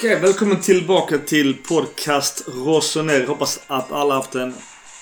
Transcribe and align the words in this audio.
Okej, 0.00 0.20
välkommen 0.20 0.60
tillbaka 0.60 1.18
till 1.18 1.56
podcast 1.68 2.48
Rosoner. 2.48 3.26
Hoppas 3.26 3.64
att 3.66 3.92
alla 3.92 4.14
haft 4.14 4.34
en 4.34 4.54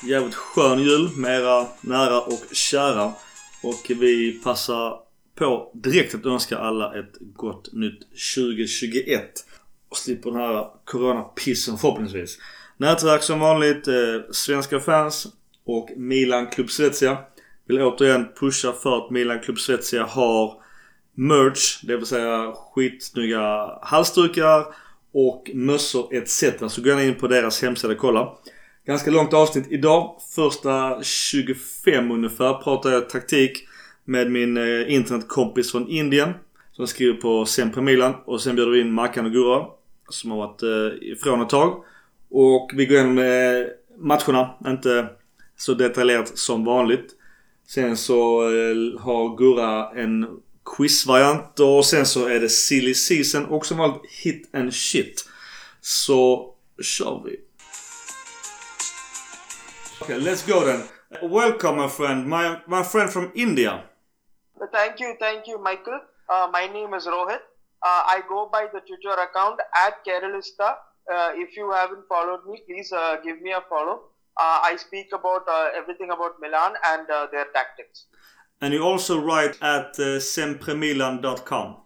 jävligt 0.04 0.34
skön 0.34 0.78
jul 0.78 1.08
med 1.16 1.40
era 1.40 1.66
nära 1.80 2.20
och 2.20 2.42
kära. 2.52 3.12
Och 3.62 3.86
vi 3.88 4.40
passar 4.44 5.00
på 5.34 5.70
direkt 5.74 6.14
att 6.14 6.26
önska 6.26 6.58
alla 6.58 6.98
ett 6.98 7.12
gott 7.20 7.72
nytt 7.72 8.00
2021. 8.36 9.22
Och 9.88 9.96
slipper 9.96 10.30
den 10.30 10.40
här 10.40 10.66
coronapissen 10.84 11.78
förhoppningsvis. 11.78 12.38
Nätverk 12.76 13.22
som 13.22 13.40
vanligt, 13.40 13.88
eh, 13.88 13.94
svenska 14.30 14.80
fans 14.80 15.26
och 15.64 15.90
Milan 15.96 16.46
Club 16.46 16.70
Svezia. 16.70 17.18
Vill 17.68 17.80
återigen 17.80 18.28
pusha 18.40 18.72
för 18.72 18.98
att 18.98 19.10
Milan 19.10 19.40
Club 19.40 19.58
Svezia 19.58 20.04
har 20.04 20.62
merch, 21.14 21.80
det 21.82 21.96
vill 21.96 22.06
säga 22.06 22.52
skitsnygga 22.52 23.78
halsdukar 23.82 24.87
och 25.18 25.50
mössor 25.54 26.14
etc. 26.14 26.44
Så 26.68 26.82
gå 26.82 26.88
gärna 26.88 27.04
in 27.04 27.14
på 27.14 27.28
deras 27.28 27.62
hemsida 27.62 27.92
och 27.92 27.98
kolla. 27.98 28.32
Ganska 28.86 29.10
långt 29.10 29.34
avsnitt 29.34 29.66
idag. 29.70 30.16
Första 30.34 31.02
25 31.02 32.10
ungefär 32.10 32.54
pratar 32.54 32.90
jag 32.90 33.10
taktik 33.10 33.68
med 34.04 34.30
min 34.30 34.56
eh, 34.56 34.94
internetkompis 34.94 35.72
från 35.72 35.88
Indien. 35.88 36.32
Som 36.72 36.86
skriver 36.86 37.14
på 37.14 37.46
Sempre 37.46 37.82
Milan. 37.82 38.14
Och 38.24 38.40
sen 38.40 38.56
bjuder 38.56 38.72
vi 38.72 38.80
in 38.80 38.92
Mackan 38.92 39.26
och 39.26 39.32
Gurra. 39.32 39.66
Som 40.08 40.30
har 40.30 40.38
varit 40.38 40.62
eh, 40.62 41.08
ifrån 41.08 41.42
ett 41.42 41.48
tag. 41.48 41.84
Och 42.30 42.70
vi 42.74 42.86
går 42.86 42.96
igenom 42.96 43.18
eh, 43.18 43.66
matcherna. 43.98 44.50
Inte 44.66 45.06
så 45.56 45.74
detaljerat 45.74 46.38
som 46.38 46.64
vanligt. 46.64 47.10
Sen 47.66 47.96
så 47.96 48.42
har 48.98 49.36
Gurra 49.36 49.90
en 49.90 50.26
quizvariant 50.76 51.60
och 51.60 51.86
sen 51.86 52.06
så 52.06 52.26
är 52.26 52.40
det 52.40 52.48
silly 52.48 52.94
season 52.94 53.46
och 53.46 53.66
som 53.66 53.78
vanligt 53.78 54.10
hit 54.10 54.54
and 54.54 54.74
shit. 54.74 55.24
Så 55.80 56.54
kör 56.82 57.22
vi. 57.24 57.40
Okay, 60.00 60.18
let's 60.18 60.46
go 60.46 60.60
then. 60.60 60.82
Welcome 61.30 61.82
my 61.82 61.88
friend, 61.88 62.28
my, 62.28 62.56
my 62.66 62.84
friend 62.84 63.12
from 63.12 63.30
India. 63.34 63.82
Thank 64.72 65.00
you, 65.00 65.16
thank 65.18 65.48
you, 65.48 65.58
Michael. 65.58 66.00
Uh, 66.28 66.50
my 66.52 66.66
name 66.72 66.96
is 66.96 67.06
Rohit. 67.06 67.40
Uh, 67.82 68.02
I 68.16 68.22
go 68.28 68.48
by 68.52 68.66
the 68.72 68.80
Twitter 68.80 69.14
account 69.22 69.60
at 69.86 70.04
Keralista. 70.04 70.76
Uh, 71.10 71.30
if 71.34 71.56
you 71.56 71.72
haven't 71.72 72.04
followed 72.08 72.44
me, 72.46 72.60
please 72.66 72.92
uh, 72.92 73.16
give 73.24 73.40
me 73.40 73.52
a 73.52 73.62
follow. 73.68 74.00
Uh, 74.36 74.60
I 74.62 74.76
speak 74.76 75.08
about 75.12 75.48
uh, 75.48 75.68
everything 75.74 76.10
about 76.10 76.38
Milan 76.40 76.74
and 76.86 77.08
uh, 77.10 77.26
their 77.32 77.46
tactics. 77.54 78.06
And 78.60 78.74
you 78.74 78.82
also 78.82 79.20
write 79.20 79.56
at 79.62 79.98
uh, 79.98 80.18
sempremilan.com. 80.18 81.76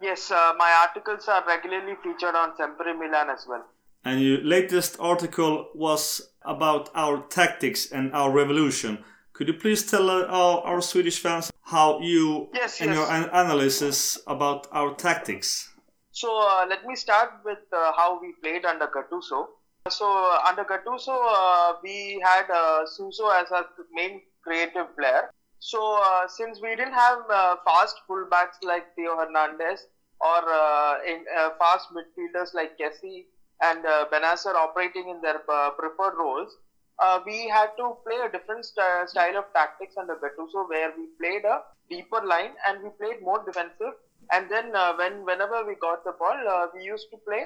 Yes, 0.00 0.30
uh, 0.30 0.52
my 0.58 0.72
articles 0.86 1.28
are 1.28 1.44
regularly 1.46 1.94
featured 2.02 2.34
on 2.34 2.56
Sempre 2.56 2.92
Milan 2.92 3.30
as 3.30 3.46
well. 3.48 3.64
And 4.04 4.20
your 4.20 4.38
latest 4.42 4.96
article 4.98 5.68
was 5.74 6.32
about 6.44 6.90
our 6.94 7.22
tactics 7.28 7.92
and 7.92 8.12
our 8.12 8.30
revolution. 8.30 9.04
Could 9.32 9.46
you 9.48 9.54
please 9.54 9.88
tell 9.88 10.10
uh, 10.10 10.24
our, 10.26 10.60
our 10.62 10.82
Swedish 10.82 11.20
fans 11.20 11.52
how 11.62 12.00
you 12.00 12.48
Yes, 12.52 12.80
and 12.80 12.90
yes. 12.90 12.96
your 12.98 13.08
an- 13.10 13.30
analysis 13.32 14.18
about 14.26 14.66
our 14.72 14.94
tactics? 14.94 15.70
So 16.10 16.28
uh, 16.36 16.66
let 16.68 16.84
me 16.84 16.94
start 16.96 17.30
with 17.44 17.60
uh, 17.72 17.92
how 17.96 18.20
we 18.20 18.34
played 18.42 18.66
under 18.66 18.86
Gattuso. 18.88 19.46
So 19.88 20.04
uh, 20.06 20.48
under 20.48 20.64
Gattuso, 20.64 21.14
uh, 21.14 21.74
we 21.82 22.20
had 22.22 22.50
uh, 22.50 22.84
Suso 22.86 23.28
as 23.30 23.50
our 23.52 23.66
main 23.94 24.20
creative 24.42 24.94
player. 24.98 25.30
So 25.62 25.80
uh, 26.02 26.26
since 26.26 26.60
we 26.60 26.74
didn't 26.74 26.94
have 26.94 27.18
uh, 27.30 27.54
fast 27.64 27.94
fullbacks 28.10 28.58
like 28.64 28.84
Theo 28.96 29.16
Hernandez 29.16 29.86
or 30.20 30.42
uh, 30.52 30.94
in, 31.06 31.24
uh, 31.38 31.50
fast 31.56 31.86
midfielders 31.94 32.52
like 32.52 32.72
Kessie 32.76 33.26
and 33.62 33.86
uh, 33.86 34.04
operating 34.10 35.08
in 35.08 35.20
their 35.20 35.40
uh, 35.48 35.70
preferred 35.78 36.14
roles, 36.18 36.56
uh, 36.98 37.20
we 37.24 37.46
had 37.46 37.70
to 37.78 37.94
play 38.04 38.18
a 38.18 38.28
different 38.28 38.64
st- 38.64 39.08
style 39.08 39.36
of 39.36 39.44
tactics 39.54 39.94
under 39.96 40.16
Gattuso 40.16 40.68
where 40.68 40.90
we 40.96 41.06
played 41.20 41.44
a 41.44 41.60
deeper 41.88 42.20
line 42.26 42.54
and 42.66 42.82
we 42.82 42.90
played 43.00 43.22
more 43.22 43.40
defensive. 43.46 43.94
And 44.32 44.50
then 44.50 44.72
when 44.98 45.24
whenever 45.24 45.64
we 45.64 45.76
got 45.76 46.02
the 46.04 46.12
ball, 46.18 46.68
we 46.74 46.82
used 46.82 47.06
to 47.12 47.18
play 47.18 47.44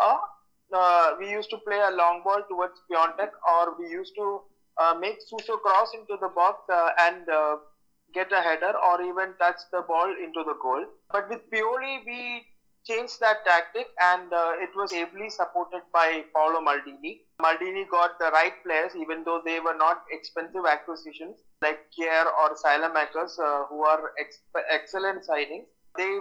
a 0.00 0.14
we 1.20 1.30
used 1.30 1.50
to 1.50 1.58
play 1.58 1.78
a 1.78 1.90
long 1.90 2.22
ball 2.24 2.42
towards 2.48 2.74
Piontek 2.90 3.30
or 3.48 3.76
we 3.78 3.88
used 3.88 4.12
to 4.16 4.42
uh, 4.80 4.94
make 4.98 5.18
Suso 5.26 5.56
cross 5.58 5.90
into 5.94 6.16
the 6.20 6.28
box 6.28 6.58
uh, 6.72 6.90
and 7.00 7.28
uh, 7.28 7.56
get 8.12 8.32
a 8.32 8.40
header 8.40 8.72
or 8.88 9.02
even 9.02 9.34
touch 9.40 9.60
the 9.72 9.82
ball 9.86 10.08
into 10.22 10.42
the 10.44 10.54
goal. 10.62 10.84
But 11.12 11.28
with 11.28 11.40
Pioli, 11.50 12.00
we 12.06 12.44
changed 12.86 13.18
that 13.20 13.44
tactic 13.44 13.86
and 14.00 14.32
uh, 14.32 14.52
it 14.60 14.70
was 14.76 14.92
ably 14.92 15.30
supported 15.30 15.82
by 15.92 16.24
Paolo 16.34 16.60
Maldini. 16.60 17.20
Maldini 17.40 17.88
got 17.90 18.18
the 18.18 18.30
right 18.30 18.52
players 18.64 18.92
even 18.94 19.24
though 19.24 19.40
they 19.44 19.58
were 19.58 19.76
not 19.76 20.02
expensive 20.10 20.66
acquisitions 20.68 21.38
like 21.62 21.80
Kier 21.96 22.24
or 22.40 22.54
Silamakers 22.54 23.38
uh, 23.38 23.64
who 23.68 23.84
are 23.84 24.12
ex- 24.20 24.42
excellent 24.70 25.22
signings. 25.26 25.66
They 25.96 26.18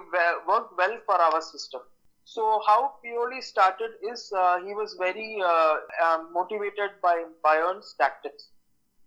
worked 0.47 0.77
well 0.77 0.97
for 1.05 1.15
our 1.15 1.41
system. 1.41 1.81
So 2.25 2.61
how 2.65 2.95
Pioli 3.03 3.43
started 3.43 3.91
is 4.01 4.31
uh, 4.35 4.59
he 4.65 4.73
was 4.73 4.95
very 4.97 5.41
uh, 5.45 5.75
um, 6.03 6.33
motivated 6.33 6.91
by 7.01 7.25
Bayern's 7.43 7.95
tactics. 7.99 8.49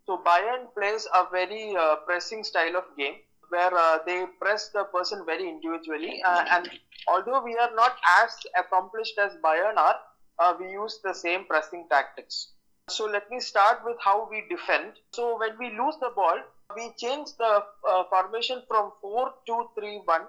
So 0.07 0.19
Bayern 0.19 0.73
plays 0.75 1.07
a 1.15 1.27
very 1.31 1.75
uh, 1.77 1.97
pressing 2.07 2.45
style 2.45 2.77
of 2.77 2.85
game 2.97 3.17
where 3.49 3.75
uh, 3.75 3.99
they 4.07 4.27
press 4.41 4.69
the 4.69 4.85
person 4.85 5.25
very 5.25 5.49
individually. 5.49 6.23
Uh, 6.25 6.45
and 6.51 6.69
although 7.09 7.43
we 7.43 7.57
are 7.57 7.75
not 7.75 7.97
as 8.23 8.37
accomplished 8.59 9.19
as 9.19 9.33
Bayern 9.43 9.77
are, 9.77 9.97
uh, 10.39 10.55
we 10.59 10.71
use 10.71 11.01
the 11.03 11.15
same 11.15 11.45
pressing 11.45 11.87
tactics. 11.91 12.53
So 12.89 13.07
let 13.07 13.31
me 13.31 13.41
start 13.41 13.81
with 13.85 13.97
how 14.01 14.29
we 14.31 14.45
defend. 14.49 14.93
So 15.13 15.39
when 15.39 15.59
we 15.59 15.71
lose 15.71 15.97
the 16.01 16.11
ball, 16.15 16.39
we 16.77 16.93
change 16.99 17.29
the 17.39 17.65
uh, 17.89 18.05
formation 18.11 18.63
from 18.69 18.93
4 19.01 19.35
2 19.47 19.69
3 19.79 20.03
1 20.05 20.21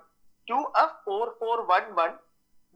to 0.48 0.54
a 0.54 0.90
4 1.06 1.34
4 1.40 1.68
1 1.68 1.96
1 1.96 2.14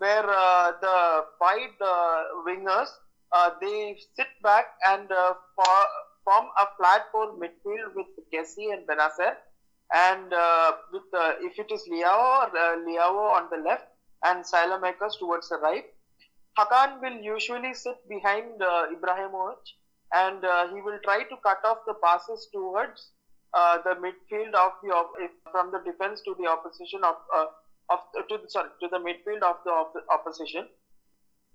where 0.02 0.28
uh, 0.28 0.72
the 0.82 0.98
wide 1.40 1.80
uh, 1.80 2.24
wingers 2.48 2.90
uh, 3.32 3.50
they 3.62 3.96
sit 4.16 4.32
back 4.44 4.66
and 4.88 5.08
for, 5.56 5.76
form 6.26 6.48
a 6.64 6.66
flat 6.78 7.04
four 7.12 7.28
midfield 7.42 7.94
with 7.96 8.08
Kessie 8.34 8.74
and 8.74 8.86
Benacer, 8.88 9.34
and 9.94 10.34
with 10.92 11.10
if 11.48 11.58
it 11.64 11.72
is 11.72 11.88
Liao, 11.90 12.50
Liao 12.86 13.16
on 13.38 13.48
the 13.52 13.62
left 13.70 13.86
and 14.26 14.44
Silamakers 14.44 15.18
towards 15.20 15.50
the 15.50 15.58
right. 15.58 15.86
Hakan 16.58 17.02
will 17.02 17.20
usually 17.22 17.74
sit 17.74 17.98
behind 18.10 18.62
uh, 18.62 18.88
Ibrahimovic, 18.96 19.64
and 20.14 20.44
uh, 20.44 20.68
he 20.74 20.82
will 20.82 21.00
try 21.04 21.24
to 21.24 21.36
cut 21.44 21.60
off 21.64 21.78
the 21.88 21.96
passes 22.04 22.50
towards 22.54 23.12
uh, 23.54 23.78
the 23.86 23.96
midfield 24.06 24.54
of 24.54 24.74
the 24.84 24.90
op- 24.90 25.16
from 25.52 25.72
the 25.72 25.80
defense 25.90 26.22
to 26.26 26.36
the 26.40 26.48
opposition 26.50 27.02
of 27.04 27.16
of 27.91 28.00
to 28.29 28.38
the, 28.38 28.50
sorry 28.50 28.69
to 28.81 28.88
the 28.90 29.00
midfield 29.00 29.44
of 29.44 29.57
the 29.66 29.72
op- 29.72 30.06
opposition. 30.12 30.68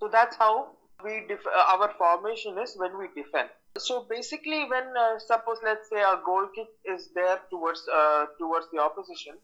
So 0.01 0.09
that's 0.09 0.37
how 0.37 0.77
we 1.05 1.25
def- 1.29 1.47
uh, 1.47 1.77
our 1.77 1.91
formation 1.99 2.59
is 2.59 2.75
when 2.77 2.97
we 2.99 3.09
defend. 3.15 3.49
So 3.79 4.07
basically, 4.09 4.65
when 4.65 4.85
uh, 4.97 5.19
suppose 5.19 5.59
let's 5.63 5.89
say 5.91 6.01
a 6.01 6.17
goal 6.25 6.47
kick 6.55 6.69
is 6.85 7.09
there 7.15 7.39
towards 7.51 7.83
uh, 7.93 8.27
towards 8.39 8.67
the 8.73 8.79
opposition, 8.81 9.35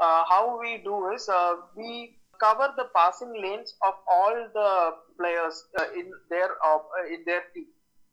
uh, 0.00 0.24
how 0.28 0.58
we 0.60 0.78
do 0.84 1.10
is 1.12 1.28
uh, 1.28 1.54
we 1.76 2.16
cover 2.40 2.68
the 2.76 2.86
passing 2.96 3.32
lanes 3.42 3.74
of 3.86 3.94
all 4.10 4.34
the 4.54 4.92
players 5.20 5.64
uh, 5.78 5.84
in 5.96 6.10
their 6.30 6.48
uh, 6.64 6.78
in 7.12 7.22
their 7.26 7.42
team. 7.54 7.66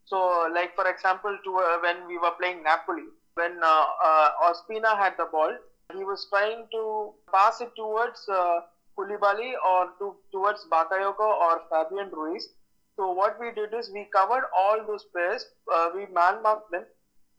So, 0.06 0.50
like 0.54 0.76
for 0.76 0.88
example, 0.90 1.38
to 1.46 1.52
uh, 1.58 1.78
when 1.82 2.06
we 2.08 2.18
were 2.18 2.34
playing 2.40 2.64
Napoli, 2.64 3.08
when 3.36 3.60
uh, 3.64 3.86
uh, 4.04 4.30
Ospina 4.50 4.98
had 4.98 5.14
the 5.18 5.26
ball, 5.32 5.56
he 5.96 6.04
was 6.04 6.28
trying 6.30 6.68
to 6.72 7.14
pass 7.34 7.62
it 7.62 7.72
towards 7.76 8.28
uh, 8.30 8.62
or 8.98 9.90
to, 10.00 10.16
towards 10.32 10.66
Bakayoko 10.72 11.20
or 11.20 11.62
Fabian 11.70 12.10
Ruiz. 12.12 12.50
So 12.96 13.12
what 13.12 13.40
we 13.40 13.52
did 13.52 13.74
is 13.74 13.90
we 13.94 14.08
covered 14.14 14.44
all 14.56 14.86
those 14.86 15.06
players, 15.06 15.46
uh, 15.74 15.90
we 15.96 16.06
man 16.14 16.44
marked 16.44 16.72
them. 16.72 16.86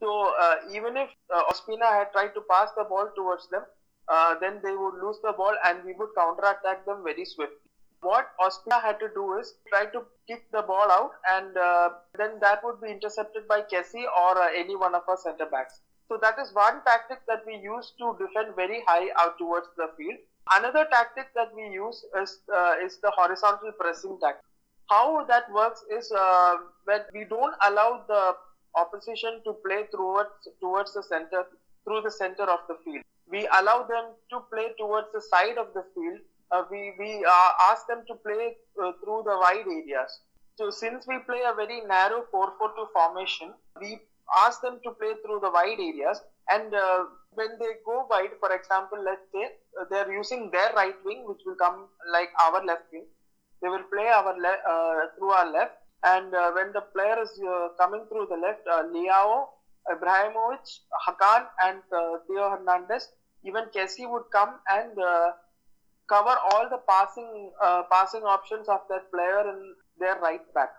So 0.01 0.33
uh, 0.41 0.57
even 0.73 0.97
if 0.97 1.11
uh, 1.33 1.43
Ospina 1.53 1.89
had 1.89 2.13
tried 2.13 2.35
to 2.35 2.43
pass 2.51 2.71
the 2.77 2.85
ball 2.85 3.11
towards 3.15 3.49
them, 3.51 3.63
uh, 4.09 4.35
then 4.41 4.61
they 4.65 4.75
would 4.75 4.95
lose 5.01 5.19
the 5.23 5.33
ball 5.33 5.55
and 5.65 5.85
we 5.85 5.95
would 5.95 6.09
counterattack 6.17 6.85
them 6.87 7.03
very 7.05 7.25
swiftly. 7.25 7.59
What 8.01 8.31
Ospina 8.41 8.83
had 8.83 8.99
to 8.99 9.09
do 9.15 9.39
is 9.39 9.55
try 9.69 9.87
to 9.87 10.03
kick 10.27 10.51
the 10.51 10.63
ball 10.63 10.91
out, 10.91 11.13
and 11.31 11.57
uh, 11.57 11.91
then 12.19 12.41
that 12.41 12.65
would 12.65 12.81
be 12.81 12.91
intercepted 12.91 13.47
by 13.47 13.61
Kessie 13.63 14.03
or 14.03 14.43
uh, 14.43 14.49
any 14.57 14.75
one 14.75 14.97
of 14.97 15.03
our 15.09 15.17
centre 15.17 15.47
backs. 15.47 15.81
So 16.13 16.19
that 16.21 16.39
is 16.39 16.53
one 16.53 16.83
tactic 16.85 17.21
that 17.27 17.41
we 17.47 17.57
use 17.57 17.95
to 17.99 18.15
defend 18.21 18.55
very 18.55 18.83
high 18.87 19.09
out 19.19 19.39
towards 19.39 19.69
the 19.79 19.89
field. 19.97 20.19
Another 20.53 20.87
tactic 20.93 21.33
that 21.35 21.55
we 21.57 21.63
use 21.73 22.05
is 22.21 22.41
uh, 22.55 22.75
is 22.85 22.99
the 22.99 23.11
horizontal 23.17 23.73
pressing 23.81 24.19
tactic. 24.21 24.45
How 24.91 25.25
that 25.25 25.51
works 25.51 25.83
is 25.91 26.13
uh, 26.13 26.57
when 26.85 27.01
we 27.15 27.25
don't 27.25 27.55
allow 27.67 28.05
the 28.09 28.35
opposition 28.77 29.41
to 29.47 29.55
play 29.65 29.87
towards 29.95 30.53
towards 30.61 30.93
the 30.93 31.03
center 31.03 31.47
through 31.87 32.03
the 32.03 32.11
center 32.11 32.45
of 32.57 32.61
the 32.69 32.77
field. 32.85 33.09
We 33.31 33.49
allow 33.61 33.79
them 33.95 34.13
to 34.35 34.45
play 34.53 34.69
towards 34.79 35.09
the 35.15 35.23
side 35.33 35.57
of 35.57 35.73
the 35.73 35.87
field 35.95 36.21
uh, 36.53 36.65
we 36.71 36.93
we 36.99 37.25
uh, 37.25 37.51
ask 37.71 37.87
them 37.87 38.05
to 38.07 38.15
play 38.29 38.57
uh, 38.77 38.93
through 39.01 39.23
the 39.25 39.37
wide 39.45 39.67
areas. 39.81 40.21
So 40.57 40.71
since 40.71 41.07
we 41.07 41.19
play 41.21 41.43
a 41.51 41.55
very 41.55 41.81
narrow 41.81 42.25
4-4-2 42.31 42.89
formation, 42.93 43.55
we 43.81 43.99
ask 44.37 44.61
them 44.61 44.79
to 44.85 44.91
play 45.01 45.15
through 45.25 45.41
the 45.41 45.51
wide 45.51 45.79
areas. 45.81 46.21
And 46.51 46.75
uh, 46.75 47.05
when 47.33 47.59
they 47.59 47.73
go 47.87 48.07
wide, 48.11 48.35
for 48.41 48.51
example, 48.55 48.99
let's 49.05 49.23
say 49.35 49.49
uh, 49.81 49.85
they're 49.91 50.11
using 50.13 50.51
their 50.51 50.71
right 50.75 50.95
wing, 51.05 51.25
which 51.27 51.41
will 51.47 51.57
come 51.57 51.89
like 52.13 52.29
our 52.41 52.63
left 52.65 52.83
wing. 52.93 53.07
They 53.63 53.69
will 53.69 53.85
play 53.93 54.09
our 54.09 54.35
le- 54.37 54.63
uh, 54.69 55.07
through 55.17 55.31
our 55.31 55.51
left. 55.51 55.73
And 56.05 56.35
uh, 56.35 56.51
when 56.53 56.73
the 56.73 56.83
player 56.95 57.21
is 57.23 57.33
uh, 57.49 57.69
coming 57.81 58.05
through 58.09 58.27
the 58.29 58.37
left, 58.37 58.61
uh, 58.71 58.83
Leao, 58.85 59.47
Ibrahimovic, 59.91 60.67
Hakan, 61.07 61.47
and 61.63 61.83
uh, 61.95 62.19
Theo 62.27 62.51
Hernandez, 62.51 63.09
even 63.45 63.65
Kessie 63.75 64.09
would 64.11 64.25
come 64.33 64.59
and 64.69 64.91
cover 66.09 66.37
all 66.51 66.69
the 66.69 66.79
passing 66.89 67.51
passing 67.91 68.23
options 68.23 68.69
of 68.69 68.81
that 68.89 69.03
player 69.13 69.41
in 69.51 69.75
their 69.99 70.17
right 70.17 70.43
back, 70.55 70.71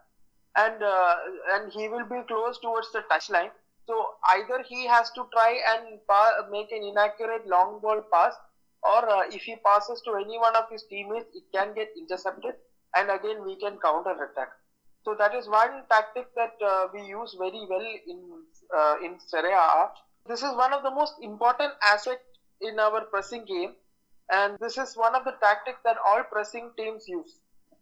and 0.56 0.84
uh, 0.84 1.16
and 1.54 1.72
he 1.72 1.88
will 1.88 2.06
be 2.06 2.22
close 2.28 2.60
towards 2.60 2.92
the 2.92 3.04
touchline. 3.12 3.52
So 3.88 4.06
either 4.36 4.64
he 4.68 4.88
has 4.88 5.12
to 5.12 5.28
try 5.34 5.60
and 5.74 6.00
pa- 6.08 6.48
make 6.50 6.72
an 6.72 6.84
inaccurate 6.84 7.48
long 7.48 7.80
ball 7.82 8.02
pass, 8.12 8.34
or 8.82 9.10
uh, 9.10 9.24
if 9.30 9.42
he 9.44 9.56
passes 9.66 10.02
to 10.06 10.16
any 10.16 10.38
one 10.38 10.56
of 10.56 10.70
his 10.70 10.84
teammates, 10.90 11.28
it 11.34 11.44
can 11.54 11.74
get 11.76 11.90
intercepted, 11.98 12.56
and 12.96 13.10
again 13.10 13.44
we 13.44 13.56
can 13.60 13.78
counter 13.84 14.12
attack. 14.12 14.50
So 15.04 15.16
that 15.20 15.36
is 15.36 15.50
one 15.50 15.84
tactic 15.90 16.28
that 16.36 16.56
uh, 16.66 16.88
we 16.94 17.02
use 17.02 17.36
very 17.38 17.66
well 17.70 17.86
in 18.08 18.20
uh, 18.74 18.96
in 19.04 19.20
Serie 19.20 19.52
A. 19.52 19.90
This 20.28 20.44
is 20.44 20.56
one 20.56 20.72
of 20.72 20.84
the 20.84 20.92
most 20.92 21.16
important 21.22 21.74
aspects 21.84 22.40
in 22.62 22.80
our 22.80 23.02
pressing 23.02 23.44
game, 23.44 23.74
and 24.32 24.58
this 24.60 24.78
is 24.78 24.96
one 24.96 25.14
of 25.14 25.26
the 25.26 25.34
tactics 25.42 25.80
that 25.84 25.98
all 26.08 26.24
pressing 26.32 26.72
teams 26.78 27.06
use. 27.08 27.40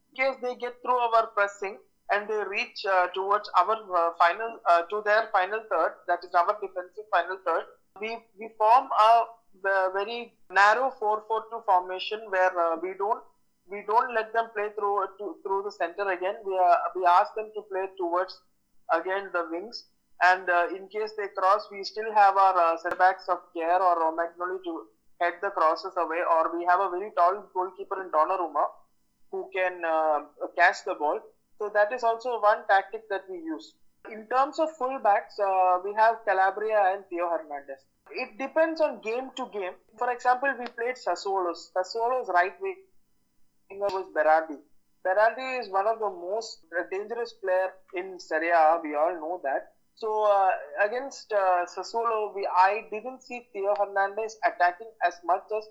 In 0.09 0.23
case 0.23 0.35
they 0.41 0.55
get 0.55 0.81
through 0.81 0.97
our 0.97 1.27
pressing 1.27 1.77
and 2.11 2.27
they 2.27 2.43
reach 2.43 2.85
uh, 2.85 3.07
towards 3.13 3.49
our 3.57 3.75
uh, 3.75 4.11
final 4.17 4.59
uh, 4.69 4.81
to 4.89 5.01
their 5.05 5.29
final 5.31 5.61
third, 5.69 5.93
that 6.07 6.19
is 6.23 6.33
our 6.33 6.57
defensive 6.59 7.07
final 7.11 7.37
third, 7.45 7.65
we 7.99 8.17
we 8.39 8.49
form 8.57 8.89
a, 8.99 9.25
very 9.93 10.33
narrow 10.49 10.93
4-4-2 10.99 11.65
formation 11.65 12.19
where 12.29 12.57
uh, 12.57 12.77
we 12.81 12.93
don't 12.97 13.21
we 13.69 13.83
don't 13.85 14.13
let 14.15 14.33
them 14.33 14.47
play 14.55 14.69
through 14.77 15.05
to, 15.19 15.35
through 15.43 15.61
the 15.63 15.71
center 15.71 16.09
again. 16.09 16.35
We 16.45 16.57
uh, 16.57 16.75
we 16.95 17.05
ask 17.05 17.35
them 17.35 17.51
to 17.55 17.61
play 17.71 17.85
towards 17.97 18.39
again 18.91 19.29
the 19.33 19.47
wings. 19.51 19.85
And 20.23 20.49
uh, 20.49 20.67
in 20.69 20.87
case 20.87 21.13
they 21.17 21.27
cross, 21.35 21.67
we 21.71 21.83
still 21.83 22.13
have 22.13 22.37
our 22.37 22.57
uh, 22.57 22.77
setbacks 22.77 23.27
of 23.27 23.39
Care 23.55 23.81
or 23.81 23.95
Romagnoli 23.97 24.63
to 24.63 24.85
head 25.19 25.33
the 25.41 25.49
crosses 25.49 25.93
away. 25.97 26.21
Or 26.29 26.55
we 26.55 26.63
have 26.65 26.79
a 26.79 26.89
very 26.89 27.11
tall 27.17 27.43
goalkeeper 27.53 28.01
in 28.03 28.11
Donnarumma 28.11 28.65
who 29.31 29.49
can 29.55 29.81
uh, 29.83 30.19
catch 30.57 30.85
the 30.85 30.93
ball. 30.93 31.19
So 31.61 31.69
that 31.75 31.93
is 31.93 32.03
also 32.03 32.41
one 32.41 32.65
tactic 32.67 33.07
that 33.11 33.25
we 33.29 33.37
use. 33.37 33.75
In 34.11 34.25
terms 34.33 34.57
of 34.57 34.69
fullbacks, 34.79 35.37
uh, 35.39 35.77
we 35.85 35.93
have 35.93 36.15
Calabria 36.27 36.79
and 36.91 37.03
Theo 37.07 37.29
Hernandez. 37.29 37.85
It 38.09 38.39
depends 38.39 38.81
on 38.81 38.99
game 39.01 39.29
to 39.35 39.45
game. 39.53 39.75
For 39.99 40.11
example, 40.11 40.49
we 40.57 40.65
played 40.65 40.95
Sassuolo. 40.95 41.53
Sassuolo's 41.53 42.29
right 42.33 42.59
wing 42.59 42.77
was 43.69 44.07
Berardi. 44.15 44.57
Berardi 45.05 45.59
is 45.59 45.69
one 45.69 45.85
of 45.85 45.99
the 45.99 46.09
most 46.09 46.65
dangerous 46.89 47.33
player 47.33 47.69
in 47.93 48.19
Serie 48.19 48.49
A. 48.49 48.79
We 48.83 48.95
all 48.95 49.13
know 49.13 49.39
that. 49.43 49.73
So 49.93 50.23
uh, 50.23 50.49
against 50.83 51.31
uh, 51.31 51.67
Sassuolo, 51.67 52.33
we 52.33 52.49
I 52.57 52.87
didn't 52.91 53.21
see 53.21 53.45
Theo 53.53 53.75
Hernandez 53.77 54.35
attacking 54.47 54.89
as 55.05 55.13
much 55.23 55.43
as 55.55 55.67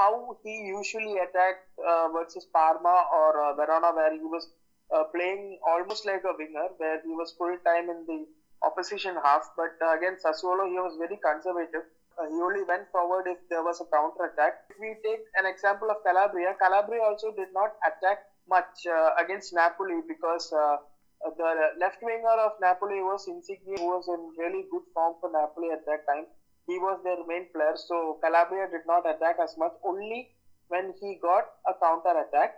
how 0.00 0.36
he 0.42 0.50
usually 0.66 1.18
attacked 1.18 1.68
uh, 1.78 2.08
versus 2.08 2.44
Parma 2.52 3.04
or 3.14 3.40
uh, 3.40 3.54
Verona, 3.54 3.94
where 3.94 4.12
he 4.12 4.24
was 4.24 4.48
uh, 4.94 5.04
playing 5.14 5.58
almost 5.66 6.06
like 6.06 6.24
a 6.24 6.34
winger, 6.38 6.68
where 6.78 7.00
he 7.04 7.12
was 7.12 7.34
full 7.36 7.56
time 7.64 7.90
in 7.90 8.04
the 8.06 8.26
opposition 8.62 9.16
half. 9.22 9.44
But 9.56 9.76
uh, 9.84 9.96
against 9.96 10.24
Sassuolo, 10.24 10.68
he 10.68 10.78
was 10.80 10.96
very 10.98 11.18
conservative. 11.22 11.84
Uh, 12.18 12.26
he 12.26 12.38
only 12.42 12.64
went 12.66 12.90
forward 12.90 13.26
if 13.26 13.38
there 13.48 13.62
was 13.62 13.80
a 13.80 13.86
counter 13.94 14.32
attack. 14.32 14.66
If 14.70 14.78
we 14.80 14.96
take 15.04 15.22
an 15.38 15.46
example 15.46 15.90
of 15.90 16.02
Calabria, 16.02 16.56
Calabria 16.58 17.02
also 17.02 17.30
did 17.36 17.52
not 17.54 17.78
attack 17.86 18.18
much 18.48 18.86
uh, 18.90 19.10
against 19.22 19.54
Napoli 19.54 20.00
because 20.08 20.50
uh, 20.52 20.78
the 21.36 21.78
left 21.78 21.98
winger 22.02 22.38
of 22.42 22.52
Napoli 22.60 23.00
was 23.02 23.28
Insigne, 23.28 23.76
who 23.76 23.86
was 23.86 24.08
in 24.08 24.32
really 24.40 24.64
good 24.70 24.82
form 24.94 25.14
for 25.20 25.30
Napoli 25.30 25.70
at 25.70 25.84
that 25.86 26.06
time. 26.10 26.26
He 26.66 26.78
was 26.78 26.98
their 27.04 27.22
main 27.26 27.46
player, 27.54 27.76
so 27.76 28.18
Calabria 28.22 28.66
did 28.70 28.84
not 28.86 29.08
attack 29.08 29.36
as 29.42 29.56
much. 29.56 29.72
Only 29.84 30.34
when 30.68 30.92
he 31.00 31.18
got 31.22 31.44
a 31.66 31.72
counter 31.80 32.12
attack, 32.12 32.54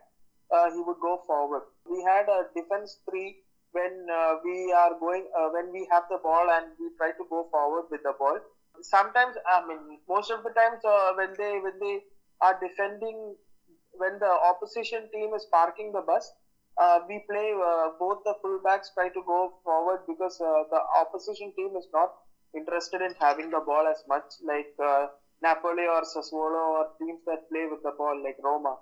he 0.75 0.81
would 0.83 0.99
go 1.01 1.23
forward. 1.27 1.63
We 1.91 2.03
had 2.07 2.29
a 2.29 2.45
defense 2.57 2.99
three 3.09 3.37
when 3.73 4.07
uh, 4.13 4.35
we 4.45 4.73
are 4.73 4.95
going 4.99 5.27
uh, 5.39 5.49
when 5.53 5.71
we 5.73 5.87
have 5.91 6.05
the 6.11 6.19
ball 6.23 6.47
and 6.51 6.67
we 6.79 6.89
try 6.97 7.11
to 7.11 7.25
go 7.29 7.47
forward 7.51 7.85
with 7.91 8.03
the 8.05 8.15
ball. 8.19 8.39
Sometimes, 8.83 9.35
I 9.47 9.61
mean, 9.67 9.99
most 10.09 10.31
of 10.31 10.43
the 10.43 10.51
times 10.51 10.81
uh, 10.85 11.13
when 11.17 11.35
they 11.37 11.59
when 11.61 11.79
they 11.81 12.01
are 12.41 12.57
defending, 12.63 13.37
when 13.93 14.19
the 14.19 14.33
opposition 14.51 15.09
team 15.13 15.35
is 15.35 15.47
parking 15.53 15.93
the 15.93 16.03
bus, 16.03 16.33
uh, 16.81 17.01
we 17.09 17.21
play 17.31 17.53
uh, 17.53 17.91
both 17.99 18.19
the 18.25 18.35
fullbacks 18.43 18.89
try 18.95 19.09
to 19.09 19.23
go 19.27 19.53
forward 19.65 20.01
because 20.09 20.39
uh, 20.41 20.65
the 20.71 20.81
opposition 21.01 21.53
team 21.57 21.75
is 21.77 21.89
not 21.93 22.11
interested 22.57 23.01
in 23.03 23.13
having 23.21 23.51
the 23.51 23.61
ball 23.67 23.87
as 23.87 24.03
much 24.09 24.25
like 24.47 24.71
Napoli 25.43 25.87
or 25.87 26.03
Sassuolo 26.03 26.63
or 26.79 26.87
teams 27.01 27.21
that 27.27 27.41
play 27.53 27.67
with 27.71 27.81
the 27.83 27.93
ball 27.97 28.17
like 28.23 28.37
Roma. 28.43 28.77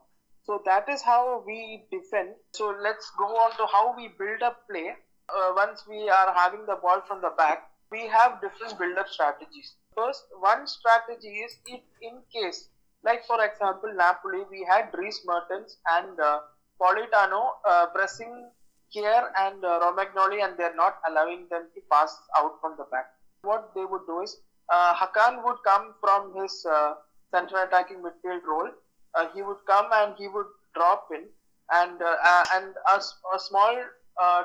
So 0.49 0.63
that 0.65 0.89
is 0.89 1.03
how 1.03 1.45
we 1.47 1.85
defend. 1.93 2.31
So 2.55 2.75
let's 2.83 3.13
go 3.19 3.27
on 3.27 3.51
to 3.59 3.67
how 3.71 3.95
we 3.95 4.09
build 4.19 4.43
up 4.43 4.67
play. 4.67 4.97
Uh, 5.29 5.53
once 5.55 5.85
we 5.87 6.09
are 6.09 6.33
having 6.33 6.65
the 6.65 6.77
ball 6.77 7.03
from 7.07 7.21
the 7.21 7.33
back, 7.37 7.71
we 7.93 8.07
have 8.07 8.41
different 8.41 8.79
build-up 8.79 9.09
strategies. 9.09 9.75
First, 9.95 10.25
one 10.41 10.67
strategy 10.67 11.35
is 11.45 11.59
if 11.67 11.83
in 12.01 12.23
case, 12.33 12.71
like 13.05 13.27
for 13.27 13.45
example, 13.45 13.93
Napoli, 13.95 14.45
we 14.51 14.65
had 14.65 14.91
Dries 14.91 15.21
Mertens 15.27 15.77
and 15.91 16.19
uh, 16.19 16.41
Politano 16.81 17.51
uh, 17.69 17.87
pressing 17.95 18.51
Kier 18.95 19.29
and 19.37 19.63
uh, 19.63 19.81
Romagnoli 19.85 20.43
and 20.43 20.57
they're 20.57 20.75
not 20.75 20.97
allowing 21.11 21.47
them 21.51 21.69
to 21.75 21.81
pass 21.93 22.17
out 22.39 22.53
from 22.63 22.75
the 22.79 22.85
back. 22.91 23.11
What 23.43 23.75
they 23.75 23.85
would 23.85 24.07
do 24.07 24.23
is 24.23 24.41
uh, 24.73 24.95
Hakan 24.95 25.45
would 25.45 25.59
come 25.63 25.93
from 26.01 26.33
his 26.41 26.65
uh, 26.65 26.95
center 27.35 27.63
attacking 27.65 27.99
midfield 27.99 28.45
role. 28.49 28.71
Uh, 29.15 29.27
he 29.35 29.43
would 29.43 29.59
come 29.67 29.87
and 29.93 30.15
he 30.19 30.29
would 30.29 30.47
drop 30.75 31.09
in 31.15 31.25
and 31.73 32.01
uh, 32.03 32.17
uh, 32.25 32.45
and 32.55 32.75
a, 32.95 32.97
a 33.37 33.39
small 33.39 33.77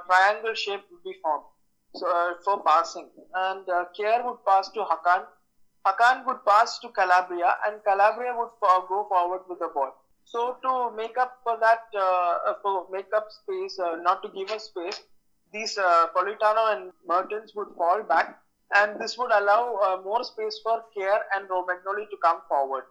triangle 0.08 0.54
shape 0.54 0.82
would 0.92 1.04
be 1.04 1.16
formed 1.22 1.46
so 1.96 2.08
for 2.44 2.64
passing 2.64 3.10
and 3.36 3.70
uh, 3.70 3.86
would 4.26 4.46
pass 4.46 4.70
to 4.70 4.80
Hakan. 4.80 5.26
Hakan 5.86 6.26
would 6.26 6.44
pass 6.46 6.80
to 6.80 6.90
Calabria 6.90 7.56
and 7.68 7.84
Calabria 7.84 8.34
would 8.38 8.50
go 8.62 9.06
forward 9.10 9.42
with 9.50 9.60
the 9.60 9.70
ball. 9.74 9.92
So 10.26 10.58
to 10.64 10.96
make 10.96 11.18
up 11.18 11.40
for 11.44 11.58
that, 11.60 11.84
uh, 12.00 12.54
for 12.62 12.88
make 12.92 13.08
up 13.16 13.28
space, 13.30 13.78
uh, 13.80 13.98
not 14.02 14.24
to 14.24 14.30
give 14.30 14.50
us 14.52 14.66
space, 14.66 15.02
these 15.52 15.78
uh, 15.78 16.08
Politano 16.16 16.76
and 16.76 16.92
Mertens 17.08 17.54
would 17.56 17.68
fall 17.78 18.02
back, 18.04 18.40
and 18.76 19.00
this 19.00 19.18
would 19.18 19.32
allow 19.32 20.02
more 20.04 20.24
space 20.24 20.60
for 20.64 20.84
Care 20.98 21.22
and 21.36 21.48
Romagnoli 21.50 22.10
to 22.10 22.18
come 22.24 22.42
forward. 22.48 22.86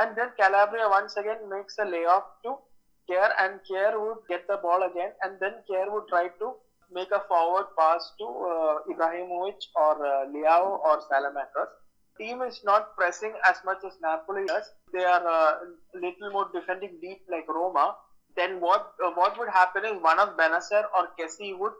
And 0.00 0.16
then 0.16 0.30
Calabria 0.40 0.88
once 0.88 1.16
again 1.16 1.48
makes 1.50 1.78
a 1.78 1.84
layoff 1.84 2.24
to 2.44 2.56
Kier, 3.08 3.30
and 3.38 3.60
Kier 3.68 3.92
would 4.00 4.26
get 4.28 4.46
the 4.48 4.58
ball 4.62 4.82
again, 4.90 5.12
and 5.22 5.38
then 5.40 5.54
Kier 5.68 5.92
would 5.92 6.08
try 6.08 6.28
to 6.42 6.54
make 6.92 7.10
a 7.12 7.22
forward 7.28 7.66
pass 7.78 8.12
to 8.18 8.26
uh, 8.26 8.76
Ibrahimovic 8.92 9.60
or 9.76 9.94
uh, 10.06 10.26
Leao 10.34 10.80
or 10.88 11.00
Salamakers 11.10 11.70
team 12.20 12.42
is 12.42 12.60
not 12.64 12.94
pressing 12.96 13.32
as 13.48 13.56
much 13.64 13.78
as 13.86 13.94
Napoli 14.02 14.46
does. 14.46 14.66
They 14.92 15.04
are 15.04 15.26
uh, 15.26 15.52
little 15.94 16.30
more 16.32 16.48
defending 16.52 16.98
deep 17.00 17.22
like 17.30 17.48
Roma. 17.48 17.96
Then 18.36 18.60
what 18.60 18.92
uh, 19.04 19.10
what 19.14 19.38
would 19.38 19.48
happen 19.48 19.84
is 19.84 20.02
one 20.02 20.20
of 20.20 20.36
Benacer 20.36 20.84
or 20.96 21.08
Kessie 21.18 21.58
would 21.58 21.72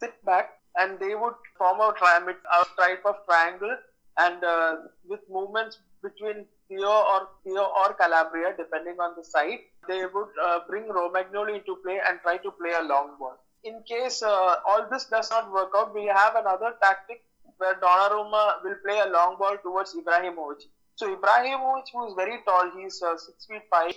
sit 0.00 0.14
back 0.24 0.50
and 0.76 1.00
they 1.00 1.14
would 1.14 1.34
form 1.58 1.80
a, 1.80 1.92
tri- 1.96 2.20
a 2.20 2.64
type 2.80 3.04
of 3.06 3.16
triangle 3.28 3.76
and 4.18 4.42
uh, 4.44 4.76
with 5.08 5.20
movements 5.30 5.78
between 6.02 6.46
Theo 6.68 6.88
or 6.88 7.28
Theo 7.44 7.64
or 7.80 7.94
Calabria 7.94 8.54
depending 8.56 8.98
on 9.00 9.14
the 9.16 9.24
side, 9.24 9.60
they 9.88 10.04
would 10.06 10.32
uh, 10.44 10.60
bring 10.68 10.84
Romagnoli 10.84 11.58
into 11.60 11.76
play 11.84 12.00
and 12.06 12.20
try 12.22 12.36
to 12.38 12.50
play 12.50 12.72
a 12.78 12.84
long 12.84 13.16
ball. 13.18 13.36
In 13.64 13.82
case 13.88 14.22
uh, 14.22 14.56
all 14.66 14.86
this 14.90 15.06
does 15.06 15.30
not 15.30 15.52
work 15.52 15.70
out, 15.76 15.94
we 15.94 16.06
have 16.06 16.36
another 16.36 16.74
tactic 16.82 17.22
where 17.58 17.74
Donnarumma 17.74 18.62
will 18.64 18.76
play 18.84 18.98
a 19.00 19.08
long 19.10 19.36
ball 19.38 19.56
towards 19.62 19.94
Ibrahimovic. 19.94 20.62
So 20.96 21.14
Ibrahimovic, 21.14 21.84
who 21.92 22.06
is 22.06 22.14
very 22.14 22.38
tall, 22.46 22.70
he's 22.76 23.02
uh, 23.02 23.16
six 23.16 23.46
feet 23.46 23.62
five, 23.70 23.94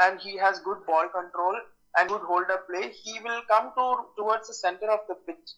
and 0.00 0.20
he 0.20 0.36
has 0.38 0.60
good 0.60 0.84
ball 0.86 1.08
control 1.08 1.56
and 1.98 2.08
good 2.08 2.22
hold 2.22 2.50
up 2.50 2.66
play. 2.68 2.90
He 2.90 3.20
will 3.20 3.42
come 3.48 3.72
to 3.76 3.86
towards 4.16 4.48
the 4.48 4.54
center 4.54 4.90
of 4.90 5.00
the 5.08 5.14
pitch, 5.26 5.50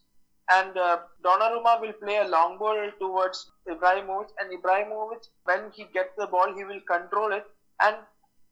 and 0.50 0.76
uh, 0.76 0.98
Donnarumma 1.22 1.80
will 1.80 1.92
play 1.94 2.16
a 2.18 2.28
long 2.28 2.58
ball 2.58 2.90
towards 2.98 3.50
Ibrahimovic, 3.68 4.28
and 4.38 4.50
Ibrahimovic, 4.58 5.28
when 5.44 5.70
he 5.72 5.84
gets 5.92 6.14
the 6.16 6.26
ball, 6.26 6.54
he 6.54 6.64
will 6.64 6.80
control 6.86 7.32
it, 7.32 7.46
and 7.80 7.96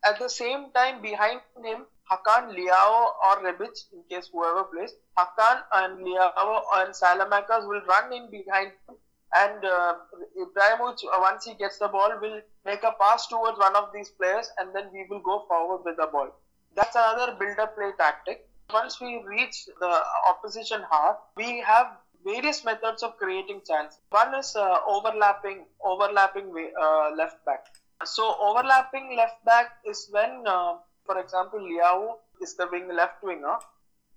At 0.04 0.18
the 0.18 0.28
same 0.28 0.70
time, 0.72 1.00
behind 1.00 1.40
him, 1.64 1.86
Hakan, 2.10 2.54
Liao, 2.54 3.14
or 3.24 3.36
Rebic, 3.44 3.84
in 3.92 4.02
case 4.10 4.28
whoever 4.32 4.64
plays, 4.64 4.94
Hakan 5.16 5.62
and 5.72 6.02
Liao 6.02 6.62
and 6.74 6.92
Salamakas 6.92 7.68
will 7.68 7.82
run 7.82 8.12
in 8.12 8.28
behind 8.30 8.72
him. 8.88 8.96
And 9.34 9.64
uh, 9.64 9.94
Ibrahimovic, 10.36 11.04
once 11.20 11.44
he 11.44 11.54
gets 11.54 11.78
the 11.78 11.88
ball, 11.88 12.18
will 12.20 12.40
make 12.64 12.82
a 12.82 12.92
pass 13.00 13.28
towards 13.28 13.58
one 13.58 13.76
of 13.76 13.90
these 13.94 14.10
players 14.10 14.50
and 14.58 14.74
then 14.74 14.90
we 14.92 15.06
will 15.08 15.20
go 15.20 15.44
forward 15.46 15.84
with 15.84 15.96
the 15.96 16.08
ball. 16.12 16.28
That's 16.74 16.96
another 16.96 17.36
build-up 17.38 17.76
play 17.76 17.92
tactic. 17.96 18.48
Once 18.72 19.00
we 19.00 19.22
reach 19.26 19.66
the 19.80 20.02
opposition 20.28 20.82
half, 20.90 21.16
we 21.36 21.60
have 21.60 21.96
various 22.24 22.64
methods 22.64 23.02
of 23.02 23.16
creating 23.16 23.60
chance. 23.66 23.98
One 24.10 24.34
is 24.34 24.54
uh, 24.56 24.78
overlapping, 24.86 25.66
overlapping 25.84 26.52
uh, 26.80 27.10
left 27.16 27.44
back. 27.44 27.66
So 28.04 28.36
overlapping 28.40 29.16
left 29.16 29.44
back 29.44 29.78
is 29.86 30.08
when, 30.10 30.44
uh, 30.46 30.74
for 31.04 31.18
example, 31.18 31.62
Liao 31.62 32.18
is 32.40 32.54
the 32.54 32.68
wing 32.70 32.88
left 32.88 33.22
winger. 33.22 33.56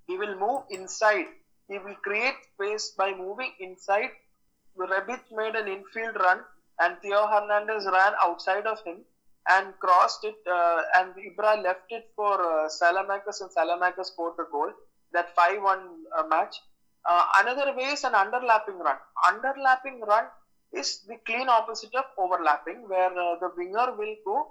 He 0.08 0.18
will 0.18 0.38
move 0.40 0.64
inside. 0.70 1.26
He 1.68 1.78
will 1.80 1.96
create 2.04 2.36
space 2.54 2.94
by 2.98 3.14
moving 3.14 3.52
inside. 3.60 4.12
Rebic 4.78 5.22
made 5.32 5.56
an 5.56 5.68
infield 5.68 6.16
run, 6.20 6.40
and 6.80 6.98
Theo 7.02 7.28
Hernandez 7.28 7.86
ran 7.86 8.14
outside 8.22 8.68
of 8.68 8.84
him 8.84 8.98
and 9.50 9.74
crossed 9.80 10.24
it, 10.24 10.36
uh, 10.52 10.82
and 10.98 11.14
Ibra 11.16 11.62
left 11.64 11.92
it 11.92 12.10
for 12.16 12.42
uh, 12.42 12.64
and 12.64 13.52
Salamakers 13.52 14.06
scored 14.06 14.34
the 14.38 14.48
goal. 14.52 14.72
That 15.14 15.36
5-1 15.36 15.88
uh, 16.18 16.28
match. 16.28 16.56
Uh, 17.08 17.26
another 17.40 17.76
way 17.76 17.86
is 17.86 18.04
an 18.04 18.14
underlapping 18.14 18.80
run. 18.80 18.98
Underlapping 19.28 20.02
run 20.08 20.26
is 20.74 21.02
the 21.08 21.18
clean 21.26 21.48
opposite 21.48 21.94
of 21.96 22.06
overlapping, 22.18 22.88
where 22.90 23.12
uh, 23.12 23.36
the 23.40 23.52
winger 23.56 23.96
will 23.96 24.16
go 24.26 24.48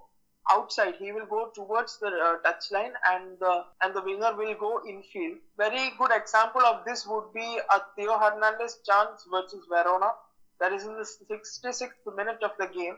outside. 0.50 0.94
He 0.98 1.12
will 1.12 1.26
go 1.26 1.50
towards 1.54 1.98
the 1.98 2.06
uh, 2.08 2.36
touchline, 2.46 2.92
and 3.10 3.38
the 3.40 3.64
and 3.82 3.94
the 3.94 4.02
winger 4.02 4.34
will 4.36 4.54
go 4.54 4.80
infield. 4.88 5.38
Very 5.56 5.92
good 5.98 6.12
example 6.12 6.62
of 6.62 6.84
this 6.84 7.06
would 7.06 7.32
be 7.34 7.58
a 7.74 7.80
Theo 7.96 8.18
Hernandez 8.18 8.78
chance 8.86 9.26
versus 9.30 9.66
Verona. 9.68 10.12
That 10.60 10.72
is 10.72 10.84
in 10.84 10.94
the 10.94 11.02
66th 11.02 12.16
minute 12.16 12.42
of 12.42 12.52
the 12.58 12.66
game, 12.68 12.96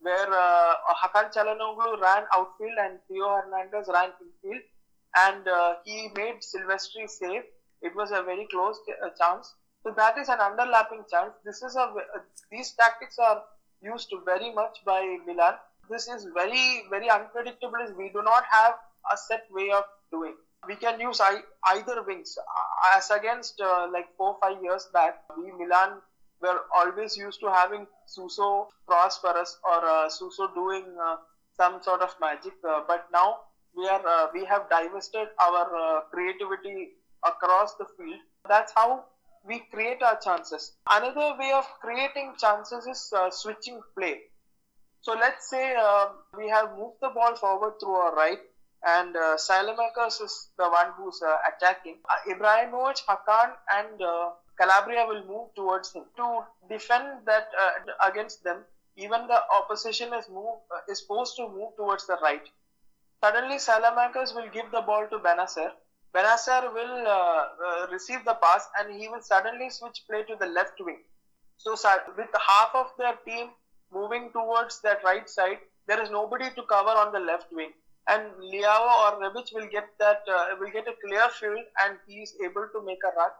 where 0.00 0.30
uh, 0.32 0.74
Hakan 1.02 1.32
Çalhanoğlu 1.32 2.00
ran 2.00 2.24
outfield 2.32 2.78
and 2.78 2.98
Theo 3.08 3.28
Hernandez 3.28 3.88
ran 3.88 4.12
infield, 4.20 4.62
and 5.16 5.48
uh, 5.48 5.74
he 5.84 6.10
made 6.16 6.36
Silvestri 6.40 7.08
save. 7.08 7.44
It 7.82 7.94
was 7.94 8.10
a 8.10 8.22
very 8.22 8.46
close 8.50 8.78
uh, 8.88 9.10
chance. 9.20 9.54
So 9.82 9.92
that 9.96 10.18
is 10.18 10.28
an 10.28 10.38
underlapping 10.38 11.08
chance. 11.10 11.32
This 11.44 11.62
is 11.62 11.76
a 11.76 11.82
uh, 11.82 12.20
these 12.50 12.72
tactics 12.72 13.18
are 13.18 13.42
used 13.82 14.12
very 14.24 14.52
much 14.52 14.78
by 14.84 15.02
Milan. 15.26 15.54
This 15.90 16.08
is 16.08 16.26
very 16.34 16.84
very 16.90 17.08
unpredictable. 17.08 17.86
We 17.96 18.08
do 18.10 18.22
not 18.22 18.44
have 18.50 18.74
a 19.12 19.16
set 19.16 19.44
way 19.50 19.70
of 19.70 19.84
doing. 20.10 20.34
We 20.66 20.74
can 20.74 20.98
use 20.98 21.20
either 21.72 22.02
wings 22.02 22.36
uh, 22.38 22.96
as 22.96 23.10
against 23.10 23.60
uh, 23.60 23.86
like 23.92 24.08
four 24.16 24.36
five 24.40 24.62
years 24.62 24.88
back. 24.92 25.22
We 25.38 25.52
Milan 25.52 26.00
were 26.40 26.60
always 26.74 27.16
used 27.16 27.40
to 27.40 27.50
having 27.50 27.86
Suso 28.06 28.68
cross 28.86 29.18
for 29.18 29.36
us 29.36 29.58
or 29.64 29.84
uh, 29.84 30.08
Suso 30.08 30.48
doing 30.54 30.84
uh, 31.02 31.16
some 31.56 31.82
sort 31.82 32.02
of 32.02 32.14
magic. 32.20 32.52
Uh, 32.68 32.82
but 32.86 33.06
now 33.12 33.36
we 33.76 33.86
are 33.88 34.06
uh, 34.06 34.26
we 34.32 34.44
have 34.44 34.68
divested 34.70 35.28
our 35.40 35.66
uh, 35.76 36.00
creativity 36.12 36.90
across 37.24 37.74
the 37.76 37.86
field. 37.96 38.20
That's 38.48 38.72
how 38.76 39.04
we 39.46 39.60
create 39.72 40.02
our 40.02 40.18
chances. 40.20 40.72
Another 40.90 41.36
way 41.38 41.52
of 41.52 41.66
creating 41.80 42.34
chances 42.38 42.86
is 42.86 43.12
uh, 43.16 43.30
switching 43.30 43.80
play. 43.96 44.20
So 45.00 45.12
let's 45.12 45.48
say 45.48 45.76
we 46.36 46.48
have 46.48 46.76
moved 46.76 46.96
the 47.00 47.10
ball 47.10 47.36
forward 47.36 47.74
through 47.80 47.94
our 47.94 48.14
right 48.16 48.40
and 48.86 49.16
uh, 49.16 49.34
is 49.34 50.48
the 50.58 50.68
one 50.68 50.92
who's 50.96 51.20
uh, 51.22 51.36
attacking. 51.50 51.98
Uh, 52.08 52.32
Ibrahimovic, 52.34 53.00
Hakan, 53.08 53.52
and 53.72 54.00
uh, 54.02 54.30
Calabria 54.60 55.06
will 55.06 55.24
move 55.24 55.54
towards 55.54 55.92
him 55.92 56.04
to 56.16 56.44
defend 56.68 57.26
that 57.26 57.48
uh, 57.60 57.70
against 58.08 58.42
them. 58.44 58.64
Even 58.96 59.26
the 59.26 59.40
opposition 59.52 60.12
is 60.14 60.28
move 60.28 60.58
uh, 60.74 60.80
is 60.90 61.00
supposed 61.00 61.36
to 61.36 61.48
move 61.48 61.76
towards 61.76 62.06
the 62.06 62.18
right. 62.22 62.46
Suddenly, 63.22 63.56
Salamancas 63.56 64.34
will 64.34 64.48
give 64.52 64.70
the 64.70 64.80
ball 64.82 65.06
to 65.10 65.18
Benacer. 65.18 65.70
Benacer 66.14 66.72
will 66.72 67.06
uh, 67.06 67.86
receive 67.90 68.24
the 68.24 68.34
pass 68.34 68.68
and 68.78 69.00
he 69.00 69.08
will 69.08 69.20
suddenly 69.20 69.68
switch 69.68 70.02
play 70.08 70.22
to 70.24 70.36
the 70.36 70.46
left 70.46 70.80
wing. 70.80 71.00
So, 71.58 71.72
with 72.16 72.28
half 72.48 72.70
of 72.74 72.86
their 72.98 73.16
team 73.26 73.48
moving 73.92 74.30
towards 74.32 74.80
that 74.82 75.04
right 75.04 75.28
side, 75.28 75.58
there 75.86 76.02
is 76.02 76.10
nobody 76.10 76.50
to 76.54 76.62
cover 76.62 76.90
on 76.90 77.12
the 77.12 77.20
left 77.20 77.52
wing 77.52 77.72
and 78.08 78.22
Liao 78.38 78.82
or 79.02 79.20
Rebic 79.20 79.52
will 79.52 79.66
get 79.66 79.88
that 79.98 80.22
uh, 80.32 80.54
will 80.60 80.70
get 80.70 80.86
a 80.88 80.94
clear 81.04 81.28
field 81.30 81.64
and 81.82 81.98
he 82.06 82.22
is 82.22 82.34
able 82.44 82.68
to 82.72 82.82
make 82.84 83.02
a 83.04 83.14
run 83.16 83.30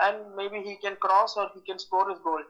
and 0.00 0.34
maybe 0.36 0.62
he 0.62 0.76
can 0.76 0.96
cross 0.96 1.36
or 1.36 1.48
he 1.54 1.60
can 1.62 1.78
score 1.78 2.08
his 2.08 2.18
goal. 2.20 2.42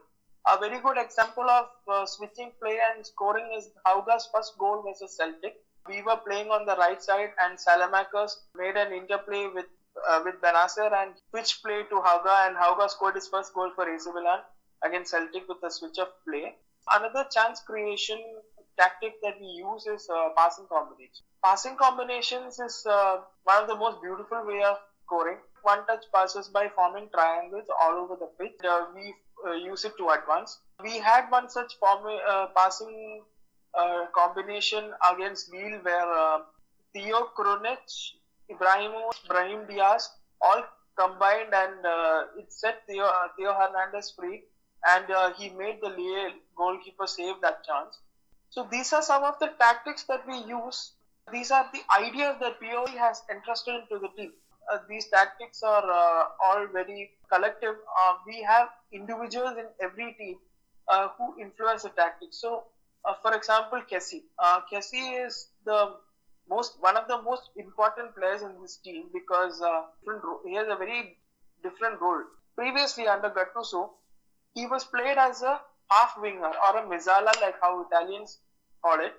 A 0.47 0.57
very 0.57 0.79
good 0.79 0.97
example 0.97 1.49
of 1.49 1.65
uh, 1.87 2.05
switching 2.05 2.51
play 2.61 2.77
and 2.89 3.05
scoring 3.05 3.53
is 3.57 3.69
Hauga's 3.85 4.27
first 4.33 4.53
goal 4.57 4.81
versus 4.85 5.15
Celtic. 5.15 5.55
We 5.87 6.01
were 6.01 6.17
playing 6.27 6.49
on 6.49 6.65
the 6.65 6.75
right 6.75 7.01
side 7.01 7.29
and 7.41 7.57
Salamakers 7.59 8.31
made 8.55 8.75
an 8.77 8.91
interplay 8.93 9.47
with 9.53 9.65
uh, 10.09 10.21
with 10.23 10.35
Benacer 10.41 10.91
and 10.93 11.15
switched 11.29 11.61
play 11.63 11.83
to 11.89 11.95
Hauga 11.95 12.47
and 12.47 12.55
Hauga 12.55 12.89
scored 12.89 13.15
his 13.15 13.27
first 13.27 13.53
goal 13.53 13.71
for 13.75 13.87
AC 13.89 14.09
Milan 14.13 14.39
against 14.83 15.11
Celtic 15.11 15.47
with 15.47 15.57
a 15.63 15.69
switch 15.71 15.97
of 15.99 16.07
play. 16.27 16.55
Another 16.91 17.25
chance 17.31 17.61
creation 17.61 18.19
tactic 18.77 19.13
that 19.21 19.35
we 19.39 19.47
use 19.47 19.85
is 19.85 20.07
uh, 20.09 20.29
passing 20.37 20.65
combination. 20.67 21.23
Passing 21.43 21.75
combinations 21.77 22.59
is 22.59 22.85
uh, 22.89 23.17
one 23.43 23.61
of 23.63 23.67
the 23.67 23.75
most 23.75 24.01
beautiful 24.01 24.45
way 24.45 24.63
of 24.63 24.77
scoring. 25.05 25.37
One 25.63 25.85
touch 25.85 26.05
passes 26.13 26.47
by 26.47 26.69
forming 26.75 27.09
triangles 27.13 27.67
all 27.81 27.93
over 27.93 28.15
the 28.15 28.29
pitch. 28.39 28.57
Uh, 28.63 28.85
we 28.95 29.13
uh, 29.47 29.53
use 29.53 29.85
it 29.85 29.93
to 29.97 30.09
advance. 30.09 30.59
We 30.83 30.97
had 30.97 31.29
one 31.29 31.49
such 31.49 31.77
form, 31.79 32.05
uh, 32.05 32.47
passing 32.55 33.23
uh, 33.73 34.05
combination 34.13 34.91
against 35.13 35.53
Lille 35.53 35.79
where 35.83 36.39
Theo 36.93 37.29
Krunic, 37.37 38.13
Ibrahimo, 38.49 39.11
Brahim 39.27 39.65
Diaz 39.67 40.09
all 40.41 40.63
combined 40.99 41.53
and 41.53 41.85
it 42.37 42.51
set 42.51 42.85
Theo, 42.87 43.09
Theo 43.37 43.53
Hernandez 43.53 44.13
free 44.17 44.43
and 44.87 45.05
he 45.37 45.49
made 45.49 45.79
the 45.81 45.89
Lille 45.89 46.33
goalkeeper 46.55 47.07
save 47.07 47.35
that 47.41 47.63
chance. 47.63 47.99
So 48.49 48.67
these 48.69 48.91
are 48.91 49.01
some 49.01 49.23
of 49.23 49.39
the 49.39 49.53
tactics 49.59 50.03
that 50.03 50.27
we 50.27 50.37
use. 50.39 50.91
These 51.31 51.51
are 51.51 51.69
the 51.71 51.81
ideas 51.97 52.35
that 52.41 52.59
POE 52.59 52.97
has 52.97 53.21
entrusted 53.31 53.75
into 53.75 53.99
the 53.99 54.09
team. 54.17 54.33
Uh, 54.71 54.77
these 54.89 55.07
tactics 55.07 55.63
are 55.63 55.85
uh, 55.89 56.23
all 56.43 56.67
very 56.71 57.11
collective. 57.31 57.75
Uh, 57.99 58.13
we 58.25 58.41
have 58.41 58.69
individuals 58.91 59.57
in 59.57 59.65
every 59.81 60.13
team 60.13 60.37
uh, 60.87 61.07
who 61.17 61.39
influence 61.39 61.83
the 61.83 61.89
tactics. 61.89 62.37
So, 62.41 62.63
uh, 63.05 63.13
for 63.21 63.33
example, 63.33 63.81
Kessie. 63.91 64.23
Uh, 64.39 64.61
Kessie 64.71 65.25
is 65.25 65.47
the 65.65 65.95
most 66.49 66.75
one 66.81 66.97
of 66.97 67.07
the 67.07 67.21
most 67.21 67.49
important 67.55 68.15
players 68.15 68.41
in 68.41 68.59
this 68.61 68.77
team 68.77 69.05
because 69.13 69.61
he 70.45 70.55
has 70.55 70.67
a 70.67 70.75
very 70.75 71.17
different 71.63 72.01
role. 72.01 72.23
Previously, 72.55 73.07
under 73.07 73.29
Gattuso, 73.29 73.89
he 74.53 74.65
was 74.67 74.83
played 74.83 75.17
as 75.17 75.41
a 75.41 75.61
half 75.89 76.17
winger 76.17 76.51
or 76.65 76.77
a 76.77 76.83
mezzala, 76.87 77.31
like 77.41 77.55
how 77.61 77.81
Italians 77.81 78.39
call 78.83 78.99
it. 78.99 79.13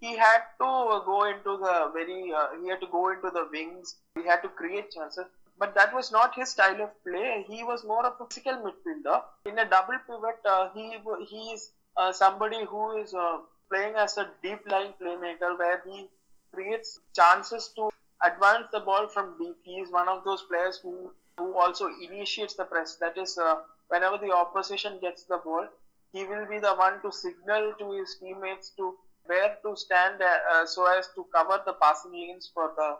He 0.00 0.16
had 0.16 0.42
to 0.60 1.02
go 1.06 1.24
into 1.24 1.56
the 1.58 1.90
very, 1.92 2.32
uh, 2.32 2.48
he 2.62 2.68
had 2.68 2.80
to 2.80 2.86
go 2.86 3.10
into 3.10 3.30
the 3.30 3.48
wings. 3.52 3.96
He 4.14 4.24
had 4.24 4.42
to 4.42 4.48
create 4.48 4.90
chances. 4.90 5.26
But 5.58 5.74
that 5.74 5.92
was 5.94 6.12
not 6.12 6.34
his 6.36 6.50
style 6.50 6.80
of 6.82 6.90
play. 7.04 7.44
He 7.48 7.64
was 7.64 7.84
more 7.84 8.06
of 8.06 8.14
a 8.20 8.26
physical 8.26 8.54
midfielder. 8.64 9.22
In 9.46 9.58
a 9.58 9.68
double 9.68 9.98
pivot, 10.06 10.38
uh, 10.44 10.70
he 10.74 10.98
he 11.28 11.50
is 11.52 11.72
uh, 11.96 12.12
somebody 12.12 12.64
who 12.64 12.96
is 12.98 13.12
uh, 13.12 13.38
playing 13.70 13.96
as 13.96 14.16
a 14.18 14.30
deep 14.42 14.60
lying 14.70 14.94
playmaker 15.00 15.58
where 15.58 15.82
he 15.84 16.08
creates 16.54 17.00
chances 17.14 17.72
to 17.76 17.90
advance 18.24 18.68
the 18.72 18.80
ball 18.80 19.08
from 19.08 19.36
deep. 19.38 19.56
He 19.64 19.80
is 19.80 19.90
one 19.90 20.08
of 20.08 20.24
those 20.24 20.42
players 20.42 20.78
who, 20.78 21.12
who 21.38 21.58
also 21.58 21.88
initiates 22.00 22.54
the 22.54 22.64
press. 22.64 22.96
That 22.96 23.18
is, 23.18 23.36
uh, 23.36 23.56
whenever 23.88 24.18
the 24.18 24.32
opposition 24.32 24.98
gets 25.00 25.24
the 25.24 25.38
ball, 25.38 25.66
he 26.12 26.24
will 26.24 26.46
be 26.46 26.58
the 26.58 26.74
one 26.74 27.02
to 27.02 27.12
signal 27.12 27.74
to 27.78 27.92
his 27.92 28.16
teammates 28.20 28.70
to 28.76 28.96
where 29.28 29.56
to 29.64 29.76
stand 29.76 30.20
uh, 30.22 30.66
so 30.66 30.86
as 30.98 31.08
to 31.14 31.26
cover 31.34 31.60
the 31.66 31.74
passing 31.74 32.12
lanes 32.12 32.50
for 32.52 32.72
the 32.76 32.90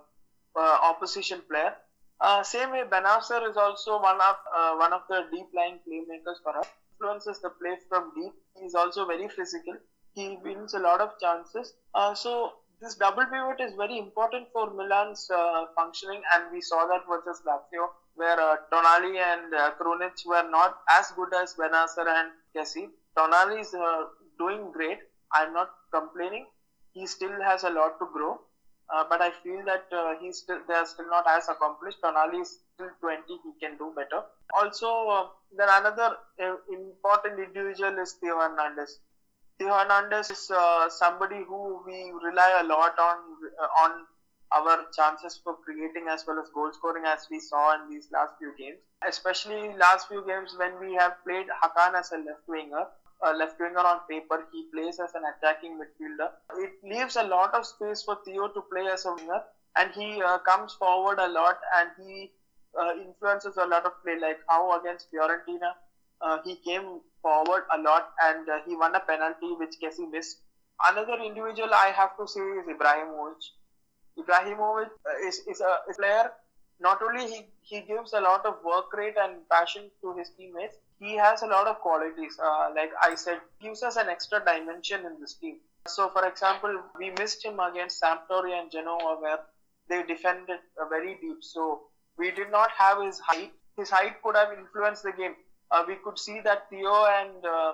uh, 0.57 0.79
opposition 0.91 1.41
player. 1.51 1.75
Uh, 2.21 2.43
same 2.43 2.71
way, 2.73 2.83
Benacer 2.91 3.49
is 3.49 3.57
also 3.57 4.01
one 4.03 4.21
of 4.21 4.37
uh, 4.57 4.75
one 4.77 4.93
of 4.93 5.03
the 5.09 5.21
deep 5.33 5.47
lying 5.55 5.79
playmakers 5.87 6.39
for 6.43 6.57
us. 6.59 6.67
Influences 7.01 7.41
the 7.41 7.51
play 7.61 7.77
from 7.89 8.11
deep. 8.17 8.33
He 8.57 8.67
is 8.67 8.75
also 8.75 9.07
very 9.07 9.29
physical. 9.29 9.75
He 10.15 10.37
wins 10.43 10.75
a 10.75 10.81
lot 10.81 11.01
of 11.01 11.11
chances. 11.21 11.75
Uh, 11.95 12.15
so 12.15 12.55
this 12.81 12.97
double 12.97 13.25
pivot 13.27 13.61
is 13.61 13.75
very 13.77 13.99
important 13.99 14.49
for 14.53 14.73
Milan's 14.75 15.31
uh, 15.31 15.67
functioning, 15.77 16.23
and 16.35 16.53
we 16.53 16.61
saw 16.61 16.87
that 16.89 17.03
versus 17.09 17.43
Lazio, 17.47 17.87
where 18.17 18.41
uh, 18.41 18.57
Tonali 18.73 19.17
and 19.17 19.55
uh, 19.55 19.71
were 20.27 20.49
not 20.51 20.79
as 20.91 21.13
good 21.13 21.33
as 21.35 21.55
Benacer 21.55 22.07
and 22.09 22.31
Kessie. 22.55 22.89
Tonali 23.17 23.61
is 23.61 23.73
uh, 23.75 24.05
doing 24.39 24.73
great. 24.73 24.99
I'm 25.35 25.53
not 25.53 25.71
complaining. 25.93 26.47
He 26.93 27.07
still 27.07 27.41
has 27.43 27.65
a 27.65 27.71
lot 27.71 27.99
to 28.01 28.07
grow. 28.13 28.41
Uh, 28.91 29.05
but 29.09 29.21
I 29.21 29.31
feel 29.43 29.63
that 29.67 29.85
uh, 29.93 30.15
he's 30.21 30.39
still 30.39 30.61
they 30.67 30.73
are 30.75 30.87
still 30.87 31.09
not 31.11 31.27
as 31.29 31.47
accomplished. 31.49 31.99
Tonali 32.03 32.41
is 32.41 32.61
still 32.75 32.89
20; 33.01 33.23
he 33.29 33.53
can 33.61 33.77
do 33.77 33.93
better. 33.95 34.23
Also, 34.55 34.89
uh, 35.09 35.27
then 35.57 35.69
another 35.71 36.17
uh, 36.43 36.57
important 36.73 37.39
individual 37.39 37.99
is 37.99 38.15
Theo 38.19 38.39
Hernandez. 38.39 38.99
Theo 39.59 39.75
Hernandez 39.75 40.31
is 40.31 40.51
uh, 40.51 40.89
somebody 40.89 41.43
who 41.47 41.83
we 41.85 42.13
rely 42.25 42.61
a 42.61 42.65
lot 42.65 42.99
on 42.99 43.19
uh, 43.61 43.85
on 43.85 44.07
our 44.53 44.87
chances 44.97 45.39
for 45.45 45.57
creating 45.65 46.07
as 46.09 46.25
well 46.27 46.39
as 46.41 46.49
goal 46.55 46.71
scoring 46.73 47.05
as 47.05 47.27
we 47.31 47.39
saw 47.41 47.75
in 47.75 47.91
these 47.91 48.09
last 48.11 48.33
few 48.39 48.55
games. 48.59 48.79
Especially 49.07 49.77
last 49.77 50.09
few 50.09 50.25
games 50.27 50.55
when 50.57 50.81
we 50.81 50.95
have 50.95 51.13
played 51.27 51.47
Hakan 51.63 51.95
as 51.95 52.11
a 52.13 52.17
left 52.17 52.49
winger. 52.49 52.87
A 53.23 53.33
left 53.35 53.59
winger 53.59 53.81
on 53.81 54.01
paper, 54.09 54.47
he 54.53 54.69
plays 54.73 55.01
as 55.01 55.15
an 55.15 55.23
attacking 55.25 55.79
midfielder. 55.79 56.31
It 56.57 56.73
leaves 56.85 57.17
a 57.17 57.25
lot 57.25 57.55
of 57.55 57.67
space 57.67 58.03
for 58.03 58.19
Theo 58.25 58.49
to 58.49 58.63
play 58.73 58.87
as 58.87 59.07
a 59.07 59.15
winger, 59.15 59.43
and 59.77 59.91
he 59.93 60.23
uh, 60.23 60.39
comes 60.39 60.75
forward 60.75 61.19
a 61.19 61.29
lot 61.29 61.59
and 61.77 61.91
he 61.99 62.31
uh, 62.79 62.93
influences 62.95 63.57
a 63.57 63.67
lot 63.67 63.85
of 63.87 63.93
play. 64.05 64.19
Like 64.21 64.39
how 64.49 64.79
against 64.79 65.09
Fiorentina, 65.13 65.73
uh, 66.21 66.39
he 66.45 66.57
came 66.57 67.01
forward 67.23 67.65
a 67.75 67.79
lot 67.79 68.11
and 68.23 68.49
uh, 68.49 68.59
he 68.67 68.77
won 68.77 68.95
a 68.95 69.01
penalty 69.01 69.53
which 69.59 69.75
Kessie 69.83 70.11
missed. 70.11 70.39
Another 70.85 71.19
individual 71.21 71.75
I 71.75 71.87
have 71.89 72.17
to 72.19 72.27
say 72.29 72.41
is 72.41 72.67
Ibrahimovic. 72.67 73.43
Ibrahimovic 74.19 74.91
uh, 75.07 75.27
is, 75.27 75.41
is 75.49 75.61
a 75.61 75.93
player. 75.93 76.31
Not 76.81 77.03
only 77.03 77.27
he, 77.27 77.47
he 77.63 77.81
gives 77.81 78.13
a 78.13 78.21
lot 78.21 78.47
of 78.47 78.63
work 78.65 78.93
rate 78.93 79.17
and 79.21 79.49
passion 79.51 79.91
to 80.03 80.15
his 80.17 80.31
teammates, 80.37 80.77
he 80.99 81.17
has 81.17 81.43
a 81.43 81.47
lot 81.47 81.67
of 81.67 81.81
qualities. 81.81 82.39
Uh, 82.43 82.71
like 82.75 82.91
I 83.03 83.15
said, 83.15 83.41
gives 83.61 83.83
us 83.83 83.97
an 83.97 84.09
extra 84.09 84.43
dimension 84.45 85.07
in 85.07 85.21
this 85.21 85.35
team. 85.35 85.59
So, 85.87 86.11
for 86.11 86.27
example, 86.27 86.83
we 86.99 87.11
missed 87.19 87.45
him 87.45 87.61
against 87.61 88.03
Sampdoria 88.03 88.61
and 88.63 88.71
Genoa, 88.71 89.17
where 89.21 89.39
they 89.89 90.03
defended 90.03 90.59
uh, 90.81 90.89
very 90.89 91.17
deep. 91.21 91.39
So 91.41 91.83
we 92.19 92.31
did 92.31 92.51
not 92.51 92.71
have 92.77 93.03
his 93.03 93.19
height. 93.21 93.53
His 93.77 93.91
height 93.91 94.21
could 94.23 94.37
have 94.37 94.53
influenced 94.59 95.05
the 95.05 95.13
game. 95.13 95.35
Uh, 95.71 95.85
we 95.87 95.97
could 96.05 96.19
see 96.19 96.41
that 96.41 96.69
Theo 96.69 97.07
and 97.21 97.45
uh, 97.45 97.73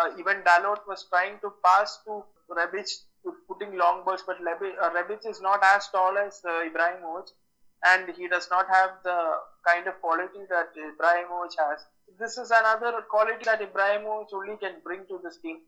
uh, 0.00 0.10
even 0.18 0.42
Dalot 0.42 0.86
was 0.86 1.06
trying 1.08 1.38
to 1.40 1.52
pass 1.64 1.98
to 2.04 2.22
Rebic, 2.50 2.90
putting 3.48 3.76
long 3.76 4.04
balls, 4.04 4.22
but 4.26 4.36
uh, 4.40 4.90
Rebic 4.90 5.26
is 5.28 5.40
not 5.40 5.60
as 5.62 5.88
tall 5.88 6.16
as 6.18 6.42
Ibrahimovic, 6.44 7.30
and 7.84 8.08
he 8.16 8.28
does 8.28 8.48
not 8.50 8.66
have 8.68 8.90
the 9.04 9.36
kind 9.66 9.86
of 9.86 10.00
quality 10.00 10.40
that 10.48 10.74
Ibrahimovic 10.76 11.54
has. 11.58 11.80
This 12.16 12.36
is 12.38 12.50
another 12.50 13.02
quality 13.08 13.44
that 13.44 13.60
Ibrahimovic 13.60 14.32
only 14.32 14.56
can 14.56 14.80
bring 14.80 15.06
to 15.06 15.18
this 15.22 15.36
team. 15.38 15.58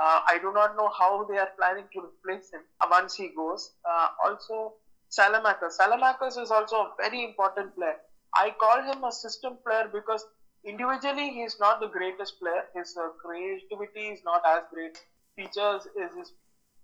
Uh, 0.00 0.20
I 0.26 0.38
do 0.38 0.50
not 0.52 0.74
know 0.76 0.88
how 0.98 1.24
they 1.24 1.36
are 1.38 1.50
planning 1.58 1.88
to 1.92 2.00
replace 2.00 2.50
him 2.52 2.62
once 2.90 3.14
he 3.16 3.28
goes. 3.36 3.70
Uh, 3.84 4.08
also, 4.24 4.72
Salamakers. 5.10 5.76
Salamakers 5.78 6.36
is 6.40 6.50
also 6.50 6.76
a 6.76 6.90
very 6.98 7.22
important 7.24 7.74
player. 7.74 7.96
I 8.34 8.50
call 8.60 8.82
him 8.82 9.04
a 9.04 9.12
system 9.12 9.58
player 9.66 9.88
because 9.92 10.24
individually 10.64 11.30
he 11.30 11.42
is 11.42 11.56
not 11.58 11.80
the 11.80 11.88
greatest 11.88 12.38
player. 12.38 12.62
His 12.74 12.94
uh, 12.96 13.08
creativity 13.22 14.08
is 14.08 14.20
not 14.24 14.42
as 14.46 14.62
great. 14.72 14.96
Features 15.36 15.86
is 15.96 16.10
his 16.16 16.32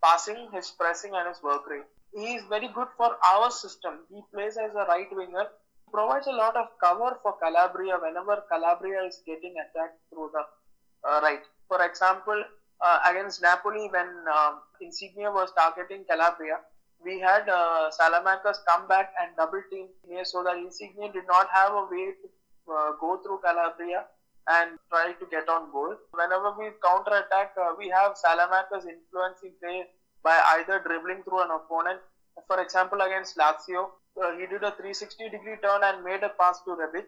passing, 0.03 0.49
his 0.53 0.71
pressing, 0.79 1.15
and 1.15 1.29
his 1.29 1.41
work 1.43 1.67
rate. 1.67 1.85
He 2.13 2.35
is 2.35 2.45
very 2.49 2.69
good 2.69 2.89
for 2.97 3.17
our 3.27 3.51
system. 3.51 4.05
He 4.11 4.21
plays 4.33 4.57
as 4.57 4.75
a 4.75 4.85
right 4.87 5.09
winger. 5.11 5.47
Provides 5.95 6.27
a 6.27 6.33
lot 6.33 6.57
of 6.57 6.67
cover 6.83 7.17
for 7.23 7.35
Calabria 7.39 7.97
whenever 8.03 8.43
Calabria 8.51 9.05
is 9.05 9.23
getting 9.25 9.55
attacked 9.63 10.01
through 10.11 10.29
the 10.35 10.43
uh, 11.09 11.21
right. 11.23 11.43
For 11.69 11.85
example, 11.87 12.43
uh, 12.85 12.99
against 13.09 13.41
Napoli 13.41 13.89
when 13.93 14.09
uh, 14.29 14.55
Insigne 14.81 15.31
was 15.33 15.53
targeting 15.57 16.05
Calabria, 16.11 16.59
we 17.05 17.21
had 17.21 17.49
uh, 17.49 17.93
Salamanca's 17.93 18.59
come 18.67 18.89
back 18.89 19.13
and 19.23 19.37
double 19.37 19.63
team 19.71 19.87
here 20.09 20.25
so 20.25 20.43
that 20.43 20.57
Insigne 20.57 21.13
did 21.13 21.29
not 21.29 21.47
have 21.53 21.73
a 21.73 21.87
way 21.89 22.11
to 22.19 22.27
uh, 22.73 22.91
go 23.01 23.21
through 23.23 23.39
Calabria 23.45 24.05
and 24.49 24.71
try 24.91 25.13
to 25.13 25.27
get 25.31 25.49
on 25.49 25.71
goal. 25.71 25.95
Whenever 26.13 26.55
we 26.59 26.71
counter 26.85 27.23
attack, 27.23 27.53
uh, 27.57 27.73
we 27.79 27.89
have 27.89 28.17
Salamanca's 28.17 28.85
influencing 28.85 29.53
play 29.63 29.85
by 30.25 30.37
either 30.59 30.83
dribbling 30.85 31.23
through 31.23 31.43
an 31.43 31.51
opponent. 31.53 32.01
For 32.49 32.61
example, 32.61 33.01
against 33.01 33.39
Lazio, 33.39 33.91
uh, 34.23 34.33
he 34.39 34.47
did 34.47 34.63
a 34.63 34.71
360 34.73 35.31
degree 35.31 35.57
turn 35.63 35.83
and 35.83 36.05
made 36.05 36.23
a 36.23 36.31
pass 36.41 36.61
to 36.65 36.71
Rebic. 36.71 37.07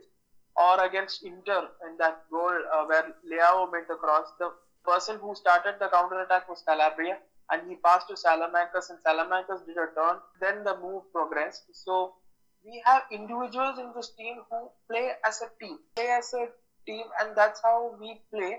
Or 0.56 0.82
against 0.84 1.22
Inter 1.22 1.68
in 1.86 1.98
that 1.98 2.24
goal 2.30 2.56
uh, 2.72 2.84
where 2.86 3.12
Leao 3.30 3.70
made 3.70 3.84
the 3.88 3.96
cross, 3.96 4.26
the 4.38 4.50
person 4.86 5.18
who 5.20 5.34
started 5.34 5.74
the 5.78 5.88
counter 5.88 6.20
attack 6.22 6.48
was 6.48 6.62
Calabria 6.66 7.18
and 7.50 7.68
he 7.68 7.76
passed 7.76 8.08
to 8.08 8.14
Salamancas 8.14 8.90
and 8.90 8.98
Salamancas 9.06 9.66
did 9.66 9.76
a 9.76 9.88
turn. 9.94 10.16
Then 10.40 10.64
the 10.64 10.76
move 10.78 11.02
progressed. 11.12 11.64
So 11.72 12.14
we 12.64 12.82
have 12.84 13.02
individuals 13.12 13.78
in 13.78 13.92
this 13.94 14.10
team 14.18 14.36
who 14.50 14.70
play 14.90 15.12
as 15.24 15.42
a 15.42 15.50
team, 15.62 15.78
play 15.94 16.08
as 16.08 16.32
a 16.34 16.48
team, 16.86 17.04
and 17.20 17.36
that's 17.36 17.60
how 17.62 17.94
we 18.00 18.20
play. 18.32 18.58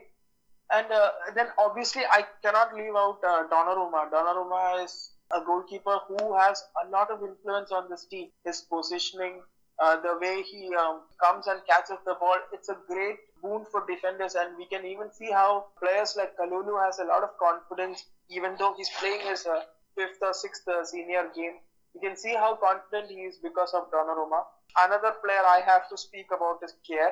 And 0.71 0.91
uh, 0.91 1.11
then 1.35 1.47
obviously 1.57 2.03
I 2.09 2.25
cannot 2.43 2.75
leave 2.75 2.95
out 2.95 3.19
uh, 3.27 3.47
Donnarumma. 3.51 4.11
Donnarumma 4.11 4.83
is 4.83 5.11
a 5.31 5.41
goalkeeper 5.45 5.99
who 6.07 6.35
has 6.37 6.63
a 6.85 6.89
lot 6.89 7.11
of 7.11 7.21
influence 7.23 7.71
on 7.71 7.89
this 7.89 8.05
team. 8.05 8.29
His 8.45 8.61
positioning, 8.61 9.41
uh, 9.79 9.99
the 10.01 10.17
way 10.21 10.41
he 10.43 10.73
um, 10.75 11.01
comes 11.23 11.47
and 11.47 11.61
catches 11.67 11.97
the 12.05 12.15
ball, 12.19 12.37
it's 12.53 12.69
a 12.69 12.77
great 12.87 13.17
boon 13.41 13.65
for 13.71 13.85
defenders. 13.87 14.35
And 14.35 14.57
we 14.57 14.65
can 14.67 14.85
even 14.85 15.11
see 15.13 15.31
how 15.31 15.67
players 15.81 16.15
like 16.17 16.35
Kalulu 16.37 16.83
has 16.85 16.99
a 16.99 17.05
lot 17.05 17.23
of 17.23 17.29
confidence, 17.39 18.05
even 18.29 18.55
though 18.57 18.73
he's 18.77 18.89
playing 18.99 19.21
his 19.21 19.45
uh, 19.45 19.61
fifth 19.95 20.19
or 20.21 20.33
sixth 20.33 20.67
uh, 20.67 20.83
senior 20.85 21.29
game. 21.35 21.57
You 21.93 22.01
can 22.01 22.15
see 22.15 22.33
how 22.35 22.55
confident 22.55 23.09
he 23.11 23.21
is 23.25 23.37
because 23.41 23.73
of 23.73 23.89
Donnarumma. 23.91 24.43
Another 24.77 25.13
player 25.23 25.41
I 25.45 25.61
have 25.65 25.89
to 25.89 25.97
speak 25.97 26.27
about 26.35 26.59
is 26.63 26.73
Kier. 26.87 27.11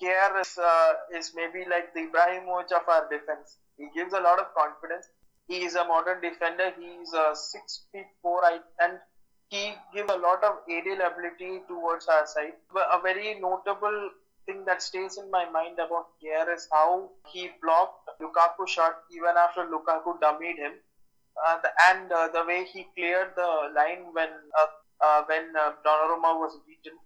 Kier 0.00 0.40
is, 0.40 0.56
uh, 0.58 0.92
is 1.14 1.32
maybe 1.34 1.64
like 1.68 1.92
the 1.94 2.00
Ibrahimovic 2.08 2.72
of 2.72 2.88
our 2.88 3.08
defense. 3.10 3.58
He 3.76 3.88
gives 3.94 4.12
a 4.12 4.20
lot 4.20 4.38
of 4.38 4.46
confidence. 4.54 5.08
He 5.48 5.64
is 5.64 5.74
a 5.74 5.84
modern 5.84 6.20
defender. 6.20 6.72
He 6.78 6.86
is 7.02 7.12
a 7.14 7.34
six 7.34 7.86
feet 7.90 8.06
four 8.22 8.42
and 8.80 8.98
he 9.48 9.72
gives 9.94 10.12
a 10.12 10.16
lot 10.18 10.44
of 10.44 10.56
aerial 10.68 11.00
ability 11.00 11.62
towards 11.66 12.06
our 12.06 12.26
side. 12.26 12.52
A 12.76 13.00
very 13.02 13.40
notable 13.40 14.10
thing 14.44 14.64
that 14.66 14.82
stays 14.82 15.16
in 15.16 15.30
my 15.30 15.48
mind 15.48 15.78
about 15.78 16.08
Kier 16.20 16.54
is 16.54 16.68
how 16.70 17.10
he 17.32 17.50
blocked 17.62 18.10
Lukaku 18.20 18.68
shot 18.68 18.94
even 19.10 19.36
after 19.36 19.64
Lukaku 19.64 20.18
dummied 20.20 20.58
him. 20.58 20.72
Uh, 21.46 21.56
the, 21.62 21.70
and 21.88 22.12
uh, 22.12 22.28
the 22.28 22.44
way 22.44 22.64
he 22.64 22.86
cleared 22.96 23.32
the 23.36 23.70
line 23.74 24.12
when 24.12 24.28
uh, 24.60 24.66
uh 25.00 25.22
when 25.28 25.54
uh, 25.56 25.72
Donnarumma 25.86 26.36
was 26.42 26.58
beaten. 26.66 26.98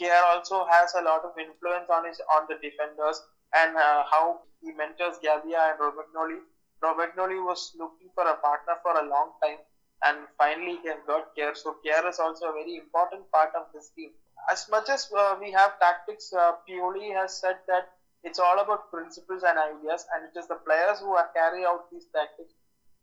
Kier 0.00 0.22
also 0.32 0.64
has 0.64 0.94
a 0.94 1.02
lot 1.02 1.22
of 1.24 1.38
influence 1.38 1.88
on 1.90 2.06
his 2.06 2.20
on 2.32 2.46
the 2.48 2.56
defenders 2.62 3.20
and 3.54 3.76
uh, 3.76 4.02
how 4.10 4.40
he 4.62 4.72
mentors 4.72 5.18
Gavia 5.22 5.70
and 5.70 5.78
Romagnoli. 5.78 6.40
Romagnoli 6.82 7.44
was 7.44 7.72
looking 7.78 8.08
for 8.14 8.24
a 8.24 8.36
partner 8.36 8.74
for 8.82 8.92
a 8.98 9.08
long 9.08 9.32
time 9.42 9.58
and 10.04 10.18
finally 10.36 10.78
he 10.82 10.88
has 10.88 10.98
got 11.06 11.34
Kier. 11.36 11.56
So 11.56 11.76
Kier 11.84 12.08
is 12.08 12.18
also 12.18 12.46
a 12.50 12.52
very 12.52 12.76
important 12.76 13.30
part 13.30 13.50
of 13.56 13.66
this 13.72 13.90
team. 13.96 14.10
As 14.50 14.68
much 14.70 14.88
as 14.88 15.10
uh, 15.16 15.36
we 15.40 15.50
have 15.52 15.78
tactics, 15.80 16.32
uh, 16.32 16.52
Pioli 16.68 17.14
has 17.14 17.40
said 17.40 17.56
that 17.66 17.88
it's 18.22 18.38
all 18.38 18.58
about 18.60 18.90
principles 18.90 19.42
and 19.42 19.58
ideas, 19.58 20.04
and 20.14 20.24
it 20.28 20.38
is 20.38 20.46
the 20.48 20.56
players 20.56 21.00
who 21.00 21.14
are 21.14 21.28
carry 21.34 21.64
out 21.64 21.90
these 21.90 22.06
tactics. 22.14 22.52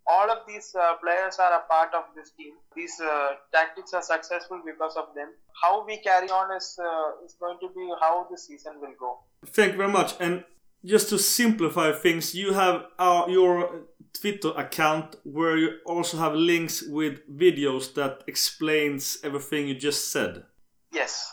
All 0.05 0.29
of 0.29 0.39
these 0.45 0.75
uh, 0.75 0.95
players 0.95 1.39
are 1.39 1.53
a 1.53 1.61
part 1.67 1.93
of 1.93 2.03
this 2.13 2.31
team. 2.31 2.53
These 2.75 2.99
uh, 2.99 3.35
tactics 3.53 3.93
are 3.93 4.01
successful 4.01 4.61
because 4.65 4.97
of 4.97 5.15
them. 5.15 5.29
How 5.61 5.85
we 5.85 5.97
carry 5.97 6.29
on 6.29 6.55
is 6.55 6.77
uh, 6.77 7.25
is 7.25 7.35
going 7.39 7.57
to 7.61 7.69
be 7.73 7.89
how 8.01 8.27
the 8.29 8.37
season 8.37 8.81
will 8.81 8.95
go. 8.99 9.19
Thank 9.45 9.71
you 9.73 9.77
very 9.77 9.91
much. 9.91 10.15
And 10.19 10.43
just 10.85 11.09
to 11.09 11.17
simplify 11.17 11.91
things, 11.91 12.35
you 12.35 12.53
have 12.53 12.85
our, 12.99 13.29
your 13.29 13.85
Twitter 14.13 14.51
account 14.55 15.15
where 15.23 15.57
you 15.57 15.77
also 15.85 16.17
have 16.17 16.35
links 16.35 16.83
with 16.83 17.27
videos 17.29 17.93
that 17.95 18.23
explains 18.27 19.17
everything 19.23 19.67
you 19.67 19.75
just 19.75 20.11
said. 20.11 20.43
Yes. 20.91 21.31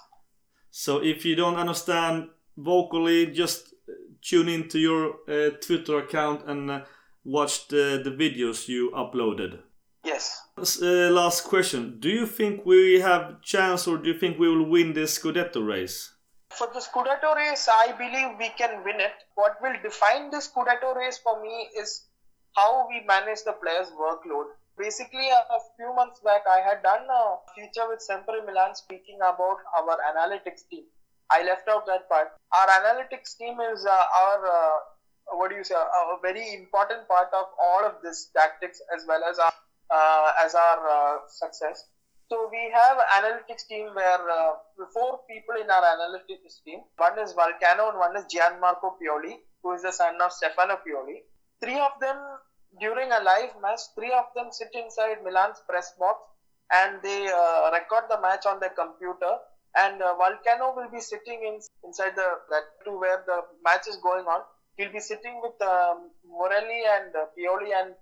So 0.70 1.02
if 1.02 1.24
you 1.24 1.34
don't 1.34 1.56
understand 1.56 2.28
vocally, 2.56 3.26
just 3.26 3.74
tune 4.22 4.48
into 4.48 4.78
your 4.78 5.16
uh, 5.28 5.50
Twitter 5.60 5.98
account 5.98 6.46
and 6.46 6.70
uh, 6.70 6.80
watch 7.24 7.68
the, 7.68 8.00
the 8.02 8.10
videos 8.10 8.68
you 8.68 8.90
uploaded. 8.92 9.58
Yes. 10.04 10.40
Uh, 10.56 11.10
last 11.10 11.44
question. 11.44 11.98
Do 12.00 12.08
you 12.08 12.26
think 12.26 12.64
we 12.64 13.00
have 13.00 13.42
chance 13.42 13.86
or 13.86 13.98
do 13.98 14.10
you 14.10 14.18
think 14.18 14.38
we 14.38 14.48
will 14.48 14.68
win 14.68 14.92
this 14.92 15.18
Scudetto 15.18 15.66
race? 15.66 16.14
For 16.50 16.66
the 16.74 16.80
Scudetto 16.80 17.34
race, 17.36 17.68
I 17.72 17.92
believe 17.92 18.38
we 18.38 18.48
can 18.50 18.82
win 18.84 19.00
it. 19.00 19.12
What 19.34 19.56
will 19.62 19.74
define 19.82 20.30
the 20.30 20.38
Scudetto 20.38 20.94
race 20.96 21.18
for 21.18 21.40
me 21.40 21.70
is 21.78 22.06
how 22.56 22.88
we 22.88 23.00
manage 23.06 23.44
the 23.44 23.52
players' 23.52 23.90
workload. 23.92 24.46
Basically, 24.76 25.28
a, 25.28 25.58
few 25.76 25.94
months 25.94 26.20
back, 26.20 26.42
I 26.50 26.60
had 26.60 26.82
done 26.82 27.06
a 27.08 27.36
feature 27.54 27.88
with 27.88 28.00
Sempre 28.00 28.40
Milan 28.46 28.74
speaking 28.74 29.18
about 29.18 29.58
our 29.76 29.96
analytics 30.10 30.66
team. 30.68 30.84
I 31.30 31.42
left 31.44 31.68
out 31.68 31.86
that 31.86 32.08
part. 32.08 32.32
Our 32.52 32.66
analytics 32.66 33.36
team 33.36 33.60
is 33.60 33.86
uh, 33.86 33.90
our 33.90 34.46
uh, 34.46 35.36
what 35.36 35.50
do 35.50 35.56
you 35.56 35.64
say 35.64 35.74
a, 35.74 35.78
a, 35.78 36.18
very 36.22 36.54
important 36.54 37.06
part 37.06 37.28
of 37.32 37.46
all 37.62 37.84
of 37.84 38.02
this 38.02 38.30
tactics 38.36 38.80
as 38.96 39.04
well 39.06 39.22
as 39.22 39.38
our 39.38 39.52
uh, 39.90 40.32
as 40.44 40.54
our 40.54 40.88
uh, 40.88 41.18
success. 41.28 41.84
So 42.30 42.48
we 42.48 42.70
have 42.72 42.96
analytics 43.18 43.66
team 43.66 43.90
where 43.92 44.22
uh, 44.30 44.52
four 44.94 45.18
people 45.28 45.56
in 45.60 45.68
our 45.68 45.82
analytics 45.82 46.62
team. 46.64 46.78
One 46.96 47.18
is 47.18 47.32
Volcano 47.32 47.90
and 47.90 47.98
one 47.98 48.16
is 48.16 48.24
Gianmarco 48.32 48.94
Pioli, 49.02 49.34
who 49.64 49.72
is 49.72 49.82
the 49.82 49.90
son 49.90 50.14
of 50.22 50.30
Stefano 50.32 50.78
Pioli. 50.86 51.26
Three 51.60 51.80
of 51.80 51.90
them 52.00 52.16
during 52.80 53.10
a 53.10 53.20
live 53.20 53.50
match, 53.60 53.80
three 53.96 54.12
of 54.12 54.26
them 54.36 54.52
sit 54.52 54.70
inside 54.74 55.24
Milan's 55.24 55.60
press 55.68 55.92
box 55.98 56.22
and 56.70 57.02
they 57.02 57.26
uh, 57.26 57.70
record 57.72 58.04
the 58.08 58.20
match 58.20 58.46
on 58.46 58.60
their 58.60 58.76
computer. 58.78 59.34
And 59.74 60.00
uh, 60.00 60.14
Volcano 60.14 60.72
will 60.76 60.90
be 60.90 61.00
sitting 61.00 61.42
in, 61.42 61.58
inside 61.82 62.14
the 62.14 62.30
that 62.50 62.78
to 62.84 62.92
where 62.92 63.24
the 63.26 63.42
match 63.64 63.88
is 63.88 63.96
going 63.96 64.26
on. 64.26 64.42
He'll 64.76 64.92
be 64.92 65.00
sitting 65.00 65.40
with 65.42 65.60
um, 65.66 66.10
Morelli 66.24 66.82
and 66.94 67.10
uh, 67.10 67.26
Pioli, 67.34 67.74
and 67.74 67.94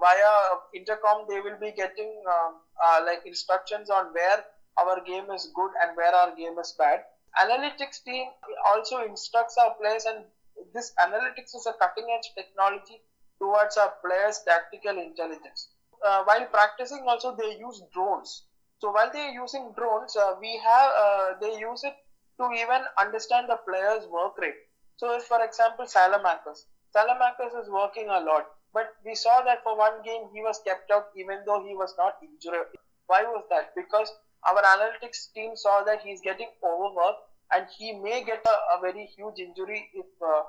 via 0.00 0.32
intercom 0.74 1.26
they 1.28 1.40
will 1.40 1.60
be 1.60 1.72
getting 1.72 2.12
um, 2.28 2.63
uh, 2.82 3.00
like 3.04 3.22
instructions 3.26 3.90
on 3.90 4.12
where 4.12 4.44
our 4.78 5.00
game 5.00 5.30
is 5.30 5.48
good 5.54 5.70
and 5.82 5.96
where 5.96 6.14
our 6.14 6.34
game 6.34 6.58
is 6.58 6.74
bad. 6.78 7.00
Analytics 7.40 8.02
team 8.04 8.28
also 8.66 9.04
instructs 9.04 9.56
our 9.58 9.74
players, 9.80 10.04
and 10.04 10.24
this 10.72 10.92
analytics 11.02 11.54
is 11.54 11.66
a 11.66 11.72
cutting 11.74 12.06
edge 12.16 12.30
technology 12.36 13.02
towards 13.40 13.76
our 13.76 13.92
players' 14.04 14.40
tactical 14.46 14.98
intelligence. 14.98 15.68
Uh, 16.04 16.22
while 16.24 16.46
practicing, 16.46 17.04
also 17.08 17.34
they 17.34 17.56
use 17.58 17.82
drones. 17.92 18.44
So 18.78 18.90
while 18.90 19.10
they 19.12 19.20
are 19.20 19.32
using 19.32 19.72
drones, 19.76 20.16
uh, 20.16 20.34
we 20.40 20.60
have 20.62 20.90
uh, 20.96 21.28
they 21.40 21.58
use 21.58 21.82
it 21.84 21.94
to 22.38 22.50
even 22.52 22.82
understand 23.00 23.48
the 23.48 23.56
player's 23.66 24.06
work 24.06 24.36
rate. 24.38 24.54
So 24.96 25.16
if, 25.16 25.24
for 25.24 25.42
example, 25.42 25.86
Salamakers, 25.86 26.66
Salamakers 26.94 27.54
is 27.60 27.68
working 27.70 28.08
a 28.08 28.20
lot, 28.20 28.44
but 28.74 28.94
we 29.06 29.14
saw 29.14 29.40
that 29.42 29.62
for 29.62 29.78
one 29.78 30.02
game 30.04 30.24
he 30.34 30.42
was 30.42 30.60
kept 30.66 30.90
out 30.90 31.06
even 31.16 31.38
though 31.46 31.62
he 31.64 31.74
was 31.74 31.94
not 31.96 32.16
injured. 32.22 32.66
Why 33.06 33.22
was 33.22 33.44
that? 33.50 33.74
Because 33.76 34.10
our 34.50 34.62
analytics 34.62 35.32
team 35.32 35.56
saw 35.56 35.84
that 35.84 36.02
he's 36.02 36.20
getting 36.20 36.48
overworked 36.62 37.22
and 37.54 37.66
he 37.78 37.92
may 37.92 38.24
get 38.24 38.44
a, 38.46 38.56
a 38.76 38.80
very 38.82 39.06
huge 39.16 39.38
injury 39.38 39.88
if 39.94 40.06
uh, 40.20 40.42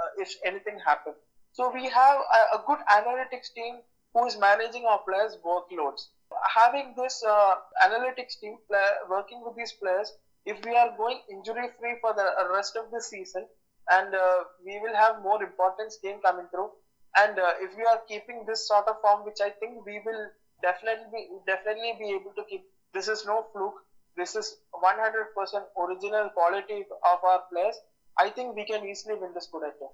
uh, 0.00 0.10
if 0.18 0.34
anything 0.44 0.78
happens. 0.84 1.16
So 1.52 1.70
we 1.72 1.88
have 1.88 2.18
a, 2.38 2.58
a, 2.58 2.62
good 2.66 2.78
analytics 2.88 3.52
team 3.54 3.80
who 4.14 4.26
is 4.26 4.38
managing 4.38 4.84
our 4.86 5.00
players' 5.00 5.36
workloads. 5.44 6.08
Having 6.54 6.94
this 6.96 7.24
uh, 7.26 7.54
analytics 7.84 8.38
team 8.40 8.56
working 9.10 9.42
with 9.44 9.56
these 9.56 9.72
players, 9.72 10.12
if 10.46 10.64
we 10.64 10.76
are 10.76 10.96
going 10.96 11.18
injury 11.28 11.68
free 11.78 11.96
for 12.00 12.14
the 12.14 12.28
rest 12.54 12.76
of 12.76 12.90
the 12.92 13.02
season, 13.02 13.46
and 13.90 14.14
uh, 14.14 14.44
we 14.64 14.78
will 14.80 14.94
have 14.94 15.22
more 15.22 15.42
importance 15.42 15.98
game 16.00 16.20
coming 16.22 16.46
through, 16.52 16.70
and 17.16 17.38
uh, 17.38 17.52
if 17.60 17.76
we 17.76 17.84
are 17.84 18.00
keeping 18.08 18.44
this 18.46 18.66
sort 18.66 18.86
of 18.88 18.96
form, 19.02 19.24
which 19.24 19.40
I 19.42 19.50
think 19.50 19.84
we 19.84 20.00
will 20.04 20.28
definitely 20.62 21.06
be, 21.12 21.28
definitely 21.46 21.94
be 21.98 22.10
able 22.10 22.32
to 22.36 22.44
keep. 22.48 22.64
This 22.94 23.08
is 23.08 23.24
no 23.26 23.46
fluke. 23.52 23.80
This 24.16 24.34
is 24.36 24.56
100% 24.74 25.62
original 25.78 26.28
quality 26.30 26.84
of 27.12 27.24
our 27.24 27.42
players. 27.50 27.76
I 28.18 28.30
think 28.30 28.56
we 28.56 28.64
can 28.66 28.86
easily 28.86 29.14
win 29.14 29.32
this 29.34 29.48
Scudetto. 29.48 29.90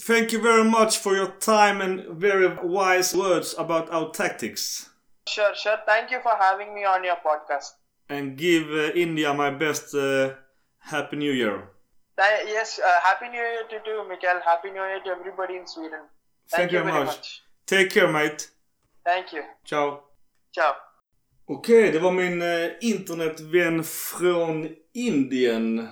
Thank 0.00 0.32
you 0.32 0.40
very 0.40 0.64
much 0.64 0.98
for 0.98 1.14
your 1.14 1.32
time 1.38 1.80
and 1.80 2.18
very 2.18 2.48
wise 2.62 3.14
words 3.14 3.54
about 3.58 3.90
our 3.90 4.10
tactics. 4.10 4.88
Sure, 5.28 5.54
sure. 5.54 5.76
Thank 5.86 6.10
you 6.10 6.20
for 6.22 6.32
having 6.38 6.74
me 6.74 6.84
on 6.84 7.04
your 7.04 7.16
podcast. 7.16 7.72
And 8.08 8.36
give 8.36 8.68
uh, 8.70 8.92
India 8.94 9.34
my 9.34 9.50
best 9.50 9.94
uh, 9.94 10.34
Happy 10.78 11.16
New 11.16 11.32
Year. 11.32 11.68
Th- 12.18 12.48
yes, 12.48 12.80
uh, 12.84 13.00
Happy 13.02 13.28
New 13.28 13.38
Year 13.38 13.64
to 13.68 13.76
you, 13.84 14.08
Mikael. 14.08 14.40
Happy 14.44 14.70
New 14.70 14.82
Year 14.82 15.00
to 15.04 15.10
everybody 15.10 15.56
in 15.56 15.66
Sweden. 15.66 16.00
Thank, 16.50 16.70
Thank 16.70 16.72
you 16.72 16.84
very 16.84 17.04
much. 17.04 17.16
much. 17.16 17.42
Take 17.66 17.90
care 17.90 18.12
mate. 18.12 18.36
Thank 19.04 19.32
you. 19.32 19.42
Ciao. 19.64 20.00
Ciao. 20.54 20.74
Okej, 21.46 21.80
okay, 21.80 21.92
det 21.92 21.98
var 21.98 22.12
min 22.12 22.42
eh, 22.42 22.70
internetvän 22.80 23.84
från 23.84 24.68
Indien. 24.94 25.78
Eh, 25.78 25.86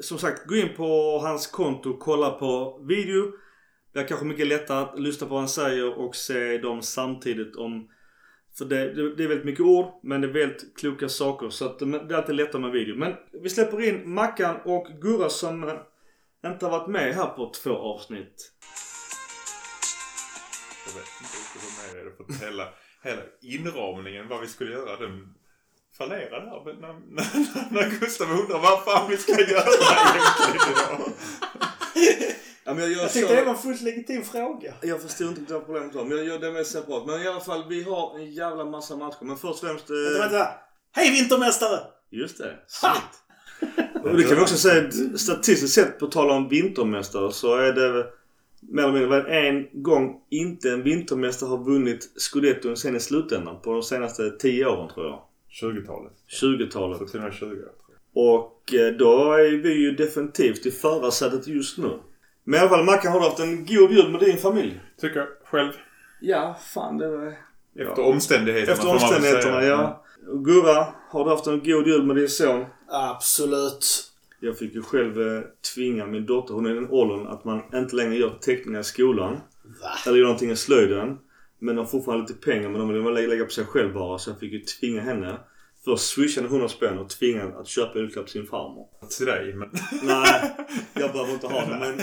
som 0.00 0.18
sagt, 0.18 0.46
gå 0.46 0.56
in 0.56 0.76
på 0.76 1.18
hans 1.22 1.46
konto 1.46 1.90
och 1.90 2.00
kolla 2.00 2.30
på 2.30 2.80
video. 2.88 3.32
Det 3.92 4.00
är 4.00 4.06
kanske 4.06 4.26
mycket 4.26 4.46
lättare 4.46 4.78
att 4.78 5.00
lyssna 5.00 5.26
på 5.26 5.32
vad 5.34 5.40
han 5.40 5.48
säger 5.48 5.98
och 5.98 6.16
se 6.16 6.58
dem 6.58 6.82
samtidigt 6.82 7.56
om... 7.56 7.90
För 8.58 8.64
det, 8.64 8.94
det, 8.94 9.16
det 9.16 9.24
är 9.24 9.28
väldigt 9.28 9.46
mycket 9.46 9.64
ord, 9.66 9.86
men 10.02 10.20
det 10.20 10.26
är 10.26 10.32
väldigt 10.32 10.76
kloka 10.76 11.08
saker. 11.08 11.48
Så 11.48 11.64
att 11.64 11.78
det 11.78 11.84
är 11.84 12.14
alltid 12.14 12.34
lättare 12.34 12.62
med 12.62 12.70
video. 12.70 12.96
Men 12.96 13.14
vi 13.42 13.50
släpper 13.50 13.88
in 13.88 14.14
Mackan 14.14 14.56
och 14.64 14.86
Gurra 15.00 15.28
som 15.28 15.68
eh, 15.68 15.74
inte 16.46 16.66
har 16.66 16.78
varit 16.78 16.88
med 16.88 17.14
här 17.14 17.26
på 17.26 17.52
två 17.62 17.70
avsnitt. 17.70 18.52
Vet 20.94 21.10
inte 21.22 21.36
riktigt 21.40 21.62
hur 21.62 21.72
med 21.78 22.06
det 22.06 22.34
för 22.38 22.46
hela, 22.46 22.68
hela 23.02 23.22
inramningen 23.42 24.28
vad 24.28 24.40
vi 24.40 24.48
skulle 24.48 24.72
göra 24.72 24.96
den 24.96 25.34
fallerade 25.98 26.50
här 26.50 26.64
när, 26.80 26.92
när, 27.10 27.70
när 27.70 28.00
Gustav 28.00 28.30
undrar 28.30 28.58
vad 28.58 28.84
fan 28.84 29.10
vi 29.10 29.16
ska 29.16 29.32
göra 29.32 29.64
egentligen 30.14 30.72
idag. 30.72 31.12
Ja, 32.64 32.74
men 32.74 32.82
jag, 32.82 32.92
jag, 32.92 33.12
tyckte 33.12 33.28
så... 33.28 33.34
det 33.34 33.44
var 33.44 33.52
en 33.52 33.58
fullt 33.58 33.80
legitim 33.80 34.24
fråga. 34.24 34.74
Jag 34.82 35.02
förstod 35.02 35.38
inte 35.38 35.52
vad 35.52 35.64
problemet 35.66 35.94
var. 35.94 36.04
Men 36.04 36.16
jag 36.18 36.26
gör 36.26 36.38
det 36.38 36.52
med 36.52 36.66
separat. 36.66 37.06
Men 37.06 37.22
i 37.22 37.28
alla 37.28 37.40
fall, 37.40 37.68
vi 37.68 37.82
har 37.82 38.18
en 38.18 38.32
jävla 38.32 38.64
massa 38.64 38.96
matcher. 38.96 39.18
Men 39.20 39.36
först 39.36 39.62
och 39.62 39.68
främst... 39.68 39.90
Eh... 39.90 39.96
Vänta, 39.96 40.38
vänta. 40.38 40.48
Hej 40.92 41.10
vintermästare! 41.10 41.80
Just 42.10 42.38
det. 42.38 42.58
och 44.02 44.16
det 44.16 44.22
kan 44.22 44.36
vi 44.36 44.42
också 44.42 44.56
säga 44.56 44.90
statistiskt 45.16 45.74
sett 45.74 45.98
på 45.98 46.06
tal 46.06 46.30
om 46.30 46.48
vintermästare 46.48 47.32
så 47.32 47.56
är 47.56 47.72
det 47.72 48.06
mer 48.68 48.82
eller 48.82 49.00
mindre 49.00 49.48
en 49.48 49.82
gång 49.82 50.20
inte 50.30 50.70
en 50.70 50.82
vintermästare 50.82 51.48
har 51.48 51.64
vunnit 51.64 52.12
Scudetton 52.16 52.76
sen 52.76 52.96
i 52.96 53.00
slutändan. 53.00 53.60
På 53.62 53.72
de 53.72 53.82
senaste 53.82 54.30
10 54.30 54.66
åren 54.66 54.88
tror 54.88 55.06
jag. 55.06 55.22
20-talet. 55.62 56.12
20-talet. 56.42 56.98
Så 56.98 57.30
20 57.32 57.56
Och 58.14 58.74
eh, 58.74 58.92
då 58.98 59.32
är 59.32 59.62
vi 59.62 59.72
ju 59.72 59.90
definitivt 59.90 60.66
i 60.66 60.70
förarsätet 60.70 61.46
just 61.48 61.78
nu. 61.78 61.98
Men 62.44 62.58
i 62.58 62.60
alla 62.60 62.68
fall 62.68 62.84
Mackan, 62.84 63.12
har 63.12 63.20
du 63.20 63.26
haft 63.26 63.40
en 63.40 63.56
god 63.66 63.92
jul 63.92 64.10
med 64.10 64.20
din 64.20 64.36
familj? 64.36 64.80
Tycker 65.00 65.18
jag. 65.18 65.28
Själv? 65.44 65.72
Ja, 66.20 66.56
fan 66.74 66.98
det 66.98 67.08
var... 67.08 67.26
Efter 67.76 68.02
ja. 68.02 68.08
omständigheterna 68.08 68.72
Efter 68.72 68.90
omständigheterna, 68.90 69.64
ja. 69.64 70.04
Och 70.28 70.44
Gurra, 70.44 70.86
har 71.10 71.24
du 71.24 71.30
haft 71.30 71.46
en 71.46 71.58
god 71.58 71.86
jul 71.86 72.02
med 72.02 72.16
din 72.16 72.28
son? 72.28 72.64
Absolut. 72.88 74.13
Jag 74.44 74.58
fick 74.58 74.74
ju 74.74 74.82
själv 74.82 75.22
eh, 75.22 75.42
tvinga 75.74 76.06
min 76.06 76.26
dotter, 76.26 76.54
hon 76.54 76.66
är 76.66 76.70
i 76.70 76.74
den 76.74 76.90
åldern 76.90 77.26
att 77.26 77.44
man 77.44 77.62
inte 77.74 77.96
längre 77.96 78.16
gör 78.16 78.38
teckningar 78.40 78.80
i 78.80 78.84
skolan. 78.84 79.40
Va? 79.82 79.90
Eller 80.06 80.18
gör 80.18 80.24
någonting 80.24 80.50
i 80.50 80.56
slöjden. 80.56 81.18
Men 81.58 81.76
de 81.76 81.80
har 81.80 81.86
fortfarande 81.86 82.26
lite 82.26 82.40
pengar 82.40 82.68
men 82.68 82.80
de 82.80 83.04
vill 83.04 83.28
lägga 83.28 83.44
på 83.44 83.50
sig 83.50 83.64
själv 83.64 83.94
bara. 83.94 84.18
Så 84.18 84.30
jag 84.30 84.40
fick 84.40 84.52
ju 84.52 84.60
tvinga 84.60 85.00
henne. 85.00 85.38
Först 85.84 86.04
swishade 86.04 86.46
100 86.46 86.68
spänn 86.68 86.98
och 86.98 87.10
tvingade 87.10 87.58
att 87.58 87.68
köpa 87.68 87.98
julklapp 87.98 88.26
till 88.26 88.32
sin 88.32 88.46
farmor. 88.46 88.86
Till 89.18 89.26
dig 89.26 89.54
men... 89.54 89.68
Nej, 90.02 90.56
jag 90.94 91.12
behöver 91.12 91.32
inte 91.32 91.46
ha 91.46 91.60
det 91.60 91.78
men 91.78 91.98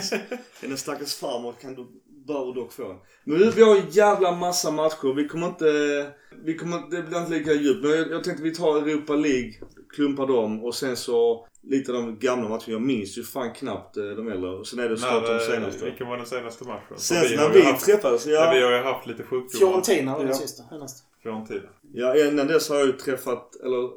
hennes 0.62 0.80
stackars 0.80 1.16
farmor 1.16 1.54
kan 1.62 1.76
du, 1.76 1.88
bör 2.28 2.56
dock 2.56 2.74
få 2.74 3.02
nu, 3.24 3.52
vi 3.56 3.64
har 3.64 3.76
en 3.76 3.90
jävla 3.90 4.32
massa 4.32 4.72
matcher. 4.72 5.14
Vi 5.16 5.28
kommer 5.28 5.48
inte... 5.48 5.66
Vi 6.44 6.58
kommer, 6.58 6.78
det 6.90 7.02
blir 7.02 7.20
inte 7.20 7.32
lika 7.32 7.54
djupt. 7.54 7.84
Men 7.84 7.92
jag, 7.92 8.12
jag 8.12 8.24
tänkte 8.24 8.44
vi 8.44 8.56
tar 8.56 8.78
Europa 8.78 9.16
League, 9.16 9.54
klumpar 9.96 10.28
dem 10.28 10.64
och 10.64 10.76
sen 10.76 10.98
så 10.98 11.48
lite 11.62 11.92
av 11.92 11.98
de 11.98 12.20
gamla 12.20 12.50
matcherna. 12.50 12.64
Jag 12.66 12.82
minns 12.82 13.18
ju 13.18 13.24
fan 13.24 13.54
knappt 13.54 13.98
eh, 13.98 14.04
de 14.04 14.28
äldre. 14.28 14.50
Och 14.50 14.68
sen 14.68 14.80
är 14.80 14.90
det 14.90 14.98
såklart 14.98 15.28
de 15.28 15.40
senaste. 15.40 15.86
Vilken 15.86 16.08
var 16.08 16.18
den 16.18 16.26
senaste 16.26 16.64
matchen? 16.64 16.98
Senast 16.98 17.36
när 17.36 17.50
vi 17.50 17.62
haft, 17.62 17.86
träffades? 17.86 18.26
Ja. 18.26 18.52
Vi 18.54 18.62
har 18.62 18.72
ju 18.72 18.78
haft 18.78 19.08
lite 19.08 19.24
sjukdomar. 19.24 19.60
Fiorentina 19.60 20.18
var 20.18 20.26
den 20.26 20.36
sista. 20.36 20.64
Fiorentina. 21.24 21.70
Ja, 21.94 22.28
innan 22.28 22.48
dess 22.48 22.70
har 22.70 22.78
jag 22.78 22.88
ju 22.88 22.94
träffat, 22.94 23.56
eller 23.56 23.90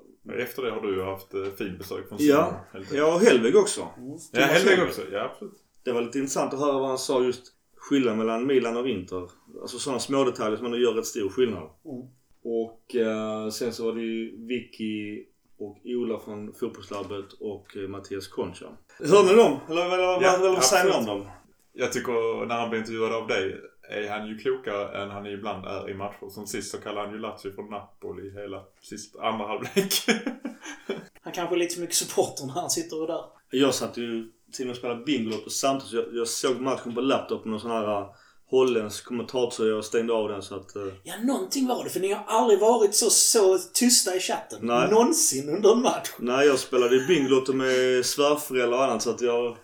efter 0.42 0.62
det 0.62 0.70
har 0.70 0.80
du 0.80 0.94
ju 0.96 1.02
haft 1.02 1.34
eh, 1.34 1.44
finbesök 1.58 2.08
från 2.08 2.18
Ja, 2.20 2.64
ja 2.92 3.14
och 3.14 3.20
Helvig 3.20 3.56
också. 3.56 3.88
Mm. 3.98 4.18
Ja, 4.32 4.40
Helvig 4.40 4.82
också. 4.82 5.02
Ja, 5.12 5.30
absolut. 5.32 5.54
Det 5.82 5.92
var 5.92 6.02
lite 6.02 6.18
intressant 6.18 6.54
att 6.54 6.60
höra 6.60 6.78
vad 6.78 6.88
han 6.88 6.98
sa 6.98 7.24
just 7.24 7.52
skillnaden 7.76 8.18
mellan 8.18 8.46
Milan 8.46 8.76
och 8.76 8.88
Inter. 8.88 9.30
Alltså 9.62 9.78
sådana 9.78 10.00
små 10.00 10.24
detaljer 10.24 10.56
som 10.56 10.66
ändå 10.66 10.78
gör 10.78 10.92
rätt 10.92 11.06
stor 11.06 11.28
skillnad. 11.28 11.70
Mm. 11.84 12.06
Och 12.44 12.96
eh, 12.96 13.48
sen 13.48 13.72
så 13.72 13.84
var 13.84 13.92
det 13.92 14.02
ju 14.02 14.46
Vicky 14.46 15.24
och 15.58 15.78
Ola 15.84 16.18
från 16.18 16.54
fotbollslabbet 16.54 17.32
och 17.40 17.76
eh, 17.76 17.88
Mattias 17.88 18.28
Concha. 18.28 18.66
Hör 18.98 19.22
ni 19.22 19.34
dem? 19.34 19.58
Eller 19.68 19.88
vad, 19.88 20.22
ja, 20.22 20.38
vad, 20.40 20.52
vad 20.54 20.64
säger 20.64 20.84
ni 20.84 20.90
om 20.90 21.06
dem? 21.06 21.26
Jag 21.72 21.92
tycker 21.92 22.46
när 22.46 22.54
han 22.54 22.70
blir 22.70 22.80
intervjuad 22.80 23.12
av 23.12 23.26
dig 23.26 23.60
är 23.88 24.08
han 24.08 24.28
ju 24.28 24.38
klokare 24.38 25.02
än 25.02 25.10
han 25.10 25.26
ibland 25.26 25.64
är 25.64 25.90
i 25.90 25.94
matcher. 25.94 26.28
Som 26.30 26.46
sist 26.46 26.70
så 26.70 26.78
kallade 26.78 27.06
han 27.06 27.14
ju 27.14 27.20
Lazio 27.20 27.52
för 27.54 27.70
Napoli 27.70 28.42
hela 28.42 28.62
sist, 28.82 29.16
andra 29.16 29.46
halvlek. 29.46 29.94
han 31.20 31.32
kanske 31.32 31.54
är 31.54 31.58
lite 31.58 31.74
för 31.74 31.80
mycket 31.80 31.96
supporter 31.96 32.46
när 32.46 32.52
han 32.52 32.70
sitter 32.70 33.00
och 33.00 33.06
där. 33.06 33.24
Jag 33.50 33.74
satt 33.74 33.96
ju 33.96 34.32
till 34.52 34.64
och 34.64 34.66
med 34.66 34.76
spelade 34.76 35.04
Bingolotto 35.04 35.50
samtidigt. 35.50 35.90
Så 35.90 35.96
jag, 35.96 36.06
jag 36.12 36.28
såg 36.28 36.60
matchen 36.60 36.94
på 36.94 37.00
laptop 37.00 37.44
med 37.44 37.50
någon 37.50 37.60
sån 37.60 37.70
här 37.70 38.06
holländsk 38.54 39.04
kommentator 39.04 39.68
jag 39.68 39.84
stängde 39.84 40.12
av 40.12 40.28
den 40.28 40.42
så 40.42 40.54
att... 40.54 40.76
Uh... 40.76 40.92
Ja, 41.02 41.14
någonting 41.22 41.66
var 41.66 41.84
det. 41.84 41.90
För 41.90 42.00
ni 42.00 42.12
har 42.12 42.24
aldrig 42.26 42.60
varit 42.60 42.94
så, 42.94 43.10
så 43.10 43.58
tysta 43.58 44.16
i 44.16 44.20
chatten. 44.20 44.58
Nej. 44.62 44.90
Någonsin 44.90 45.48
under 45.48 45.72
en 45.72 45.82
match. 45.82 46.10
Nej, 46.18 46.46
jag 46.46 46.58
spelade 46.58 47.06
Bingolotto 47.08 47.52
med 47.52 48.06
svärföräldrar 48.06 48.78
och 48.78 48.84
annat 48.84 49.02
så 49.02 49.10
att 49.10 49.20
jag... 49.20 49.56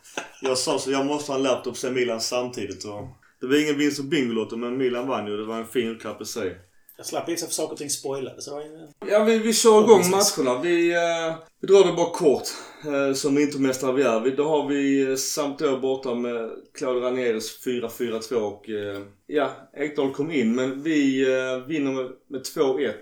Jag 0.43 0.59
sa 0.59 0.79
så 0.79 0.91
jag 0.91 1.07
måste 1.07 1.33
ha 1.33 1.37
en 1.37 1.43
laptop 1.43 1.73
och 1.73 1.77
se 1.77 1.91
Milan 1.91 2.21
samtidigt 2.21 2.85
och... 2.85 3.09
Det 3.41 3.47
var 3.47 3.63
ingen 3.63 3.79
vinst 3.79 3.97
på 3.97 4.03
Bingolotto 4.03 4.57
men 4.57 4.77
Milan 4.77 5.09
vann 5.09 5.27
ju. 5.27 5.37
Det 5.37 5.45
var 5.45 5.57
en 5.57 5.67
fin 5.67 5.99
klapp 5.99 6.23
i 6.23 6.25
sig. 6.25 6.59
Jag 7.01 7.07
slapp 7.07 7.29
lite 7.29 7.47
för 7.47 7.53
saker 7.53 7.73
och 7.73 7.79
ting 7.79 7.91
spoilade. 7.91 8.43
Så. 8.43 8.63
Ja, 9.07 9.25
vi, 9.25 9.39
vi 9.39 9.53
kör 9.53 9.85
igång 9.85 10.11
matcherna. 10.11 10.61
Vi, 10.63 10.95
uh, 10.95 11.35
vi 11.61 11.67
drar 11.67 11.85
det 11.85 11.93
bara 11.93 12.11
kort. 12.11 12.49
Uh, 12.87 13.15
som 13.15 13.35
vintermästare 13.35 13.93
vi 13.93 14.03
är. 14.03 14.21
Vi, 14.21 14.31
då 14.31 14.49
har 14.49 14.69
vi 14.69 15.07
uh, 15.07 15.17
Sampdoria 15.17 15.79
borta 15.79 16.15
med 16.15 16.51
Claudio 16.75 17.03
Ranieres 17.03 17.65
4-4-2 17.67 18.35
och 18.35 18.69
uh, 18.69 19.07
ja, 19.27 19.51
Ekdal 19.77 20.15
kom 20.15 20.31
in. 20.31 20.55
Men 20.55 20.83
vi 20.83 21.27
uh, 21.27 21.67
vinner 21.67 21.93
med, 21.93 22.11
med 22.29 22.41
2-1 22.41 22.93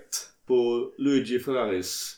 på 0.47 0.91
Luigi 0.99 1.39
Ferraris. 1.39 2.17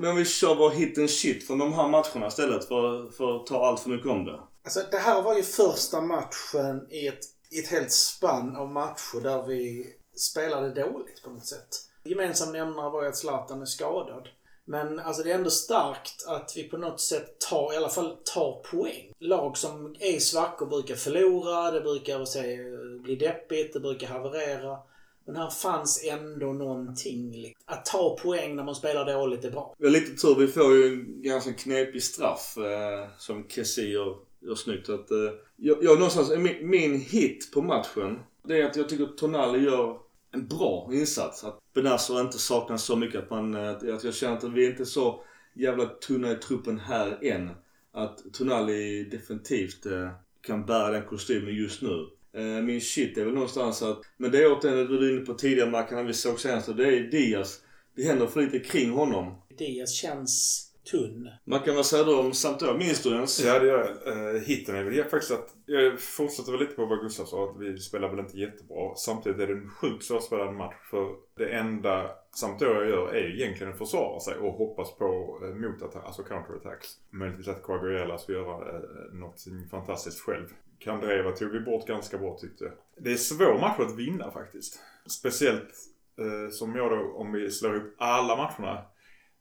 Men 0.00 0.16
vi 0.16 0.24
kör 0.24 0.54
vår 0.54 0.70
hit 0.70 0.98
and 0.98 1.10
shit 1.10 1.46
från 1.46 1.58
de 1.58 1.72
här 1.72 1.88
matcherna 1.88 2.26
istället 2.26 2.68
för, 2.68 3.10
för 3.10 3.36
att 3.36 3.46
ta 3.46 3.66
allt 3.66 3.80
för 3.80 3.90
mycket 3.90 4.10
om 4.10 4.24
det. 4.24 4.40
Alltså 4.64 4.80
det 4.90 4.98
här 4.98 5.22
var 5.22 5.36
ju 5.36 5.42
första 5.42 6.00
matchen 6.00 6.86
i 6.90 7.06
ett, 7.06 7.20
i 7.50 7.58
ett 7.58 7.68
helt 7.68 7.92
spann 7.92 8.56
av 8.56 8.68
matcher 8.68 9.20
där 9.22 9.46
vi 9.46 9.86
spelade 10.20 10.82
dåligt 10.82 11.22
på 11.24 11.30
något 11.30 11.46
sätt. 11.46 11.68
Gemensam 12.04 12.52
nämnare 12.52 12.90
var 12.90 13.02
ju 13.02 13.08
att 13.08 13.16
Zlatan 13.16 13.62
är 13.62 13.66
skadad. 13.66 14.28
Men 14.64 14.98
alltså 14.98 15.22
det 15.22 15.30
är 15.30 15.34
ändå 15.34 15.50
starkt 15.50 16.24
att 16.26 16.52
vi 16.56 16.62
på 16.62 16.76
något 16.76 17.00
sätt 17.00 17.40
tar, 17.50 17.72
i 17.72 17.76
alla 17.76 17.88
fall 17.88 18.16
tar 18.24 18.62
poäng. 18.70 19.12
Lag 19.18 19.56
som 19.56 19.96
är 20.00 20.16
i 20.16 20.20
svackor 20.20 20.66
brukar 20.66 20.94
förlora, 20.94 21.70
det 21.70 21.80
brukar 21.80 22.24
säga, 22.24 22.58
bli 23.02 23.16
deppigt, 23.16 23.72
det 23.72 23.80
brukar 23.80 24.08
haverera. 24.08 24.78
Men 25.26 25.36
här 25.36 25.50
fanns 25.50 26.04
ändå 26.04 26.52
någonting. 26.52 27.32
Liksom. 27.32 27.62
Att 27.64 27.84
ta 27.84 28.16
poäng 28.22 28.56
när 28.56 28.64
man 28.64 28.74
spelar 28.74 29.12
dåligt 29.12 29.44
är 29.44 29.50
bra. 29.50 29.74
Vi 29.78 29.86
har 29.86 29.92
lite 29.92 30.22
tur. 30.22 30.34
Vi 30.34 30.46
får 30.46 30.74
ju 30.74 30.92
en 30.92 31.22
ganska 31.22 31.52
knepig 31.52 32.02
straff 32.02 32.56
eh, 32.56 33.08
som 33.18 33.48
Kessie 33.48 33.88
gör, 33.88 34.16
gör 34.40 34.54
snyggt. 34.54 34.88
Att, 34.88 35.10
eh, 35.10 35.16
jag, 35.56 35.78
jag 35.84 35.98
någonstans, 35.98 36.30
min, 36.36 36.70
min 36.70 37.00
hit 37.00 37.50
på 37.54 37.62
matchen, 37.62 38.20
det 38.44 38.60
är 38.60 38.66
att 38.66 38.76
jag 38.76 38.88
tycker 38.88 39.04
att 39.04 39.16
Tonali 39.16 39.64
gör 39.64 39.98
en 40.32 40.46
bra 40.46 40.90
insats. 40.92 41.44
Att 41.44 41.58
Benazzo 41.74 42.20
inte 42.20 42.38
saknas 42.38 42.84
så 42.84 42.96
mycket. 42.96 43.22
Att, 43.22 43.30
man, 43.30 43.54
eh, 43.54 43.70
att 43.70 44.04
jag 44.04 44.14
känner 44.14 44.36
att 44.36 44.44
vi 44.44 44.66
inte 44.66 44.82
är 44.82 44.84
så 44.84 45.24
jävla 45.54 45.86
tunna 45.86 46.32
i 46.32 46.34
truppen 46.34 46.78
här 46.78 47.24
än. 47.24 47.50
Att 47.92 48.32
Tonali 48.32 49.04
definitivt 49.04 49.86
eh, 49.86 50.10
kan 50.40 50.66
bära 50.66 50.90
den 50.90 51.04
kostymen 51.04 51.54
just 51.54 51.82
nu. 51.82 52.06
Eh, 52.32 52.62
min 52.62 52.80
shit 52.80 53.18
är 53.18 53.24
väl 53.24 53.34
någonstans 53.34 53.82
att, 53.82 54.00
men 54.16 54.30
det 54.30 54.38
är 54.38 54.52
återigen 54.52 54.78
det 54.78 54.88
du 54.88 54.96
var 54.96 55.10
inne 55.10 55.26
på 55.26 55.34
tidigare 55.34 55.70
Mackan 55.70 55.96
när 55.96 56.04
vi 56.04 56.14
såg 56.14 56.40
senast. 56.40 56.76
Det 56.76 56.96
är 56.96 57.10
Diaz. 57.10 57.60
Det 57.96 58.02
händer 58.02 58.26
för 58.26 58.42
lite 58.42 58.58
kring 58.58 58.90
honom. 58.90 59.42
Diaz 59.58 59.94
känns 59.94 60.67
tunn. 60.90 61.30
Mackan, 61.44 61.76
vad 61.76 61.86
säger 61.86 62.04
du 62.04 62.14
om 62.14 62.32
Sampdoria? 62.32 62.74
Minns 62.74 63.02
du 63.02 63.14
ens? 63.14 63.44
Ja, 63.44 63.58
det 63.58 63.66
gör 63.66 63.96
jag. 64.04 64.34
Uh, 64.34 64.40
hitten 64.40 64.76
är 64.76 64.84
väl 64.84 65.04
faktiskt 65.04 65.32
att... 65.32 65.54
Jag 65.66 66.00
fortsätter 66.00 66.52
väl 66.52 66.60
lite 66.60 66.74
på 66.74 66.86
vad 66.86 67.00
Gustav 67.00 67.24
sa, 67.24 67.50
att 67.50 67.60
vi 67.60 67.78
spelar 67.78 68.08
väl 68.08 68.18
inte 68.18 68.38
jättebra. 68.38 68.94
Samtidigt 68.96 69.40
är 69.40 69.46
det 69.46 69.52
en 69.52 69.70
sjukt 69.70 70.04
svårspelad 70.04 70.54
match. 70.54 70.74
För 70.90 71.14
det 71.36 71.48
enda 71.48 72.10
Sampdoria 72.34 72.88
gör 72.88 73.14
är 73.14 73.40
egentligen 73.40 73.72
att 73.72 73.78
försvara 73.78 74.20
sig 74.20 74.36
och 74.36 74.52
hoppas 74.52 74.96
på 74.96 75.38
uh, 75.42 75.54
motattack, 75.54 76.04
alltså 76.04 76.22
counterattacks. 76.22 76.88
Möjligtvis 77.10 77.48
att 77.48 77.62
Quagliarella 77.62 78.18
ska 78.18 78.32
göra 78.32 78.78
uh, 78.78 78.84
något 79.12 79.44
fantastiskt 79.70 80.20
själv. 80.20 80.46
Kandreva 80.78 81.32
tog 81.32 81.50
vi 81.50 81.60
bort 81.60 81.86
ganska 81.86 82.18
bra 82.18 82.38
tyckte 82.38 82.64
jag. 82.64 82.72
Det 83.04 83.12
är 83.12 83.16
svår 83.16 83.60
match 83.60 83.78
att 83.78 83.98
vinna 83.98 84.30
faktiskt. 84.30 84.80
Speciellt 85.06 85.74
uh, 86.20 86.50
som 86.50 86.76
jag 86.76 86.90
då, 86.90 87.12
om 87.16 87.32
vi 87.32 87.50
slår 87.50 87.76
ihop 87.76 87.94
alla 87.98 88.36
matcherna 88.36 88.84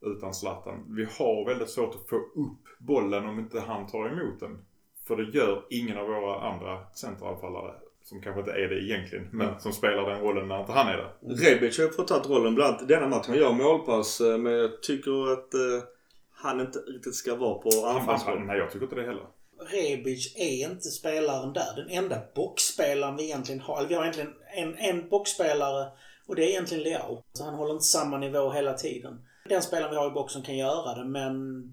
utan 0.01 0.33
Zlatan. 0.33 0.95
Vi 0.95 1.03
har 1.03 1.45
väldigt 1.45 1.69
svårt 1.69 1.95
att 1.95 2.09
få 2.09 2.15
upp 2.15 2.79
bollen 2.79 3.25
om 3.25 3.39
inte 3.39 3.59
han 3.59 3.87
tar 3.87 4.09
emot 4.09 4.39
den. 4.39 4.65
För 5.07 5.15
det 5.15 5.37
gör 5.37 5.65
ingen 5.69 5.97
av 5.97 6.07
våra 6.07 6.41
andra 6.41 6.85
centralanfallare. 6.95 7.73
Som 8.03 8.21
kanske 8.21 8.39
inte 8.39 8.51
är 8.51 8.67
det 8.67 8.83
egentligen, 8.83 9.29
men 9.31 9.47
mm. 9.47 9.59
som 9.59 9.73
spelar 9.73 10.09
den 10.09 10.21
rollen 10.21 10.47
när 10.47 10.59
inte 10.59 10.71
han 10.71 10.87
är 10.87 10.97
det. 10.97 11.35
Rebic 11.45 11.77
har 11.77 11.85
ju 11.85 11.91
fått 11.91 12.07
ta 12.07 12.19
rollen 12.19 12.55
bland 12.55 12.75
annat 12.75 12.87
denna 12.87 13.07
matchen. 13.07 13.25
Han 13.27 13.37
gör 13.37 13.53
målpass, 13.53 14.21
eh, 14.21 14.37
men 14.37 14.53
jag 14.53 14.83
tycker 14.83 15.33
att 15.33 15.55
uh, 15.55 15.83
han 16.31 16.61
inte 16.61 16.79
riktigt 16.79 17.15
ska 17.15 17.35
vara 17.35 17.57
på 17.57 17.69
anfallsrollen. 17.85 18.47
Nej, 18.47 18.57
jag 18.57 18.71
tycker 18.71 18.83
inte 18.83 18.95
det 18.95 19.05
heller. 19.05 19.27
Rebic 19.71 20.35
är 20.37 20.71
inte 20.71 20.89
spelaren 20.89 21.53
där. 21.53 21.75
Den 21.75 21.89
enda 21.89 22.21
boxspelaren 22.35 23.15
vi 23.15 23.23
egentligen 23.23 23.61
har. 23.61 23.77
Eller 23.77 23.89
vi 23.89 23.95
har 23.95 24.01
egentligen 24.01 24.33
en, 24.55 24.77
en 24.77 25.09
boxspelare 25.09 25.87
och 26.27 26.35
det 26.35 26.43
är 26.43 26.49
egentligen 26.49 26.83
Leao. 26.83 27.23
Så 27.33 27.43
han 27.43 27.53
håller 27.53 27.73
inte 27.73 27.85
samma 27.85 28.17
nivå 28.17 28.51
hela 28.51 28.73
tiden 28.73 29.19
den 29.49 29.61
spelaren 29.61 29.91
vi 29.91 29.97
har 29.97 30.07
i 30.07 30.13
boxen 30.13 30.41
kan 30.41 30.57
göra 30.57 30.95
det 30.95 31.03
men... 31.03 31.63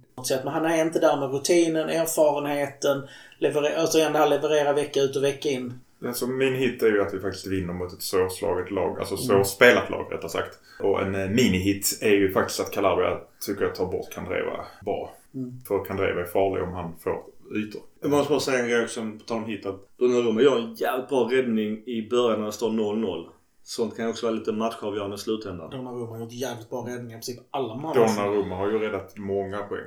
Men 0.44 0.52
han 0.52 0.64
är 0.64 0.82
inte 0.82 0.98
där 0.98 1.16
med 1.16 1.32
rutinen, 1.32 1.88
erfarenheten, 1.88 3.08
leverer, 3.38 3.84
återigen 3.84 4.12
det 4.12 4.18
här 4.18 4.28
leverera 4.28 4.72
vecka 4.72 5.00
ut 5.00 5.16
och 5.16 5.24
vecka 5.24 5.48
in. 5.48 5.80
Alltså 6.06 6.26
min 6.26 6.54
hit 6.54 6.82
är 6.82 6.86
ju 6.86 7.02
att 7.02 7.14
vi 7.14 7.20
faktiskt 7.20 7.46
vinner 7.46 7.72
mot 7.72 7.92
ett 7.92 8.02
svårslaget 8.02 8.70
lag. 8.70 8.98
Alltså 8.98 9.14
mm. 9.14 9.26
svårspelat 9.26 9.90
lag 9.90 10.12
rättare 10.12 10.30
sagt. 10.30 10.58
Och 10.80 11.02
en 11.02 11.14
eh, 11.14 11.28
mini-hit 11.28 11.98
är 12.00 12.10
ju 12.10 12.32
faktiskt 12.32 12.60
att 12.60 12.70
Calabria 12.70 13.20
tycker 13.46 13.64
jag 13.64 13.74
tar 13.74 13.86
bort 13.86 14.12
Kandreva 14.12 14.64
bra. 14.84 15.14
Mm. 15.34 15.52
För 15.68 15.84
Kandreva 15.84 16.20
är 16.20 16.24
farlig 16.24 16.62
om 16.62 16.72
han 16.72 16.92
får 17.02 17.22
ytor. 17.56 17.82
Jag 18.00 18.10
måste 18.10 18.30
bara 18.30 18.40
säga 18.40 18.58
en 18.58 18.68
grej 18.68 18.84
också 18.84 19.00
på 19.00 19.24
tal 19.26 19.36
om 19.36 19.44
hit. 19.44 19.66
Att 19.66 19.98
Donnarumma 19.98 20.42
gör 20.42 20.58
en 20.58 20.74
jävligt 20.74 21.08
bra 21.08 21.28
räddning 21.32 21.82
i 21.86 22.08
början 22.10 22.38
när 22.38 22.46
det 22.46 22.52
står 22.52 22.70
0-0. 22.70 23.26
Sånt 23.66 23.96
kan 23.96 24.04
ju 24.04 24.10
också 24.10 24.26
vara 24.26 24.36
lite 24.36 24.52
matchavgörande 24.52 25.16
i 25.16 25.18
slutändan. 25.18 25.70
Donnarumma 25.70 26.06
har 26.06 26.18
gjort 26.18 26.32
jävligt 26.32 26.70
bra 26.70 26.78
räddningar 26.78 27.16
i 27.16 27.20
princip 27.20 27.38
alla 27.50 27.76
matcher. 27.76 27.98
Donnarumma 27.98 28.56
har 28.56 28.70
ju 28.70 28.78
räddat 28.78 29.18
många 29.18 29.58
poäng. 29.58 29.84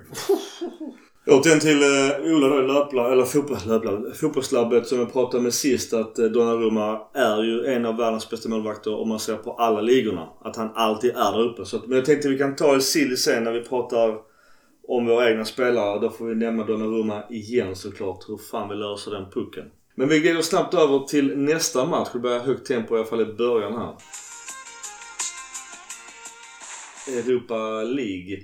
Återigen 1.28 1.60
till 1.60 1.84
uh, 1.84 2.36
Ola 2.36 2.48
då, 2.48 2.62
löpla, 2.62 3.12
eller 3.12 3.26
fotboll, 3.26 4.14
fotbollslabbet 4.14 4.88
som 4.88 5.00
jag 5.00 5.14
pratade 5.14 5.44
med 5.44 5.54
sist 5.54 5.94
att 5.94 6.20
uh, 6.20 6.26
Donnarumma 6.26 7.02
är 7.14 7.44
ju 7.44 7.66
en 7.66 7.86
av 7.86 7.98
världens 7.98 8.30
bästa 8.30 8.50
målvakter 8.50 8.96
om 8.96 9.10
man 9.10 9.20
ser 9.20 9.36
på 9.36 9.52
alla 9.52 9.82
ligorna. 9.82 10.30
Att 10.42 10.56
han 10.56 10.72
alltid 10.76 11.10
är 11.10 11.32
där 11.32 11.42
uppe. 11.42 11.66
Så 11.66 11.78
att, 11.78 11.88
men 11.88 11.96
jag 11.96 12.06
tänkte 12.06 12.30
vi 12.30 12.38
kan 12.38 12.56
ta 12.56 12.74
en 12.74 12.82
sill 12.82 13.18
sen 13.18 13.44
när 13.44 13.52
vi 13.52 13.64
pratar 13.64 14.18
om 14.88 15.06
våra 15.06 15.30
egna 15.30 15.46
spelare. 15.46 16.00
Då 16.00 16.10
får 16.10 16.26
vi 16.26 16.36
nämna 16.36 16.64
Donnarumma 16.64 17.24
igen 17.30 17.76
såklart. 17.76 18.30
Hur 18.30 18.38
fan 18.38 18.70
vi 18.70 18.76
löser 18.76 19.12
den 19.12 19.26
pucken. 19.32 19.66
Men 20.00 20.10
vi 20.10 20.20
går 20.20 20.42
snabbt 20.42 20.74
över 20.74 21.00
till 21.00 21.38
nästa 21.38 21.86
match. 21.86 22.10
Det 22.14 22.20
börjar 22.20 22.40
högt 22.40 22.68
tempo 22.68 22.96
i 22.96 23.00
alla 23.00 23.08
fall 23.08 23.22
i 23.22 23.26
början 23.26 23.74
här. 23.74 23.96
Europa 27.08 27.84
League 27.84 28.38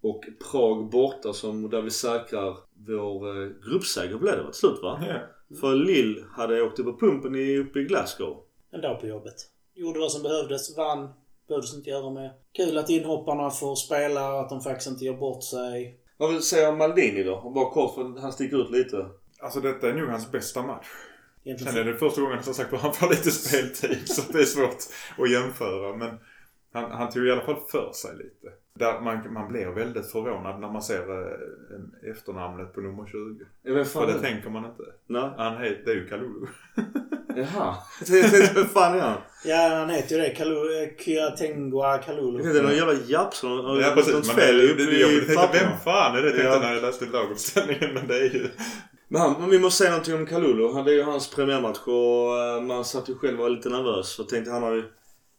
och 0.00 0.24
Prag 0.50 0.90
borta 0.90 1.32
som 1.32 1.70
där 1.70 1.82
vi 1.82 1.90
säkrar 1.90 2.56
vår 2.86 3.42
eh, 3.42 3.48
gruppseger 3.66 4.16
blev 4.16 4.36
det 4.36 4.44
till 4.44 4.54
slut 4.54 4.82
va? 4.82 5.02
Ja. 5.08 5.56
För 5.60 5.74
Lill 5.74 6.24
hade 6.32 6.62
åkt 6.62 6.78
upp 6.78 6.86
på 6.86 7.06
pumpen 7.06 7.34
i, 7.34 7.58
uppe 7.58 7.80
i 7.80 7.84
Glasgow. 7.84 8.36
En 8.70 8.80
dag 8.80 9.00
på 9.00 9.06
jobbet. 9.06 9.34
Gjorde 9.74 10.00
vad 10.00 10.12
som 10.12 10.22
behövdes, 10.22 10.76
vann. 10.76 11.08
Behövdes 11.48 11.74
inte 11.74 11.90
göra 11.90 12.10
mer. 12.10 12.32
Kul 12.52 12.78
att 12.78 12.90
inhopparna 12.90 13.50
får 13.50 13.74
spela, 13.74 14.40
att 14.40 14.48
de 14.48 14.60
faktiskt 14.60 14.90
inte 14.90 15.04
gör 15.04 15.16
bort 15.16 15.44
sig. 15.44 15.98
Vad 16.16 16.28
vill 16.28 16.38
du 16.38 16.42
säga 16.42 16.68
om 16.68 16.78
Maldini 16.78 17.22
då? 17.22 17.50
Bara 17.54 17.70
kort 17.70 17.94
för 17.94 18.20
han 18.20 18.32
sticker 18.32 18.56
ut 18.56 18.70
lite. 18.70 19.06
Alltså 19.42 19.60
detta 19.60 19.88
är 19.88 19.94
nog 19.94 20.08
hans 20.08 20.32
bästa 20.32 20.62
match. 20.62 20.86
Sen 21.58 21.76
är 21.76 21.84
det 21.84 21.96
första 21.96 22.20
gången 22.20 22.42
som 22.42 22.54
sagt 22.54 22.74
han 22.80 22.94
får 22.94 23.08
lite 23.08 23.30
speltid 23.30 24.08
så 24.08 24.32
det 24.32 24.38
är 24.38 24.44
svårt 24.44 24.76
att 25.18 25.30
jämföra. 25.30 25.96
Men 25.96 26.18
han, 26.72 26.90
han 26.90 27.10
tog 27.10 27.26
i 27.26 27.30
alla 27.30 27.40
fall 27.40 27.60
för 27.70 27.92
sig 27.92 28.16
lite. 28.16 28.52
Där 28.74 29.00
man, 29.00 29.32
man 29.32 29.48
blir 29.48 29.66
väldigt 29.66 30.12
förvånad 30.12 30.60
när 30.60 30.68
man 30.68 30.82
ser 30.82 31.22
eh, 31.22 32.10
efternamnet 32.10 32.74
på 32.74 32.80
nummer 32.80 33.06
20. 33.06 33.44
Ja, 33.62 33.84
för 33.84 34.06
det, 34.06 34.12
det 34.12 34.18
tänker 34.18 34.50
man 34.50 34.64
inte. 34.64 34.82
Nej. 35.06 35.30
Han 35.36 35.62
heter, 35.62 35.82
det 35.84 35.90
är 35.90 35.94
ju 35.94 36.08
Kalulu. 36.08 36.46
Jaha. 37.36 37.76
Vem 38.54 38.66
fan 38.66 38.98
är 38.98 39.00
han? 39.00 39.20
Ja, 39.44 39.76
han 39.78 39.90
heter 39.90 40.16
ju 40.16 40.22
det. 40.22 40.30
Kalulu, 40.30 40.94
Kyatengua 40.98 41.98
Kalulu. 41.98 42.52
Det 42.52 42.58
är 42.58 42.62
någon 42.62 42.76
jävla 42.76 42.94
japp 43.06 43.34
som 43.34 43.50
har 43.50 43.80
ja, 43.80 43.92
precis. 43.94 44.14
Något 44.14 44.26
fel 44.26 44.70
uppe 44.70 44.82
i 44.82 45.24
tänkte, 45.26 45.48
vem 45.52 45.78
fan 45.84 46.16
är 46.16 46.22
det? 46.22 46.30
Tänkte 46.30 46.46
jag 46.46 46.60
när 46.60 46.72
jag 46.72 46.82
läste 46.82 47.06
laguppställningen. 47.06 47.94
Men 47.94 48.06
det 48.06 48.16
är 48.16 48.30
ju... 48.34 48.48
Men, 49.12 49.20
han, 49.20 49.50
vi 49.50 49.58
måste 49.58 49.78
säga 49.78 49.90
någonting 49.90 50.14
om 50.14 50.26
Kalulu. 50.26 50.82
Det 50.82 50.90
är 50.90 50.94
ju 50.94 51.02
hans 51.02 51.30
premiärmatch 51.30 51.78
och 51.86 52.58
uh, 52.58 52.62
man 52.66 52.84
satt 52.84 53.08
ju 53.08 53.14
själv 53.14 53.38
och 53.38 53.42
var 53.42 53.50
lite 53.50 53.68
nervös. 53.68 54.16
För 54.16 54.24
tänkte 54.24 54.50
han 54.50 54.62
har 54.62 54.72
ju... 54.72 54.84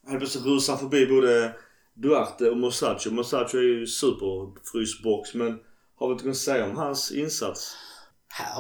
Han 0.08 0.18
plötsligt 0.18 0.46
rusar 0.46 0.78
förbi 0.78 1.08
både 1.08 1.54
Duarte 1.94 2.50
och 2.50 2.58
Mosacho. 2.58 3.12
Mosacho 3.12 3.58
är 3.58 3.62
ju 3.62 3.88
superfrysbox 3.88 5.34
men 5.34 5.60
har 5.96 6.08
vi 6.08 6.12
inte 6.12 6.24
kunnat 6.24 6.38
säga 6.38 6.66
om 6.66 6.78
hans 6.78 7.12
insats? 7.12 7.78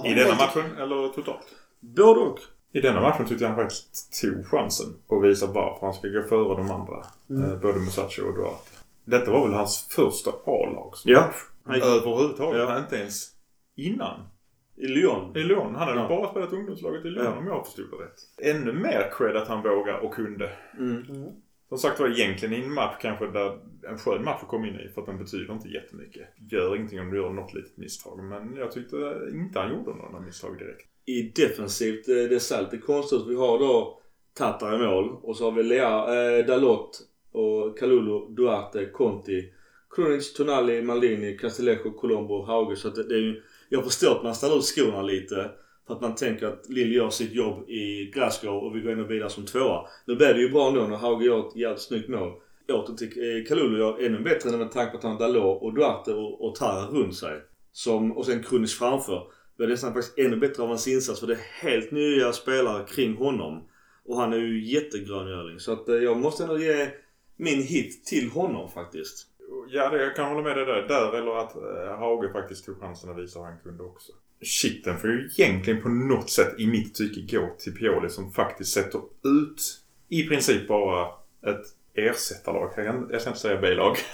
I 0.05 0.13
denna 0.13 0.35
matchen 0.35 0.77
eller 0.77 1.07
totalt? 1.07 1.45
Både 1.79 2.19
och. 2.19 2.39
I 2.73 2.81
denna 2.81 3.01
matchen 3.01 3.25
tyckte 3.27 3.43
jag 3.43 3.51
han 3.51 3.59
faktiskt 3.59 4.21
tog 4.21 4.47
chansen 4.47 4.87
och 5.07 5.23
visade 5.23 5.53
varför 5.53 5.85
han 5.85 5.93
ska 5.93 6.07
gå 6.07 6.23
före 6.23 6.57
de 6.57 6.71
andra. 6.71 7.05
Mm. 7.29 7.51
Eh, 7.51 7.59
både 7.59 7.79
Mosacho 7.79 8.21
och 8.21 8.33
Duarte. 8.33 8.69
Detta 9.05 9.31
var 9.31 9.47
väl 9.47 9.57
hans 9.57 9.87
första 9.89 10.29
A-lagsmatch? 10.29 11.01
Ja. 11.05 11.31
Överhuvudtaget. 11.75 12.59
Ja. 12.59 12.79
Inte 12.79 12.95
ens 12.95 13.27
innan. 13.75 14.19
I 14.81 14.87
Lyon? 14.87 15.37
I 15.37 15.43
Lyon. 15.43 15.75
Han 15.75 15.87
hade 15.87 15.99
ja. 15.99 16.07
bara 16.07 16.31
spelat 16.31 16.53
ungdomslaget 16.53 17.05
i 17.05 17.09
Lyon 17.09 17.25
ja. 17.25 17.37
om 17.37 17.47
jag 17.47 17.65
förstod 17.65 17.85
det 17.91 18.05
rätt. 18.05 18.55
Ännu 18.55 18.73
mer 18.73 19.11
cred 19.17 19.35
att 19.35 19.47
han 19.47 19.63
vågade 19.63 19.99
och 19.99 20.13
kunde. 20.13 20.49
Mm. 20.77 21.03
Mm. 21.09 21.31
Som 21.69 21.77
sagt 21.77 21.99
var 21.99 22.09
egentligen 22.09 22.53
i 22.53 22.63
en 22.65 22.73
match 22.73 22.95
kanske 23.01 23.27
där 23.27 23.59
en 23.89 23.97
skön 23.97 24.23
match 24.23 24.39
att 24.41 24.47
komma 24.47 24.67
in 24.67 24.79
i 24.79 24.89
för 24.89 25.01
att 25.01 25.07
den 25.07 25.17
betyder 25.17 25.53
inte 25.53 25.67
jättemycket. 25.67 26.27
Gör 26.51 26.75
ingenting 26.75 26.99
om 26.99 27.11
du 27.11 27.17
gör 27.17 27.29
något 27.29 27.53
litet 27.53 27.77
misstag. 27.77 28.23
Men 28.23 28.55
jag 28.55 28.71
tyckte 28.71 28.95
inte 29.33 29.59
han 29.59 29.71
gjorde 29.71 29.93
några 29.97 30.19
misstag 30.19 30.57
direkt. 30.57 30.87
I 31.05 31.21
defensivt, 31.21 32.07
eh, 32.07 32.15
det 32.15 32.39
ser 32.39 32.61
lite 32.61 32.77
konstigt 32.77 33.21
ut. 33.21 33.27
Vi 33.27 33.35
har 33.35 33.59
då 33.59 34.01
Tatar 34.33 34.75
i 34.75 34.87
mål. 34.87 35.09
Och 35.21 35.37
så 35.37 35.43
har 35.43 35.51
vi 35.51 35.63
Lea, 35.63 36.37
eh, 36.37 36.45
Dalot 36.45 36.99
och 37.31 37.77
Kalulu, 37.79 38.35
Duarte, 38.35 38.85
Conti, 38.85 39.53
Krunic, 39.95 40.33
Tonali, 40.33 40.81
Maldini, 40.81 41.37
Castillejo, 41.37 41.91
Colombo, 41.91 42.45
Hauge. 42.45 42.75
Så 42.75 42.87
att 42.87 42.95
det, 42.95 43.03
det 43.03 43.15
är 43.15 43.19
ju, 43.19 43.41
jag 43.73 43.83
förstår 43.83 44.11
att 44.15 44.23
man 44.23 44.35
ställer 44.35 44.57
ut 44.57 44.65
skorna 44.65 45.01
lite. 45.01 45.51
För 45.87 45.93
att 45.93 46.01
man 46.01 46.15
tänker 46.15 46.47
att 46.47 46.69
Lill 46.69 46.93
gör 46.93 47.09
sitt 47.09 47.31
jobb 47.31 47.69
i 47.69 48.11
Glasgow 48.13 48.63
och 48.63 48.75
vi 48.75 48.81
går 48.81 48.91
ändå 48.91 49.03
vidare 49.03 49.29
som 49.29 49.45
tvåa. 49.45 49.87
Nu 50.05 50.15
blev 50.15 50.35
det 50.35 50.41
ju 50.41 50.49
bra 50.49 50.67
ändå 50.67 50.87
när 50.87 50.95
Hauge 50.95 51.25
gör 51.25 51.39
ett 51.39 51.55
jävligt 51.55 51.81
snyggt 51.81 52.09
mål. 52.09 52.31
Åter 52.73 52.93
till 52.93 53.07
eh, 53.07 53.45
Kalulu 53.47 53.79
gör 53.79 54.05
ännu 54.05 54.19
bättre 54.19 54.57
med 54.57 54.71
tanke 54.71 54.91
på 54.91 54.97
att 54.97 55.03
han 55.03 55.11
har 55.11 55.19
Dalot 55.19 55.61
och 55.61 55.73
Duarte 55.73 56.13
och, 56.13 56.47
och 56.47 56.55
Tara 56.55 56.85
runt 56.85 57.15
sig. 57.15 57.41
Som, 57.71 58.11
och 58.17 58.25
sen 58.25 58.43
Krunic 58.43 58.73
framför. 58.79 59.23
Det 59.57 59.63
är 59.63 59.67
nästan 59.67 59.93
faktiskt 59.93 60.17
ännu 60.17 60.37
bättre 60.37 60.63
av 60.63 60.69
hans 60.69 60.87
insats 60.87 61.19
för 61.19 61.27
det 61.27 61.33
är 61.33 61.67
helt 61.67 61.91
nya 61.91 62.33
spelare 62.33 62.85
kring 62.87 63.15
honom. 63.15 63.63
Och 64.05 64.17
han 64.17 64.33
är 64.33 64.37
ju 64.37 64.65
jättegröngöling. 64.65 65.59
Så 65.59 65.73
att 65.73 65.89
eh, 65.89 65.95
jag 65.95 66.17
måste 66.17 66.43
ändå 66.43 66.59
ge 66.59 66.89
min 67.37 67.61
hit 67.63 68.05
till 68.05 68.29
honom 68.29 68.69
faktiskt. 68.69 69.27
Ja, 69.69 69.89
det, 69.89 70.03
jag 70.03 70.15
kan 70.15 70.29
hålla 70.29 70.41
med 70.41 70.57
dig 70.57 70.65
där. 70.65 70.87
Där 70.87 71.17
eller 71.17 71.37
att 71.37 71.55
eh, 71.55 71.99
Hauge 71.99 72.31
faktiskt 72.31 72.65
tog 72.65 72.79
chansen 72.79 73.09
att 73.09 73.17
visa 73.17 73.39
vad 73.39 73.47
han 73.47 73.57
kunde 73.63 73.83
också. 73.83 74.11
Shit, 74.41 74.85
den 74.85 74.97
får 74.97 75.09
ju 75.09 75.29
egentligen 75.37 75.81
på 75.81 75.89
något 75.89 76.29
sätt 76.29 76.59
i 76.59 76.67
mitt 76.67 76.95
tycke 76.95 77.37
gå 77.37 77.55
till 77.59 77.73
Pioli 77.73 78.09
som 78.09 78.31
faktiskt 78.31 78.73
sätter 78.73 79.01
ut 79.23 79.81
i 80.09 80.23
princip 80.23 80.67
bara 80.67 81.07
ett 81.45 81.65
ersättarlag. 81.93 82.73
Jag, 82.75 82.85
kan, 82.85 83.09
jag 83.11 83.21
ska 83.21 83.29
inte 83.29 83.39
säga 83.39 83.61
B-lag. 83.61 83.97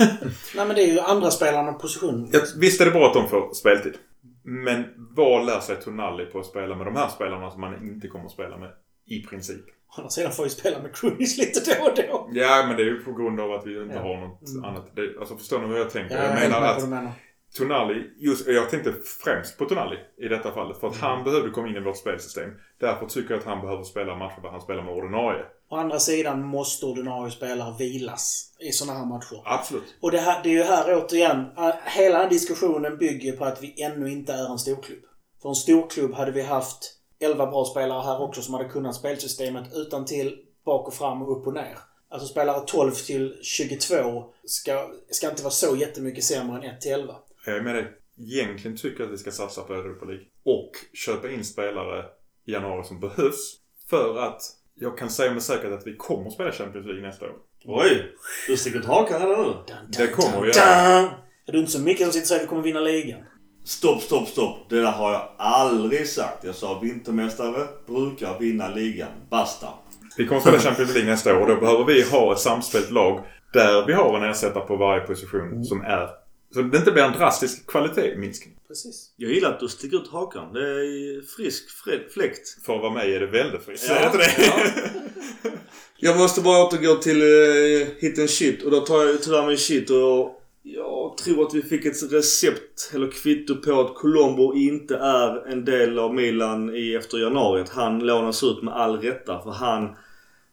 Nej 0.55 0.67
men 0.67 0.75
det 0.75 0.81
är 0.81 0.93
ju 0.93 0.99
andra 0.99 1.31
spelarna 1.31 1.73
på 1.73 1.79
position. 1.79 2.29
Ja, 2.33 2.39
visst 2.57 2.81
är 2.81 2.85
det 2.85 2.91
bra 2.91 3.07
att 3.07 3.13
de 3.13 3.29
får 3.29 3.53
speltid. 3.53 3.97
Men 4.43 4.83
vad 4.97 5.45
lär 5.45 5.59
sig 5.59 5.75
Tonali 5.75 6.25
på 6.25 6.39
att 6.39 6.45
spela 6.45 6.75
med 6.75 6.87
de 6.87 6.95
här 6.95 7.09
spelarna 7.09 7.51
som 7.51 7.61
man 7.61 7.87
inte 7.87 8.07
kommer 8.07 8.25
att 8.25 8.31
spela 8.31 8.57
med 8.57 8.71
i 9.07 9.23
princip? 9.23 9.65
Å 9.67 9.93
andra 9.97 10.09
sidan 10.09 10.31
får 10.31 10.45
ju 10.45 10.49
spela 10.49 10.81
med 10.81 10.95
Krunic 10.95 11.37
lite 11.37 11.59
då 11.75 11.85
och 11.89 11.95
då. 11.95 12.29
Ja, 12.33 12.63
men 12.67 12.75
det 12.77 12.83
är 12.83 12.85
ju 12.85 13.03
på 13.03 13.13
grund 13.13 13.39
av 13.39 13.51
att 13.51 13.65
vi 13.67 13.81
inte 13.83 13.95
Ja. 13.95 14.01
har 14.01 14.17
något 14.27 14.47
Mm. 14.49 14.63
annat. 14.63 14.95
Det, 14.95 15.19
alltså 15.19 15.37
förstår 15.37 15.59
ni 15.59 15.67
vad 15.67 15.79
jag 15.79 15.89
tänker? 15.89 16.15
Ja, 16.15 16.23
jag 16.23 16.29
helt 16.31 16.51
menar 16.53 16.67
att 16.67 16.89
menar. 16.89 17.11
Tonali, 17.57 18.03
just, 18.17 18.47
jag 18.47 18.69
tänkte 18.69 18.93
främst 19.23 19.57
på 19.57 19.65
Tonali 19.65 19.95
i 20.17 20.27
detta 20.27 20.51
fallet. 20.51 20.77
För 20.79 20.87
att 20.87 20.97
han 20.97 21.23
behövde 21.23 21.49
komma 21.49 21.67
in 21.67 21.75
i 21.75 21.79
vårt 21.79 21.97
spelsystem. 21.97 22.49
Därför 22.79 23.05
tycker 23.05 23.31
jag 23.33 23.39
att 23.39 23.45
han 23.45 23.61
behöver 23.61 23.83
spela 23.83 24.15
matcher 24.15 24.41
där 24.41 24.49
han 24.49 24.61
spelar 24.61 24.83
med 24.83 24.93
ordinarie. 24.93 25.43
Å 25.69 25.75
andra 25.75 25.99
sidan 25.99 26.43
måste 26.45 26.85
ordinarie 26.85 27.31
spelare 27.31 27.75
vilas 27.79 28.55
i 28.59 28.71
sådana 28.71 28.99
här 28.99 29.05
matcher. 29.05 29.41
Absolut. 29.45 29.95
Och 30.01 30.11
det, 30.11 30.17
här, 30.17 30.43
det 30.43 30.49
är 30.49 30.53
ju 30.53 30.63
här 30.63 30.95
återigen, 31.05 31.39
äh, 31.57 31.73
hela 31.85 32.19
den 32.19 32.29
diskussionen 32.29 32.97
bygger 32.97 33.31
på 33.37 33.45
att 33.45 33.63
vi 33.63 33.83
ännu 33.83 34.11
inte 34.11 34.33
är 34.33 34.51
en 34.51 34.57
storklubb. 34.57 34.99
För 35.41 35.49
en 35.49 35.55
storklubb 35.55 36.13
hade 36.13 36.31
vi 36.31 36.41
haft 36.41 36.93
11 37.19 37.45
bra 37.45 37.65
spelare 37.65 38.01
här 38.01 38.21
också 38.21 38.41
som 38.41 38.53
hade 38.53 38.69
kunnat 38.69 38.95
spelsystemet 38.95 39.75
utan 39.75 40.05
till 40.05 40.39
bak 40.65 40.87
och 40.87 40.93
fram 40.93 41.21
och 41.21 41.37
upp 41.37 41.47
och 41.47 41.53
ner. 41.53 41.77
Alltså 42.09 42.27
spelare 42.27 42.63
12 42.67 42.91
till 42.91 43.37
22 43.41 44.25
ska, 44.45 44.89
ska 45.09 45.29
inte 45.29 45.43
vara 45.43 45.51
så 45.51 45.75
jättemycket 45.75 46.23
sämre 46.23 46.57
än 46.57 46.75
1 46.75 46.81
till 46.81 46.91
11. 46.91 47.15
Jag 47.45 47.57
är 47.57 47.61
med 47.61 47.75
dig. 47.75 47.93
Egentligen 48.19 48.77
tycker 48.77 48.99
jag 48.99 49.07
att 49.07 49.13
vi 49.13 49.17
ska 49.17 49.31
satsa 49.31 49.61
på 49.61 49.73
Europa 49.73 50.05
League. 50.05 50.25
Och 50.43 50.71
köpa 50.93 51.29
in 51.29 51.45
spelare 51.45 52.05
i 52.45 52.51
januari 52.51 52.83
som 52.83 52.99
behövs. 52.99 53.59
För 53.89 54.17
att 54.17 54.41
jag 54.73 54.97
kan 54.97 55.09
säga 55.09 55.33
med 55.33 55.43
säkerhet 55.43 55.79
att 55.79 55.87
vi 55.87 55.95
kommer 55.95 56.27
att 56.27 56.33
spela 56.33 56.51
Champions 56.51 56.85
League 56.85 57.07
nästa 57.07 57.25
år. 57.25 57.35
Oj! 57.65 58.15
Du 58.47 58.57
sticker 58.57 58.79
ut 58.79 58.85
hakan 58.85 59.21
redan 59.21 59.45
nu. 59.45 59.53
Det 59.87 60.07
kommer 60.07 60.41
vi 60.41 60.47
göra. 60.47 60.61
är 61.45 61.55
inte 61.55 61.71
så 61.71 61.81
mycket 61.81 62.03
som 62.03 62.11
sitter 62.11 62.23
och 62.23 62.27
säger 62.27 62.41
att 62.41 62.45
vi 62.45 62.49
kommer 62.49 62.63
vinna 62.63 62.79
ligan. 62.79 63.19
Stopp, 63.67 64.01
stopp, 64.01 64.27
stopp. 64.27 64.69
Det 64.69 64.81
där 64.81 64.91
har 64.91 65.11
jag 65.11 65.31
aldrig 65.37 66.07
sagt. 66.07 66.43
Jag 66.43 66.55
sa 66.55 66.79
vintermästare 66.79 67.67
brukar 67.87 68.39
vinna 68.39 68.69
ligan. 68.69 69.09
Basta. 69.29 69.67
Vi 70.17 70.27
kommer 70.27 70.37
att 70.37 70.43
spela 70.43 70.59
Champions 70.59 70.93
League 70.93 71.11
nästa 71.11 71.35
år 71.37 71.41
och 71.41 71.47
då 71.47 71.55
behöver 71.55 71.85
vi 71.85 72.01
ha 72.01 72.33
ett 72.33 72.39
samspelt 72.39 72.91
lag 72.91 73.23
där 73.53 73.85
vi 73.85 73.93
har 73.93 74.17
en 74.17 74.29
ersättare 74.29 74.63
på 74.63 74.75
varje 74.75 75.01
position 75.01 75.65
som 75.65 75.81
är... 75.81 76.07
Så 76.53 76.61
det 76.61 76.77
inte 76.77 76.91
blir 76.91 77.03
en 77.03 77.11
drastisk 77.11 77.67
kvalitetsminskning. 77.67 78.55
Precis. 78.67 79.13
Jag 79.17 79.31
gillar 79.31 79.49
att 79.49 79.59
du 79.59 79.67
sticker 79.67 79.97
ut 79.97 80.11
hakan. 80.11 80.53
Det 80.53 80.59
är 80.59 81.35
frisk 81.35 81.63
fläkt. 82.13 82.65
För 82.65 82.75
att 82.75 82.81
vara 82.81 82.93
med 82.93 83.09
är 83.09 83.19
det 83.19 83.27
väldigt 83.27 83.65
friskt. 83.65 83.89
Ja, 83.89 84.11
det. 84.13 84.31
Jag 85.97 86.17
måste 86.17 86.41
bara 86.41 86.65
återgå 86.65 86.95
till 86.95 87.21
uh, 87.21 87.87
hit 87.99 88.19
and 88.19 88.29
shit 88.29 88.63
och 88.63 88.71
då 88.71 88.79
tar 88.79 89.03
jag 89.03 89.21
tyvärr 89.21 89.47
min 89.47 89.57
shit 89.57 89.89
och 89.89 90.36
jag 90.73 91.17
tror 91.17 91.47
att 91.47 91.53
vi 91.53 91.61
fick 91.61 91.85
ett 91.85 92.13
recept 92.13 92.91
eller 92.93 93.11
kvitto 93.11 93.55
på 93.55 93.81
att 93.81 93.95
Colombo 93.95 94.53
inte 94.53 94.95
är 94.95 95.47
en 95.47 95.65
del 95.65 95.99
av 95.99 96.15
Milan 96.15 96.75
i 96.75 96.95
efter 96.95 97.17
januari. 97.17 97.61
Att 97.61 97.69
han 97.69 97.99
lånas 97.99 98.43
ut 98.43 98.63
med 98.63 98.73
all 98.73 99.01
rätta 99.01 99.41
för 99.41 99.51
han 99.51 99.95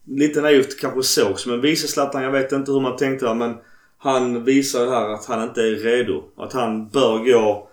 lite 0.06 0.40
naivt 0.40 0.80
kanske 0.80 1.02
såg 1.02 1.40
som 1.40 1.52
en 1.52 1.60
vice 1.60 1.88
Zlatan. 1.88 2.22
Jag 2.22 2.30
vet 2.30 2.52
inte 2.52 2.72
hur 2.72 2.80
man 2.80 2.96
tänkte 2.96 3.26
där 3.26 3.34
men 3.34 3.54
han 3.98 4.44
visar 4.44 4.80
ju 4.80 4.90
här 4.90 5.08
att 5.08 5.26
han 5.26 5.48
inte 5.48 5.62
är 5.62 5.74
redo. 5.74 6.24
Att 6.36 6.52
han 6.52 6.88
bör 6.88 7.18
gå 7.18 7.68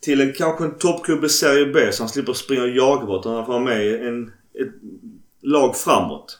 till 0.00 0.20
en 0.20 0.32
kanske 0.32 0.64
en 0.64 0.78
toppklubb 0.78 1.24
i 1.24 1.28
Serie 1.28 1.66
B 1.66 1.92
så 1.92 2.02
han 2.02 2.08
slipper 2.08 2.32
springa 2.32 2.62
och 2.62 2.68
jaga 2.68 3.06
bort. 3.06 3.20
Utan 3.20 3.34
han 3.34 3.46
får 3.46 3.52
vara 3.52 3.64
med 3.64 3.86
i 3.86 3.96
en, 3.96 4.32
ett 4.54 4.74
lag 5.42 5.76
framåt. 5.76 6.38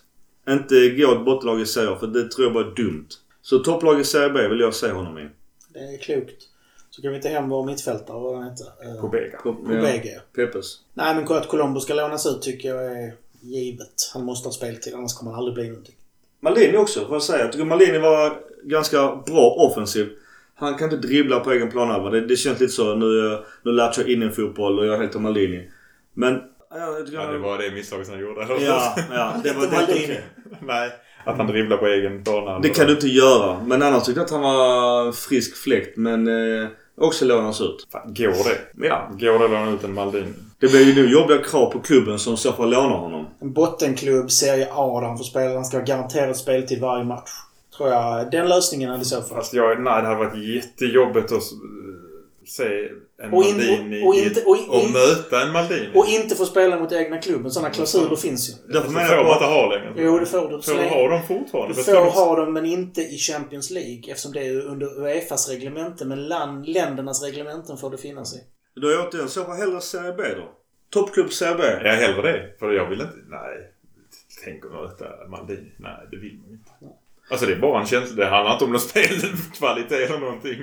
Inte 0.48 0.88
gå 0.88 1.12
ett 1.12 1.24
bottenlag 1.24 1.60
i 1.60 1.66
Serie 1.66 1.90
A 1.90 1.96
för 2.00 2.06
det 2.06 2.30
tror 2.30 2.46
jag 2.46 2.54
bara 2.54 2.66
är 2.66 2.74
dumt. 2.74 3.08
Så 3.42 3.58
topplag 3.58 4.00
i 4.00 4.04
Serie 4.04 4.30
B 4.30 4.48
vill 4.48 4.60
jag 4.60 4.74
se 4.74 4.90
honom 4.90 5.18
i. 5.18 5.28
Det 5.72 5.78
är 5.78 5.98
klokt. 5.98 6.42
Så 6.90 7.02
kan 7.02 7.12
vi 7.12 7.20
ta 7.20 7.28
hem 7.28 7.48
vår 7.48 7.64
mittfältare, 7.66 8.20
vad 8.20 8.36
han 8.36 8.50
heter. 8.50 9.00
På 9.00 9.08
Bega. 9.08 9.38
På, 9.38 9.54
På 9.54 9.62
BG. 9.62 10.20
Peppes. 10.34 10.78
Nej 10.94 11.14
men 11.14 11.36
att 11.36 11.48
Colombo 11.48 11.80
ska 11.80 11.94
lånas 11.94 12.26
ut 12.26 12.42
tycker 12.42 12.68
jag 12.68 12.84
är 12.84 13.14
givet. 13.40 14.10
Han 14.14 14.24
måste 14.24 14.46
ha 14.48 14.52
speltid 14.52 14.94
annars 14.94 15.14
kommer 15.14 15.30
han 15.30 15.38
aldrig 15.38 15.54
bli 15.54 15.68
någonting. 15.68 15.94
Malini 16.40 16.76
också 16.76 17.00
får 17.06 17.14
jag 17.14 17.22
säga. 17.22 17.44
Jag 17.44 17.52
tycker 17.52 17.64
Malini 17.64 17.98
var 17.98 18.40
ganska 18.62 19.22
bra 19.26 19.50
offensiv. 19.50 20.08
Han 20.54 20.74
kan 20.74 20.92
inte 20.92 21.08
dribbla 21.08 21.40
på 21.40 21.52
egen 21.52 21.70
planhalva. 21.70 22.10
Det, 22.10 22.26
det 22.26 22.36
känns 22.36 22.60
lite 22.60 22.72
så. 22.72 22.94
Nu, 22.94 23.38
nu 23.62 23.72
lattjar 23.72 24.02
jag 24.02 24.12
in 24.12 24.22
en 24.22 24.32
fotboll 24.32 24.78
och 24.78 24.86
jag 24.86 25.16
om 25.16 25.22
Malini. 25.22 25.70
Men... 26.14 26.40
Ja, 26.70 26.78
jag 26.78 27.06
tycker 27.06 27.18
Ja, 27.18 27.32
det 27.32 27.38
var 27.38 27.58
det 27.58 27.70
misstaget 27.70 28.08
han 28.08 28.20
gjorde. 28.20 28.46
Ja, 28.48 28.94
ja. 29.10 29.34
Det 29.44 29.52
var 29.52 29.66
det. 29.66 29.72
Maldini. 29.72 30.04
okej. 30.04 30.24
Nej, 30.60 30.90
att 31.24 31.36
han 31.36 31.46
dribblar 31.46 31.76
på 31.76 31.86
egen 31.86 32.22
bana. 32.22 32.58
Det 32.58 32.68
kan 32.68 32.86
du 32.86 32.92
inte 32.92 33.08
göra. 33.08 33.60
Men 33.64 33.82
annars 33.82 34.04
tyckte 34.04 34.20
jag 34.20 34.24
att 34.24 34.30
han 34.30 34.40
var 34.40 35.12
frisk 35.12 35.56
fläkt. 35.56 35.96
Men 35.96 36.28
eh, 36.62 36.68
också 37.00 37.24
lånas 37.24 37.60
ut. 37.60 37.88
Fan, 37.92 38.14
Går 38.14 38.26
det? 38.48 38.86
Ja. 38.86 39.10
Går 39.20 39.38
det 39.38 39.44
att 39.44 39.50
låna 39.50 39.70
ut 39.70 39.84
en 39.84 39.94
Maldini? 39.94 40.32
Det 40.58 40.68
blir 40.68 40.84
ju 40.84 40.94
nu 40.94 41.12
jobbiga 41.12 41.38
krav 41.38 41.70
på 41.72 41.80
klubben 41.80 42.18
som 42.18 42.36
så 42.36 42.52
får 42.52 42.66
låna 42.66 42.94
honom. 42.96 43.26
En 43.40 43.52
bottenklubb, 43.52 44.30
Serie 44.30 44.68
A, 44.72 45.00
där 45.00 45.08
han 45.08 45.18
får 45.18 45.24
spela. 45.24 45.54
Han 45.54 45.64
ska 45.64 45.76
ha 45.76 45.84
garanterat 45.84 46.36
speltid 46.36 46.80
varje 46.80 47.04
match. 47.04 47.30
Tror 47.76 47.88
jag. 47.88 48.30
Den 48.30 48.48
lösningen 48.48 48.90
hade 48.90 49.02
i 49.02 49.04
så 49.04 49.22
fall. 49.22 49.36
Fast 49.36 49.54
jag, 49.54 49.82
nej, 49.82 50.02
det 50.02 50.08
hade 50.08 50.18
varit 50.24 50.54
jättejobbigt 50.54 51.32
att 51.32 51.42
se 52.46 52.88
en 53.22 53.32
Och 53.32 53.44
in- 53.44 53.56
Maldini 53.56 54.06
och 54.06 54.14
inte- 54.14 54.42
och- 54.44 54.68
och- 54.68 54.84
och 54.84 54.90
möta 54.90 55.42
en 55.42 55.52
Maldini. 55.52 55.88
Och 55.94 56.06
inte 56.06 56.34
få 56.34 56.46
spela 56.46 56.78
mot 56.78 56.92
egna 56.92 57.18
klubben. 57.18 57.50
Sådana 57.50 57.70
klausuler 57.70 58.16
finns 58.16 58.50
ju. 58.50 58.72
Därför 58.72 58.88
Det 58.88 58.94
menar 58.94 59.06
får 59.06 59.16
jag 59.16 59.24
man 59.24 59.32
inte 59.32 59.44
ha 59.44 59.68
längre. 59.74 59.92
Jo, 59.96 60.18
det 60.18 60.26
får 60.26 60.48
du. 60.48 60.62
Får 60.62 60.72
du 60.82 60.88
ha 60.88 61.08
dem 61.08 61.20
fortfarande? 61.28 61.74
Du 61.74 61.82
får 61.82 62.10
ha 62.10 62.36
dem 62.36 62.52
men 62.52 62.66
inte 62.66 63.00
i 63.00 63.18
Champions 63.18 63.70
League 63.70 64.02
eftersom 64.08 64.32
det 64.32 64.46
är 64.46 64.60
under 64.66 65.00
Uefas 65.00 65.48
reglemente. 65.48 66.04
Men 66.04 66.28
land, 66.28 66.68
ländernas 66.68 67.22
reglementen 67.24 67.76
får 67.76 67.90
det 67.90 67.98
finnas 67.98 68.34
i. 68.36 68.38
Då 68.80 68.88
är 68.88 68.92
jag 68.92 69.08
återigen 69.08 69.28
så 69.28 69.44
fall 69.44 69.56
hellre 69.56 69.80
Serie 69.80 70.12
B 70.12 70.22
då. 70.36 70.48
Toppklubb 70.90 71.32
Serie 71.32 71.54
B. 71.54 71.62
Ja, 71.88 71.92
hellre 71.92 72.22
det. 72.32 72.54
För 72.58 72.70
jag 72.72 72.88
vill 72.88 73.00
inte... 73.00 73.14
Nej. 73.28 73.70
Tänk 74.44 74.64
att 74.64 74.72
möta 74.72 75.04
Maldini. 75.28 75.72
Nej, 75.78 76.06
det 76.10 76.16
vill 76.16 76.38
man 76.42 76.50
inte. 76.52 76.70
Alltså 77.30 77.46
det 77.46 77.52
är 77.52 77.56
bara 77.56 77.80
en 77.80 77.86
känsla. 77.86 78.16
Det 78.24 78.30
handlar 78.30 78.52
inte 78.52 78.64
om 78.64 78.70
någon 78.70 78.80
spelkvalitet 78.80 80.10
eller 80.10 80.18
någonting. 80.20 80.58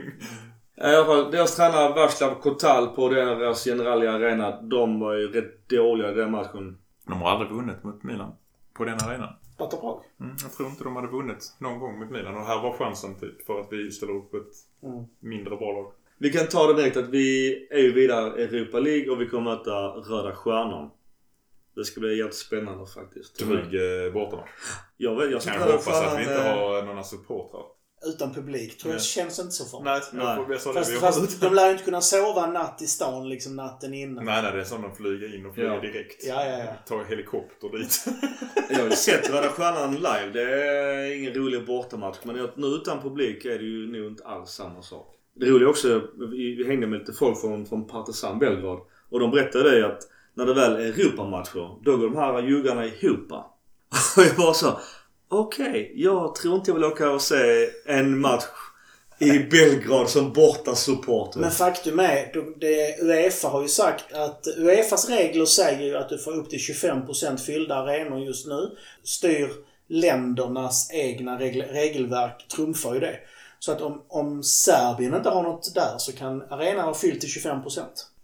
I 0.77 0.83
alla 0.83 1.05
fall, 1.05 1.31
deras 1.31 1.55
tränare 1.55 1.93
Václav 1.93 2.41
Kotal 2.41 2.87
på 2.87 3.09
deras 3.09 3.63
Generali 3.65 4.07
Arena. 4.07 4.61
De 4.61 4.99
var 4.99 5.13
ju 5.13 5.27
rätt 5.31 5.69
dåliga 5.69 6.11
i 6.11 6.13
den 6.13 6.31
matchen. 6.31 6.77
De 7.07 7.21
har 7.21 7.31
aldrig 7.31 7.51
vunnit 7.51 7.83
mot 7.83 8.03
Milan. 8.03 8.31
På 8.73 8.85
den 8.85 8.97
arenan. 8.99 9.29
Sparta 9.55 9.77
Prag. 9.77 10.03
Mm, 10.19 10.35
jag 10.43 10.53
tror 10.53 10.69
inte 10.69 10.83
de 10.83 10.95
hade 10.95 11.07
vunnit 11.07 11.55
någon 11.59 11.79
gång 11.79 11.99
mot 11.99 12.09
Milan. 12.09 12.37
Och 12.37 12.45
här 12.45 12.61
var 12.61 12.73
chansen 12.77 13.19
typ 13.19 13.45
för 13.45 13.59
att 13.59 13.67
vi 13.71 13.91
ställer 13.91 14.13
upp 14.13 14.33
ett 14.33 14.53
Mm. 14.83 15.05
mindre 15.19 15.55
bra 15.55 15.71
lag. 15.71 15.91
Vi 16.17 16.29
kan 16.29 16.47
ta 16.47 16.67
det 16.67 16.73
direkt 16.73 16.97
att 16.97 17.09
vi 17.09 17.55
är 17.71 17.79
ju 17.79 17.93
vidare 17.93 18.41
i 18.41 18.43
Europa 18.43 18.79
League 18.79 19.09
och 19.11 19.21
vi 19.21 19.27
kommer 19.29 19.51
möta 19.55 19.71
Röda 19.87 20.35
Stjärnan. 20.35 20.91
Det 21.75 21.85
ska 21.85 21.99
bli 21.99 22.17
jävligt 22.17 22.35
spännande 22.35 22.85
faktiskt. 22.85 23.39
Dryg 23.39 24.05
eh, 24.05 24.13
bortamatch. 24.13 24.49
Jag, 24.97 25.15
vet, 25.15 25.31
jag 25.31 25.41
Kan 25.41 25.53
jag 25.53 25.61
Röda 25.61 25.71
hoppas 25.71 26.01
att 26.05 26.17
vi 26.17 26.21
inte 26.21 26.35
eh, 26.49 26.55
har 26.57 26.83
några 26.83 27.03
supportrar. 27.03 27.63
Utan 28.05 28.33
publik. 28.33 28.77
Tror 28.77 28.93
jag 28.93 28.97
Nej. 28.97 29.05
känns 29.05 29.39
inte 29.39 29.51
så 29.51 29.65
farligt. 29.65 30.09
Nej, 30.13 30.25
Nej. 30.25 30.45
jag. 30.49 30.61
Fast, 30.75 30.99
fast 30.99 31.41
de 31.41 31.53
lär 31.53 31.65
ju 31.65 31.71
inte 31.71 31.83
kunna 31.83 32.01
sova 32.01 32.47
en 32.47 32.53
natt 32.53 32.81
i 32.81 32.87
stan 32.87 33.29
liksom 33.29 33.55
natten 33.55 33.93
innan. 33.93 34.25
Nej, 34.25 34.41
nej, 34.43 34.51
det 34.51 34.59
är 34.59 34.63
som 34.63 34.81
de 34.81 34.95
flyger 34.95 35.35
in 35.35 35.45
och 35.45 35.53
flyger 35.55 35.69
Ja. 35.73 35.81
direkt. 35.81 36.25
Ja, 36.27 36.45
ja, 36.45 36.57
ja. 36.57 36.73
Tar 36.87 37.03
helikopter 37.03 37.77
dit. 37.77 38.05
Jag 38.69 38.77
har 38.79 38.85
ju 38.85 38.91
sett 38.91 39.29
Röda 39.29 39.49
Stjärnan 39.49 39.95
live. 39.95 40.29
Det 40.33 40.41
är 40.41 41.17
ingen 41.17 41.33
rolig 41.33 41.65
bortamatch. 41.65 42.17
Men 42.23 42.49
nu 42.55 42.67
utan 42.67 43.01
publik 43.01 43.45
är 43.45 43.57
det 43.59 43.65
ju 43.65 43.87
nog 43.87 44.11
inte 44.11 44.23
alls 44.23 44.49
samma 44.49 44.81
sak. 44.81 45.13
Det 45.35 45.45
roliga 45.45 45.69
också, 45.69 46.01
vi, 46.31 46.55
vi 46.55 46.67
hängde 46.67 46.87
med 46.87 46.99
lite 46.99 47.13
folk 47.13 47.41
från, 47.41 47.65
från 47.65 47.87
Partizan 47.87 48.39
Belgrad. 48.39 48.79
Och 49.09 49.19
de 49.19 49.31
berättade 49.31 49.79
det 49.79 49.87
att 49.87 49.99
när 50.33 50.45
det 50.45 50.53
väl 50.53 50.73
är 50.73 50.79
Europamatcher, 50.79 51.83
då 51.83 51.97
går 51.97 52.09
de 52.09 52.15
här 52.15 52.41
juggarna 52.41 52.85
ihop. 52.85 53.31
Och 54.17 54.23
jag 54.23 54.35
bara 54.35 54.53
så. 54.53 54.79
Okej, 55.29 55.91
jag 55.95 56.35
tror 56.35 56.55
inte 56.55 56.69
jag 56.69 56.75
vill 56.75 56.83
åka 56.83 57.11
och 57.11 57.21
se 57.21 57.69
en 57.85 58.19
match 58.19 58.43
i 59.19 59.39
Belgrad 59.39 60.09
som 60.09 60.33
borta 60.33 60.75
supporter. 60.75 61.39
Men 61.39 61.51
faktum 61.51 61.99
är, 61.99 62.31
det, 62.59 63.01
Uefa 63.01 63.47
har 63.47 63.61
ju 63.61 63.67
sagt 63.67 64.13
att 64.13 64.47
Uefas 64.57 65.09
regler 65.09 65.45
säger 65.45 65.85
ju 65.85 65.97
att 65.97 66.09
du 66.09 66.17
får 66.17 66.31
upp 66.31 66.49
till 66.49 66.59
25% 66.59 67.37
fyllda 67.37 67.75
arenor 67.75 68.19
just 68.19 68.47
nu. 68.47 68.77
Styr 69.03 69.49
ländernas 69.87 70.89
egna 70.93 71.39
regel, 71.39 71.61
regelverk 71.61 72.47
trumfar 72.47 72.93
ju 72.93 72.99
det. 72.99 73.19
Så 73.59 73.71
att 73.71 73.81
om, 73.81 74.01
om 74.07 74.43
Serbien 74.43 75.15
inte 75.15 75.29
har 75.29 75.43
något 75.43 75.75
där 75.75 75.97
så 75.97 76.11
kan 76.11 76.41
arenan 76.41 76.85
vara 76.85 76.95
fylld 76.95 77.21
till 77.21 77.29
25%. 77.29 77.81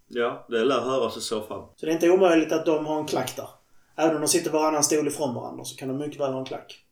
Ja, 0.08 0.46
det 0.50 0.64
lär 0.64 0.80
höras 0.80 1.18
i 1.18 1.22
så 1.22 1.42
fall. 1.42 1.64
Så 1.76 1.86
det 1.86 1.92
är 1.92 1.94
inte 1.94 2.10
omöjligt 2.10 2.52
att 2.52 2.66
de 2.66 2.86
har 2.86 3.00
en 3.00 3.08
klack 3.08 3.36
där. 3.36 3.48
Även 3.96 4.16
om 4.16 4.22
de 4.22 4.28
sitter 4.28 4.52
varannan 4.52 4.84
stol 4.84 5.08
ifrån 5.08 5.36
varandra 5.36 5.64
så 5.64 5.76
kan 5.76 5.88
de 5.88 5.98
mycket 5.98 6.22
väl 6.22 6.32
ha 6.32 6.40
en 6.40 6.46
klack. 6.46 6.84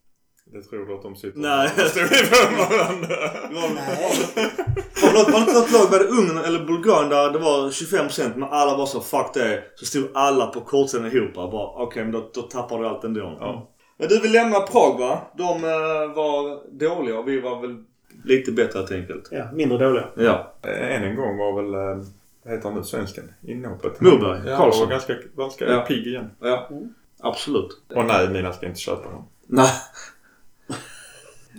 Det 0.53 0.61
tror 0.61 0.85
du 0.85 0.93
att 0.95 1.01
de 1.01 1.15
sitter 1.15 1.39
Nej. 1.39 1.69
och 1.75 1.81
står 1.89 2.03
ifrån 2.03 2.57
varandra? 2.57 3.15
Nej. 3.51 4.13
Var 5.01 5.13
det 5.13 5.19
något, 5.19 5.33
var 5.33 5.39
det 5.45 5.53
något 5.59 5.71
lag, 5.71 5.85
var 5.91 5.99
det 5.99 6.05
Ungern 6.05 6.37
eller 6.45 6.65
Bulgarien 6.65 7.09
där 7.09 7.31
det 7.31 7.39
var 7.39 7.69
25% 7.69 8.31
men 8.35 8.49
alla 8.49 8.77
var 8.77 8.85
så 8.85 9.01
fuck 9.01 9.33
det. 9.33 9.63
Så 9.75 9.85
stod 9.85 10.09
alla 10.13 10.47
på 10.47 10.61
kortsidan 10.61 11.05
ihop 11.11 11.37
och 11.37 11.51
bara 11.51 11.67
okej 11.83 12.03
men 12.03 12.11
då, 12.11 12.29
då 12.33 12.41
tappar 12.41 12.79
du 12.79 12.87
allt 12.87 13.03
ändå. 13.03 13.37
Ja. 13.39 13.67
Men 13.97 14.07
du 14.07 14.19
vill 14.19 14.31
lämna 14.31 14.59
Prag 14.59 14.99
va? 14.99 15.19
De 15.37 15.43
eh, 15.63 16.15
var 16.15 16.71
dåliga 16.79 17.19
och 17.19 17.27
vi 17.27 17.39
var 17.41 17.61
väl 17.61 17.83
lite 18.23 18.51
bättre 18.51 18.79
helt 18.79 18.91
enkelt. 18.91 19.27
Ja, 19.31 19.43
mindre 19.53 19.77
dåliga. 19.77 20.05
Ja. 20.17 20.53
Eh, 20.61 20.95
Än 20.95 21.03
en 21.03 21.15
gång 21.15 21.37
var 21.37 21.61
väl, 21.61 21.73
eh, 21.73 22.05
vad 22.43 22.53
heter 22.53 22.69
han 22.69 22.77
nu, 22.77 22.83
svensken? 22.83 23.33
Inhoppet. 23.47 24.01
Moberg. 24.01 24.49
Ja, 24.49 24.57
Karlsson. 24.57 24.83
var 24.85 24.91
ganska, 24.91 25.13
ganska 25.37 25.65
Ja. 25.65 25.81
pigg 25.81 26.07
igen. 26.07 26.29
Ja. 26.41 26.69
Absolut. 27.19 27.81
Och 27.95 28.05
nej, 28.05 28.29
Mina 28.29 28.53
ska 28.53 28.65
inte 28.65 28.79
köpa 28.79 29.07
honom. 29.07 29.27
Nej. 29.47 29.71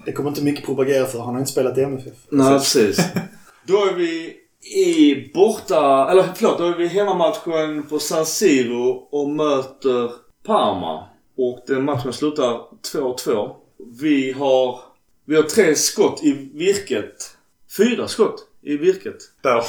Det 0.05 0.13
kommer 0.13 0.29
inte 0.29 0.43
mycket 0.43 0.67
propagera 0.67 1.07
för. 1.07 1.19
Han 1.19 1.35
har 1.35 1.41
inte 1.41 1.53
spelat 1.53 1.79
i 1.79 1.83
MFF. 1.83 2.13
Nej 2.31 2.59
precis. 2.59 2.99
Då 3.67 3.75
är 3.85 3.95
vi 3.95 4.37
i 4.63 5.31
borta, 5.35 6.11
eller 6.11 6.29
förlåt, 6.35 6.59
då 6.59 6.65
är 6.65 6.77
vi 6.77 6.85
i 6.85 6.89
hemmamatchen 6.89 7.83
på 7.89 7.99
San 7.99 8.27
Siro 8.27 9.09
och 9.11 9.31
möter 9.31 10.11
Parma. 10.47 11.09
Och 11.37 11.65
den 11.67 11.85
matchen 11.85 12.13
slutar 12.13 12.61
2-2. 12.95 13.57
Vi 14.01 14.33
har, 14.33 14.81
vi 15.25 15.37
har 15.37 15.43
tre 15.43 15.75
skott 15.75 16.23
i 16.23 16.33
virket. 16.55 17.37
Fyra 17.77 18.09
skott 18.09 18.41
i 18.63 18.77
virket. 18.77 19.17
Där, 19.43 19.65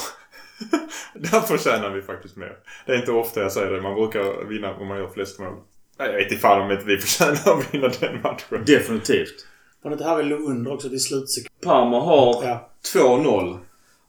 där 1.14 1.40
förtjänar 1.40 1.90
vi 1.90 2.02
faktiskt 2.02 2.36
mer. 2.36 2.58
Det 2.86 2.92
är 2.92 3.00
inte 3.00 3.12
ofta 3.12 3.42
jag 3.42 3.52
säger 3.52 3.72
det. 3.72 3.82
Man 3.82 3.96
brukar 3.96 4.46
vinna 4.48 4.76
om 4.76 4.88
man 4.88 4.98
gör 4.98 5.08
flest 5.08 5.40
mål. 5.40 5.54
Jag 5.98 6.14
vet 6.14 6.32
inte 6.32 6.42
fan 6.42 6.62
om 6.62 6.72
inte 6.72 6.86
vi 6.86 6.98
förtjänar 6.98 7.60
att 7.60 7.74
vinna 7.74 7.88
den 8.00 8.22
matchen. 8.22 8.66
Definitivt. 8.66 9.48
Var 9.84 9.90
det 9.90 9.94
inte 9.94 10.04
här 10.06 10.18
vi 10.18 10.24
låg 10.24 10.42
under 10.42 10.74
också 10.74 10.90
till 10.90 11.04
slutsekund? 11.04 11.62
Parma 11.62 12.00
har 12.00 12.44
Ja. 12.44 12.70
2-0. 12.94 13.58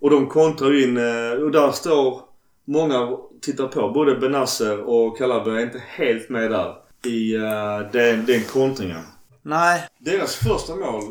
Och 0.01 0.11
de 0.11 0.27
kontrar 0.29 0.83
in 0.85 0.97
eh, 0.97 1.43
och 1.43 1.51
där 1.51 1.70
står 1.72 2.20
många 2.64 3.16
tittar 3.43 3.68
på. 3.68 3.91
Både 3.91 4.14
Benasser 4.14 4.81
och 4.81 5.18
Calabria 5.18 5.61
är 5.61 5.64
inte 5.64 5.83
helt 5.87 6.29
med 6.29 6.51
där 6.51 6.75
i 7.07 7.35
eh, 7.35 7.91
den, 7.93 8.27
den 8.27 8.45
kontringen. 8.45 9.03
Nej. 9.43 9.89
Deras 9.99 10.35
första 10.35 10.75
mål 10.77 11.03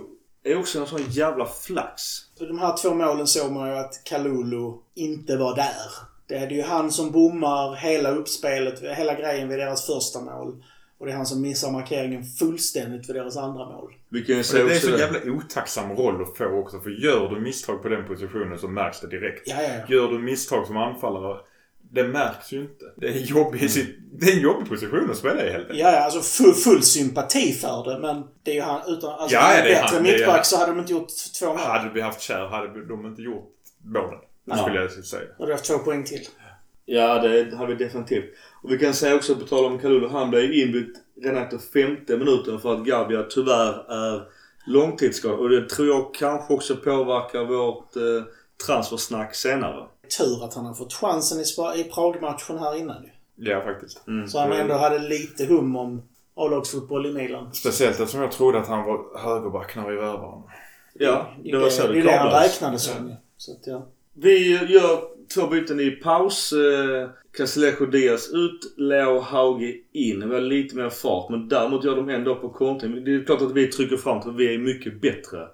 är 0.44 0.60
också 0.60 0.80
en 0.80 0.86
sån 0.86 1.04
jävla 1.10 1.46
flax. 1.46 2.02
För 2.38 2.48
de 2.48 2.60
här 2.60 2.78
två 2.78 2.94
målen 2.94 3.28
såg 3.28 3.52
man 3.52 3.70
ju 3.70 3.76
att 3.76 4.04
Kalulu 4.04 4.74
inte 4.96 5.38
var 5.38 5.56
där. 5.56 6.14
Det 6.28 6.36
är 6.36 6.50
ju 6.50 6.62
han 6.62 6.92
som 6.92 7.12
bommar 7.12 7.76
hela 7.76 8.12
uppspelet, 8.12 8.82
hela 8.98 9.14
grejen 9.16 9.50
vid 9.50 9.60
deras 9.60 9.86
första 9.86 10.22
mål. 10.22 10.64
Och 10.98 11.06
det 11.06 11.12
är 11.12 11.16
han 11.16 11.26
som 11.26 11.42
missar 11.42 11.72
markeringen 11.72 12.24
fullständigt 12.24 13.10
vid 13.10 13.16
deras 13.16 13.38
andra 13.38 13.66
mål. 13.66 13.94
Vi 14.10 14.20
kan 14.26 14.36
ju 14.36 14.42
Det 14.42 14.74
är 14.76 14.80
så 14.80 14.88
det. 14.92 15.00
jävla 15.00 15.32
otacksam 15.32 15.92
roll 15.92 16.22
att 16.24 16.38
få 16.38 16.46
också. 16.46 16.80
För 16.80 16.90
gör 16.90 17.30
du 17.30 17.42
misstag 17.42 17.82
på 17.82 17.90
den 17.90 18.08
positionen 18.08 18.60
så 18.60 18.68
märks 18.68 19.00
det 19.02 19.08
direkt. 19.08 19.42
Ja, 19.46 19.56
ja, 19.62 19.70
ja. 19.88 19.96
Gör 19.96 20.08
du 20.12 20.20
misstag 20.20 20.68
som 20.68 20.78
anfallare, 20.78 21.38
det 21.92 22.04
märks 22.04 22.52
ju 22.54 22.62
inte. 22.62 22.86
Det 22.98 23.08
är, 23.08 23.12
jobbig, 23.12 23.70
det 24.12 24.26
är 24.32 24.36
en 24.36 24.42
jobbig 24.42 24.70
position 24.70 25.12
att 25.12 25.18
spela 25.18 25.44
i 25.46 25.50
helt 25.52 25.62
enkelt. 25.64 25.80
Ja, 25.80 25.92
ja, 25.92 26.00
alltså 26.00 26.22
full, 26.44 26.54
full 26.54 26.84
sympati 26.84 27.52
för 27.54 27.84
det, 27.92 28.00
men 28.00 28.24
det 28.44 28.52
är 28.52 28.56
ju 28.56 28.62
han 28.62 28.82
utan... 28.88 29.10
Alltså, 29.10 29.36
Ja, 29.36 29.48
det 29.48 29.54
är 29.58 29.64
bättre 29.64 29.96
han, 29.96 30.04
det 30.04 30.10
är 30.10 30.14
mittback 30.14 30.36
han. 30.36 30.46
så 30.46 30.58
hade 30.58 30.72
de 30.72 30.80
inte 30.80 30.92
gjort 30.94 31.08
två 31.40 31.48
mål. 31.48 31.58
Hade 31.58 31.90
vi 31.94 32.02
haft 32.02 32.22
Kär 32.22 32.48
hade 32.48 32.86
de 32.86 33.06
inte 33.06 33.22
gjort 33.22 33.50
målen. 33.84 34.20
Skulle 34.62 34.82
jag 34.82 34.92
säga. 34.92 35.22
Då 35.38 35.44
hade 35.44 35.46
vi 35.48 35.52
haft 35.54 35.66
två 35.66 35.78
poäng 35.78 36.04
till. 36.04 36.28
Ja, 36.86 37.20
det 37.22 37.56
har 37.56 37.68
vi 37.68 37.76
definitivt. 37.76 38.26
Och 38.64 38.72
vi 38.72 38.78
kan 38.78 38.94
säga 38.94 39.16
också 39.16 39.36
på 39.36 39.46
tal 39.46 39.66
om 39.66 39.80
Kalulu. 39.80 40.08
Han 40.08 40.30
blev 40.30 40.54
inbytt 40.54 40.96
redan 41.22 41.44
efter 41.44 41.58
femte 41.58 42.18
minuten 42.18 42.60
för 42.60 42.74
att 42.74 42.86
Gabia 42.86 43.24
tyvärr 43.24 43.92
är 43.92 44.24
långtidsskadad. 44.66 45.40
Och 45.40 45.50
det 45.50 45.70
tror 45.70 45.88
jag 45.88 46.14
kanske 46.14 46.54
också 46.54 46.76
påverkar 46.76 47.46
vårt 47.46 47.96
eh, 47.96 48.24
transfersnack 48.66 49.36
senare. 49.36 49.88
Tur 50.18 50.46
att 50.46 50.54
han 50.54 50.66
har 50.66 50.74
fått 50.74 50.94
chansen 50.94 51.40
i, 51.40 51.80
i 51.80 51.84
Prag-matchen 51.84 52.60
här 52.60 52.78
innan 52.78 53.04
ju. 53.04 53.10
Ja, 53.36 53.62
faktiskt. 53.62 54.08
Mm. 54.08 54.28
Så 54.28 54.40
han 54.40 54.52
ändå 54.52 54.74
hade 54.74 55.00
lite 55.00 55.46
hum 55.46 55.76
om 55.76 56.02
A-lagsfotboll 56.36 57.06
i 57.06 57.14
Milan. 57.14 57.54
Speciellt 57.54 58.00
eftersom 58.00 58.22
jag 58.22 58.32
trodde 58.32 58.60
att 58.60 58.68
han 58.68 58.84
var 58.84 59.20
högerback 59.20 59.76
när 59.76 59.90
vi 59.90 59.96
värvade 59.96 60.18
honom. 60.18 60.44
Ja, 60.94 61.34
det 61.44 61.58
var 61.58 61.70
så 61.70 61.88
det 61.88 61.94
det 61.94 62.00
är 62.00 62.04
det 62.04 62.18
han 62.18 62.44
räknade 62.44 62.80
som 62.80 63.08
ju. 63.08 63.16
Så 63.38 63.52
att, 63.52 63.68
ja. 63.68 63.88
Vi 64.14 64.68
gör 64.74 65.02
två 65.34 65.48
byten 65.48 65.80
i 65.80 65.92
paus. 65.92 66.54
Eh, 66.54 67.90
Diaz 67.92 68.34
ut, 68.34 68.74
Leo 68.78 69.20
Hauge 69.20 69.76
in. 69.92 70.30
Vi 70.30 70.36
har 70.36 70.42
lite 70.42 70.76
mer 70.76 70.90
fart 70.90 71.30
men 71.30 71.48
däremot 71.48 71.84
gör 71.84 71.96
de 71.96 72.10
ändå 72.10 72.36
på 72.36 72.50
kontring. 72.50 73.04
Det 73.04 73.16
är 73.16 73.24
klart 73.24 73.42
att 73.42 73.54
vi 73.54 73.68
trycker 73.68 73.98
fram 73.98 74.22
för 74.22 74.32
vi 74.32 74.54
är 74.54 74.58
mycket 74.58 75.02
bättre. 75.02 75.48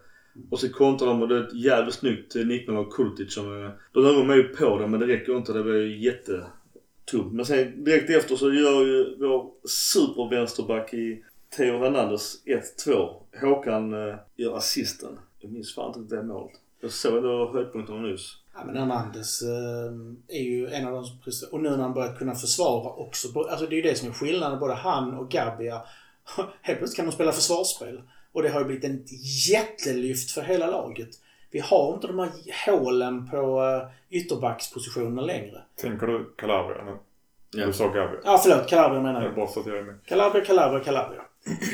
Och 0.50 0.60
så 0.60 0.70
kontrar 0.70 1.08
de 1.08 1.22
och 1.22 1.28
det 1.28 1.36
är 1.36 1.44
ett 1.44 1.54
jävligt 1.54 1.96
snyggt 1.96 2.36
eh, 2.36 2.46
nickmål 2.46 2.78
av 2.78 2.92
Kultic 2.92 3.34
som... 3.34 3.72
Då 3.94 4.02
De 4.02 4.24
övar 4.24 4.36
ju 4.36 4.44
på 4.44 4.80
det 4.80 4.88
men 4.88 5.00
det 5.00 5.08
räcker 5.08 5.38
inte. 5.38 5.54
Det 5.54 5.64
var 5.64 5.74
ju 5.74 6.04
jättetungt. 6.04 7.34
Men 7.34 7.46
sen 7.46 7.84
direkt 7.84 8.10
efter 8.10 8.36
så 8.36 8.54
gör 8.54 8.86
ju 8.86 9.16
vår 9.20 9.52
supervänsterback 9.68 10.94
i 10.94 11.24
Theo 11.58 11.80
Hernandez 11.80 12.44
1-2. 12.86 13.14
Håkan 13.42 13.94
eh, 13.94 14.16
gör 14.38 14.58
assisten. 14.58 15.20
Jag 15.40 15.52
minns 15.52 15.76
fan 15.76 15.94
inte 16.00 16.16
det 16.16 16.24
målet. 16.24 16.52
Jag 16.82 16.92
såg 16.92 17.18
ändå 17.18 17.52
höjdpunkterna 17.54 18.00
nyss. 18.00 18.38
Ja, 18.54 18.66
men 18.66 18.78
Hernandez 18.78 19.42
eh, 19.42 20.38
är 20.38 20.44
ju 20.44 20.68
en 20.68 20.88
av 20.88 20.94
de 20.94 21.06
som 21.06 21.20
presterar. 21.20 21.54
Och 21.54 21.60
nu 21.60 21.70
när 21.70 21.78
han 21.78 21.94
börjat 21.94 22.18
kunna 22.18 22.36
försvara 22.36 22.90
också. 22.90 23.40
Alltså 23.40 23.66
det 23.66 23.74
är 23.74 23.78
ju 23.78 23.82
det 23.82 23.96
som 23.96 24.10
är 24.10 24.14
skillnaden. 24.14 24.60
Både 24.60 24.74
han 24.74 25.14
och 25.14 25.30
Gabia. 25.32 25.82
Helt 26.62 26.80
plötsligt 26.80 26.96
kan 26.96 27.06
de 27.06 27.12
spela 27.12 27.32
försvarsspel. 27.32 28.02
Och 28.32 28.44
det 28.44 28.50
har 28.50 28.60
ju 28.60 28.66
blivit 28.66 28.84
en 28.84 29.04
jättelyft 29.50 30.32
för 30.32 30.42
hela 30.42 30.68
laget. 30.68 31.10
Vi 31.52 31.60
har 31.60 31.94
inte 31.94 32.08
de 32.08 32.20
här 32.20 32.32
hålen 32.78 33.30
på 33.30 33.62
uh, 33.62 33.90
ytterbackspositionerna 34.10 35.22
längre. 35.22 35.62
Tänker 35.76 36.08
du 36.08 36.34
Calabria 36.38 36.84
nu? 36.84 36.98
Ja. 37.52 37.66
Du 37.66 37.74
sa 37.74 37.88
Gabi. 37.88 38.18
Ja, 38.24 38.38
förlåt. 38.44 38.70
Calabria 38.70 39.02
menar 39.02 39.22
är 39.22 39.26
jag. 39.26 39.36
bara 39.36 39.48
så 39.48 39.60
att 39.60 39.66
jag 39.66 39.78
är 39.78 39.84
med. 39.84 39.96
Calabria, 40.06 40.46
Calabria, 40.46 40.84
Calabria. 40.84 41.22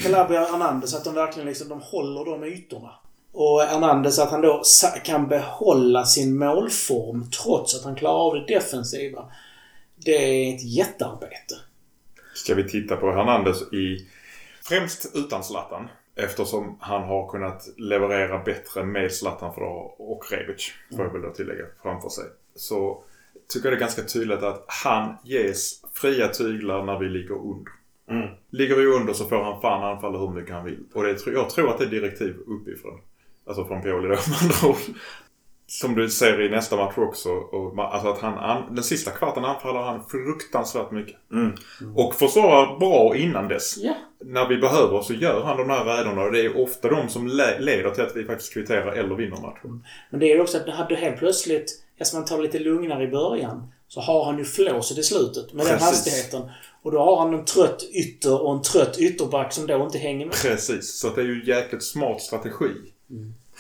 Calabria 0.04 0.42
och 0.42 0.48
Hernandez, 0.48 0.96
att 0.96 1.04
de 1.04 1.14
verkligen 1.14 1.48
liksom, 1.48 1.70
de 1.70 1.82
håller 1.82 2.26
de 2.26 2.44
ytorna. 2.44 2.94
Och 3.38 3.62
Hernandez 3.62 4.20
att 4.20 4.32
han 4.32 4.42
då 4.42 4.62
kan 5.04 5.28
behålla 5.28 6.06
sin 6.06 6.38
målform 6.38 7.30
trots 7.44 7.76
att 7.76 7.84
han 7.84 7.96
klarar 7.96 8.20
av 8.20 8.34
det 8.34 8.54
defensiva. 8.54 9.26
Det 9.96 10.12
är 10.12 10.56
ett 10.56 10.64
jättearbete. 10.64 11.56
Ska 12.34 12.56
vi 12.56 12.70
titta 12.70 12.96
på 12.96 13.12
Hernandez 13.12 13.74
i... 13.74 14.08
Främst 14.64 15.16
utan 15.16 15.44
Zlatan. 15.44 15.88
Eftersom 16.16 16.78
han 16.80 17.04
har 17.04 17.28
kunnat 17.28 17.68
leverera 17.78 18.44
bättre 18.44 18.84
med 18.84 19.12
Zlatan 19.12 19.54
för 19.54 19.62
då, 19.62 19.96
och 19.98 20.26
Rebic, 20.32 20.72
får 20.96 21.06
jag 21.06 21.14
väl 21.14 21.22
då 21.22 21.30
tillägga, 21.30 21.66
framför 21.82 22.10
sig. 22.10 22.26
Så 22.56 23.04
tycker 23.54 23.70
jag 23.70 23.74
det 23.74 23.78
är 23.78 23.88
ganska 23.88 24.04
tydligt 24.04 24.44
att 24.44 24.66
han 24.68 25.16
ges 25.24 25.82
fria 25.94 26.28
tyglar 26.28 26.84
när 26.84 27.00
vi 27.00 27.10
ligger 27.10 27.36
under. 27.36 27.72
Mm. 28.10 28.36
Ligger 28.50 28.76
vi 28.76 28.86
under 28.86 29.14
så 29.14 29.26
får 29.26 29.44
han 29.44 29.62
fan 29.62 29.84
anfalla 29.84 30.20
hur 30.20 30.30
mycket 30.30 30.56
han 30.56 30.66
vill. 30.66 30.80
Och 30.94 31.04
det, 31.04 31.16
tror- 31.16 31.36
jag 31.36 31.50
tror 31.50 31.70
att 31.70 31.78
det 31.78 31.86
är 31.86 31.90
direktiv 31.90 32.36
uppifrån. 32.48 33.00
Alltså 33.48 33.66
från 33.66 33.82
Pioli 33.82 34.08
då 34.08 34.08
med 34.30 34.38
andra 34.42 34.68
ord. 34.70 34.96
Som 35.68 35.96
du 35.96 36.10
ser 36.10 36.42
i 36.42 36.50
nästa 36.50 36.76
match 36.76 36.94
också. 36.98 37.30
Och, 37.30 37.80
alltså 37.94 38.10
att 38.10 38.20
han, 38.20 38.38
an, 38.38 38.76
den 38.76 38.84
sista 38.84 39.12
kvarten 39.12 39.46
anfaller 39.46 39.80
han 39.80 40.04
fruktansvärt 40.10 40.92
mycket. 40.92 41.16
Mm. 41.32 41.54
Och 41.96 42.16
försvarar 42.16 42.80
bra 42.80 43.16
innan 43.16 43.48
dess. 43.48 43.78
Ja. 43.78 43.94
När 44.26 44.48
vi 44.48 44.58
behöver 44.58 45.02
så 45.02 45.14
gör 45.14 45.44
han 45.44 45.58
de 45.58 45.70
här 45.70 45.86
räderna 45.86 46.22
och 46.24 46.32
det 46.32 46.46
är 46.46 46.58
ofta 46.64 46.90
de 46.90 47.10
som 47.10 47.28
le- 47.28 47.60
leder 47.60 47.90
till 47.90 48.04
att 48.04 48.16
vi 48.16 48.26
faktiskt 48.26 48.54
kvitterar 48.54 48.92
eller 48.92 49.16
vinner 49.16 49.42
matchen. 49.42 49.84
Men 50.10 50.20
det 50.20 50.32
är 50.32 50.36
ju 50.36 50.42
också 50.42 50.58
att 50.58 50.70
hade 50.70 50.96
helt 50.96 51.18
plötsligt, 51.18 51.72
eftersom 51.98 52.20
man 52.20 52.28
tar 52.28 52.38
lite 52.42 52.60
lugnare 52.60 53.04
i 53.04 53.08
början, 53.08 53.72
så 53.88 54.02
har 54.02 54.26
han 54.26 54.38
ju 54.38 54.46
flåset 54.46 54.98
i 54.98 55.04
slutet 55.04 55.54
med 55.54 55.66
den 55.66 55.74
Precis. 55.74 55.88
hastigheten. 55.88 56.50
Och 56.82 56.92
då 56.92 57.00
har 57.00 57.18
han 57.20 57.34
en 57.34 57.46
trött 57.46 57.84
ytter 57.94 58.42
och 58.42 58.56
en 58.56 58.62
trött 58.62 58.98
ytterback 59.00 59.54
som 59.54 59.68
då 59.68 59.84
inte 59.84 59.98
hänger 59.98 60.26
med. 60.26 60.36
Precis, 60.36 61.00
så 61.00 61.08
att 61.08 61.16
det 61.16 61.22
är 61.22 61.26
ju 61.26 61.46
jäkligt 61.46 61.84
smart 61.84 62.22
strategi. 62.22 62.72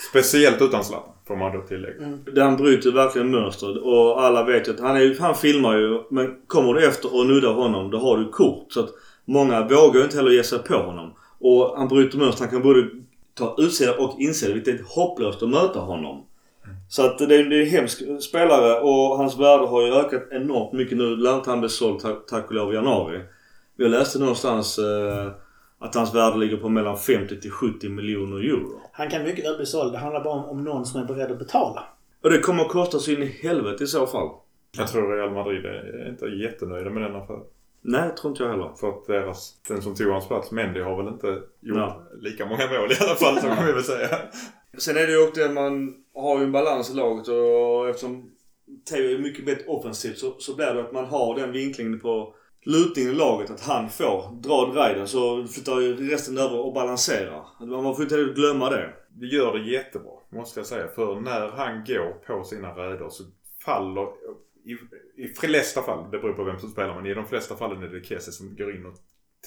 Speciellt 0.09 0.61
utan 0.61 0.83
Zlatan, 0.83 1.13
får 1.27 1.35
man 1.35 1.55
då 1.55 1.61
tillägga. 1.61 1.97
Mm. 1.97 2.19
Den 2.33 2.57
bryter 2.57 2.91
verkligen 2.91 3.31
mönstret 3.31 3.77
och 3.77 4.23
alla 4.23 4.43
vet 4.43 4.67
ju 4.67 4.71
att 4.71 4.79
han, 4.79 4.97
är, 4.97 5.19
han 5.19 5.35
filmar 5.35 5.77
ju 5.77 6.03
men 6.09 6.35
kommer 6.47 6.73
du 6.73 6.87
efter 6.87 7.15
och 7.15 7.25
nuddar 7.25 7.53
honom 7.53 7.91
då 7.91 7.97
har 7.97 8.17
du 8.17 8.29
kort. 8.29 8.65
Så 8.69 8.79
att 8.79 8.89
många 9.25 9.61
vågar 9.61 9.95
ju 9.95 10.03
inte 10.03 10.17
heller 10.17 10.31
ge 10.31 10.43
sig 10.43 10.59
på 10.59 10.73
honom. 10.73 11.13
Och 11.39 11.77
han 11.77 11.87
bryter 11.87 12.17
mönster. 12.17 12.41
Han 12.43 12.51
kan 12.51 12.61
både 12.61 12.89
ta 13.33 13.55
utsida 13.57 13.95
och 13.97 14.19
insida. 14.19 14.53
Vilket 14.53 14.79
är 14.79 14.83
hopplöst 14.87 15.43
att 15.43 15.49
möta 15.49 15.79
honom. 15.79 16.25
Så 16.89 17.05
att 17.05 17.17
det 17.17 17.23
är, 17.23 17.43
det 17.43 17.55
är 17.55 17.61
en 17.61 17.69
hemsk 17.69 18.03
spelare 18.21 18.79
och 18.79 19.17
hans 19.17 19.39
värde 19.39 19.67
har 19.67 19.85
ju 19.85 19.93
ökat 19.93 20.27
enormt 20.31 20.73
mycket 20.73 20.97
nu. 20.97 21.15
Lär 21.15 21.35
inte 21.35 21.49
han 21.49 21.59
bli 21.59 21.69
såld 21.69 21.99
tack, 21.99 22.25
tack 22.27 22.47
och 22.47 22.53
lov 22.53 22.73
i 22.73 22.75
januari. 22.75 23.21
Jag 23.75 23.91
läste 23.91 24.19
någonstans 24.19 24.79
eh, 24.79 25.31
att 25.85 25.95
hans 25.95 26.15
värde 26.15 26.37
ligger 26.37 26.57
på 26.57 26.69
mellan 26.69 26.97
50 26.97 27.41
till 27.41 27.51
70 27.51 27.89
miljoner 27.89 28.37
euro. 28.37 28.81
Han 28.91 29.09
kan 29.09 29.23
mycket 29.23 29.45
väl 29.45 29.57
bli 29.57 29.65
såld. 29.65 29.93
Det 29.93 29.97
handlar 29.97 30.23
bara 30.23 30.33
om, 30.33 30.45
om 30.49 30.63
någon 30.63 30.85
som 30.85 31.01
är 31.01 31.05
beredd 31.05 31.31
att 31.31 31.39
betala. 31.39 31.83
Och 32.23 32.29
det 32.29 32.39
kommer 32.39 32.61
att 32.63 32.69
kosta 32.71 32.99
så 32.99 33.11
in 33.11 33.23
i 33.23 33.25
helvete 33.25 33.83
i 33.83 33.87
så 33.87 34.07
fall. 34.07 34.29
Jag 34.77 34.87
tror 34.87 35.15
Real 35.17 35.31
Madrid 35.33 35.65
är 35.65 36.09
inte 36.09 36.25
jättenöjda 36.25 36.89
med 36.89 37.03
den 37.03 37.15
affären. 37.15 37.43
Nej, 37.81 38.09
tror 38.15 38.31
inte 38.31 38.43
jag 38.43 38.49
heller. 38.51 38.71
För 38.79 38.89
att 38.89 39.07
deras, 39.07 39.53
den 39.67 39.81
som 39.81 39.95
tog 39.95 40.11
hans 40.11 40.27
plats, 40.27 40.51
Mendy, 40.51 40.79
har 40.81 40.97
väl 41.03 41.13
inte 41.13 41.27
gjort 41.61 41.77
Ja. 41.77 42.03
lika 42.21 42.45
många 42.45 42.67
mål 42.67 42.91
i 42.91 42.95
alla 43.01 43.15
fall, 43.15 43.39
kan 43.55 43.65
vi 43.65 43.71
väl 43.71 43.83
säga. 43.83 44.07
Sen 44.77 44.97
är 44.97 45.01
det 45.07 45.11
ju 45.11 45.27
också 45.27 45.41
det 45.47 45.53
man 45.53 45.93
har 46.15 46.37
ju 46.39 46.43
en 46.43 46.51
balans 46.51 46.91
i 46.91 46.95
laget 46.95 47.27
och 47.27 47.89
eftersom 47.89 48.31
Theo 48.89 49.11
är 49.15 49.19
mycket 49.19 49.45
bättre 49.45 49.65
offensivt 49.67 50.17
så, 50.17 50.35
så 50.39 50.55
blir 50.55 50.73
det 50.73 50.81
att 50.81 50.93
man 50.93 51.05
har 51.05 51.35
den 51.35 51.51
vinklingen 51.51 51.99
på 51.99 52.35
lutningen 52.65 53.11
i 53.11 53.15
laget 53.15 53.49
att 53.51 53.61
han 53.61 53.89
får 53.89 54.41
dra 54.41 54.65
driden 54.65 55.07
så 55.07 55.47
flyttar 55.47 55.79
ju 55.79 56.09
resten 56.09 56.37
över 56.37 56.59
och 56.59 56.73
balanserar. 56.73 57.45
Man 57.59 57.95
får 57.95 58.03
inte 58.03 58.33
glömma 58.35 58.69
det. 58.69 58.93
Vi 59.19 59.35
gör 59.35 59.57
det 59.57 59.71
jättebra, 59.71 60.13
måste 60.31 60.59
jag 60.59 60.67
säga. 60.67 60.87
För 60.87 61.21
när 61.21 61.49
han 61.49 61.83
går 61.83 62.13
på 62.27 62.43
sina 62.43 62.69
räder 62.69 63.09
så 63.09 63.23
faller, 63.65 64.07
i, 64.65 64.71
i 65.23 65.27
flesta 65.27 65.81
fall, 65.81 66.11
det 66.11 66.19
beror 66.19 66.33
på 66.33 66.43
vem 66.43 66.59
som 66.59 66.69
spelar, 66.69 66.95
men 66.95 67.05
i 67.05 67.13
de 67.13 67.25
flesta 67.27 67.55
fallen 67.55 67.83
är 67.83 67.87
det 67.87 68.05
Kese 68.05 68.31
som 68.31 68.55
går 68.55 68.75
in 68.75 68.85
och 68.85 68.95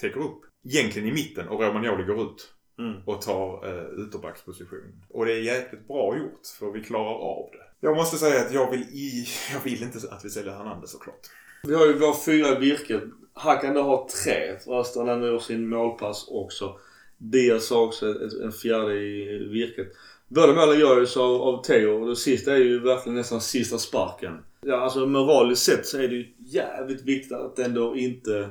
täcker 0.01 0.19
upp. 0.19 0.41
Egentligen 0.65 1.07
i 1.07 1.11
mitten 1.11 1.47
och 1.47 1.61
Romagnoli 1.61 2.03
går 2.03 2.21
ut 2.21 2.53
Mm. 2.79 3.01
och 3.05 3.21
tar 3.21 3.67
eh, 3.67 4.05
ytterbacksposition. 4.07 5.03
Och 5.09 5.25
det 5.25 5.33
är 5.33 5.41
jäkligt 5.41 5.87
bra 5.87 6.17
gjort 6.17 6.47
för 6.59 6.71
vi 6.71 6.83
klarar 6.83 7.13
av 7.13 7.49
det. 7.51 7.87
Jag 7.87 7.95
måste 7.95 8.17
säga 8.17 8.41
att 8.41 8.53
jag 8.53 8.71
vill, 8.71 8.81
i, 8.81 9.25
jag 9.53 9.59
vill 9.63 9.83
inte 9.83 9.97
att 10.11 10.25
vi 10.25 10.29
säljer 10.29 10.53
Hernandez 10.53 10.91
såklart. 10.91 11.19
Vi 11.63 11.75
har 11.75 11.85
ju 11.85 11.93
våra 11.93 12.15
fyra 12.25 12.57
i 12.57 12.59
virket. 12.59 13.03
Hakan 13.33 13.73
då 13.73 13.81
har 13.81 14.07
tre. 14.23 14.59
Förresten 14.65 15.07
han 15.07 15.23
gör 15.23 15.39
sin 15.39 15.69
målpass 15.69 16.27
också. 16.27 16.79
Diaz 17.17 17.69
har 17.69 17.81
också 17.81 18.15
en 18.43 18.51
fjärde 18.51 18.93
i 18.93 19.47
virket. 19.51 19.87
Båda 20.27 20.53
målen 20.53 20.79
görs 20.79 21.17
av, 21.17 21.41
av 21.41 21.63
Teo 21.63 22.01
och 22.01 22.07
det 22.07 22.15
sista 22.15 22.53
är 22.53 22.57
ju 22.57 22.79
verkligen 22.79 23.15
nästan 23.15 23.41
sista 23.41 23.77
sparken. 23.77 24.37
Ja, 24.61 24.75
alltså 24.75 25.05
moraliskt 25.05 25.61
sett 25.61 25.85
så 25.85 25.97
är 25.97 26.07
det 26.07 26.15
ju 26.15 26.27
jävligt 26.37 27.01
viktigt 27.01 27.31
att 27.31 27.59
ändå 27.59 27.95
inte 27.95 28.49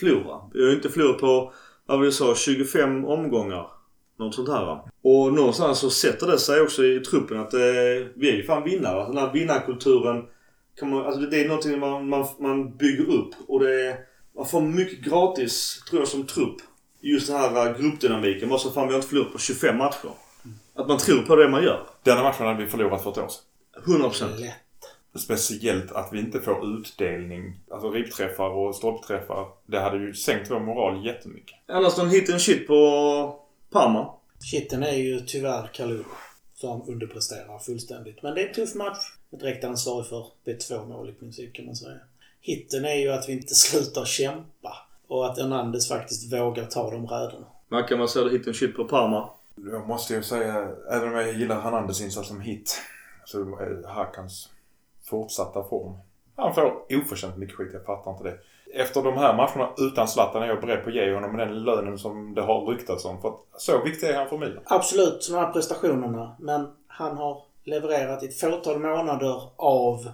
förlora. 0.00 0.40
Vi 0.52 0.62
har 0.62 0.68
ju 0.68 0.74
inte 0.74 0.88
förlorat 0.88 1.18
på, 1.18 1.52
vad 1.86 2.00
vi 2.00 2.12
sa, 2.12 2.34
25 2.34 3.04
omgångar. 3.04 3.66
Något 4.18 4.34
sånt 4.34 4.48
här. 4.48 4.66
va. 4.66 4.88
Och 5.02 5.32
någonstans 5.32 5.78
så 5.78 5.90
sätter 5.90 6.26
det 6.26 6.38
sig 6.38 6.60
också 6.60 6.84
i 6.84 7.00
truppen 7.00 7.40
att 7.40 7.54
eh, 7.54 7.60
vi 8.14 8.30
är 8.30 8.36
ju 8.36 8.42
fan 8.42 8.64
vinnare. 8.64 9.06
Den 9.06 9.16
här 9.16 9.32
vinnarkulturen 9.32 10.24
kan 10.76 10.90
man, 10.90 11.06
alltså 11.06 11.20
det 11.20 11.40
är 11.40 11.48
någonting 11.48 11.78
man, 11.78 12.08
man, 12.08 12.26
man 12.38 12.76
bygger 12.76 13.10
upp 13.10 13.34
och 13.48 13.60
det 13.60 13.86
är, 13.86 13.96
man 14.36 14.46
får 14.46 14.60
mycket 14.60 15.04
gratis 15.04 15.82
tror 15.90 16.00
jag 16.00 16.08
som 16.08 16.26
trupp. 16.26 16.56
Just 17.00 17.26
den 17.26 17.36
här 17.36 17.66
eh, 17.66 17.78
gruppdynamiken. 17.78 18.48
Bara 18.48 18.58
så 18.58 18.70
fan 18.70 18.86
vi 18.86 18.92
har 18.92 18.98
inte 18.98 19.08
förlorat 19.08 19.32
på 19.32 19.38
25 19.38 19.76
matcher. 19.76 20.10
Att 20.74 20.88
man 20.88 20.98
tror 20.98 21.22
på 21.22 21.36
det 21.36 21.48
man 21.48 21.62
gör. 21.62 21.86
Denna 22.02 22.22
matchen 22.22 22.46
hade 22.46 22.64
vi 22.64 22.70
förlorat 22.70 23.02
för 23.02 23.10
ett 23.10 23.18
år 23.18 23.28
sedan. 23.28 24.10
100%. 24.10 24.38
Lätt. 24.38 24.54
Speciellt 25.14 25.92
att 25.92 26.08
vi 26.12 26.18
inte 26.18 26.40
får 26.40 26.78
utdelning, 26.78 27.60
alltså 27.70 27.90
ribbträffar 27.90 28.48
och 28.48 28.74
stolpträffar. 28.74 29.46
Det 29.66 29.80
hade 29.80 29.96
ju 29.96 30.14
sänkt 30.14 30.50
vår 30.50 30.60
moral 30.60 31.06
jättemycket. 31.06 31.56
Annars 31.68 31.98
en 31.98 32.10
hit 32.10 32.30
and 32.30 32.40
shit 32.40 32.66
på 32.66 32.74
Parma. 33.72 34.14
Shitten 34.52 34.82
är 34.82 34.96
ju 34.96 35.20
tyvärr 35.20 35.70
Kalulu. 35.72 36.04
Som 36.54 36.82
underpresterar 36.88 37.58
fullständigt. 37.58 38.22
Men 38.22 38.34
det 38.34 38.42
är 38.42 38.48
en 38.48 38.54
tuff 38.54 38.74
match. 38.74 38.98
Direkt 39.40 39.64
ansvarig 39.64 40.06
för 40.06 40.26
B2 40.44 40.88
mål 40.88 41.10
i 41.10 41.12
princip 41.12 41.54
kan 41.54 41.66
man 41.66 41.76
säga. 41.76 41.98
Hitten 42.40 42.84
är 42.84 42.94
ju 42.94 43.08
att 43.08 43.28
vi 43.28 43.32
inte 43.32 43.54
slutar 43.54 44.04
kämpa. 44.04 44.76
Och 45.06 45.26
att 45.26 45.38
Hernandez 45.38 45.88
faktiskt 45.88 46.32
vågar 46.32 46.64
ta 46.64 46.90
de 46.90 47.06
räderna. 47.06 47.46
Mackan, 47.68 47.98
vad 47.98 48.10
säger 48.10 48.26
du 48.26 48.38
hit 48.38 48.46
and 48.46 48.56
shit 48.56 48.76
på 48.76 48.84
Parma? 48.84 49.28
Jag 49.54 49.88
måste 49.88 50.14
ju 50.14 50.22
säga, 50.22 50.68
även 50.90 51.08
om 51.08 51.14
jag 51.14 51.32
gillar 51.32 51.60
Hernandez 51.60 52.00
insats 52.00 52.28
som 52.28 52.40
hit, 52.40 52.80
så 53.24 53.40
är 53.40 53.88
Hakans 53.88 54.48
fortsatta 55.04 55.64
form. 55.64 55.94
Han 56.36 56.54
får 56.54 56.84
oförtjänt 56.90 57.36
mycket 57.36 57.56
skit, 57.56 57.70
jag 57.72 57.84
fattar 57.84 58.10
inte 58.10 58.24
det. 58.24 58.38
Efter 58.74 59.02
de 59.02 59.16
här 59.16 59.36
matcherna 59.36 59.70
utan 59.78 60.08
Zlatan 60.08 60.42
är 60.42 60.46
jag 60.46 60.60
beredd 60.60 60.82
på 60.82 60.88
att 60.88 60.94
ge 60.94 61.14
honom 61.14 61.36
den 61.36 61.64
lönen 61.64 61.98
som 61.98 62.34
det 62.34 62.42
har 62.42 62.66
ryktats 62.66 63.04
om. 63.04 63.20
För 63.20 63.28
att 63.28 63.40
så 63.56 63.84
viktig 63.84 64.06
är 64.06 64.14
han 64.14 64.28
för 64.28 64.38
Milan. 64.38 64.62
Absolut, 64.64 65.28
de 65.30 65.36
här 65.36 65.52
prestationerna. 65.52 66.36
Men 66.40 66.68
han 66.86 67.16
har 67.16 67.42
levererat 67.64 68.22
i 68.22 68.26
ett 68.26 68.40
fåtal 68.40 68.78
månader 68.78 69.42
av 69.56 70.08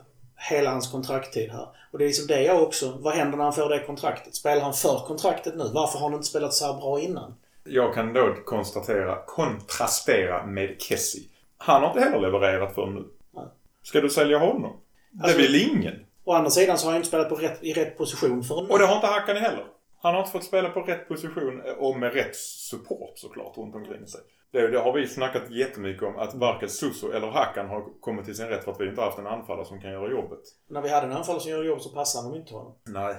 hela 0.51 0.71
hans 0.71 0.91
kontraktstid 0.93 1.51
här. 1.51 1.69
Och 1.93 1.99
det 1.99 2.05
är 2.05 2.07
liksom 2.07 2.27
det 2.27 2.43
jag 2.43 2.63
också. 2.63 2.99
Vad 3.01 3.15
händer 3.15 3.37
när 3.37 3.45
han 3.45 3.53
får 3.53 3.69
det 3.69 3.85
kontraktet? 3.87 4.35
Spelar 4.35 4.63
han 4.63 4.75
för 4.75 4.99
kontraktet 5.07 5.57
nu? 5.57 5.65
Varför 5.75 5.99
har 5.99 6.07
han 6.09 6.15
inte 6.15 6.27
spelat 6.27 6.55
så 6.55 6.67
här 6.73 6.81
bra 6.81 7.01
innan? 7.01 7.35
Jag 7.65 7.95
kan 7.95 8.13
då 8.13 8.35
konstatera, 8.45 9.19
kontrastera 9.27 10.47
med 10.47 10.77
Kessie. 10.83 11.23
Han 11.57 11.83
har 11.83 11.89
inte 11.89 12.01
heller 12.01 12.21
levererat 12.21 12.75
för 12.75 12.87
nu. 12.87 13.05
Nej. 13.35 13.45
Ska 13.83 14.01
du 14.01 14.11
sälja 14.11 14.39
honom? 14.39 14.81
Det 15.13 15.23
Alltså- 15.25 15.39
vill 15.39 15.69
ingen. 15.77 15.95
Å 16.25 16.33
andra 16.33 16.51
sidan 16.51 16.79
så 16.79 16.87
har 16.87 16.93
han 16.93 16.97
inte 16.97 17.09
spelat 17.09 17.29
på 17.29 17.35
rätt, 17.35 17.59
i 17.63 17.73
rätt 17.73 17.99
position 17.99 18.43
förrän 18.45 18.65
nu. 18.65 18.71
Och 18.71 18.79
det 18.79 18.87
har 18.87 18.95
inte 18.95 19.07
Hakan 19.07 19.37
heller. 19.37 19.65
Han 20.03 20.15
har 20.15 20.21
inte 20.21 20.33
fått 20.33 20.45
spela 20.45 20.69
på 20.69 20.81
rätt 20.81 21.09
position 21.09 21.63
och 21.79 21.97
med 21.99 22.13
rätt 22.15 22.37
support 22.37 23.13
såklart 23.19 23.57
runt 23.59 23.75
omkring 23.75 24.07
sig. 24.07 24.21
Det, 24.53 24.69
det 24.69 24.79
har 24.79 24.93
vi 24.93 25.09
snackat 25.09 25.51
jättemycket 25.51 26.03
om 26.03 26.17
att 26.17 26.35
varken 26.35 26.69
Suso 26.69 27.13
eller 27.13 27.27
Hakan 27.27 27.69
har 27.69 28.01
kommit 28.01 28.25
till 28.25 28.37
sin 28.37 28.47
rätt 28.47 28.65
för 28.65 28.73
att 28.73 28.81
vi 28.81 28.89
inte 28.89 29.01
har 29.01 29.07
haft 29.07 29.19
en 29.19 29.27
anfallare 29.27 29.67
som 29.67 29.81
kan 29.81 29.91
göra 29.91 30.11
jobbet. 30.11 30.41
När 30.71 30.83
vi 30.83 30.89
hade 30.89 31.07
en 31.07 31.13
anfallare 31.13 31.43
som 31.43 31.51
gör 31.51 31.65
jobb 31.65 31.81
så 31.81 31.89
passade 31.89 32.29
de 32.29 32.37
inte 32.37 32.55
honom. 32.55 32.75
Nej, 32.87 33.15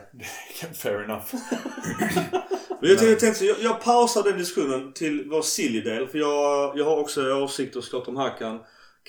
fair 0.73 1.03
enough. 1.03 1.25
Men 2.81 2.89
jag 2.89 3.19
tänkte, 3.19 3.45
jag, 3.45 3.57
jag 3.59 3.83
pausar 3.83 4.23
den 4.23 4.37
diskussionen 4.37 4.93
till 4.93 5.29
vår 5.29 5.41
Silly-del. 5.41 6.07
För 6.07 6.17
jag, 6.17 6.77
jag 6.77 6.85
har 6.85 6.97
också 6.97 7.33
åsikter 7.33 7.81
såklart 7.81 8.07
om 8.07 8.15
Hakan, 8.15 8.59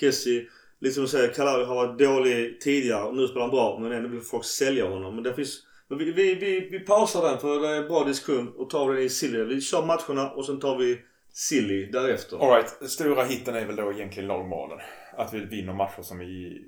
Kessie. 0.00 0.46
Lite 0.80 0.94
som 0.94 1.02
du 1.02 1.08
säger, 1.08 1.32
Kalawi 1.32 1.64
har 1.64 1.74
varit 1.74 1.98
dålig 1.98 2.60
tidigare 2.60 3.02
och 3.02 3.16
nu 3.16 3.26
spelar 3.26 3.40
han 3.40 3.50
bra. 3.50 3.78
Men 3.78 3.92
ändå 3.92 4.08
vill 4.08 4.20
folk 4.20 4.44
sälja 4.44 4.88
honom. 4.88 5.14
Men 5.14 5.24
det 5.24 5.34
finns... 5.34 5.62
Men 5.88 5.98
vi, 5.98 6.12
vi, 6.12 6.34
vi, 6.34 6.68
vi 6.70 6.80
pausar 6.80 7.22
den 7.22 7.38
för 7.38 7.60
det 7.60 7.68
är 7.68 7.82
en 7.82 7.88
bra 7.88 8.04
diskussion 8.04 8.52
och 8.56 8.70
tar 8.70 8.92
den 8.92 9.02
i 9.02 9.08
Silly. 9.08 9.44
Vi 9.44 9.60
kör 9.60 9.86
matcherna 9.86 10.30
och 10.30 10.46
sen 10.46 10.60
tar 10.60 10.76
vi 10.76 10.98
Silly 11.32 11.86
därefter. 11.86 12.38
Alright, 12.38 12.90
stora 12.90 13.24
hitten 13.24 13.54
är 13.54 13.66
väl 13.66 13.76
då 13.76 13.92
egentligen 13.92 14.26
lagmoralen. 14.28 14.78
Att 15.12 15.34
vi 15.34 15.40
vinner 15.44 15.72
matcher 15.72 16.02
som 16.02 16.18
vi 16.18 16.60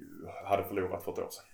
hade 0.45 0.65
förlorat 0.65 1.05
för 1.05 1.13
ett 1.13 1.19
år 1.19 1.29
sedan. 1.31 1.45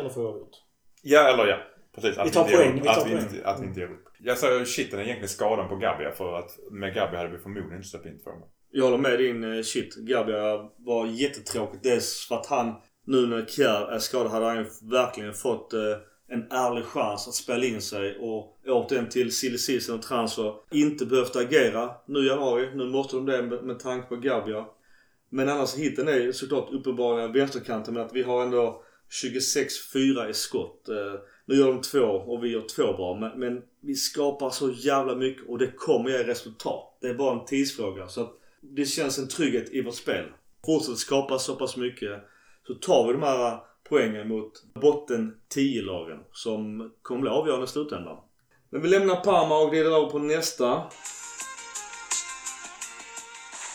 Eller 0.00 0.10
får 0.10 0.22
jag 0.24 0.38
gjort. 0.38 0.56
Ja, 1.02 1.28
eller 1.34 1.46
ja. 1.46 1.56
Precis. 1.94 2.18
Att 2.18 2.26
Vi 2.26 2.30
tar 2.30 2.40
inte 2.40 2.52
ger 2.52 2.58
poäng, 2.58 2.74
upp. 2.78 2.82
vi 2.82 2.86
tar 2.86 2.92
att, 3.00 3.06
vi 3.06 3.10
poäng. 3.10 3.22
inte, 3.22 3.46
att 3.48 3.60
vi 3.60 3.66
inte 3.66 3.80
ger 3.80 3.90
upp. 3.90 4.04
Jag 4.18 4.38
säger 4.38 4.64
shiten 4.64 4.98
är 4.98 5.02
egentligen 5.02 5.28
skadan 5.28 5.68
på 5.68 5.76
Gabia 5.76 6.12
för 6.12 6.34
att 6.38 6.58
med 6.70 6.94
Gabia 6.94 7.18
hade 7.18 7.30
vi 7.30 7.38
förmodligen 7.38 7.76
inte 7.76 7.88
släppt 7.88 8.06
in 8.06 8.20
två 8.24 8.30
mål. 8.30 8.48
Jag 8.70 8.84
håller 8.84 8.98
med 8.98 9.18
din 9.18 9.54
eh, 9.54 9.62
shit. 9.62 9.96
Gabia 9.96 10.70
var 10.76 11.06
jättetråkigt. 11.06 11.82
Dels 11.82 12.26
för 12.28 12.34
att 12.34 12.46
han, 12.46 12.74
nu 13.06 13.26
när 13.26 13.46
Kjär 13.46 13.92
är 13.92 13.98
skadad, 13.98 14.32
hade 14.32 14.46
han 14.46 14.66
verkligen 14.90 15.34
fått 15.34 15.72
eh, 15.72 15.80
en 16.30 16.46
ärlig 16.50 16.84
chans 16.84 17.28
att 17.28 17.34
spela 17.34 17.64
in 17.64 17.82
sig 17.82 18.18
och 18.18 18.58
återigen 18.66 19.08
till 19.08 19.36
silly 19.36 19.58
season 19.58 19.94
och 19.94 20.02
transfer. 20.02 20.54
Inte 20.70 21.06
behövt 21.06 21.36
agera 21.36 21.90
nu 22.06 22.18
i 22.18 22.26
januari. 22.26 22.68
Nu 22.74 22.84
måste 22.84 23.16
de 23.16 23.26
det 23.26 23.42
med, 23.42 23.64
med 23.64 23.78
tanke 23.78 24.08
på 24.08 24.16
Gabia. 24.16 24.66
Men 25.28 25.48
annars 25.48 25.74
hitten 25.74 26.08
är 26.08 26.18
ju 26.20 26.32
såklart 26.32 26.72
uppenbarligen 26.72 27.32
vänsterkanten 27.32 27.94
men 27.94 28.06
att 28.06 28.12
vi 28.12 28.22
har 28.22 28.42
ändå 28.42 28.82
26-4 29.24 30.28
i 30.28 30.34
skott. 30.34 30.88
Eh, 30.88 31.20
nu 31.46 31.54
gör 31.54 31.66
de 31.66 31.80
två 31.80 32.04
och 32.06 32.44
vi 32.44 32.48
gör 32.48 32.64
två 32.76 32.92
bra 32.92 33.18
men, 33.20 33.40
men 33.40 33.62
vi 33.80 33.94
skapar 33.94 34.50
så 34.50 34.70
jävla 34.70 35.14
mycket 35.14 35.48
och 35.48 35.58
det 35.58 35.72
kommer 35.76 36.10
ge 36.10 36.18
resultat. 36.18 36.98
Det 37.00 37.08
är 37.08 37.14
bara 37.14 37.40
en 37.40 37.44
tidsfråga. 37.44 38.08
Så 38.08 38.20
att 38.20 38.32
det 38.60 38.84
känns 38.84 39.18
en 39.18 39.28
trygghet 39.28 39.70
i 39.70 39.82
vårt 39.82 39.94
spel. 39.94 40.24
Fortsätter 40.66 40.96
skapa 40.96 41.38
så 41.38 41.56
pass 41.56 41.76
mycket 41.76 42.20
så 42.66 42.74
tar 42.74 43.06
vi 43.06 43.12
de 43.12 43.22
här 43.22 43.69
poängen 43.90 44.28
mot 44.28 44.52
botten 44.74 45.36
10-lagen 45.54 46.18
som 46.32 46.90
kommer 47.02 47.20
bli 47.20 47.30
avgörande 47.30 47.64
i 47.64 47.68
slutändan. 47.68 48.16
Men 48.70 48.82
vi 48.82 48.88
lämnar 48.88 49.16
Parma 49.16 49.58
och 49.58 49.70
glider 49.70 49.90
över 49.90 50.10
på 50.10 50.18
nästa. 50.18 50.74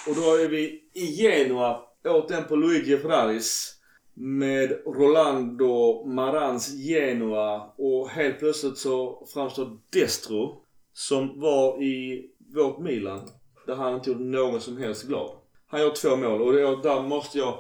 Och 0.08 0.16
då 0.16 0.36
är 0.36 0.48
vi 0.48 0.84
i 0.94 1.06
Genua, 1.06 1.82
återigen 2.06 2.48
på 2.48 2.56
Luigi 2.56 2.98
Ferraris. 2.98 3.72
Med 4.18 4.72
Rolando 4.86 6.06
Marans 6.06 6.74
Genua 6.74 7.74
och 7.78 8.10
helt 8.10 8.40
plötsligt 8.40 8.78
så 8.78 9.28
framstår 9.34 9.78
Destro 9.94 10.62
som 10.94 11.40
var 11.40 11.84
i 11.84 12.26
vårt 12.56 12.80
Milan. 12.80 13.30
Där 13.68 13.76
han 13.76 13.94
inte 13.94 14.10
gjorde 14.10 14.24
någon 14.24 14.62
som 14.62 14.78
helst 14.78 15.08
glad. 15.08 15.30
Han 15.68 15.82
gör 15.82 15.92
två 15.92 16.16
mål 16.16 16.42
och 16.42 16.82
där 16.82 17.02
måste 17.02 17.38
jag 17.38 17.60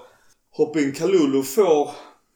hoppa 0.50 0.80
in. 0.80 0.94
Kalulu 0.94 1.44
får 1.44 1.90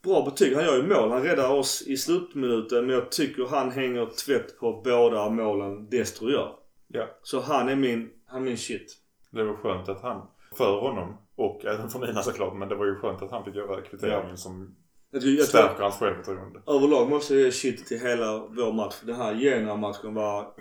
bra 0.03 0.25
betyg. 0.25 0.55
Han 0.55 0.65
gör 0.65 0.75
ju 0.75 0.83
mål. 0.83 1.11
Han 1.11 1.23
räddar 1.23 1.49
oss 1.49 1.83
i 1.87 1.97
slutminuten 1.97 2.85
men 2.85 2.95
jag 2.95 3.11
tycker 3.11 3.45
han 3.45 3.71
hänger 3.71 4.05
tvätt 4.05 4.59
på 4.59 4.81
båda 4.85 5.29
målen 5.29 5.89
Destro 5.89 6.29
gör. 6.29 6.55
Ja. 6.87 7.07
Så 7.23 7.39
han 7.39 7.69
är 7.69 7.75
min, 7.75 8.09
han 8.25 8.41
är 8.41 8.45
min 8.45 8.57
shit. 8.57 8.97
Det 9.31 9.43
var 9.43 9.53
skönt 9.53 9.89
att 9.89 10.01
han, 10.01 10.27
för 10.57 10.79
honom 10.79 11.17
och 11.35 11.65
även 11.65 11.89
för 11.89 11.99
Nina 11.99 12.23
såklart, 12.23 12.57
men 12.57 12.69
det 12.69 12.75
var 12.75 12.85
ju 12.85 12.95
skönt 12.95 13.21
att 13.21 13.31
han 13.31 13.45
fick 13.45 13.55
göra 13.55 13.81
kvitteringen 13.81 14.37
som 14.37 14.75
Jag 15.11 15.21
tror, 15.21 15.33
jag 15.33 15.49
tror, 15.49 15.61
stärker 15.61 15.83
hans 15.83 15.95
självförtroende. 15.95 16.61
överlag 16.67 17.09
måste 17.09 17.33
jag 17.35 17.43
ge 17.43 17.51
shit 17.51 17.85
till 17.85 17.99
hela 17.99 18.37
vår 18.37 18.73
match. 18.73 18.95
Den 19.05 19.15
här 19.15 19.35
Genoa-matchen 19.35 20.13
var, 20.13 20.53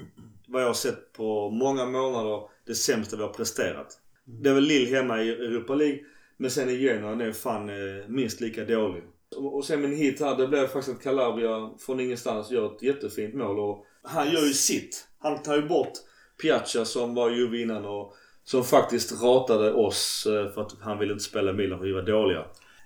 vad 0.48 0.62
jag 0.62 0.66
har 0.66 0.74
sett 0.74 1.12
på 1.12 1.50
många 1.50 1.86
månader, 1.86 2.40
det 2.66 2.74
sämsta 2.74 3.16
vi 3.16 3.22
har 3.22 3.32
presterat. 3.32 4.00
Det 4.24 4.48
är 4.50 4.54
väl 4.54 4.64
Lill 4.64 4.94
hemma 4.94 5.22
i 5.22 5.30
Europa 5.30 5.74
League. 5.74 5.98
Men 6.36 6.50
sen 6.50 6.68
i 6.68 6.76
Genoa 6.76 7.24
är 7.24 7.32
fan 7.32 7.68
eh, 7.68 8.08
minst 8.08 8.40
lika 8.40 8.64
dålig. 8.64 9.02
Och, 9.36 9.56
och 9.56 9.64
sen 9.64 9.80
min 9.80 9.96
hit 9.96 10.20
här, 10.20 10.36
det 10.36 10.46
blev 10.46 10.66
faktiskt 10.66 10.96
att 10.96 11.02
Calabria 11.02 11.70
från 11.78 12.00
ingenstans 12.00 12.50
gör 12.50 12.66
ett 12.66 12.82
jättefint 12.82 13.34
mål. 13.34 13.58
Och 13.58 13.86
han 14.02 14.30
gör 14.30 14.42
ju 14.42 14.52
sitt. 14.52 15.08
Han 15.18 15.42
tar 15.42 15.56
ju 15.56 15.68
bort 15.68 15.92
Piazza 16.42 16.84
som 16.84 17.14
var 17.14 17.30
Juve 17.30 17.62
innan 17.62 17.84
och 17.84 18.14
som 18.44 18.64
faktiskt 18.64 19.22
ratade 19.22 19.72
oss 19.72 20.26
eh, 20.26 20.52
för 20.52 20.62
att 20.62 20.72
han 20.80 20.98
ville 20.98 21.12
inte 21.12 21.24
spela 21.24 21.52
Milan 21.52 21.78
för 21.78 21.86
vi 21.86 21.92
var 21.92 22.02
dåliga. 22.02 22.44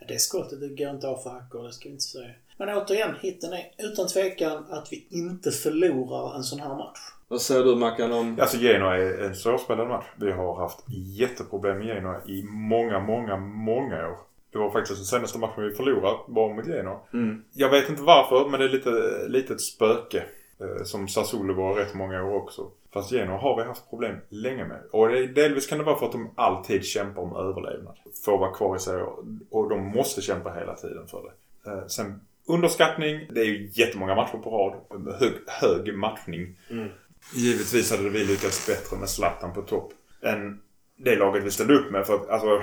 Det 0.09 0.18
skottet 0.18 0.61
det 0.61 0.68
går 0.68 0.90
inte 0.90 1.09
av 1.09 1.16
för 1.16 1.30
hackor, 1.30 1.66
det 1.66 1.72
ska 1.72 1.88
vi 1.88 1.93
inte 1.93 2.05
säga. 2.05 2.34
Men 2.57 2.68
återigen, 2.68 3.14
hitten 3.20 3.53
är 3.53 3.70
utan 3.78 4.09
tvekan 4.09 4.64
att 4.70 4.88
vi 4.90 5.07
inte 5.11 5.51
förlorar 5.51 6.36
en 6.36 6.43
sån 6.43 6.61
här 6.61 6.68
match. 6.76 6.99
Vad 7.28 7.40
säger 7.40 7.64
du 7.64 7.76
Mackan 7.76 8.12
om... 8.12 8.38
Alltså 8.40 8.57
Genoa 8.57 8.97
är 8.97 9.18
en 9.18 9.34
svårspelad 9.34 9.88
match. 9.88 10.07
Vi 10.16 10.32
har 10.32 10.57
haft 10.57 10.78
jätteproblem 11.18 11.78
med 11.78 11.86
Genoa 11.86 12.24
i 12.26 12.43
många, 12.43 13.01
många, 13.01 13.36
många 13.36 14.09
år. 14.09 14.32
Det 14.53 14.59
var 14.59 14.70
faktiskt 14.70 14.98
den 14.98 15.07
senaste 15.07 15.38
matchen 15.38 15.64
vi 15.64 15.74
förlorade 15.74 16.18
var 16.26 16.55
mot 16.55 16.66
Genoa. 16.66 17.00
Mm. 17.12 17.44
Jag 17.53 17.70
vet 17.70 17.88
inte 17.88 18.03
varför, 18.03 18.48
men 18.48 18.61
det 18.61 18.66
är 18.66 18.70
lite, 18.70 19.24
lite 19.28 19.53
ett 19.53 19.61
spöke. 19.61 20.24
Eh, 20.62 20.84
som 20.84 21.09
Sassuolo 21.09 21.55
var 21.55 21.74
rätt 21.74 21.94
många 21.94 22.24
år 22.24 22.36
också. 22.36 22.70
Fast 22.92 23.12
Genoa 23.12 23.38
har 23.38 23.57
vi 23.57 23.62
haft 23.62 23.90
problem 23.90 24.16
länge 24.28 24.64
med. 24.64 24.80
Och 24.90 25.09
det, 25.09 25.26
delvis 25.26 25.66
kan 25.66 25.78
det 25.78 25.84
vara 25.84 25.98
för 25.98 26.07
att 26.07 26.12
de 26.12 26.30
alltid 26.34 26.84
kämpar 26.84 27.22
om 27.22 27.36
överlevnad. 27.36 27.96
Får 28.24 28.38
vara 28.38 28.55
kvar 28.55 28.76
i 28.76 28.78
sig 28.78 29.03
och, 29.03 29.24
och 29.50 29.68
de 29.68 29.86
måste 29.86 30.22
kämpa 30.22 30.53
hela 30.53 30.74
tiden 30.74 31.07
för 31.07 31.22
det. 31.22 31.70
Eh, 31.70 31.86
sen 31.86 32.20
underskattning. 32.46 33.26
Det 33.30 33.40
är 33.40 33.44
ju 33.44 33.70
jättemånga 33.72 34.14
matcher 34.14 34.38
på 34.38 34.50
rad. 34.50 34.74
Hög, 35.20 35.32
hög 35.46 35.94
matchning. 35.94 36.57
Mm. 36.70 36.88
Givetvis 37.34 37.90
hade 37.90 38.09
vi 38.09 38.24
lyckats 38.24 38.66
bättre 38.66 38.96
med 38.96 39.09
Zlatan 39.09 39.55
på 39.55 39.62
topp 39.62 39.92
än 40.22 40.61
det 40.96 41.16
laget 41.16 41.44
vi 41.44 41.50
ställde 41.50 41.74
upp 41.74 41.90
med. 41.90 42.07
För 42.07 42.14
att 42.14 42.28
alltså, 42.28 42.62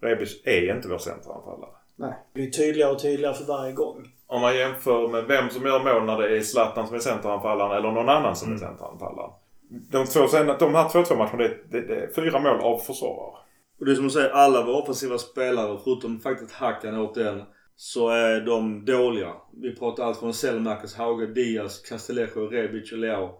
Rebic 0.00 0.42
är 0.44 0.76
inte 0.76 0.88
vår 0.88 0.98
centralanfallare. 0.98 1.70
Nej. 1.96 2.14
Det 2.32 2.40
blir 2.40 2.50
tydligare 2.50 2.92
och 2.92 3.02
tydligare 3.02 3.34
för 3.34 3.44
varje 3.44 3.72
gång. 3.72 4.12
Om 4.26 4.40
man 4.40 4.56
jämför 4.56 5.08
med 5.08 5.24
vem 5.24 5.50
som 5.50 5.66
gör 5.66 5.84
mål 5.84 6.04
när 6.04 6.18
det 6.18 6.36
är 6.36 6.40
Zlatan 6.40 6.86
som 6.86 6.96
är 6.96 7.00
centralanfallaren 7.00 7.78
eller 7.78 7.92
någon 7.92 8.08
annan 8.08 8.36
som 8.36 8.52
är 8.52 8.56
centralanfallaren. 8.56 9.30
De, 9.68 10.06
två, 10.06 10.20
de 10.58 10.74
här 10.74 10.88
2-2 10.88 11.16
matcherna, 11.16 11.38
det, 11.38 11.58
det, 11.70 11.80
det 11.80 11.94
är 11.94 12.12
fyra 12.14 12.38
mål 12.38 12.60
av 12.60 12.78
försvarare. 12.78 13.36
Och 13.78 13.86
det 13.86 13.92
är 13.92 13.94
som 13.94 14.04
du 14.04 14.10
säger, 14.10 14.30
alla 14.30 14.64
våra 14.64 14.76
offensiva 14.76 15.18
spelare 15.18 15.78
förutom 15.84 16.20
faktiskt 16.20 16.52
Hackan 16.52 16.98
åt 16.98 17.14
den 17.14 17.42
så 17.76 18.08
är 18.08 18.40
de 18.40 18.84
dåliga. 18.84 19.32
Vi 19.52 19.76
pratar 19.76 20.04
allt 20.04 20.18
från 20.18 20.34
Selmakers, 20.34 20.94
Hauge, 20.94 21.26
Diaz, 21.26 21.80
Castellejo, 21.80 22.46
Rebic 22.46 22.92
och 22.92 22.98
Leao. 22.98 23.30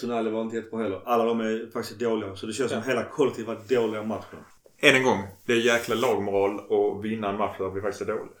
Tonali 0.00 0.30
var 0.30 0.42
inte 0.42 0.56
jättebra 0.56 0.82
heller. 0.82 1.02
Alla 1.04 1.24
de 1.24 1.40
är 1.40 1.70
faktiskt 1.72 2.00
dåliga. 2.00 2.36
Så 2.36 2.46
det 2.46 2.52
känns 2.52 2.70
som 2.70 2.82
hela 2.82 3.04
kollektivet 3.04 3.48
var 3.48 3.76
dåliga 3.76 4.02
matcher. 4.02 4.38
Än 4.80 4.96
en 4.96 5.02
gång, 5.02 5.22
det 5.46 5.52
är 5.52 5.56
jäkla 5.56 5.94
lagmoral 5.94 6.58
att 6.58 7.04
vinna 7.04 7.28
en 7.30 7.38
match 7.38 7.58
där 7.58 7.70
vi 7.70 7.80
faktiskt 7.80 8.02
är 8.02 8.06
dåliga. 8.06 8.38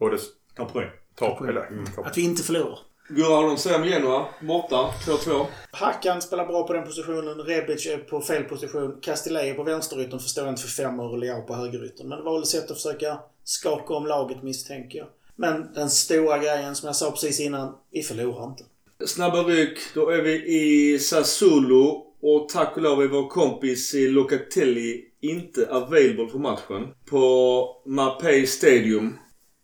Och 0.00 0.10
det 0.10 0.18
Ta 0.56 0.64
poäng. 0.64 0.90
tar... 1.14 1.34
poäng. 1.34 1.48
Eller, 1.50 1.66
mm. 1.66 1.84
Att 2.04 2.18
vi 2.18 2.22
inte 2.22 2.42
förlorar. 2.42 2.78
Gurra, 3.08 3.76
om 3.76 3.84
Genoa? 3.84 4.26
Borta. 4.40 4.94
2-2. 5.06 5.46
Hackan 5.70 6.22
spelar 6.22 6.46
bra 6.46 6.66
på 6.66 6.72
den 6.72 6.84
positionen. 6.84 7.38
Rebic 7.38 7.86
är 7.86 7.98
på 7.98 8.20
fel 8.20 8.44
position. 8.44 8.98
Castillejo 9.02 9.54
på 9.54 9.62
vänsteryttern 9.62 10.20
förstår 10.20 10.44
jag 10.44 10.52
inte 10.52 10.62
för 10.62 10.68
fem 10.68 11.00
år 11.00 11.10
och 11.10 11.18
Leao 11.18 11.42
på 11.42 11.54
högeryttern. 11.54 12.08
Men 12.08 12.18
det 12.18 12.24
var 12.24 12.32
väl 12.32 12.42
ett 12.42 12.48
sätt 12.48 12.70
att 12.70 12.76
försöka 12.76 13.18
skaka 13.44 13.94
om 13.94 14.06
laget 14.06 14.42
misstänker 14.42 14.98
jag. 14.98 15.06
Men 15.36 15.72
den 15.74 15.90
stora 15.90 16.38
grejen 16.38 16.76
som 16.76 16.86
jag 16.86 16.96
sa 16.96 17.10
precis 17.10 17.40
innan. 17.40 17.74
Vi 17.90 18.02
förlorar 18.02 18.44
inte. 18.44 18.64
Snabba 19.06 19.42
ryck. 19.42 19.78
Då 19.94 20.10
är 20.10 20.22
vi 20.22 20.46
i 20.46 20.98
Sassuolo. 20.98 22.06
Och 22.22 22.48
tack 22.48 22.76
och 22.76 22.82
lov 22.82 23.02
är 23.02 23.08
vår 23.08 23.28
kompis 23.28 23.94
i 23.94 24.08
Locatelli 24.08 25.09
inte 25.20 25.68
available 25.70 26.28
för 26.28 26.38
matchen. 26.38 26.94
På 27.10 27.82
Mapei 27.86 28.46
Stadium. 28.46 29.18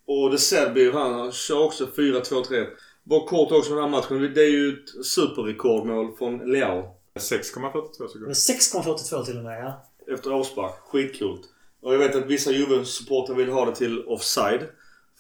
Och 0.07 0.31
De 0.31 0.39
Serbi 0.39 0.91
han 0.93 1.33
kör 1.33 1.65
också 1.65 1.87
4-2-3. 1.97 2.67
Bara 3.05 3.27
kort 3.27 3.53
också 3.53 3.71
om 3.71 3.77
den 3.77 3.85
här 3.85 3.91
matchen. 3.91 4.35
Det 4.35 4.41
är 4.45 4.51
ju 4.51 4.69
ett 4.69 5.07
superrekordmål 5.07 6.17
från 6.19 6.39
Leao. 6.53 6.83
6,42 7.19 7.83
Det 7.99 8.09
sekunder. 8.09 8.27
var 8.27 8.35
6,42 8.35 9.25
till 9.25 9.37
och 9.39 9.45
med 9.45 9.65
ja. 9.65 9.85
Efter 10.15 10.31
avspark. 10.31 10.73
Skitcoolt. 10.89 11.41
Och 11.83 11.95
jag 11.95 11.99
vet 11.99 12.17
att 12.17 12.27
vissa 12.27 12.51
Juve-supportrar 12.51 13.35
vill 13.35 13.49
ha 13.53 13.65
det 13.65 13.75
till 13.75 14.05
offside. 14.07 14.61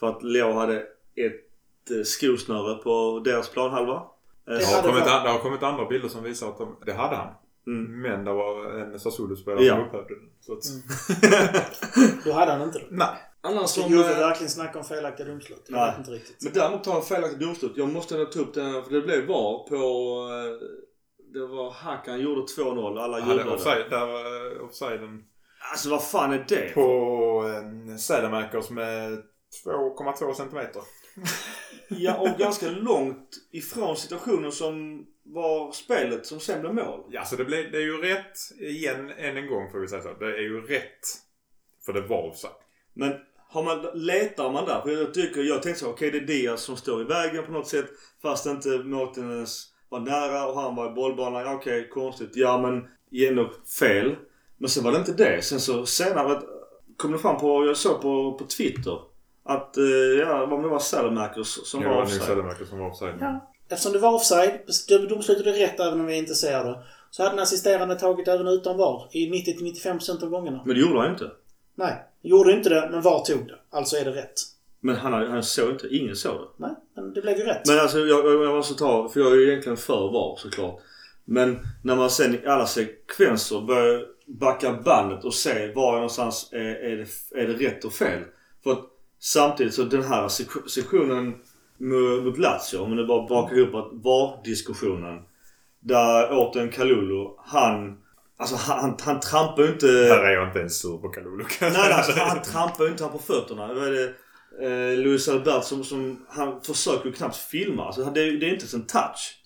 För 0.00 0.06
att 0.08 0.22
Leao 0.22 0.52
hade 0.52 0.76
ett 1.14 1.90
eh, 1.90 2.02
skosnöre 2.04 2.74
på 2.74 3.22
deras 3.24 3.48
planhalva. 3.48 4.02
Det 4.46 4.58
Det 4.58 4.64
har, 4.64 4.82
kommit, 4.82 5.04
det 5.04 5.10
har 5.10 5.38
kommit 5.38 5.62
andra 5.62 5.84
bilder 5.88 6.08
som 6.08 6.22
visar 6.22 6.48
att 6.48 6.58
de, 6.58 6.76
det 6.86 6.92
hade 6.92 7.16
han. 7.16 7.34
Mm. 7.66 8.00
Men 8.02 8.24
det 8.24 8.32
var 8.32 8.70
en 8.80 9.00
Sassuolo-spelare 9.00 9.64
Ja. 9.64 9.74
som 9.76 9.84
upphävde 9.84 10.14
den. 10.14 10.28
Så 10.40 10.52
att, 10.52 10.64
Då 12.24 12.32
hade 12.32 12.52
han 12.52 12.62
inte 12.62 12.78
det. 12.78 12.84
Nej. 12.90 13.08
Annars 13.40 13.70
som... 13.70 13.90
Juve 13.90 14.12
eh, 14.12 14.18
verkligen 14.18 14.50
snacka 14.50 14.78
om 14.78 14.84
felaktiga 14.84 15.26
domslut? 15.26 15.64
Jag 15.68 15.76
Nej. 15.76 15.90
vet 15.90 15.98
inte 15.98 16.10
riktigt. 16.10 16.36
Men 16.42 16.52
däremot 16.52 16.84
tar 16.84 16.96
en 16.96 17.02
felaktig 17.02 17.40
domslut. 17.40 17.72
Jag 17.76 17.88
måste 17.88 18.14
ändå 18.14 18.26
ta 18.26 18.40
upp 18.40 18.54
den 18.54 18.82
för 18.84 18.90
det 18.90 19.00
blev 19.00 19.26
VAR 19.26 19.68
på... 19.68 19.76
eh, 20.32 20.68
Det 21.32 21.46
var 21.46 21.70
Hakan 21.70 22.20
gjorde 22.20 22.40
2-0. 22.40 22.98
Alla 23.00 23.20
Han 23.20 23.28
jublade. 23.30 23.50
offside, 23.50 23.90
där, 23.90 24.08
eh, 24.56 24.64
offsiden 24.64 25.24
Alltså 25.72 25.90
vad 25.90 26.04
fan 26.04 26.32
är 26.32 26.44
det? 26.48 26.74
på 26.74 27.44
eh, 27.90 27.96
Sädemakers 27.96 28.70
med 28.70 29.22
2,2 29.66 30.32
centimeter. 30.34 30.82
Ja, 31.88 32.16
och 32.18 32.38
ganska 32.38 32.70
långt 32.70 33.28
ifrån 33.52 33.96
situationen 33.96 34.52
som 34.52 35.06
var 35.26 35.72
spelet 35.72 36.26
som 36.26 36.40
sen 36.40 36.60
blev 36.60 36.74
mål. 36.74 37.00
Ja, 37.10 37.24
så 37.24 37.36
det, 37.36 37.44
blev, 37.44 37.70
det 37.72 37.78
är 37.78 37.82
ju 37.82 38.02
rätt 38.02 38.38
igen, 38.60 39.10
än 39.18 39.36
en 39.36 39.46
gång 39.46 39.70
får 39.70 39.78
vi 39.78 39.88
säga 39.88 40.02
så. 40.02 40.14
Det 40.14 40.26
är 40.26 40.42
ju 40.42 40.60
rätt. 40.60 41.00
För 41.86 41.92
det 41.92 42.00
var 42.00 42.28
offside. 42.28 42.52
Men 42.94 43.14
har 43.48 43.62
man, 43.62 43.86
letar 43.94 44.52
man 44.52 44.64
där? 44.66 44.80
För 44.80 44.90
jag 44.90 45.14
tycker, 45.14 45.42
jag 45.42 45.62
tänkte 45.62 45.80
så, 45.80 45.90
okej 45.90 46.10
det 46.10 46.18
är 46.18 46.26
Diaz 46.26 46.60
som 46.60 46.76
står 46.76 47.02
i 47.02 47.04
vägen 47.04 47.46
på 47.46 47.52
något 47.52 47.68
sätt. 47.68 47.86
Fast 48.22 48.46
inte 48.46 48.68
målvakten 48.68 49.30
ens 49.30 49.72
var 49.88 50.00
nära 50.00 50.46
och 50.46 50.60
han 50.60 50.76
var 50.76 50.90
i 50.90 50.94
bollbanan. 50.94 51.42
Ja, 51.42 51.54
Okej, 51.54 51.88
konstigt. 51.88 52.30
Ja 52.34 52.58
men 52.58 52.88
ändå 53.28 53.52
fel. 53.78 54.16
Men 54.58 54.68
sen 54.68 54.84
var 54.84 54.92
det 54.92 54.98
inte 54.98 55.12
det. 55.12 55.44
Sen 55.44 55.60
så 55.60 55.86
senare 55.86 56.42
kom 56.96 57.12
det 57.12 57.18
fram 57.18 57.38
på, 57.38 57.66
jag 57.66 57.76
såg 57.76 58.02
på, 58.02 58.38
på 58.38 58.46
Twitter. 58.46 58.98
Att, 59.44 59.76
eh, 59.76 59.84
ja 60.20 60.46
vad 60.46 60.62
det 60.62 60.68
var 60.68 60.78
Salamakers 60.78 61.46
som 61.46 61.80
Det 61.80 61.88
var 61.88 61.94
var 61.94 62.02
nu 62.02 62.06
offside. 62.06 62.22
Sädemakers 62.22 62.68
som 62.68 62.78
var 62.78 62.90
offside. 62.90 63.14
Ja. 63.20 63.52
Eftersom 63.68 63.92
det 63.92 63.98
var 63.98 64.12
offside, 64.14 64.60
domslutet 65.08 65.46
är 65.46 65.52
rätt 65.52 65.80
även 65.80 66.00
om 66.00 66.06
vi 66.06 66.16
inte 66.16 66.34
ser 66.34 66.64
det, 66.64 66.82
så 67.10 67.22
hade 67.22 67.34
den 67.34 67.42
assisterande 67.42 67.94
tagit 67.94 68.28
även 68.28 68.46
utan 68.46 68.76
VAR 68.76 69.08
i 69.12 69.30
90-95% 69.30 70.22
av 70.24 70.30
gångerna. 70.30 70.62
Men 70.66 70.74
det 70.74 70.80
gjorde 70.80 71.00
han 71.00 71.10
inte. 71.12 71.30
Nej, 71.74 71.94
gjorde 72.22 72.52
inte 72.52 72.68
det, 72.68 72.88
men 72.90 73.02
VAR 73.02 73.24
tog 73.24 73.46
det. 73.46 73.58
Alltså 73.70 73.96
är 73.96 74.04
det 74.04 74.10
rätt. 74.10 74.34
Men 74.80 74.96
han, 74.96 75.12
han 75.12 75.42
såg 75.42 75.70
inte, 75.70 75.86
ingen 75.90 76.16
såg 76.16 76.34
det. 76.34 76.46
Nej, 76.66 76.74
men 76.94 77.12
det 77.12 77.22
blev 77.22 77.38
ju 77.38 77.44
rätt. 77.44 77.68
Men 77.68 77.78
alltså 77.78 77.98
jag, 77.98 78.44
jag, 78.44 78.54
måste 78.54 78.74
ta, 78.74 79.08
för 79.08 79.20
jag 79.20 79.32
är 79.32 79.36
ju 79.36 79.48
egentligen 79.48 79.76
för 79.76 80.12
VAR 80.12 80.36
såklart. 80.36 80.80
Men 81.24 81.58
när 81.84 81.96
man 81.96 82.10
sen 82.10 82.34
i 82.34 82.46
alla 82.46 82.66
sekvenser 82.66 83.60
börjar 83.60 84.06
backa 84.26 84.72
bandet 84.84 85.24
och 85.24 85.34
se 85.34 85.72
var 85.72 85.92
någonstans 85.92 86.48
är, 86.52 86.58
är, 86.58 86.96
det, 86.96 87.40
är 87.40 87.46
det 87.46 87.54
rätt 87.66 87.84
och 87.84 87.92
fel. 87.92 88.22
För 88.62 88.72
att 88.72 88.84
samtidigt 89.20 89.74
så 89.74 89.82
den 89.82 90.02
här 90.02 90.28
sek- 90.28 90.68
sektionen 90.68 91.34
mot 91.78 92.38
Lazio, 92.38 92.78
om 92.78 92.88
man 92.88 92.96
nu 92.96 93.06
bara 93.06 93.28
bakar 93.28 93.56
ihop 93.56 93.74
att 93.74 93.90
VAR-diskussionen. 93.92 95.22
Där 95.80 96.28
återigen 96.30 96.70
Kalulu, 96.70 97.28
han... 97.38 97.98
Alltså 98.38 98.56
han, 98.56 98.96
han, 99.00 99.20
trampar 99.20 99.62
ju 99.62 99.68
inte... 99.68 99.86
Här 99.86 100.24
är 100.24 100.32
jag 100.32 100.48
inte 100.48 100.58
ens 100.58 100.80
sur 100.80 100.98
på 100.98 101.08
Kalulu 101.08 101.44
Nej, 101.60 101.92
alltså, 101.92 102.20
han 102.20 102.42
trampar 102.42 102.84
ju 102.84 102.90
inte 102.90 103.04
han 103.04 103.12
på 103.12 103.18
fötterna. 103.18 103.74
Vad 103.74 103.86
är 103.86 103.90
det? 103.90 104.14
Eh, 104.62 104.98
Luis 104.98 105.28
Albert 105.28 105.64
som, 105.64 105.84
som... 105.84 106.26
Han 106.28 106.60
försöker 106.60 107.06
ju 107.06 107.12
knappt 107.12 107.36
filma. 107.36 107.86
Alltså, 107.86 108.04
det, 108.04 108.20
är, 108.20 108.32
det 108.32 108.46
är 108.46 108.50
inte 108.50 108.62
ens 108.62 108.74
en 108.74 108.86
touch. 108.86 109.42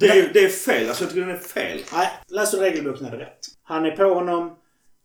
Det 0.00 0.06
är, 0.06 0.30
det 0.32 0.44
är 0.44 0.48
fel. 0.48 0.88
Alltså 0.88 1.04
jag 1.04 1.10
tycker 1.10 1.26
den 1.26 1.36
är 1.36 1.40
fel. 1.40 1.80
Nej, 1.92 2.08
läser 2.28 2.58
regelboken 2.58 3.06
är 3.06 3.10
det 3.10 3.18
rätt. 3.18 3.38
Han 3.62 3.86
är 3.86 3.90
på 3.90 4.14
honom 4.14 4.56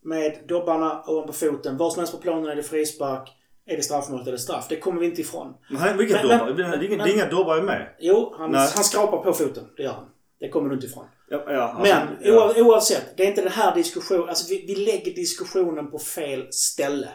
med 0.03 0.39
dobbarna 0.47 1.03
ovanpå 1.07 1.33
foten. 1.33 1.77
Var 1.77 1.89
som 1.89 1.99
helst 1.99 2.13
på 2.13 2.19
planen 2.19 2.45
är 2.45 2.55
det 2.55 2.63
frispark. 2.63 3.29
Är 3.69 3.77
det 3.77 3.83
straffmål 3.83 4.23
det 4.23 4.37
straff. 4.37 4.65
Det 4.69 4.75
kommer 4.75 4.99
vi 4.99 5.05
inte 5.05 5.21
ifrån. 5.21 5.53
Han, 5.77 5.97
vilka 5.97 6.13
Men- 6.13 6.39
dobbar? 6.39 6.53
Det 6.53 6.63
är 6.63 6.93
inga, 6.93 7.07
inga 7.07 7.25
dobbar 7.25 7.57
är 7.57 7.61
med. 7.61 7.95
Jo, 7.99 8.35
han, 8.37 8.51
Nej. 8.51 8.69
han 8.75 8.83
skrapar 8.83 9.17
på 9.17 9.33
foten. 9.33 9.63
Det 9.77 9.83
gör 9.83 9.91
han. 9.91 10.05
Det 10.39 10.49
kommer 10.49 10.69
du 10.69 10.75
inte 10.75 10.87
ifrån. 10.87 11.05
Ja, 11.29 11.43
ja, 11.47 11.61
alltså, 11.61 11.81
Men 11.81 12.07
ja. 12.21 12.33
oav, 12.33 12.57
oavsett. 12.57 13.17
Det 13.17 13.23
är 13.23 13.27
inte 13.27 13.41
den 13.41 13.51
här 13.51 13.75
diskussionen. 13.75 14.29
Alltså 14.29 14.49
vi, 14.49 14.65
vi 14.67 14.75
lägger 14.75 15.15
diskussionen 15.15 15.91
på 15.91 15.99
fel 15.99 16.47
ställe. 16.51 17.09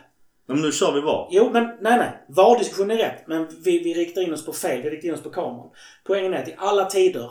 Men 0.46 0.62
nu 0.62 0.72
kör 0.72 0.92
vi 0.92 1.00
VAR. 1.00 1.28
Jo, 1.30 1.50
men 1.52 1.64
nej, 1.80 1.98
nej. 1.98 2.24
VAR-diskussionen 2.28 2.90
är 2.90 2.96
rätt. 3.05 3.26
Men 3.26 3.48
vi, 3.64 3.78
vi 3.78 3.94
riktar 3.94 4.22
in 4.22 4.32
oss 4.32 4.46
på 4.46 4.52
fel. 4.52 4.82
Vi 4.82 4.90
riktar 4.90 5.09
in 5.09 5.14
oss 5.14 5.22
på 5.22 5.30
kameran. 5.30 5.70
Poängen 6.07 6.34
är 6.34 6.42
att 6.42 6.48
i 6.48 6.55
alla 6.59 6.84
tider 6.84 7.30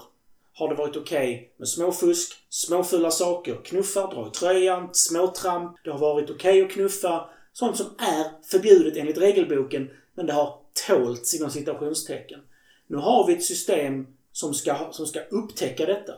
har 0.53 0.69
det 0.69 0.76
varit 0.76 0.97
okej 0.97 1.53
med 1.57 1.67
småfusk, 1.67 2.34
småfula 2.49 3.11
saker, 3.11 3.55
knuffar, 3.65 4.13
dra 4.15 4.28
i 4.28 4.32
tröjan, 4.32 4.89
småtramp. 4.93 5.78
Det 5.84 5.91
har 5.91 5.99
varit 5.99 6.30
okej 6.30 6.61
att 6.61 6.71
knuffa. 6.71 7.30
Sånt 7.54 7.78
som 7.78 7.86
är 7.97 8.45
förbjudet 8.45 8.97
enligt 8.97 9.18
regelboken, 9.18 9.89
men 10.14 10.26
det 10.26 10.34
har 10.34 10.60
tålts 10.88 11.34
inom 11.34 11.49
citationstecken. 11.49 12.39
Nu 12.88 12.97
har 12.97 13.28
vi 13.28 13.34
ett 13.34 13.43
system 13.43 14.08
som 14.32 14.54
ska, 14.54 14.88
som 14.91 15.06
ska 15.06 15.20
upptäcka 15.20 15.86
detta. 15.86 16.14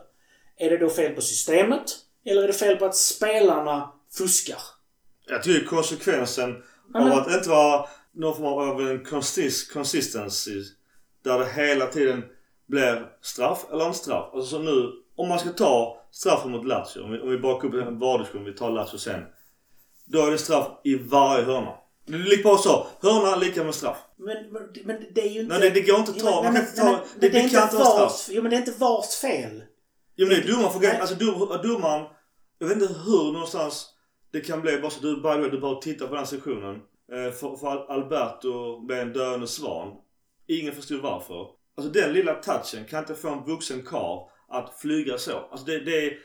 Är 0.56 0.70
det 0.70 0.76
då 0.76 0.90
fel 0.90 1.14
på 1.14 1.20
systemet? 1.20 1.82
Eller 2.24 2.42
är 2.42 2.46
det 2.46 2.52
fel 2.52 2.76
på 2.76 2.84
att 2.84 2.96
spelarna 2.96 3.92
fuskar? 4.12 4.58
Jag 5.26 5.42
tycker 5.42 5.66
konsekvensen 5.66 6.62
Ja, 6.94 7.12
av 7.12 7.18
att 7.18 7.34
inte 7.34 7.48
vara 7.48 7.88
någon 8.12 8.36
form 8.36 8.70
av 8.70 8.90
en 8.90 9.04
consist, 9.04 9.72
consistency. 9.72 10.62
Där 11.22 11.38
det 11.38 11.46
hela 11.46 11.86
tiden 11.86 12.24
blir 12.66 13.06
straff 13.20 13.66
eller 13.72 13.84
en 13.84 13.94
straff. 13.94 14.30
Alltså 14.34 14.50
som 14.50 14.64
nu, 14.64 14.92
om 15.16 15.28
man 15.28 15.38
ska 15.38 15.48
ta 15.48 16.02
straffen 16.10 16.50
mot 16.50 16.66
Lazio. 16.66 17.00
Om 17.00 17.12
vi, 17.12 17.20
om 17.20 17.30
vi 17.30 17.38
bakar 17.38 17.68
upp 17.68 17.86
en 17.86 17.98
vardagskund, 17.98 18.44
vi 18.44 18.52
tar 18.52 18.70
Lazio 18.70 18.98
sen. 18.98 19.20
Då 20.06 20.26
är 20.26 20.30
det 20.30 20.38
straff 20.38 20.68
i 20.84 20.94
varje 20.94 21.44
hörna. 21.44 21.74
Det 22.06 22.14
är 22.14 22.18
lika 22.18 22.42
bra 22.42 22.58
så. 22.58 22.86
Hörna 23.00 23.36
lika 23.36 23.64
med 23.64 23.74
straff. 23.74 23.96
Men, 24.16 24.36
men, 24.84 25.06
det 25.14 25.20
är 25.20 25.30
ju 25.30 25.40
inte... 25.40 25.58
Nej, 25.58 25.70
det, 25.70 25.80
det 25.80 25.86
går 25.86 25.98
inte 25.98 26.10
att 26.10 26.18
ta. 26.18 26.42
Man 26.42 26.54
kan 26.54 26.56
inte 26.56 26.76
ta. 26.76 27.00
Det, 27.20 27.28
det 27.28 27.48
kan 27.50 27.62
inte 27.62 27.76
vara 27.76 28.08
straff. 28.08 28.28
Jo, 28.30 28.42
men 28.42 28.50
det 28.50 28.56
är 28.56 28.58
inte 28.58 28.74
vars 28.78 29.14
fel. 29.14 29.62
Jo 30.16 30.26
men 30.26 30.36
det 30.36 30.42
är 30.42 30.52
domaren 30.52 30.72
får. 30.72 30.86
Alltså 30.86 31.14
dom, 31.14 31.58
domaren. 31.62 32.06
Jag 32.58 32.68
vet 32.68 32.82
inte 32.82 32.94
hur 32.94 33.32
någonstans 33.32 33.86
det 34.32 34.40
kan 34.40 34.60
bli. 34.60 34.78
Bara 34.78 34.90
så 34.90 35.00
du, 35.00 35.16
by 35.16 35.22
the 35.22 35.38
way, 35.38 35.50
du 35.50 35.60
bara 35.60 35.80
titta 35.80 36.06
på 36.06 36.14
den 36.14 36.26
sektionen. 36.26 36.74
Eh, 37.12 37.32
för, 37.32 37.56
för 37.56 37.66
Al- 37.66 37.86
Alberto 37.88 38.80
blev 38.86 39.00
en 39.00 39.12
döende 39.12 39.46
svan. 39.46 39.88
Ingen 40.48 40.74
förstod 40.74 41.00
varför. 41.00 41.46
Alltså 41.76 41.92
den 41.92 42.12
lilla 42.12 42.34
touchen 42.34 42.84
kan 42.84 42.98
inte 42.98 43.14
få 43.14 43.28
en 43.28 43.44
vuxen 43.44 43.82
karl 43.82 44.28
att 44.48 44.74
flyga 44.80 45.18
så. 45.18 45.38
Alltså 45.50 45.66
det, 45.66 45.78
det 45.78 46.06
är 46.06 46.18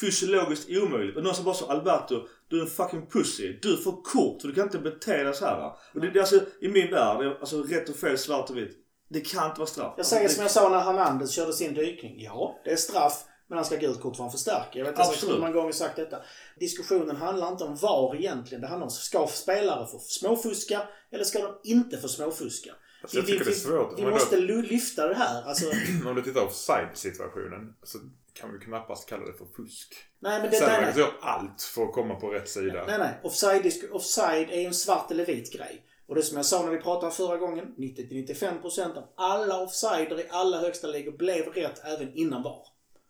fysiologiskt 0.00 0.70
omöjligt. 0.70 1.16
Och 1.16 1.22
någon 1.24 1.34
som 1.34 1.44
bara 1.44 1.54
så 1.54 1.66
Alberto, 1.66 2.26
du 2.50 2.58
är 2.58 2.62
en 2.62 2.70
fucking 2.70 3.06
pussy. 3.06 3.58
Du 3.62 3.76
får 3.76 4.02
kort 4.02 4.40
för 4.40 4.48
du 4.48 4.54
kan 4.54 4.64
inte 4.64 4.78
bete 4.78 5.24
dig 5.24 5.34
så 5.34 5.44
här. 5.44 5.72
Och 5.94 6.00
det, 6.00 6.10
det 6.10 6.18
är 6.18 6.20
alltså 6.20 6.40
i 6.60 6.68
min 6.68 6.90
värld, 6.90 7.36
alltså 7.40 7.62
rätt 7.62 7.88
och 7.88 7.96
fel, 7.96 8.18
svart 8.18 8.50
och 8.50 8.56
vitt. 8.56 8.76
Det 9.08 9.20
kan 9.20 9.46
inte 9.46 9.58
vara 9.60 9.68
straff. 9.68 9.94
Jag 9.96 10.06
säger 10.06 10.22
alltså, 10.22 10.34
som 10.36 10.42
det, 10.42 10.44
jag 10.44 10.50
sa 10.50 10.68
när 10.68 10.78
Hernandez 10.80 11.30
körde 11.32 11.52
sin 11.52 11.74
dykning. 11.74 12.14
Ja, 12.20 12.60
det 12.64 12.70
är 12.70 12.76
straff. 12.76 13.24
Men 13.48 13.58
han 13.58 13.64
ska 13.64 13.74
ha 13.74 13.80
gult 13.80 14.00
kort 14.00 14.16
för 14.16 14.22
han 14.22 14.32
förstärker. 14.32 14.78
Jag 14.78 14.84
vet 14.86 14.92
inte 14.92 15.02
Absolut. 15.02 15.34
hur 15.34 15.40
många 15.40 15.52
gånger 15.52 15.72
sagt 15.72 15.96
detta. 15.96 16.16
Diskussionen 16.60 17.16
handlar 17.16 17.48
inte 17.48 17.64
om 17.64 17.76
var 17.76 18.14
egentligen. 18.16 18.60
Det 18.60 18.66
handlar 18.66 18.86
om 18.86 18.90
ska 18.90 19.26
spelare 19.26 19.86
få 19.86 19.98
småfuska 19.98 20.82
eller 21.12 21.24
ska 21.24 21.38
de 21.38 21.58
inte 21.64 21.98
få 21.98 22.08
småfuska? 22.08 22.70
Alltså, 23.02 23.16
jag 23.16 23.26
tycker 23.26 23.44
det 23.44 23.50
är 23.50 23.54
svårt. 23.54 23.98
Vi, 23.98 24.02
Men 24.02 24.10
måste 24.10 24.36
då- 24.40 24.54
lyfta 24.54 25.08
det 25.08 25.14
här. 25.14 25.42
Alltså, 25.42 25.66
Om 26.06 26.14
du 26.14 26.22
tittar 26.22 26.46
på 26.46 26.52
side-situationen 26.52 27.74
så 27.82 27.98
kan 28.40 28.52
vi 28.52 28.58
knappast 28.58 29.08
kalla 29.08 29.26
det 29.26 29.32
för 29.32 29.46
fusk. 29.56 29.94
nej 30.18 30.40
men 30.42 30.50
det... 30.50 30.56
Sen 30.56 30.68
Nej, 30.68 30.92
kan 30.92 31.00
göra 31.00 31.10
allt 31.20 31.62
för 31.62 31.82
att 31.82 31.92
komma 31.92 32.14
på 32.14 32.28
rätt 32.28 32.48
sida. 32.48 32.84
Nej, 32.86 32.98
nej. 32.98 33.20
Offside, 33.22 33.62
disk- 33.62 33.90
offside 33.92 34.50
är 34.50 34.60
ju 34.60 34.66
en 34.66 34.74
svart 34.74 35.10
eller 35.10 35.26
vit 35.26 35.52
grej. 35.52 35.84
Och 36.06 36.14
det 36.14 36.22
som 36.22 36.36
jag 36.36 36.46
sa 36.46 36.62
när 36.64 36.70
vi 36.72 36.78
pratade 36.78 37.12
förra 37.12 37.36
gången. 37.36 37.74
90-95% 37.78 38.96
av 38.96 39.04
alla 39.14 39.60
offsider 39.62 40.20
i 40.20 40.26
alla 40.30 40.58
högsta 40.60 40.86
ligor 40.86 41.12
blev 41.12 41.46
rätt 41.46 41.84
även 41.84 42.14
innan 42.14 42.42
VAR. 42.42 42.66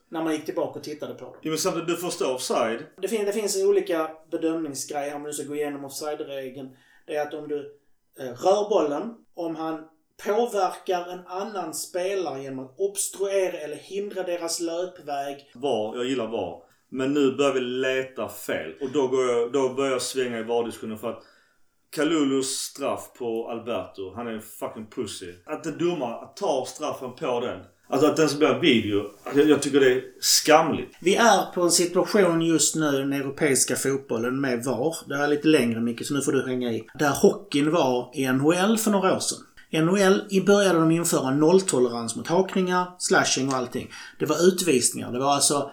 När 0.09 0.23
man 0.25 0.33
gick 0.33 0.45
tillbaka 0.45 0.79
och 0.79 0.85
tittade 0.85 1.15
på 1.15 1.25
dem. 1.25 1.35
Jo 1.43 1.51
men 1.51 1.59
samtidigt, 1.59 1.89
du 1.89 1.97
förstår 1.97 2.35
offside. 2.35 2.87
Det, 3.03 3.09
fin- 3.09 3.25
det 3.27 3.33
finns 3.33 3.57
olika 3.65 4.11
bedömningsgrejer 4.31 5.15
om 5.15 5.23
du 5.23 5.33
ska 5.33 5.45
gå 5.49 5.55
igenom 5.57 5.85
offside-regeln. 5.85 6.77
Det 7.07 7.17
är 7.17 7.27
att 7.27 7.35
om 7.35 7.49
du 7.49 7.79
eh, 8.19 8.25
rör 8.25 8.69
bollen, 8.69 9.15
om 9.35 9.57
han 9.57 9.89
påverkar 10.25 11.07
en 11.07 11.27
annan 11.27 11.75
spelare 11.75 12.43
genom 12.43 12.65
att 12.65 12.75
obstruera 12.79 13.59
eller 13.59 13.77
hindra 13.77 14.23
deras 14.23 14.61
löpväg. 14.61 15.51
VAR, 15.55 15.97
jag 15.97 16.05
gillar 16.05 16.27
VAR. 16.27 16.63
Men 16.89 17.15
nu 17.15 17.37
börjar 17.37 17.53
vi 17.53 17.61
leta 17.61 18.29
fel. 18.29 18.75
Och 18.81 18.91
då, 18.91 19.07
går 19.09 19.25
jag, 19.25 19.53
då 19.53 19.69
börjar 19.69 19.93
jag 19.93 20.03
svänga 20.03 20.39
i 20.39 20.43
VAR-diskussionen 20.43 20.99
för 20.99 21.11
att 21.11 21.23
Kalulus 21.91 22.47
straff 22.47 23.13
på 23.19 23.51
Alberto, 23.51 24.15
han 24.15 24.27
är 24.27 24.33
en 24.33 24.43
fucking 24.43 24.87
pussy. 24.87 25.33
Att 25.47 25.65
det 25.65 25.71
domare 25.71 26.29
tar 26.37 26.65
straffen 26.65 27.13
på 27.15 27.41
den. 27.41 27.61
Alltså 27.89 28.07
att 28.07 28.17
den 28.17 28.29
som 28.29 28.39
blir 28.39 28.59
video. 28.61 29.05
Jag, 29.35 29.49
jag 29.49 29.63
tycker 29.63 29.81
det 29.81 29.93
är 29.93 30.03
skamligt. 30.21 30.97
Vi 31.01 31.17
är 31.17 31.55
på 31.55 31.63
en 31.63 31.71
situation 31.71 32.43
just 32.43 32.77
nu 32.77 32.87
i 32.87 32.99
den 32.99 33.13
europeiska 33.13 33.77
fotbollen 33.77 34.41
med 34.41 34.65
VAR. 34.65 34.97
Det 35.09 35.15
är 35.15 35.29
lite 35.29 35.49
längre 35.49 35.81
Micke, 35.81 36.07
så 36.07 36.15
nu 36.15 36.21
får 36.21 36.33
du 36.33 36.47
hänga 36.47 36.73
i. 36.73 36.87
Där 36.95 37.11
hockeyn 37.11 37.71
var 37.71 38.11
i 38.15 38.33
NHL 38.33 38.79
för 38.79 38.91
några 38.91 39.17
år 39.17 39.21
sedan. 39.21 39.39
I 39.71 39.81
NHL 39.81 40.25
i 40.31 40.41
började 40.41 40.79
de 40.79 40.91
införa 40.91 41.31
nolltolerans 41.31 42.17
mot 42.17 42.29
hakningar, 42.29 42.95
slashing 42.99 43.49
och 43.49 43.55
allting. 43.55 43.91
Det 44.19 44.27
var 44.27 44.47
utvisningar. 44.47 45.13
Det 45.13 45.19
var 45.19 45.35
alltså 45.35 45.71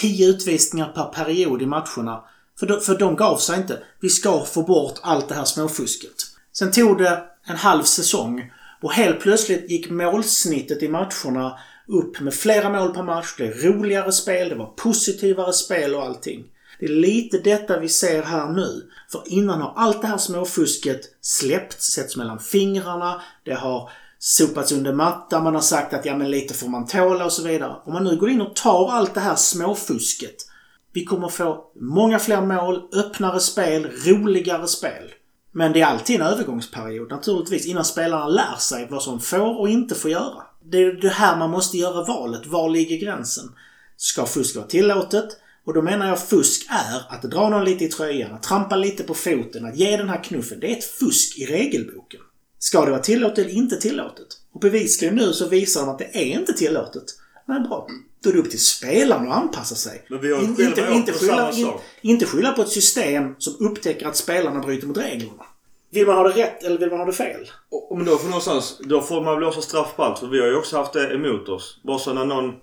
10 0.00 0.28
utvisningar 0.28 0.88
per 0.88 1.04
period 1.04 1.62
i 1.62 1.66
matcherna. 1.66 2.24
För 2.58 2.66
de, 2.66 2.80
för 2.80 2.98
de 2.98 3.16
gav 3.16 3.36
sig 3.36 3.56
inte. 3.56 3.78
Vi 4.00 4.08
ska 4.08 4.44
få 4.44 4.62
bort 4.62 4.98
allt 5.02 5.28
det 5.28 5.34
här 5.34 5.44
småfusket. 5.44 6.14
Sen 6.52 6.72
tog 6.72 6.98
det 6.98 7.22
en 7.44 7.56
halv 7.56 7.82
säsong 7.82 8.52
och 8.82 8.92
helt 8.92 9.20
plötsligt 9.20 9.70
gick 9.70 9.90
målsnittet 9.90 10.82
i 10.82 10.88
matcherna 10.88 11.58
upp 11.88 12.20
med 12.20 12.34
flera 12.34 12.70
mål 12.70 12.94
per 12.94 13.02
match. 13.02 13.34
Det 13.38 13.44
blev 13.44 13.72
roligare 13.72 14.12
spel, 14.12 14.48
det 14.48 14.54
var 14.54 14.66
positivare 14.66 15.52
spel 15.52 15.94
och 15.94 16.02
allting. 16.02 16.44
Det 16.80 16.86
är 16.86 16.90
lite 16.90 17.38
detta 17.38 17.78
vi 17.78 17.88
ser 17.88 18.22
här 18.22 18.48
nu. 18.48 18.90
För 19.12 19.22
innan 19.26 19.60
har 19.60 19.72
allt 19.76 20.02
det 20.02 20.06
här 20.06 20.18
småfusket 20.18 21.00
släppts, 21.20 21.92
setts 21.92 22.16
mellan 22.16 22.38
fingrarna. 22.38 23.20
Det 23.44 23.54
har 23.54 23.90
sopats 24.18 24.72
under 24.72 24.92
mattan. 24.92 25.44
Man 25.44 25.54
har 25.54 25.62
sagt 25.62 25.94
att 25.94 26.04
ja 26.04 26.16
men 26.16 26.30
lite 26.30 26.54
får 26.54 26.68
man 26.68 26.86
tåla 26.86 27.24
och 27.24 27.32
så 27.32 27.42
vidare. 27.42 27.76
Om 27.84 27.92
man 27.92 28.04
nu 28.04 28.16
går 28.16 28.30
in 28.30 28.40
och 28.40 28.56
tar 28.56 28.90
allt 28.90 29.14
det 29.14 29.20
här 29.20 29.34
småfusket. 29.34 30.36
Vi 30.92 31.04
kommer 31.04 31.28
få 31.28 31.64
många 31.80 32.18
fler 32.18 32.40
mål, 32.40 32.82
öppnare 32.92 33.40
spel, 33.40 33.90
roligare 34.06 34.66
spel. 34.66 35.12
Men 35.52 35.72
det 35.72 35.80
är 35.80 35.86
alltid 35.86 36.20
en 36.20 36.26
övergångsperiod 36.26 37.10
naturligtvis 37.10 37.66
innan 37.66 37.84
spelarna 37.84 38.28
lär 38.28 38.56
sig 38.58 38.88
vad 38.90 39.02
som 39.02 39.20
får 39.20 39.60
och 39.60 39.68
inte 39.68 39.94
får 39.94 40.10
göra. 40.10 40.42
Det 40.64 40.78
är 40.78 40.92
det 40.92 41.08
här 41.08 41.36
man 41.36 41.50
måste 41.50 41.76
göra 41.78 42.04
valet. 42.04 42.46
Var 42.46 42.70
ligger 42.70 42.96
gränsen? 42.96 43.44
Ska 43.96 44.26
fusk 44.26 44.56
vara 44.56 44.66
tillåtet? 44.66 45.28
Och 45.64 45.74
då 45.74 45.82
menar 45.82 46.08
jag 46.08 46.28
fusk 46.28 46.66
är 46.68 47.14
att 47.14 47.22
dra 47.22 47.48
någon 47.48 47.64
lite 47.64 47.84
i 47.84 47.88
tröjan, 47.88 48.32
att 48.32 48.42
trampa 48.42 48.76
lite 48.76 49.02
på 49.02 49.14
foten, 49.14 49.64
att 49.64 49.76
ge 49.76 49.96
den 49.96 50.08
här 50.08 50.24
knuffen. 50.24 50.60
Det 50.60 50.72
är 50.72 50.76
ett 50.76 50.84
fusk 50.84 51.38
i 51.38 51.46
regelboken. 51.46 52.20
Ska 52.58 52.84
det 52.84 52.90
vara 52.90 53.00
tillåtet 53.02 53.38
eller 53.38 53.50
inte 53.50 53.76
tillåtet? 53.76 54.26
Och 54.52 54.60
bevisligen 54.60 55.14
nu 55.14 55.32
så 55.32 55.48
visar 55.48 55.80
de 55.80 55.90
att 55.90 55.98
det 55.98 56.16
är 56.18 56.24
inte 56.24 56.52
tillåtet. 56.52 57.04
Nej, 57.46 57.60
bra. 57.60 57.88
Då 58.22 58.30
är 58.30 58.34
det 58.34 58.40
upp 58.40 58.50
till 58.50 58.64
spelarna 58.64 59.30
att 59.30 59.42
anpassa 59.42 59.74
sig. 59.74 60.06
Men 60.10 60.20
vi 60.20 60.32
har 60.32 60.42
In- 60.42 60.48
inte, 60.48 60.88
inte, 60.92 61.12
skylla, 61.12 61.52
in, 61.52 61.68
inte 62.00 62.26
skylla 62.26 62.52
på 62.52 62.62
ett 62.62 62.68
system 62.68 63.34
som 63.38 63.66
upptäcker 63.70 64.06
att 64.06 64.16
spelarna 64.16 64.60
bryter 64.60 64.86
mot 64.86 64.96
reglerna. 64.96 65.44
Vill 65.90 66.06
man 66.06 66.16
ha 66.16 66.28
det 66.28 66.42
rätt 66.42 66.64
eller 66.64 66.78
vill 66.78 66.90
man 66.90 66.98
ha 66.98 67.06
det 67.06 67.12
fel? 67.12 67.50
Och, 67.70 67.96
men 67.96 68.06
då 68.06 68.16
får 68.16 68.28
någonstans, 68.28 68.80
då 68.84 69.00
får 69.00 69.22
man 69.22 69.36
blåsa 69.36 69.60
straff 69.60 69.96
på 69.96 70.02
allt. 70.02 70.18
För 70.18 70.26
vi 70.26 70.40
har 70.40 70.46
ju 70.46 70.56
också 70.56 70.76
haft 70.76 70.92
det 70.92 71.14
emot 71.14 71.48
oss. 71.48 71.80
Bara 71.84 71.98
så 71.98 72.12
när 72.12 72.24
någon 72.24 72.54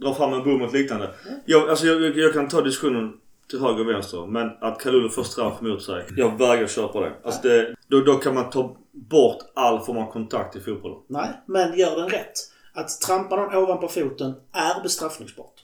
drar 0.00 0.14
fram 0.14 0.32
en 0.32 0.44
bom 0.44 0.62
och 0.62 0.72
liknande. 0.74 1.10
Jag, 1.44 1.70
alltså 1.70 1.86
jag, 1.86 2.18
jag, 2.18 2.32
kan 2.32 2.48
ta 2.48 2.60
diskussionen 2.60 3.12
till 3.50 3.60
höger 3.60 3.80
och 3.80 3.88
vänster. 3.88 4.26
Men 4.26 4.50
att 4.60 4.80
Kalulu 4.80 5.08
får 5.08 5.22
straff 5.22 5.60
mot 5.60 5.82
sig. 5.82 6.04
Jag 6.16 6.38
vägrar 6.38 6.66
köpa 6.66 7.00
det. 7.00 7.12
Alltså 7.24 7.48
det 7.48 7.74
då, 7.88 8.00
då 8.00 8.14
kan 8.14 8.34
man 8.34 8.50
ta 8.50 8.76
bort 8.92 9.38
all 9.54 9.80
form 9.80 9.96
av 9.96 10.12
kontakt 10.12 10.56
i 10.56 10.60
fotbollen. 10.60 10.98
Nej, 11.08 11.28
men 11.46 11.78
gör 11.78 11.96
den 11.96 12.08
rätt. 12.08 12.32
Att 12.74 13.00
trampa 13.00 13.36
någon 13.36 13.54
ovanpå 13.54 13.88
foten 13.88 14.34
är 14.52 14.82
bestraffningsbart. 14.82 15.54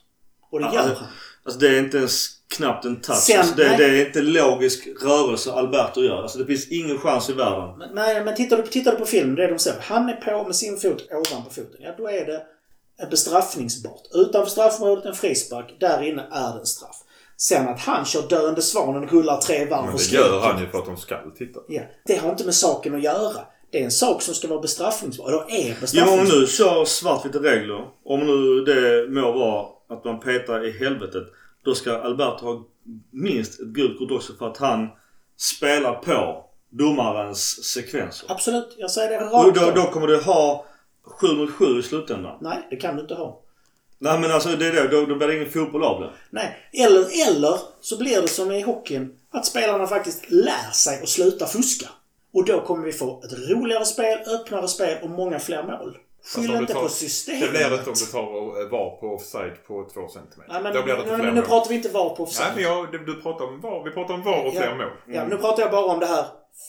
Och 0.50 0.60
det 0.60 0.66
gör 0.66 0.80
Alltså, 0.80 0.94
han. 0.94 1.08
alltså 1.44 1.60
det 1.60 1.68
är 1.68 1.78
inte 1.78 1.98
ens 1.98 2.28
knappt 2.56 2.84
en 2.84 3.00
touch. 3.00 3.16
Sen- 3.16 3.38
alltså 3.38 3.54
det, 3.54 3.76
det 3.76 3.84
är 3.84 4.06
inte 4.06 4.22
logisk 4.22 4.88
rörelse 5.02 5.52
Alberto 5.52 6.00
gör. 6.00 6.22
Alltså 6.22 6.38
det 6.38 6.46
finns 6.46 6.68
ingen 6.68 6.98
chans 6.98 7.30
i 7.30 7.32
världen. 7.32 7.78
Men, 7.78 7.94
nej, 7.94 8.24
men 8.24 8.34
tittar 8.34 8.56
du, 8.56 8.62
tittar 8.62 8.90
du 8.92 8.96
på 8.98 9.04
filmen, 9.06 9.34
det 9.34 9.46
de 9.46 9.58
säger. 9.58 9.80
Han 9.80 10.08
är 10.08 10.16
på 10.16 10.44
med 10.44 10.56
sin 10.56 10.76
fot 10.76 11.08
ovanpå 11.10 11.50
foten. 11.50 11.76
Ja, 11.80 11.94
då 11.98 12.08
är 12.08 12.26
det 12.26 12.42
bestraffningsbart. 13.10 14.02
Utanför 14.14 14.50
straffområdet 14.50 15.04
en 15.04 15.14
frispark. 15.14 15.76
Där 15.80 16.02
inne 16.02 16.22
är 16.32 16.52
det 16.54 16.60
en 16.60 16.66
straff. 16.66 16.96
Sen 17.36 17.68
att 17.68 17.80
han 17.80 18.04
kör 18.04 18.22
döende 18.28 18.62
svanen 18.62 19.08
rullar 19.08 19.36
tre 19.36 19.64
varv 19.66 19.84
Men 19.84 19.94
och 19.94 20.00
det 20.00 20.16
gör 20.16 20.22
skriker. 20.22 20.40
han 20.40 20.60
ju 20.60 20.68
för 20.68 20.78
att 20.78 20.86
de 20.86 20.96
ska 20.96 21.16
titta. 21.38 21.60
Ja, 21.68 21.82
det 22.06 22.16
har 22.16 22.30
inte 22.30 22.44
med 22.44 22.54
saken 22.54 22.94
att 22.94 23.02
göra. 23.02 23.40
Det 23.72 23.80
är 23.80 23.84
en 23.84 23.90
sak 23.90 24.22
som 24.22 24.34
ska 24.34 24.48
vara 24.48 24.60
bestraffningsbar. 24.60 25.28
Eller 25.28 25.38
är 25.50 25.68
Ja, 25.68 25.74
om 25.74 25.80
bestraffningsbar. 25.80 26.38
nu 26.40 26.46
kör 26.46 26.84
svartvita 26.84 27.38
regler. 27.38 27.84
Om 28.04 28.20
nu 28.20 28.60
det 28.64 29.08
må 29.10 29.32
vara 29.32 29.66
att 29.88 30.04
man 30.04 30.20
petar 30.20 30.66
i 30.68 30.78
helvetet. 30.78 31.22
Då 31.64 31.74
ska 31.74 31.98
Alberto 32.02 32.44
ha 32.46 32.66
minst 33.12 33.60
ett 33.60 33.66
gult 33.66 33.98
kort 33.98 34.10
också 34.10 34.32
för 34.38 34.48
att 34.50 34.56
han 34.56 34.88
spelar 35.36 35.94
på 35.94 36.44
domarens 36.70 37.64
sekvenser. 37.64 38.26
Absolut, 38.32 38.74
jag 38.78 38.90
säger 38.90 39.10
det 39.20 39.26
Och 39.26 39.44
rakt 39.46 39.60
då, 39.60 39.66
av. 39.66 39.74
då 39.74 39.82
kommer 39.82 40.06
du 40.06 40.20
ha 40.20 40.64
7 41.04 41.26
mot 41.36 41.50
7 41.50 41.78
i 41.78 41.82
slutändan. 41.82 42.38
Nej, 42.40 42.66
det 42.70 42.76
kan 42.76 42.96
du 42.96 43.02
inte 43.02 43.14
ha. 43.14 43.40
Nej 43.98 44.18
men 44.20 44.32
alltså 44.32 44.48
det 44.48 44.66
är 44.66 44.72
det. 44.72 44.88
Då, 44.88 45.06
då 45.06 45.14
blir 45.14 45.28
det 45.28 45.36
ingen 45.36 45.50
fotboll 45.50 45.84
av 45.84 46.00
det. 46.00 46.10
Nej, 46.30 46.56
eller, 46.72 47.28
eller 47.28 47.58
så 47.80 47.98
blir 47.98 48.22
det 48.22 48.28
som 48.28 48.52
i 48.52 48.60
hockeyn. 48.60 49.12
Att 49.30 49.46
spelarna 49.46 49.86
faktiskt 49.86 50.30
lär 50.30 50.70
sig 50.72 51.02
att 51.02 51.08
sluta 51.08 51.46
fuska. 51.46 51.88
Och 52.34 52.44
då 52.44 52.60
kommer 52.60 52.84
vi 52.86 52.92
få 52.92 53.22
ett 53.24 53.50
roligare 53.50 53.84
spel, 53.84 54.18
öppnare 54.26 54.68
spel 54.68 54.98
och 55.02 55.10
många 55.10 55.38
fler 55.38 55.62
mål. 55.62 55.98
Fast 56.22 56.36
Skyll 56.36 56.54
inte 56.54 56.72
tar- 56.72 56.80
på 56.80 56.86
Det 56.86 56.92
systemet. 56.94 57.50
blir 57.50 57.70
det 57.70 57.74
inte 57.76 57.90
om 57.90 57.94
du 57.98 58.06
tar 58.06 58.22
och 58.36 58.70
var 58.70 58.96
på 59.00 59.06
offside 59.06 59.64
på 59.66 59.88
två 59.94 60.08
centimeter. 60.08 60.52
Nej, 60.52 60.62
men, 60.62 60.74
Då 60.74 60.82
blir 60.82 60.94
det 60.94 60.98
inte 61.00 61.10
men, 61.10 61.20
fler 61.20 61.26
men 61.26 61.34
nu 61.34 61.40
mål. 61.40 61.48
pratar 61.48 61.68
vi 61.68 61.74
inte 61.74 61.88
var 61.88 62.16
på 62.16 62.22
offside. 62.22 62.46
Nej, 62.56 62.64
men 62.64 62.74
jag, 62.76 62.92
du, 62.92 62.98
du 63.04 63.22
pratar 63.22 63.44
om 63.44 63.60
var. 63.60 63.84
Vi 63.84 63.90
pratar 63.90 64.14
om 64.14 64.22
var 64.22 64.44
och 64.46 64.52
fler 64.52 64.68
Ja. 64.68 64.74
mål. 64.74 64.86
Ja, 65.06 65.20
men 65.20 65.28
nu 65.28 65.36
pratar 65.36 65.62
jag 65.62 65.70
bara 65.72 65.84
om 65.84 65.98
det 66.00 66.06
här, 66.06 66.24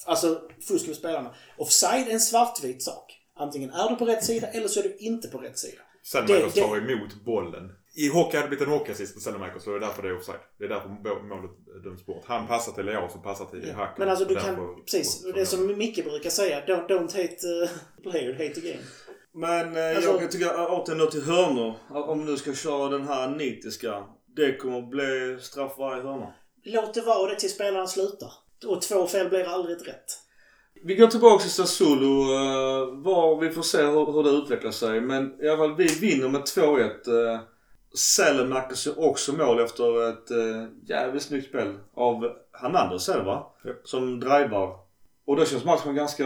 alltså 0.06 0.42
fusk 0.68 0.88
med 0.88 0.96
spelarna. 0.96 1.30
Offside 1.58 2.08
är 2.08 2.12
en 2.12 2.20
svartvit 2.20 2.84
sak. 2.84 3.20
Antingen 3.36 3.70
är 3.70 3.90
du 3.90 3.96
på 3.96 4.06
rätt 4.06 4.24
sida 4.24 4.48
eller 4.48 4.68
så 4.68 4.80
är 4.80 4.84
du 4.84 4.96
inte 5.00 5.28
på 5.28 5.38
rätt 5.38 5.58
sida. 5.58 5.82
Selmakers 6.04 6.54
Det- 6.54 6.62
det- 6.62 6.68
tar 6.68 6.78
emot 6.78 7.16
bollen. 7.26 7.72
I 7.96 8.08
hockey 8.10 8.38
hade 8.38 8.46
det 8.50 8.50
blivit 8.50 8.68
en 8.68 8.74
hockeyassist 8.74 9.14
på 9.16 9.20
Selmakers 9.22 9.64
så 9.64 9.70
det 9.70 9.76
är 9.76 9.80
därför 9.80 10.02
det 10.04 10.10
är 10.10 10.18
offside. 10.18 10.40
Det 10.60 10.66
är 10.66 10.70
därför 10.70 10.90
målet 11.30 11.52
döms 11.84 12.06
bort. 12.06 12.24
Han 12.26 12.48
passar 12.48 12.72
till 12.72 12.86
Leao 12.86 13.10
som 13.10 13.22
passar 13.22 13.46
till 13.46 13.74
Hacken. 13.74 13.96
Men 13.98 14.10
alltså 14.10 14.26
du 14.26 14.36
kan, 14.36 14.76
precis, 14.86 15.26
och- 15.26 15.34
det 15.34 15.46
som 15.46 15.78
Micke 15.78 16.04
brukar 16.06 16.30
säga, 16.30 16.62
don't, 16.66 16.88
don't 16.88 17.02
hate 17.22 17.48
uh, 17.48 17.70
player, 18.12 18.34
hate 18.34 18.62
the 18.62 18.68
game. 18.72 18.84
Men 19.34 19.78
eh, 19.78 19.96
Alltså- 19.98 20.22
jag 20.22 20.32
tycker 20.32 20.66
återigen 20.70 20.98
då 21.00 21.06
till 21.12 21.24
hörnor. 21.24 21.76
Om 21.90 22.26
du 22.26 22.38
ska 22.38 22.54
köra 22.54 22.90
den 22.90 23.08
här 23.08 23.30
nitiska. 23.30 24.04
Det 24.36 24.58
kommer 24.58 24.82
bli 24.82 25.38
straff 25.42 25.74
varje 25.78 26.04
hörna. 26.04 26.34
Låt 26.64 26.94
det 26.94 27.02
vara 27.02 27.30
det 27.30 27.40
till 27.40 27.50
spelaren 27.52 27.88
slutar. 27.88 28.32
Och 28.68 28.82
två 28.82 29.08
fel 29.08 29.30
blir 29.30 29.44
aldrig 29.44 29.88
rätt. 29.88 30.20
Vi 30.86 30.96
går 30.96 31.08
tillbaka 31.08 31.42
till 31.42 31.52
Sassuolo. 31.52 32.22
eh, 32.22 33.02
var 33.04 33.42
vi 33.42 33.50
får 33.50 33.62
se 33.62 33.82
hur, 33.82 34.12
hur 34.12 34.24
det 34.24 34.30
utvecklar 34.30 34.72
sig. 34.72 35.02
Men 35.02 35.42
i 35.44 35.48
alla 35.48 35.58
fall 35.58 35.76
vi 35.76 35.86
vinner 35.86 36.30
med 36.30 36.42
2-1. 36.42 37.10
Uh, 37.10 37.40
Sälenmäkers 37.98 38.88
gör 38.88 39.10
också 39.10 39.34
mål 39.34 39.60
efter 39.60 40.10
ett 40.10 40.32
uh, 40.32 40.68
jävligt 40.86 41.24
snyggt 41.24 41.48
spel 41.48 41.78
av 41.94 42.32
Hernandez 42.52 43.10
är 43.10 43.18
det 43.18 43.24
va? 43.24 43.54
Japp. 43.66 43.82
Som 43.84 44.20
driver. 44.20 44.70
Och 45.26 45.36
då 45.36 45.46
känns 45.46 45.66
matchen 45.66 45.96
ganska 45.96 46.24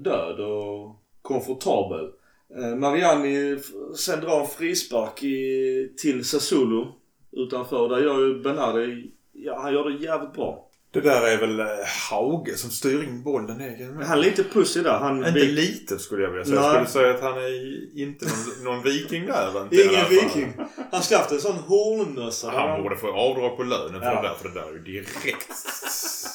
död 0.00 0.40
och 0.40 0.96
komfortabel. 1.22 2.10
Eh, 2.56 2.76
Mariani 2.76 3.58
sen 3.96 4.20
drar 4.20 4.40
en 4.40 4.46
frispark 4.46 5.22
i, 5.22 5.94
till 6.02 6.24
Sassuolo 6.24 6.86
utanför. 7.32 7.88
Där 7.88 7.98
gör 7.98 8.26
ju 8.26 8.42
Bernardi, 8.42 9.10
ja 9.32 9.60
han 9.60 9.72
gör 9.72 9.90
det 9.90 10.04
jävligt 10.04 10.32
bra. 10.32 10.67
Det 10.90 11.00
där 11.00 11.26
är 11.26 11.36
väl 11.38 11.60
eh, 11.60 11.66
Hauge 12.10 12.56
som 12.56 12.70
styr 12.70 13.02
in 13.02 13.22
bollen 13.22 13.60
egen. 13.60 14.02
Han 14.02 14.18
är 14.18 14.22
lite 14.22 14.44
pussig 14.44 14.84
där. 14.84 14.98
Han 14.98 15.26
Inte 15.26 15.40
lite 15.40 15.98
skulle 15.98 16.22
jag 16.22 16.30
vilja 16.30 16.44
säga. 16.44 16.60
Nej. 16.60 16.74
Jag 16.74 16.88
skulle 16.88 17.04
säga 17.04 17.14
att 17.14 17.22
han 17.22 17.38
är 17.44 17.98
inte 18.00 18.24
någon, 18.26 18.64
någon 18.74 18.82
viking 18.84 19.26
där. 19.26 19.62
Inte 19.62 19.76
Ingen 19.82 20.08
viking. 20.10 20.52
Han 20.92 21.02
ska 21.02 21.16
haft 21.16 21.32
en 21.32 21.40
sån 21.40 21.56
hornmössa. 21.56 22.50
där 22.50 22.58
Han 22.58 22.82
borde 22.82 22.96
få 22.96 23.12
avdrag 23.12 23.56
på 23.56 23.62
lönen 23.62 24.00
för 24.00 24.06
Ja. 24.06 24.22
det 24.22 24.28
där. 24.28 24.34
För 24.34 24.48
det 24.48 24.54
där 24.54 24.68
är 24.68 24.72
ju 24.72 24.78
direkt... 24.78 25.50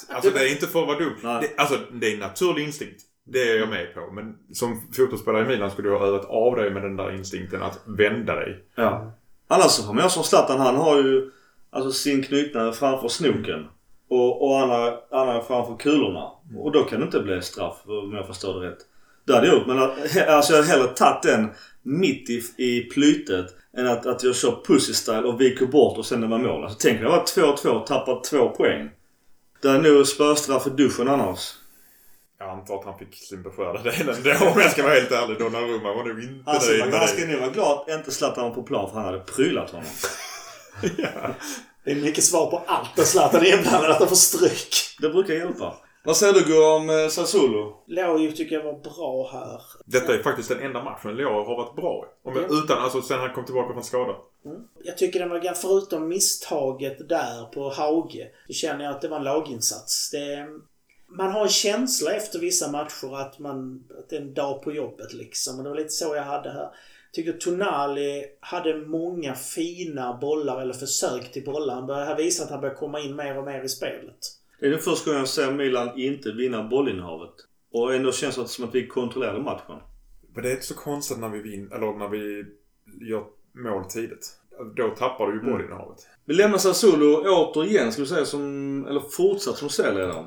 Alltså 0.09 0.31
det 0.31 0.39
är 0.39 0.51
inte 0.51 0.67
för 0.67 0.81
att 0.81 0.87
vara 0.87 0.99
dum. 0.99 1.13
Det, 1.23 1.49
alltså 1.57 1.77
det 1.91 2.07
är 2.09 2.13
en 2.13 2.19
naturlig 2.19 2.63
instinkt. 2.63 3.01
Det 3.25 3.39
är 3.51 3.59
jag 3.59 3.69
med 3.69 3.93
på. 3.93 4.11
Men 4.13 4.35
som 4.53 4.81
fotbollsspelare 4.97 5.43
i 5.45 5.47
Milan 5.47 5.71
skulle 5.71 5.89
du 5.89 5.95
ha 5.95 6.05
övat 6.07 6.25
av 6.25 6.55
dig 6.55 6.69
med 6.71 6.83
den 6.83 6.95
där 6.95 7.15
instinkten 7.15 7.61
att 7.63 7.79
vända 7.85 8.35
dig. 8.35 8.63
Ja. 8.75 9.13
Annars 9.47 9.71
så 9.71 9.83
har 9.83 9.93
man 9.93 10.09
som 10.09 10.23
Zlatan, 10.23 10.59
han 10.59 10.75
har 10.75 10.97
ju 10.97 11.31
alltså 11.71 11.91
sin 11.91 12.23
knytnäve 12.23 12.73
framför 12.73 13.07
snoken. 13.07 13.67
Och, 14.13 14.47
och 14.47 14.59
andra, 14.61 14.93
andra 15.11 15.43
framför 15.43 15.75
kulorna. 15.77 16.31
Och 16.57 16.71
då 16.71 16.83
kan 16.83 16.99
det 16.99 17.05
inte 17.05 17.19
bli 17.19 17.41
straff 17.41 17.77
om 17.85 18.13
jag 18.13 18.27
förstår 18.27 18.61
det 18.61 18.67
rätt. 18.69 18.77
Det 19.27 19.33
hade 19.33 19.47
jag 19.47 19.55
gjort. 19.57 19.67
Men 19.67 19.79
att, 19.79 20.17
alltså 20.27 20.53
jag 20.53 20.59
hade 20.63 20.71
hellre 20.71 20.87
tagit 20.87 21.23
den 21.23 21.51
mitt 21.81 22.29
i, 22.29 22.41
i 22.57 22.81
plytet 22.81 23.45
än 23.77 23.87
att, 23.87 24.05
att 24.05 24.23
jag 24.23 24.35
kör 24.35 24.63
pussy 24.67 24.93
style 24.93 25.23
och 25.23 25.41
viker 25.41 25.65
bort 25.65 25.97
och 25.97 26.05
sen 26.05 26.21
det 26.21 26.27
var 26.27 26.37
mål. 26.37 26.63
Alltså 26.63 26.77
tänk 26.81 26.97
att 26.97 27.03
jag 27.37 27.47
var 27.47 27.55
2-2 27.55 27.67
och 27.67 27.87
tappar 27.87 28.21
två 28.29 28.49
poäng. 28.49 28.89
Det 29.61 29.67
är 29.69 29.79
nog 29.79 30.07
spöstraff 30.07 30.67
i 30.67 30.69
duschen 30.69 31.07
annars. 31.07 31.53
Jag 32.39 32.49
antar 32.49 32.75
att 32.75 32.85
han 32.85 32.97
fick 32.99 33.15
sin 33.15 33.43
beskärda 33.43 33.81
del 33.83 34.09
ändå 34.09 34.45
om 34.53 34.59
jag 34.61 34.71
ska 34.71 34.83
vara 34.83 34.93
helt 34.93 35.11
ärlig. 35.11 35.39
Donnarumma 35.39 35.93
var 35.93 36.03
nog 36.03 36.23
inte 36.23 36.51
Alltså, 36.51 36.71
nöjd 36.71 36.85
med 36.85 36.93
han 36.93 37.01
det. 37.01 37.07
ska 37.07 37.25
nog 37.27 37.39
vara 37.39 37.49
glad 37.49 37.79
att 37.79 37.89
inte 37.97 38.11
Zlatan 38.11 38.53
på 38.53 38.63
plan 38.63 38.89
för 38.89 38.95
han 38.95 39.05
hade 39.05 39.19
prylat 39.19 39.69
honom. 39.71 39.85
Ja. 40.97 41.09
Det 41.83 41.91
är 41.91 41.95
mycket 41.95 42.23
svar 42.23 42.51
på 42.51 42.61
allt 42.67 42.95
där 42.95 43.03
Zlatan 43.03 43.41
är 43.41 43.57
inblandad, 43.57 43.91
att 43.91 43.99
han 43.99 44.07
får 44.07 44.15
stryk. 44.15 44.75
Det 45.01 45.09
brukar 45.09 45.33
hjälpa. 45.33 45.77
Vad 46.05 46.17
säger 46.17 46.33
du 46.33 46.65
om 46.67 46.89
eh, 46.89 47.07
Sassuolo? 47.07 47.83
Lojo 47.87 48.31
tycker 48.31 48.55
jag 48.55 48.63
var 48.63 48.79
bra 48.79 49.29
här. 49.31 49.61
Detta 49.85 50.13
är 50.13 50.23
faktiskt 50.23 50.49
den 50.49 50.59
enda 50.59 50.83
matchen 50.83 51.15
Leao 51.15 51.43
har 51.45 51.55
varit 51.55 51.75
bra 51.75 52.05
i. 52.05 52.27
Om 52.27 52.35
jag, 52.35 52.43
Ja. 52.43 52.63
Utan, 52.63 52.83
alltså 52.83 53.01
sen 53.01 53.19
han 53.19 53.33
kom 53.33 53.45
tillbaka 53.45 53.73
från 53.73 53.83
skada. 53.83 54.15
Jag 54.83 54.97
tycker 54.97 55.19
den 55.19 55.29
var, 55.29 55.53
förutom 55.53 56.07
misstaget 56.07 57.09
där 57.09 57.45
på 57.45 57.69
Hauge, 57.69 58.27
så 58.47 58.53
känner 58.53 58.83
jag 58.85 58.95
att 58.95 59.01
det 59.01 59.07
var 59.07 59.17
en 59.17 59.23
laginsats. 59.23 60.11
Det, 60.11 60.47
man 61.07 61.31
har 61.31 61.41
en 61.41 61.49
känsla 61.49 62.11
efter 62.13 62.39
vissa 62.39 62.71
matcher 62.71 63.15
att, 63.15 63.39
man, 63.39 63.83
att 63.99 64.09
det 64.09 64.15
är 64.15 64.21
en 64.21 64.33
dag 64.33 64.63
på 64.63 64.71
jobbet 64.71 65.13
liksom. 65.13 65.57
Och 65.57 65.63
det 65.63 65.69
var 65.69 65.77
lite 65.77 65.89
så 65.89 66.15
jag 66.15 66.23
hade 66.23 66.51
här. 66.51 66.69
Tycker 67.13 67.33
Tonali 67.33 68.25
hade 68.39 68.77
många 68.77 69.35
fina 69.35 70.17
bollar, 70.21 70.61
eller 70.61 70.73
försök 70.73 71.31
till 71.31 71.43
bollar. 71.45 71.75
Han 71.75 71.87
börjar, 71.87 72.05
här 72.05 72.17
visar 72.17 72.43
att 72.43 72.51
han 72.51 72.61
börjar 72.61 72.75
komma 72.75 72.99
in 72.99 73.15
mer 73.15 73.37
och 73.37 73.45
mer 73.45 73.63
i 73.63 73.69
spelet. 73.69 74.17
Det 74.59 74.65
är 74.65 74.71
den 74.71 74.79
första 74.79 75.05
gången 75.05 75.19
jag 75.19 75.27
ser 75.27 75.51
Milan 75.51 75.99
inte 75.99 76.31
vinna 76.31 76.63
bollinnehavet. 76.63 77.33
Och 77.71 77.95
ändå 77.95 78.11
känns 78.11 78.35
det 78.35 78.47
som 78.47 78.65
att 78.65 78.75
vi 78.75 78.87
kontrollerade 78.87 79.39
matchen. 79.39 79.79
Men 80.33 80.43
det 80.43 80.49
är 80.49 80.53
inte 80.53 80.65
så 80.65 80.75
konstigt 80.75 81.19
när 81.19 81.29
vi 81.29 81.39
vinner, 81.41 81.75
eller 81.75 81.93
när 81.93 82.07
vi 82.07 82.45
gör 83.09 83.23
mål 83.53 83.85
tidigt. 83.85 84.39
Då 84.75 84.89
tappar 84.89 85.27
du 85.27 85.33
ju 85.33 85.51
bollinnehavet. 85.51 85.97
Vi 86.25 86.33
lämnar 86.33 86.57
Sassuolo 86.57 87.23
återigen, 87.27 87.91
ska 87.91 88.01
vi 88.01 88.07
säga, 88.07 88.25
som... 88.25 88.85
Eller 88.89 88.99
fortsatt 88.99 89.57
som 89.57 89.69
serieledare. 89.69 90.25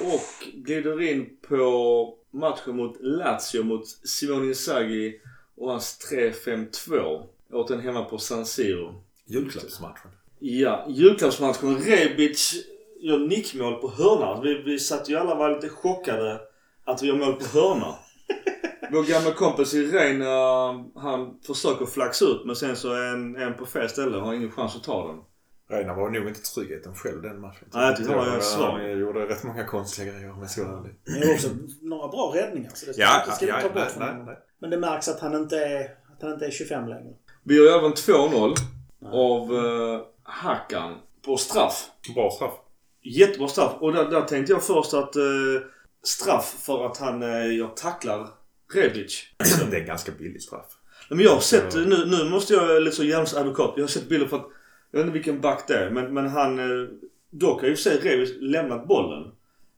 Och 0.00 0.46
glider 0.54 1.02
in 1.02 1.36
på 1.48 2.14
matchen 2.30 2.76
mot 2.76 2.96
Lazio 3.00 3.62
mot 3.62 3.86
Simone 3.86 4.46
Inzaghi 4.46 5.20
och 5.56 5.70
hans 5.70 6.10
3-5-2. 6.12 7.22
Återigen 7.52 7.84
hemma 7.84 8.04
på 8.04 8.18
San 8.18 8.46
Siro. 8.46 8.94
Julklappsmatchen. 9.26 10.10
Ja, 10.38 10.86
julklappsmatchen. 10.88 11.78
Rebic 11.78 12.54
gör 13.00 13.18
nickmål 13.18 13.74
på 13.74 13.90
hörna. 13.90 14.40
Vi, 14.40 14.62
vi 14.62 14.78
satt 14.78 15.08
ju 15.08 15.16
alla 15.16 15.34
var 15.34 15.54
lite 15.54 15.68
chockade 15.68 16.40
att 16.84 17.02
vi 17.02 17.06
gör 17.06 17.16
mål 17.16 17.32
på 17.32 17.58
hörna. 17.58 17.94
Vår 18.92 19.02
gamla 19.02 19.32
kompis 19.32 19.74
Irene, 19.74 20.24
han 20.94 21.40
försöker 21.46 21.86
flaxa 21.86 22.24
ut 22.24 22.42
men 22.44 22.56
sen 22.56 22.76
så 22.76 22.92
är 22.92 23.12
en, 23.12 23.36
en 23.36 23.54
på 23.54 23.66
fel 23.66 23.88
ställe 23.88 24.16
och 24.16 24.22
har 24.22 24.34
ingen 24.34 24.52
chans 24.52 24.76
att 24.76 24.84
ta 24.84 25.06
den. 25.06 25.20
Reina 25.70 25.94
var 25.94 26.10
nog 26.10 26.28
inte 26.28 26.40
tryggheten 26.40 26.94
själv 26.94 27.22
den 27.22 27.40
matchen. 27.40 27.68
Nej, 27.74 27.96
jag 27.98 28.06
han 28.06 28.16
var 28.16 28.24
Han 28.24 28.42
svag. 28.42 28.98
gjorde 28.98 29.26
rätt 29.26 29.44
många 29.44 29.64
konstiga 29.64 30.12
grejer 30.12 30.30
om 30.30 30.40
jag 30.40 30.50
ska 30.50 30.64
vara 30.64 30.78
ärlig. 30.78 30.94
Det 31.04 31.30
är 31.30 31.34
också 31.34 31.48
några 31.82 32.08
bra 32.08 32.32
räddningar, 32.34 32.70
så 32.74 32.86
det 32.86 32.92
ska, 32.92 33.02
Ja, 33.02 33.24
det 33.26 33.32
ska 33.32 33.46
vi 33.46 33.52
ja, 33.52 33.60
ta 33.60 33.68
bort 33.68 33.96
nej, 33.98 34.14
nej, 34.14 34.24
nej. 34.26 34.38
Men 34.58 34.70
det 34.70 34.78
märks 34.78 35.08
att 35.08 35.20
han 35.20 35.34
inte 35.34 35.58
är, 35.58 35.84
att 35.84 36.22
han 36.22 36.32
inte 36.32 36.46
är 36.46 36.50
25 36.50 36.88
längre. 36.88 37.14
Vi 37.42 37.56
gör 37.56 37.78
även 37.78 37.92
2-0 37.92 38.54
av 39.12 39.52
uh, 39.52 40.00
Hakan 40.22 40.98
på 41.24 41.36
straff. 41.36 41.90
Bra 42.14 42.30
straff. 42.30 42.54
Jättebra 43.02 43.48
straff. 43.48 43.72
Och 43.80 43.92
där, 43.92 44.10
där 44.10 44.22
tänkte 44.22 44.52
jag 44.52 44.62
först 44.62 44.94
att 44.94 45.16
eh, 45.16 45.22
straff 46.02 46.56
för 46.60 46.86
att 46.86 46.96
han 46.96 47.22
uh, 47.22 47.46
jag 47.46 47.76
tacklar 47.76 48.28
Rebic. 48.74 49.24
Det 49.70 49.76
är 49.76 49.80
en 49.80 49.86
ganska 49.86 50.12
billig 50.12 50.42
straff. 50.42 50.66
Men 51.10 51.20
jag 51.20 51.30
har 51.30 51.40
sett, 51.40 51.74
nu, 51.74 52.06
nu 52.06 52.30
måste 52.30 52.54
jag 52.54 52.82
lite 52.82 53.26
så 53.26 53.38
advokat. 53.38 53.72
Jag 53.76 53.82
har 53.82 53.88
sett 53.88 54.08
bilder 54.08 54.26
för 54.26 54.36
att, 54.36 54.48
jag 54.90 54.98
vet 54.98 55.06
inte 55.06 55.18
vilken 55.18 55.40
back 55.40 55.64
det 55.68 55.74
är, 55.74 55.90
men, 55.90 56.14
men 56.14 56.26
han, 56.26 56.58
eh, 56.58 56.88
dock 57.30 57.60
har 57.60 57.68
ju 57.68 57.76
sig 57.76 57.98
Rebic 57.98 58.30
lämnat 58.40 58.86
bollen. 58.86 59.32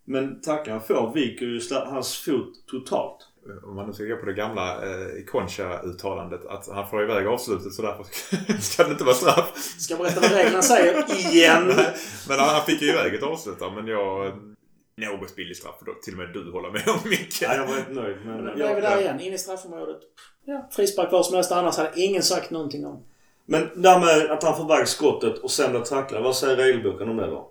Men 0.05 0.41
tackar 0.41 0.73
han 0.73 0.83
får 0.83 1.13
viker 1.15 1.47
ju 1.47 1.61
hans 1.71 2.19
fot 2.19 2.67
totalt. 2.67 3.27
Om 3.65 3.77
man 3.77 3.87
nu 3.87 3.93
ska 3.93 4.05
gå 4.05 4.17
på 4.17 4.27
det 4.27 4.33
gamla 4.33 4.73
eh, 4.73 5.25
Concha-uttalandet 5.27 6.47
att 6.47 6.69
han 6.69 6.89
får 6.91 7.03
iväg 7.03 7.27
avslutet 7.27 7.73
så 7.73 7.83
därför 7.83 8.05
ska 8.61 8.85
det 8.85 8.91
inte 8.91 9.05
vara 9.05 9.15
straff. 9.15 9.57
Ska 9.79 9.97
berätta 9.97 10.21
vad 10.21 10.33
reglerna 10.33 10.63
säger 10.63 11.17
igen? 11.35 11.67
Nej, 11.67 11.95
men 12.29 12.39
han 12.39 12.49
han 12.49 12.67
fick 12.67 12.83
ju 12.83 12.89
iväg 12.89 13.15
ett 13.15 13.23
avslut 13.23 13.59
där, 13.59 13.71
men 13.71 13.87
jag... 13.87 14.33
Något 14.97 15.37
billig 15.37 15.57
straff. 15.57 15.75
Då 15.87 15.93
till 16.03 16.13
och 16.13 16.19
med 16.19 16.33
du 16.33 16.51
håller 16.51 16.71
med 16.71 16.89
om 16.89 17.11
Micke. 17.11 17.43
Nej, 17.43 17.57
jag 17.57 17.67
var 17.67 17.79
inte 17.79 17.93
nöjd. 17.93 18.17
Men, 18.25 18.45
Nu 18.45 18.65
är 18.65 18.75
vi 18.75 18.81
där 18.81 19.01
igen, 19.01 19.21
in 19.21 19.33
i 19.33 19.39
straffområdet. 19.39 20.01
Ja, 20.45 20.69
frispark 20.73 21.13
var 21.13 21.23
som 21.23 21.35
helst 21.35 21.53
annars 21.53 21.77
hade 21.77 22.01
ingen 22.01 22.23
sagt 22.23 22.51
någonting 22.51 22.87
om 22.87 23.05
men 23.47 23.83
det 23.83 23.89
här 23.89 24.01
med 24.01 24.31
att 24.31 24.43
han 24.43 24.57
får 24.57 24.65
iväg 24.65 24.89
skottet 24.89 25.39
och 25.39 25.51
sen 25.51 25.71
blir 25.71 25.81
tacklad. 25.81 26.23
Vad 26.23 26.37
säger 26.37 26.57
regelboken 26.57 27.09
om 27.09 27.17
det 27.17 27.27
då? 27.27 27.51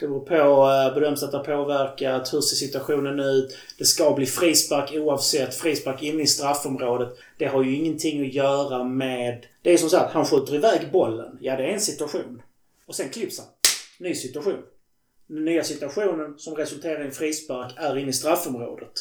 Det 0.00 0.06
beror 0.06 0.20
på, 0.20 0.34
eh, 0.34 0.94
bedöms 0.94 1.22
att 1.22 1.30
det 1.30 1.36
har 1.36 1.44
påverkat, 1.44 2.34
hur 2.34 2.40
ser 2.40 2.56
situationen 2.56 3.20
ut? 3.20 3.56
Det 3.78 3.84
ska 3.84 4.12
bli 4.12 4.26
frispark 4.26 4.92
oavsett. 4.94 5.54
Frispark 5.54 6.02
inne 6.02 6.22
i 6.22 6.26
straffområdet. 6.26 7.08
Det 7.38 7.46
har 7.46 7.62
ju 7.62 7.76
ingenting 7.76 8.26
att 8.26 8.34
göra 8.34 8.84
med... 8.84 9.46
Det 9.62 9.72
är 9.72 9.76
som 9.76 9.90
sagt, 9.90 10.12
han 10.12 10.24
skjuter 10.24 10.54
iväg 10.54 10.92
bollen. 10.92 11.38
Ja, 11.40 11.56
det 11.56 11.64
är 11.64 11.68
en 11.68 11.80
situation. 11.80 12.42
Och 12.86 12.94
sen 12.94 13.08
klipps 13.08 13.38
han. 13.38 13.46
Ny 13.98 14.14
situation. 14.14 14.62
Den 15.26 15.44
nya 15.44 15.64
situationen 15.64 16.38
som 16.38 16.54
resulterar 16.54 17.02
i 17.02 17.06
en 17.06 17.12
frispark 17.12 17.72
är 17.76 17.98
inne 17.98 18.10
i 18.10 18.12
straffområdet. 18.12 18.92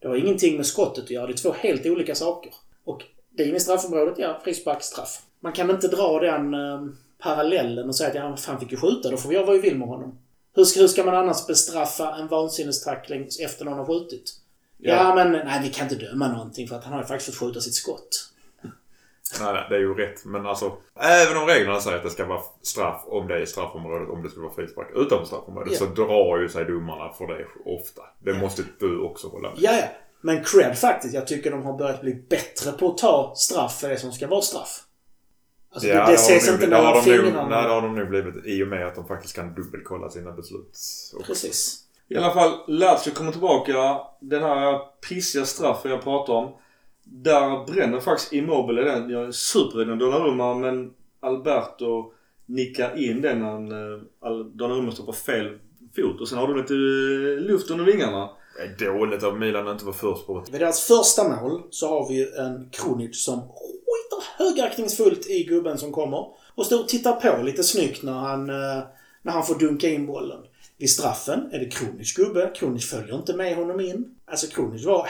Det 0.00 0.08
har 0.08 0.16
ingenting 0.16 0.56
med 0.56 0.66
skottet 0.66 1.04
att 1.04 1.10
göra. 1.10 1.26
Det 1.26 1.32
är 1.32 1.36
två 1.36 1.54
helt 1.58 1.86
olika 1.86 2.14
saker. 2.14 2.52
Och 2.84 3.02
det 3.30 3.42
är 3.42 3.46
inne 3.46 3.56
i 3.56 3.60
straffområdet, 3.60 4.18
ja, 4.18 4.40
frispark, 4.44 4.82
straff. 4.82 5.22
Man 5.42 5.52
kan 5.52 5.70
inte 5.70 5.88
dra 5.88 6.18
den 6.20 6.54
eh, 6.54 6.80
parallellen 7.18 7.88
och 7.88 7.96
säga 7.96 8.08
att 8.08 8.14
ja, 8.14 8.36
han 8.52 8.60
fick 8.60 8.70
ju 8.72 8.76
skjuta, 8.76 9.10
då 9.10 9.16
får 9.16 9.32
göra 9.32 9.44
vad 9.46 9.54
vi 9.54 9.60
vill 9.60 9.78
med 9.78 9.88
honom. 9.88 10.18
Hur 10.54 10.64
ska, 10.64 10.80
hur 10.80 10.88
ska 10.88 11.04
man 11.04 11.14
annars 11.14 11.46
bestraffa 11.46 12.14
en 12.14 12.28
vansinnestackling 12.28 13.28
efter 13.44 13.64
någon 13.64 13.78
har 13.78 13.86
skjutit? 13.86 14.24
Ja, 14.78 15.14
men 15.14 15.32
nej, 15.32 15.60
vi 15.62 15.70
kan 15.70 15.88
inte 15.88 16.04
döma 16.06 16.28
någonting 16.28 16.68
för 16.68 16.76
att 16.76 16.84
han 16.84 16.92
har 16.92 17.00
ju 17.00 17.06
faktiskt 17.06 17.38
fått 17.38 17.48
skjuta 17.48 17.60
sitt 17.60 17.74
skott. 17.74 18.28
Nej, 19.40 19.52
nej, 19.52 19.66
det 19.68 19.74
är 19.74 19.80
ju 19.80 19.94
rätt. 19.94 20.24
Men 20.24 20.46
alltså, 20.46 20.72
även 20.96 21.36
om 21.42 21.46
reglerna 21.48 21.80
säger 21.80 21.96
att 21.96 22.02
det 22.02 22.10
ska 22.10 22.24
vara 22.26 22.40
straff 22.62 23.02
om 23.06 23.28
det 23.28 23.42
är 23.42 23.46
straffområdet, 23.46 24.08
om 24.08 24.22
det 24.22 24.28
skulle 24.30 24.44
vara 24.44 24.54
frispark 24.54 24.88
utanför 24.96 25.26
straffområdet, 25.26 25.72
Ja. 25.72 25.78
så 25.78 25.84
drar 25.86 26.38
ju 26.38 26.48
sig 26.48 26.64
domarna 26.64 27.12
för 27.12 27.26
det 27.26 27.46
ofta. 27.64 28.02
Det 28.18 28.34
måste 28.34 28.62
du 28.78 29.00
också 29.00 29.28
hålla 29.28 29.50
med. 29.50 29.58
Ja, 29.60 29.72
ja. 29.72 29.84
Men 30.20 30.44
cred 30.44 30.78
faktiskt. 30.78 31.14
Jag 31.14 31.26
tycker 31.26 31.50
de 31.50 31.62
har 31.62 31.78
börjat 31.78 32.00
bli 32.00 32.14
bättre 32.14 32.72
på 32.72 32.88
att 32.90 32.98
ta 32.98 33.32
straff 33.36 33.80
för 33.80 33.88
det 33.88 33.98
som 33.98 34.12
ska 34.12 34.26
vara 34.26 34.40
straff. 34.42 34.82
Alltså, 35.72 35.88
det, 35.88 35.94
det 35.94 36.00
har 36.00 36.14
ses 36.14 36.46
de 36.46 36.52
inte 36.52 36.66
det 36.66 36.70
mellan 36.70 37.02
fingrarna. 37.02 37.48
Nej, 37.48 37.62
det 37.62 37.68
har 37.68 37.82
de 37.82 37.94
nu 37.94 38.06
blivit 38.06 38.46
i 38.46 38.62
och 38.62 38.68
med 38.68 38.86
att 38.86 38.94
de 38.94 39.06
faktiskt 39.06 39.36
kan 39.36 39.54
dubbelkolla 39.54 40.10
sina 40.10 40.32
beslut. 40.32 40.78
Och, 41.18 41.26
Precis. 41.26 41.78
I 42.08 42.16
alla 42.16 42.34
fall, 42.34 42.52
Lazio 42.68 43.10
kommer 43.14 43.32
tillbaka. 43.32 44.00
Den 44.20 44.42
här 44.42 44.78
pissiga 45.08 45.44
straffen 45.44 45.90
jag 45.90 46.02
pratar 46.02 46.32
om. 46.32 46.52
Där 47.04 47.72
bränner 47.72 48.00
faktiskt 48.00 48.32
Immobile 48.32 48.82
den. 48.82 49.10
Jag 49.10 49.24
är 49.24 49.30
superrädd 49.30 49.98
Donnarumma 49.98 50.54
men 50.54 50.90
Alberto 51.20 52.12
nickar 52.46 52.98
in 52.98 53.20
den 53.20 53.38
när 53.38 53.50
han, 53.50 53.72
eh, 53.72 54.46
Donnarumma 54.54 54.92
står 54.92 55.04
på 55.04 55.12
fel 55.12 55.58
fot. 55.96 56.20
Och 56.20 56.28
sen 56.28 56.38
har 56.38 56.48
de 56.48 56.56
lite 56.56 56.74
eh, 56.74 57.50
luft 57.50 57.70
under 57.70 57.84
vingarna. 57.84 58.30
det 58.78 58.84
är 58.84 58.98
dåligt 58.98 59.22
av 59.22 59.38
Milan 59.38 59.68
att 59.68 59.72
inte 59.72 59.84
vara 59.84 59.96
först 59.96 60.26
på 60.26 60.44
Vid 60.50 60.60
deras 60.60 60.86
första 60.86 61.28
mål 61.28 61.62
så 61.70 61.88
har 61.88 62.08
vi 62.08 62.14
ju 62.14 62.26
en 62.28 62.70
Kronic 62.70 63.24
som 63.24 63.42
högaktningsfullt 64.36 65.26
i 65.30 65.44
gubben 65.44 65.78
som 65.78 65.92
kommer. 65.92 66.26
Och 66.54 66.66
står 66.66 66.80
och 66.80 66.88
tittar 66.88 67.12
på 67.12 67.42
lite 67.42 67.64
snyggt 67.64 68.02
när 68.02 68.12
han, 68.12 68.50
eh, 68.50 68.82
när 69.22 69.32
han 69.32 69.46
får 69.46 69.58
dunka 69.58 69.88
in 69.88 70.06
bollen. 70.06 70.40
Vid 70.78 70.90
straffen 70.90 71.50
är 71.52 71.58
det 71.58 71.66
Kronic 71.66 72.14
gubbe. 72.14 72.52
Kronic 72.54 72.90
följer 72.90 73.14
inte 73.14 73.36
med 73.36 73.56
honom 73.56 73.80
in. 73.80 74.14
Alltså 74.26 74.46
Kronic 74.46 74.86
var 74.86 75.08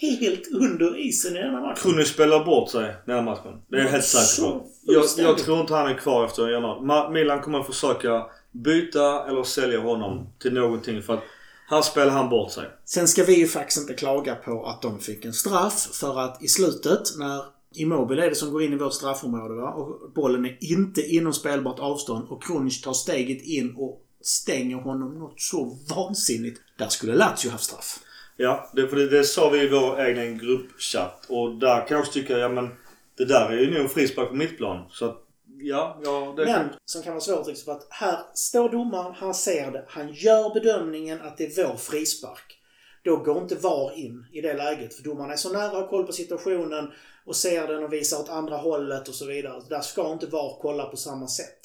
helt 0.00 0.48
under 0.52 0.98
isen 0.98 1.36
i 1.36 1.38
denna 1.38 1.60
matchen. 1.60 1.82
Krunic 1.82 2.08
spelar 2.08 2.44
bort 2.44 2.70
sig 2.70 2.94
den 3.06 3.14
här 3.14 3.22
matchen. 3.22 3.62
Det 3.68 3.76
är 3.76 3.80
jag 3.80 3.88
helt 3.88 4.04
säker 4.04 4.48
på. 4.48 4.66
Jag, 4.82 5.04
jag 5.18 5.38
tror 5.38 5.60
inte 5.60 5.74
han 5.74 5.90
är 5.90 5.94
kvar 5.94 6.24
efter 6.24 6.48
januari. 6.48 7.12
Milan 7.12 7.40
kommer 7.40 7.60
att 7.60 7.66
försöka 7.66 8.26
byta 8.52 9.28
eller 9.28 9.42
sälja 9.42 9.80
honom 9.80 10.26
till 10.38 10.54
någonting 10.54 11.02
för 11.02 11.14
att 11.14 11.22
här 11.70 11.82
spelar 11.82 12.10
han 12.12 12.28
bort 12.28 12.52
sig. 12.52 12.64
Sen 12.84 13.08
ska 13.08 13.24
vi 13.24 13.38
ju 13.38 13.46
faktiskt 13.46 13.80
inte 13.80 13.94
klaga 13.94 14.34
på 14.34 14.66
att 14.66 14.82
de 14.82 15.00
fick 15.00 15.24
en 15.24 15.32
straff 15.32 15.88
för 15.92 16.20
att 16.20 16.42
i 16.42 16.48
slutet 16.48 17.02
när 17.18 17.42
Immobile 17.74 18.24
är 18.24 18.28
det 18.28 18.34
som 18.34 18.52
går 18.52 18.62
in 18.62 18.72
i 18.72 18.76
vårt 18.76 18.94
straffområde 18.94 19.54
va? 19.54 19.70
och 19.70 20.12
bollen 20.14 20.44
är 20.44 20.56
inte 20.60 21.02
inom 21.02 21.32
spelbart 21.32 21.78
avstånd 21.78 22.28
och 22.28 22.42
Kronic 22.42 22.80
tar 22.80 22.92
steget 22.92 23.42
in 23.42 23.74
och 23.76 24.00
stänger 24.20 24.76
honom 24.76 25.18
något 25.18 25.40
så 25.40 25.78
vansinnigt. 25.96 26.60
Där 26.78 26.88
skulle 26.88 27.14
Lazio 27.14 27.50
haft 27.50 27.64
straff. 27.64 28.00
Ja, 28.36 28.70
det, 28.74 28.88
för 28.88 28.96
det, 28.96 29.08
det 29.08 29.24
sa 29.24 29.50
vi 29.50 29.62
i 29.62 29.68
vår 29.68 30.00
egen 30.00 30.38
gruppchatt. 30.38 31.26
Och 31.28 31.54
där 31.54 31.86
kan 31.88 31.94
jag 31.94 32.00
också 32.00 32.12
tycka, 32.12 32.38
ja 32.38 32.48
men 32.48 32.68
det 33.16 33.24
där 33.24 33.50
är 33.50 33.60
ju 33.60 33.78
nog 33.78 33.90
frispark 33.90 34.28
på 34.28 34.34
mitt 34.34 34.56
plan. 34.56 34.84
Så 34.90 35.04
att, 35.04 35.24
ja, 35.60 36.00
ja 36.04 36.34
det 36.36 36.44
Men 36.44 36.70
som 36.84 37.02
kan 37.02 37.12
vara 37.12 37.20
svårt 37.20 37.46
liksom, 37.46 37.64
för 37.64 37.72
att 37.72 37.86
här 37.90 38.18
står 38.34 38.68
domaren, 38.68 39.14
han 39.16 39.34
ser 39.34 39.70
det, 39.70 39.84
han 39.88 40.12
gör 40.12 40.54
bedömningen 40.54 41.20
att 41.20 41.38
det 41.38 41.58
är 41.58 41.66
vår 41.66 41.76
frispark. 41.76 42.60
Då 43.04 43.16
går 43.16 43.38
inte 43.42 43.54
VAR 43.54 43.98
in 43.98 44.26
i 44.32 44.40
det 44.40 44.54
läget. 44.54 44.94
För 44.94 45.02
domaren 45.02 45.30
är 45.30 45.36
så 45.36 45.52
nära, 45.52 45.68
har 45.68 45.86
koll 45.88 46.06
på 46.06 46.12
situationen 46.12 46.90
och 47.24 47.36
ser 47.36 47.66
den 47.66 47.84
och 47.84 47.92
visar 47.92 48.18
åt 48.20 48.28
andra 48.30 48.56
hållet 48.56 49.08
och 49.08 49.14
så 49.14 49.26
vidare. 49.26 49.62
Där 49.68 49.80
ska 49.80 50.12
inte 50.12 50.26
VAR 50.26 50.58
kolla 50.60 50.84
på 50.84 50.96
samma 50.96 51.28
sätt. 51.28 51.60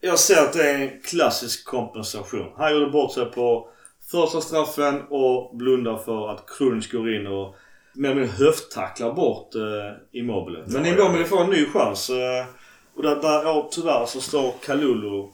Jag 0.00 0.18
ser 0.18 0.42
att 0.42 0.52
det 0.52 0.70
är 0.70 0.78
en 0.78 1.00
klassisk 1.00 1.64
kompensation. 1.64 2.52
Han 2.56 2.72
gjorde 2.72 2.90
bort 2.90 3.12
sig 3.12 3.24
på 3.24 3.68
första 4.10 4.40
straffen 4.40 5.02
och 5.10 5.56
blundar 5.56 5.96
för 5.96 6.28
att 6.28 6.46
Krunic 6.46 6.92
går 6.92 7.14
in 7.14 7.26
och 7.26 7.54
eller 7.96 8.14
mindre 8.14 8.44
höfttacklar 8.44 9.12
bort 9.12 9.54
eh, 9.54 10.20
Immobile. 10.20 10.64
Men 10.66 10.84
Ja, 10.84 10.92
Immobile 10.92 11.20
ja. 11.20 11.26
får 11.26 11.40
en 11.44 11.50
ny 11.50 11.66
chans. 11.66 12.10
Eh, 12.10 12.44
och 12.96 13.02
där, 13.02 13.16
där 13.16 13.42
ja, 13.42 13.68
tyvärr 13.72 14.06
så 14.06 14.20
står 14.20 14.54
Kalulu. 14.64 15.28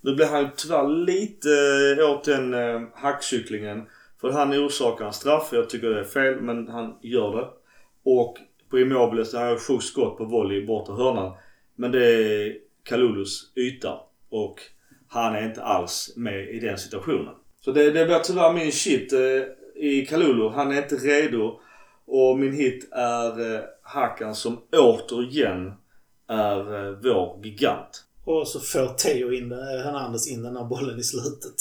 Nu 0.00 0.14
blir 0.14 0.26
han 0.26 0.50
tyvärr 0.56 0.88
lite 0.88 1.48
eh, 1.98 2.10
åt 2.10 2.24
den 2.24 2.54
eh, 2.54 2.80
hackkycklingen. 2.94 3.86
För 4.20 4.30
han 4.30 4.52
orsakar 4.52 5.06
en 5.06 5.12
straff. 5.12 5.48
Jag 5.52 5.70
tycker 5.70 5.90
det 5.90 6.00
är 6.00 6.04
fel 6.04 6.40
men 6.40 6.68
han 6.68 6.94
gör 7.02 7.36
det. 7.36 7.48
Och 8.02 8.38
på 8.70 8.78
Immobile 8.78 9.24
så 9.24 9.38
har 9.38 9.46
jag 9.46 9.60
sjukt 9.60 9.84
skott 9.84 10.18
på 10.18 10.24
volley 10.24 10.62
i 10.62 10.66
bortre 10.66 10.94
hörnan. 10.94 11.36
Men 11.74 11.92
det 11.92 12.06
är 12.06 12.56
Kalulus 12.82 13.52
yta. 13.56 14.00
Och 14.30 14.60
han 15.08 15.34
är 15.34 15.44
inte 15.44 15.62
alls 15.62 16.12
med 16.16 16.48
i 16.48 16.60
den 16.60 16.78
situationen. 16.78 17.34
Så 17.60 17.72
det, 17.72 17.90
det 17.90 18.04
blir 18.04 18.18
tyvärr 18.18 18.52
min 18.52 18.72
shit 18.72 19.12
eh, 19.12 19.82
i 19.82 20.06
Kalulu. 20.06 20.48
Han 20.48 20.72
är 20.72 20.82
inte 20.82 20.96
redo. 20.96 21.60
Och 22.06 22.38
min 22.38 22.52
hit 22.52 22.88
är 22.92 23.54
eh, 23.54 23.60
Hakan 23.82 24.34
som 24.34 24.62
återigen 24.72 25.72
är 26.28 26.86
eh, 26.86 26.98
vår 27.02 27.40
gigant. 27.44 28.04
Och 28.24 28.48
så 28.48 28.60
får 28.60 28.86
Theo 28.86 29.32
in 29.32 29.52
eh, 29.52 29.58
Hernandez 29.58 30.28
in 30.28 30.42
den 30.42 30.56
här 30.56 30.64
bollen 30.64 30.98
i 30.98 31.02
slutet. 31.02 31.54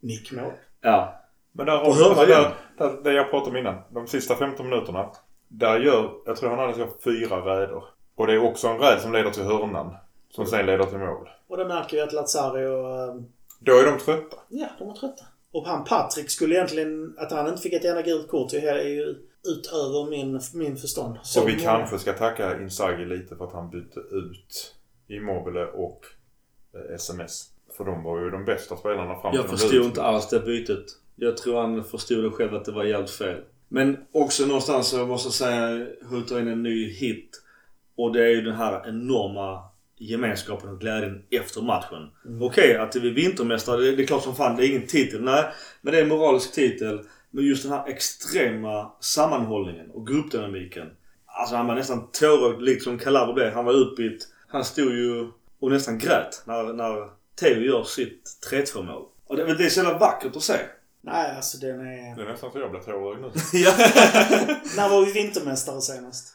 Nickmål. 0.00 0.52
Ja. 0.80 1.17
Men 1.58 1.66
där 1.66 1.80
Och 1.88 1.94
har 1.94 2.26
igen. 2.26 2.42
där, 2.78 2.86
där, 2.88 3.02
det 3.02 3.12
jag 3.12 3.30
pratade 3.30 3.50
om 3.50 3.56
innan. 3.56 3.74
De 3.90 4.06
sista 4.06 4.34
15 4.36 4.68
minuterna. 4.68 5.10
Där 5.48 5.80
gör, 5.80 6.10
jag 6.26 6.36
tror 6.36 6.50
han 6.50 6.58
hade 6.58 6.88
fyra 7.04 7.36
räder. 7.36 7.82
Och 8.16 8.26
det 8.26 8.32
är 8.32 8.42
också 8.44 8.68
en 8.68 8.78
räd 8.78 9.00
som 9.00 9.12
leder 9.12 9.30
till 9.30 9.42
hörnan. 9.42 9.94
Som 10.30 10.46
sen 10.46 10.66
leder 10.66 10.84
till 10.84 10.98
mål. 10.98 11.28
Och 11.48 11.56
då 11.56 11.64
märker 11.64 11.96
vi 11.96 12.02
att 12.02 12.12
Lazario, 12.12 12.70
eh, 13.08 13.14
Då 13.60 13.72
är 13.78 13.84
de 13.86 13.98
trötta. 13.98 14.36
ja, 14.48 14.66
de 14.78 14.88
är 14.88 14.92
trötta. 14.94 15.24
Och 15.52 15.66
han 15.66 15.84
Patrik 15.84 16.30
skulle 16.30 16.54
egentligen, 16.54 17.14
att 17.18 17.32
han 17.32 17.48
inte 17.48 17.62
fick 17.62 17.72
ett 17.72 17.84
enda 17.84 18.02
gult 18.02 18.28
kort 18.28 18.52
är 18.52 18.88
ju 18.88 19.14
utöver 19.48 20.10
min, 20.10 20.40
min 20.54 20.76
förstånd. 20.76 21.18
Så 21.22 21.44
vi 21.44 21.52
många- 21.52 21.64
kanske 21.64 21.98
ska 21.98 22.12
tacka 22.12 22.60
Inzaghi 22.60 23.04
lite 23.04 23.36
för 23.36 23.44
att 23.44 23.52
han 23.52 23.70
bytte 23.70 24.00
ut 24.00 24.74
Immobile 25.08 25.64
och 25.66 26.00
eh, 26.74 26.94
SMS. 26.94 27.44
För 27.76 27.84
de 27.84 28.02
var 28.02 28.20
ju 28.20 28.30
de 28.30 28.44
bästa 28.44 28.76
spelarna 28.76 29.20
fram 29.20 29.34
Jag 29.34 29.42
till 29.42 29.50
de 29.50 29.56
förstod 29.58 29.84
inte 29.84 30.02
alls 30.02 30.28
det 30.28 30.40
bytet. 30.40 30.84
Jag 31.20 31.36
tror 31.36 31.60
han 31.60 31.84
förstod 31.84 32.24
det 32.24 32.30
själv 32.30 32.54
att 32.54 32.64
det 32.64 32.72
var 32.72 32.84
jävligt 32.84 33.10
fel. 33.10 33.40
Men 33.68 33.96
också 34.12 34.46
någonstans 34.46 34.88
så 34.88 35.06
måste 35.06 35.26
jag 35.26 35.34
säga, 35.34 35.86
hutar 36.10 36.40
in 36.40 36.48
en 36.48 36.62
ny 36.62 36.92
hit. 36.92 37.42
Och 37.96 38.12
det 38.12 38.24
är 38.24 38.28
ju 38.28 38.42
den 38.42 38.54
här 38.54 38.88
enorma 38.88 39.62
gemenskapen 39.96 40.68
och 40.68 40.80
glädjen 40.80 41.22
efter 41.30 41.62
matchen. 41.62 42.10
Okej, 42.40 42.76
att 42.76 42.96
vi 42.96 43.08
är 43.08 43.14
vintermästare, 43.14 43.80
det 43.80 43.96
det 43.96 44.02
är 44.02 44.06
klart 44.06 44.22
som 44.22 44.34
fan, 44.34 44.56
det 44.56 44.66
är 44.66 44.70
ingen 44.70 44.86
titel. 44.86 45.22
Nej, 45.22 45.44
men 45.80 45.92
det 45.92 45.98
är 45.98 46.02
en 46.02 46.08
moralisk 46.08 46.52
titel. 46.52 47.00
Men 47.30 47.44
just 47.44 47.62
den 47.62 47.72
här 47.72 47.88
extrema 47.88 48.92
sammanhållningen 49.00 49.90
och 49.90 50.06
gruppdynamiken. 50.06 50.86
Alltså 51.26 51.56
han 51.56 51.66
var 51.66 51.74
nästan 51.74 52.10
tårögd 52.12 52.62
likt 52.62 52.82
som 52.82 52.98
Calabro 52.98 53.32
blev. 53.32 53.52
Han 53.52 53.64
var 53.64 53.82
utbytt. 53.82 54.28
Han 54.48 54.64
stod 54.64 54.92
ju 54.92 55.26
och 55.60 55.70
nästan 55.70 55.98
grät 55.98 56.42
när, 56.46 56.72
när 56.72 57.10
Theo 57.40 57.60
gör 57.60 57.84
sitt 57.84 58.22
3-2 58.50 58.82
mål. 58.82 59.04
Och 59.26 59.36
det, 59.36 59.54
det 59.54 59.64
är 59.64 59.68
så 59.68 59.80
jävla 59.80 59.98
vackert 59.98 60.36
att 60.36 60.42
se. 60.42 60.58
Nej, 61.00 61.36
alltså 61.36 61.58
den 61.58 61.80
är... 61.80 62.16
Det 62.16 62.22
är 62.22 62.26
nästan 62.26 62.52
så 62.52 62.58
jag 62.58 62.70
blir 62.70 62.80
tårögd 62.80 63.20
nu. 63.20 63.30
ja. 63.58 63.74
När 64.76 64.88
var 64.88 65.04
vi 65.06 65.12
vintermästare 65.12 65.80
senast? 65.80 66.34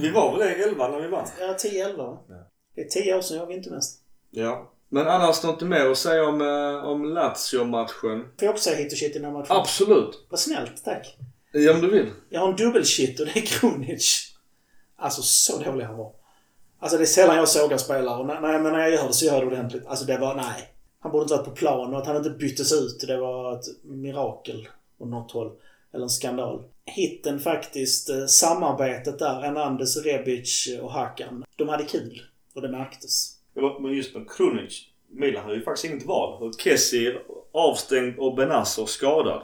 Vi 0.00 0.10
var 0.10 0.30
väl 0.30 0.40
det 0.40 0.54
11 0.54 0.88
när 0.88 1.00
vi 1.00 1.08
vann? 1.08 1.26
Ja, 1.40 1.56
10-11 1.58 1.96
va? 1.96 2.18
Ja. 2.28 2.34
Det 2.74 2.80
är 2.80 2.88
10 2.88 3.16
år 3.16 3.20
sedan 3.20 3.36
jag 3.36 3.46
var 3.46 3.52
vintermästare. 3.52 4.04
Ja. 4.30 4.72
Men 4.88 5.08
annars 5.08 5.42
något 5.42 5.62
mer 5.62 5.86
att 5.86 5.98
säga 5.98 6.28
om, 6.28 6.40
eh, 6.40 6.84
om 6.84 7.04
Lazio-matchen? 7.04 8.20
Får 8.20 8.46
jag 8.46 8.50
också 8.50 8.64
säga 8.64 8.76
hit 8.76 8.92
och 8.92 8.98
shit 8.98 9.16
i 9.16 9.18
den 9.18 9.24
här 9.24 9.32
matchen? 9.32 9.56
Absolut. 9.56 10.26
Vad 10.30 10.40
snällt, 10.40 10.84
tack. 10.84 11.16
Ja, 11.52 11.74
om 11.74 11.80
du 11.80 11.90
vill. 11.90 12.10
Jag 12.28 12.40
har 12.40 12.48
en 12.48 12.56
dubbelshit 12.56 13.20
och 13.20 13.26
det 13.26 13.36
är 13.36 13.46
Kronic. 13.46 14.34
Alltså 14.96 15.22
så 15.22 15.58
dålig 15.58 15.84
han 15.84 15.96
var. 15.96 16.12
Alltså 16.80 16.98
det 16.98 17.04
är 17.04 17.06
sällan 17.06 17.36
jag 17.36 17.48
sågar 17.48 17.76
spelare 17.78 18.18
och 18.20 18.26
när, 18.26 18.40
när, 18.40 18.58
men 18.58 18.72
när 18.72 18.80
jag 18.80 18.90
gör 18.90 19.06
det 19.06 19.12
så 19.12 19.24
gör 19.24 19.32
jag 19.32 19.42
det 19.42 19.46
ordentligt. 19.46 19.86
Alltså 19.86 20.04
det 20.04 20.18
var, 20.18 20.34
nej. 20.34 20.72
Han 21.00 21.12
borde 21.12 21.22
inte 21.22 21.34
varit 21.34 21.44
på 21.44 21.50
plan 21.50 21.94
och 21.94 22.00
att 22.00 22.06
han 22.06 22.16
inte 22.16 22.30
byttes 22.30 22.72
ut 22.72 23.04
det 23.06 23.16
var 23.16 23.58
ett 23.58 23.64
mirakel 23.82 24.68
på 24.98 25.06
något 25.06 25.32
håll. 25.32 25.52
Eller 25.92 26.02
en 26.02 26.10
skandal. 26.10 26.64
Hitten 26.84 27.40
faktiskt, 27.40 28.10
eh, 28.10 28.26
samarbetet 28.26 29.18
där, 29.18 29.40
Hernandez, 29.40 29.96
Rebic 29.96 30.68
och 30.82 30.92
Hakan. 30.92 31.44
De 31.56 31.68
hade 31.68 31.84
kul. 31.84 32.22
Och 32.54 32.62
det 32.62 32.68
märktes. 32.68 33.36
Men 33.80 33.92
just 33.92 34.14
med 34.14 34.30
Krunic. 34.30 34.86
Milan 35.08 35.42
hade 35.42 35.56
ju 35.56 35.62
faktiskt 35.62 35.92
inget 35.92 36.06
val. 36.06 36.42
Och 36.42 36.60
Kessie 36.60 37.18
avstängd 37.52 38.18
och 38.18 38.36
Benasser 38.36 38.86
skadad. 38.86 39.42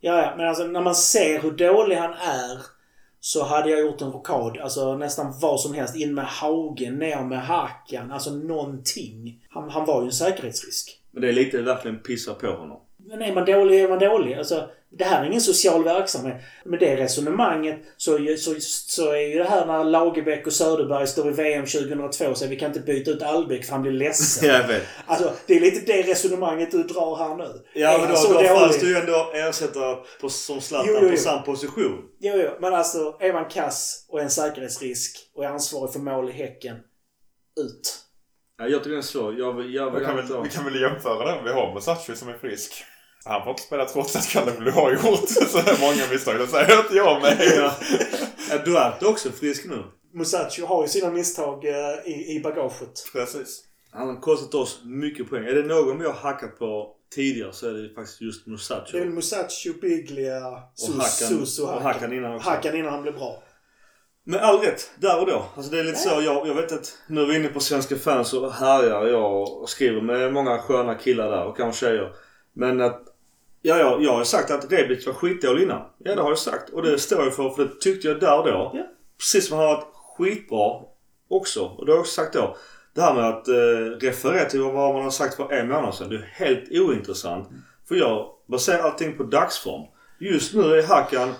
Ja, 0.00 0.22
ja, 0.22 0.34
men 0.36 0.48
alltså 0.48 0.64
när 0.64 0.80
man 0.80 0.94
ser 0.94 1.42
hur 1.42 1.50
dålig 1.50 1.96
han 1.96 2.12
är 2.12 2.58
så 3.20 3.44
hade 3.44 3.70
jag 3.70 3.80
gjort 3.80 4.00
en 4.00 4.12
rockad, 4.12 4.58
Alltså 4.58 4.96
nästan 4.96 5.34
vad 5.40 5.60
som 5.60 5.74
helst. 5.74 5.96
In 5.96 6.14
med 6.14 6.24
Haugen, 6.24 6.98
ner 6.98 7.24
med 7.24 7.46
Hakan. 7.46 8.10
Alltså 8.12 8.30
någonting. 8.30 9.44
Han, 9.48 9.70
han 9.70 9.86
var 9.86 10.02
ju 10.02 10.06
en 10.06 10.12
säkerhetsrisk. 10.12 11.00
Men 11.10 11.22
det 11.22 11.28
är 11.28 11.32
lite 11.32 11.62
verkligen 11.62 11.98
pissa 11.98 12.34
på 12.34 12.46
honom. 12.46 12.80
Men 13.10 13.22
är 13.22 13.34
man 13.34 13.44
dålig 13.44 13.80
är 13.80 13.88
man 13.88 13.98
dålig. 13.98 14.34
Alltså, 14.34 14.70
det 14.98 15.04
här 15.04 15.22
är 15.22 15.26
ingen 15.26 15.40
social 15.40 15.84
verksamhet. 15.84 16.42
Med 16.64 16.80
det 16.80 16.96
resonemanget 16.96 17.80
så, 17.96 18.18
så, 18.38 18.54
så 18.60 19.12
är 19.12 19.20
ju 19.20 19.38
det 19.38 19.44
här 19.44 19.66
när 19.66 19.84
Lagerbäck 19.84 20.46
och 20.46 20.52
Söderberg 20.52 21.06
står 21.06 21.28
i 21.28 21.32
VM 21.32 21.66
2002 21.66 22.26
och 22.26 22.38
säger 22.38 22.50
vi 22.50 22.56
kan 22.56 22.66
inte 22.68 22.80
byta 22.80 23.10
ut 23.10 23.22
Albeck 23.22 23.64
för 23.64 23.72
han 23.72 23.82
blir 23.82 23.92
ledsen. 23.92 24.48
Jag 24.54 24.66
vet. 24.68 24.82
Alltså, 25.06 25.32
det 25.46 25.56
är 25.56 25.60
lite 25.60 25.92
det 25.92 26.02
resonemanget 26.02 26.70
du 26.70 26.82
drar 26.82 27.16
här 27.16 27.36
nu. 27.36 27.64
Ja 27.74 27.94
Är 27.94 27.98
men 27.98 28.08
då, 28.08 28.16
så 28.16 28.32
då 28.32 28.40
fanns 28.40 28.80
det 28.80 28.86
ju 28.86 28.96
ändå 28.96 29.30
ersättare 29.34 29.96
på, 30.20 30.28
som 30.28 30.60
Zlatan 30.60 30.86
Jo, 30.88 30.98
jo, 31.00 31.06
jo. 31.06 31.10
på 31.10 31.16
samma 31.16 31.42
position. 31.42 32.02
Jo, 32.20 32.34
jo, 32.36 32.50
men 32.60 32.74
alltså 32.74 33.16
är 33.20 33.32
man 33.32 33.44
kass 33.44 34.06
och 34.08 34.20
är 34.20 34.24
en 34.24 34.30
säkerhetsrisk 34.30 35.16
och 35.34 35.44
är 35.44 35.48
ansvarig 35.48 35.92
för 35.92 36.00
mål 36.00 36.28
i 36.28 36.32
Häcken, 36.32 36.76
ut. 37.60 37.96
Ja, 38.58 38.66
jag 38.68 38.84
tycker 38.84 38.96
det 38.96 39.00
är 39.00 39.02
så. 39.02 39.34
Jag 39.38 39.52
vill, 39.52 39.74
jag 39.74 39.90
Vi 39.90 40.04
kan, 40.04 40.16
väl, 40.16 40.42
vi 40.42 40.48
kan 40.48 40.64
väl 40.64 40.80
jämföra 40.80 41.34
den 41.34 41.44
vi 41.44 41.50
har 41.50 41.74
med 41.74 41.82
Sachi 41.82 42.16
som 42.16 42.28
är 42.28 42.38
frisk. 42.38 42.84
Han 43.24 43.42
får 43.42 43.50
inte 43.50 43.62
spela 43.62 43.84
trots 43.84 44.16
att 44.16 44.28
Kalle 44.28 44.52
Blue 44.52 44.72
har 44.72 44.92
gjort 44.92 45.28
så 45.28 45.58
här 45.58 45.80
många 45.80 46.12
misstag. 46.12 46.38
Det 46.38 46.46
säger 46.46 46.78
inte 46.78 46.94
jag 46.94 47.22
med. 47.22 47.38
Ja. 47.56 48.58
Duarte 48.64 49.04
är 49.04 49.08
också 49.08 49.30
frisk 49.30 49.64
nu. 49.64 49.84
Musacho 50.14 50.66
har 50.66 50.82
ju 50.82 50.88
sina 50.88 51.10
misstag 51.10 51.64
eh, 51.64 52.06
i, 52.06 52.36
i 52.36 52.40
bagaget. 52.40 53.04
Precis. 53.12 53.64
Han 53.92 54.08
har 54.08 54.20
kostat 54.20 54.54
oss 54.54 54.80
mycket 54.84 55.30
poäng. 55.30 55.44
Är 55.44 55.54
det 55.54 55.62
någon 55.62 55.98
vi 55.98 56.06
har 56.06 56.12
hackat 56.12 56.58
på 56.58 56.96
tidigare 57.14 57.52
så 57.52 57.68
är 57.68 57.72
det 57.72 57.94
faktiskt 57.94 58.20
just 58.20 58.46
Musacho. 58.46 58.92
Det 58.92 58.98
är 58.98 59.04
väl 59.04 59.10
Musacho, 59.10 59.72
Biglia, 59.80 60.48
Och 60.48 60.78
Sus, 60.78 61.20
Hakan, 61.20 61.42
och 61.42 61.76
och 61.76 61.82
Hakan. 61.82 61.92
Hakan 61.92 62.12
innan 62.12 62.34
också. 62.34 62.50
Hakan 62.50 62.76
innan 62.76 62.92
han 62.92 63.02
blev 63.02 63.14
bra. 63.14 63.42
Med 64.24 64.40
all 64.40 64.58
rätt, 64.58 64.90
där 64.98 65.20
och 65.20 65.26
då. 65.26 65.44
Alltså 65.56 65.72
det 65.72 65.80
är 65.80 65.84
lite 65.84 65.98
så. 65.98 66.22
Jag, 66.22 66.48
jag 66.48 66.54
vet 66.54 66.72
att 66.72 66.98
nu 67.08 67.20
är 67.22 67.26
vi 67.26 67.36
inne 67.36 67.48
på 67.48 67.60
Svenska 67.60 67.96
fans 67.96 68.32
och 68.34 68.52
härjar 68.52 69.06
jag 69.06 69.60
och 69.62 69.68
skriver 69.68 70.00
med 70.00 70.32
många 70.32 70.58
sköna 70.58 70.94
killar 70.94 71.30
där 71.30 71.44
och 71.44 71.56
kanske 71.56 71.86
tjejer. 71.86 72.12
Men 72.52 72.80
att... 72.80 73.02
Ja, 73.62 73.78
ja, 73.78 73.98
jag 74.00 74.12
har 74.12 74.24
sagt 74.24 74.50
att 74.50 74.72
Rebic 74.72 75.06
var 75.06 75.14
skitdålig 75.14 75.62
innan. 75.62 75.82
Ja, 75.98 76.14
det 76.14 76.22
har 76.22 76.28
jag 76.28 76.38
sagt. 76.38 76.70
Och 76.70 76.82
det 76.82 76.98
står 76.98 77.24
jag 77.24 77.34
för, 77.34 77.50
för 77.50 77.64
det 77.64 77.80
tyckte 77.80 78.08
jag 78.08 78.20
där 78.20 78.38
och 78.38 78.46
då. 78.46 78.70
Ja. 78.74 78.86
Precis 79.18 79.48
som 79.48 79.58
han 79.58 79.66
har 79.66 79.74
varit 79.74 79.86
skitbra 79.94 80.80
också. 81.28 81.64
Och 81.64 81.86
det 81.86 81.92
har 81.92 81.96
jag 81.96 82.00
också 82.00 82.22
sagt 82.22 82.34
då. 82.34 82.56
Det 82.94 83.00
här 83.00 83.14
med 83.14 83.28
att 83.28 83.48
eh, 83.48 83.54
referera 84.00 84.44
till 84.44 84.60
vad 84.60 84.94
man 84.94 85.02
har 85.02 85.10
sagt 85.10 85.34
för 85.34 85.52
en 85.52 85.68
månad 85.68 85.94
sedan. 85.94 86.08
Det 86.08 86.16
är 86.16 86.30
helt 86.32 86.72
ointressant. 86.72 87.48
För 87.88 87.94
jag 87.94 88.30
baserar 88.46 88.82
allting 88.82 89.16
på 89.16 89.22
dagsform. 89.22 89.82
Just 90.20 90.54
nu 90.54 90.62
är 90.62 90.82
Hakan 90.82 91.34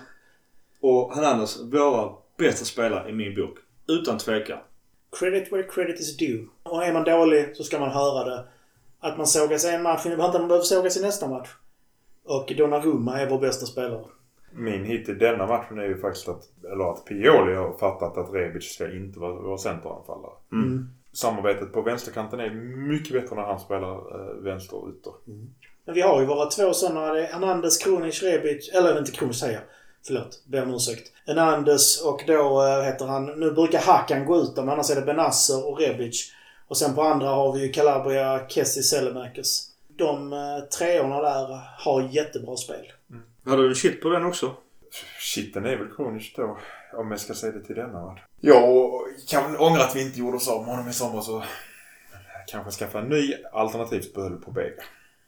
och 0.81 1.15
Hernandez 1.15 1.59
våra 1.61 2.11
bästa 2.37 2.65
spelare 2.65 3.09
i 3.09 3.13
min 3.13 3.35
bok. 3.35 3.57
Utan 3.87 4.17
tvekan. 4.17 4.59
Credit 5.19 5.53
where 5.53 5.63
credit 5.63 5.99
is 5.99 6.17
due. 6.17 6.47
Och 6.63 6.85
är 6.85 6.93
man 6.93 7.03
dålig 7.03 7.55
så 7.55 7.63
ska 7.63 7.79
man 7.79 7.91
höra 7.91 8.29
det. 8.29 8.45
Att 8.99 9.17
man 9.17 9.27
sågas 9.27 9.65
i 9.65 9.69
en 9.69 9.83
match 9.83 10.05
innebär 10.05 10.25
inte 10.25 10.37
att 10.37 10.41
man 10.41 10.47
behöver 10.47 10.65
sågas 10.65 10.97
i 10.97 11.01
nästa 11.01 11.27
match. 11.27 11.49
Och 12.25 12.53
Donnarumma 12.57 13.19
är 13.19 13.29
vår 13.29 13.39
bästa 13.39 13.65
spelare. 13.65 14.05
Min 14.53 14.85
hit 14.85 15.09
i 15.09 15.13
denna 15.13 15.45
matchen 15.45 15.79
är 15.79 15.83
ju 15.83 15.97
faktiskt 15.97 16.29
att, 16.29 16.43
eller 16.73 16.91
att 16.91 17.05
Pioli 17.05 17.55
har 17.55 17.77
fattat 17.77 18.17
att 18.17 18.33
Rebic 18.33 18.73
ska 18.73 18.91
inte 18.91 19.19
vara, 19.19 19.33
vara 19.33 19.57
centeranfallare. 19.57 20.33
Mm. 20.51 20.89
Samarbetet 21.13 21.73
på 21.73 21.81
vänsterkanten 21.81 22.39
är 22.39 22.49
mycket 22.89 23.13
bättre 23.13 23.35
när 23.35 23.43
han 23.43 23.59
spelar 23.59 23.95
eh, 23.95 24.43
vänster 24.43 24.77
och 24.77 24.89
ytter. 24.89 25.13
Men 25.85 25.95
vi 25.95 26.01
har 26.01 26.19
ju 26.21 26.25
våra 26.25 26.45
två 26.45 26.73
sådana. 26.73 27.13
Det 27.13 27.27
är 27.27 27.33
Hernandez, 27.33 27.77
Kronic, 27.77 28.23
Rebic. 28.23 28.69
Eller 28.73 28.99
inte 28.99 29.11
Kronic 29.11 29.39
säger 29.39 29.53
jag. 29.53 29.63
Förlåt. 30.07 30.43
Ber 30.47 30.63
om 30.63 30.73
ursäkt. 30.73 31.11
Hernandez 31.25 32.01
och 32.05 32.23
då 32.27 32.65
eh, 32.65 32.83
heter 32.83 33.05
han... 33.05 33.25
Nu 33.25 33.51
brukar 33.51 33.81
Hakan 33.81 34.25
gå 34.25 34.37
ut 34.37 34.55
men 34.55 34.69
annars 34.69 34.91
är 34.91 34.95
det 34.95 35.01
Benasser 35.01 35.67
och 35.67 35.79
Rebic. 35.79 36.31
Och 36.67 36.77
sen 36.77 36.95
på 36.95 37.01
andra 37.01 37.27
har 37.27 37.53
vi 37.53 37.65
ju 37.65 37.71
Calabria, 37.71 38.47
Kessie, 38.47 38.83
Selemakers. 38.83 39.70
De 40.01 40.33
eh, 40.33 40.59
treorna 40.77 41.21
där 41.21 41.61
har 41.77 42.09
jättebra 42.11 42.57
spel. 42.57 42.91
Hade 43.45 43.61
du 43.61 43.69
en 43.69 43.75
shit 43.75 44.01
på 44.01 44.09
den 44.09 44.25
också? 44.25 44.55
Shitten 45.19 45.65
är 45.65 45.77
väl 45.77 45.87
Kronic 45.95 46.33
då. 46.35 46.57
Om 46.93 47.11
jag 47.11 47.19
ska 47.19 47.33
säga 47.33 47.51
det 47.51 47.63
till 47.63 47.75
denna. 47.75 48.17
Jag 48.39 48.91
kan 49.29 49.57
ångra 49.57 49.81
att 49.81 49.95
vi 49.95 50.01
inte 50.01 50.19
gjorde 50.19 50.37
oss 50.37 50.49
av 50.49 50.61
med 50.65 50.75
honom 50.75 50.89
i 50.89 50.93
somras 50.93 51.29
och 51.29 51.43
kanske 52.47 52.71
skaffa 52.71 52.99
en 52.99 53.09
ny 53.09 53.33
alternativt 53.51 54.13
behöll 54.13 54.35
på 54.37 54.51
Bega. 54.51 54.83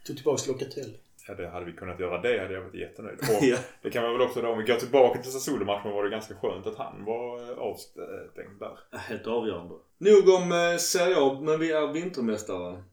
Tog 0.08 0.16
tillbaks 0.16 0.48
Locatelli. 0.48 0.98
Ja, 1.28 1.34
det 1.34 1.50
hade 1.50 1.66
vi 1.66 1.72
kunnat 1.72 2.00
göra 2.00 2.22
det 2.22 2.40
hade 2.42 2.54
jag 2.54 2.62
varit 2.62 2.76
jättenöjd. 2.76 3.18
Och 3.40 3.44
Ja. 3.46 3.58
det 3.82 3.90
kan 3.90 4.04
man 4.04 4.12
väl 4.14 4.22
också 4.22 4.42
då, 4.42 4.50
om 4.50 4.58
vi 4.58 4.64
går 4.64 4.76
tillbaka 4.76 5.22
till 5.22 5.32
Sassuolo-matchen 5.32 5.92
var 5.92 6.04
det 6.04 6.10
ganska 6.10 6.36
skönt 6.36 6.68
att 6.68 6.78
han 6.78 7.06
var 7.06 7.52
eh, 7.52 7.58
avstängd 7.58 8.60
där. 8.60 8.98
Helt 8.98 9.28
avgörande. 9.28 9.76
Nog 9.98 10.30
om 10.30 10.52
eh, 10.52 10.78
Serie 10.78 11.16
A, 11.20 11.40
men 11.42 11.60
vi 11.60 11.72
är 11.72 11.88
vintermästare. 11.94 12.84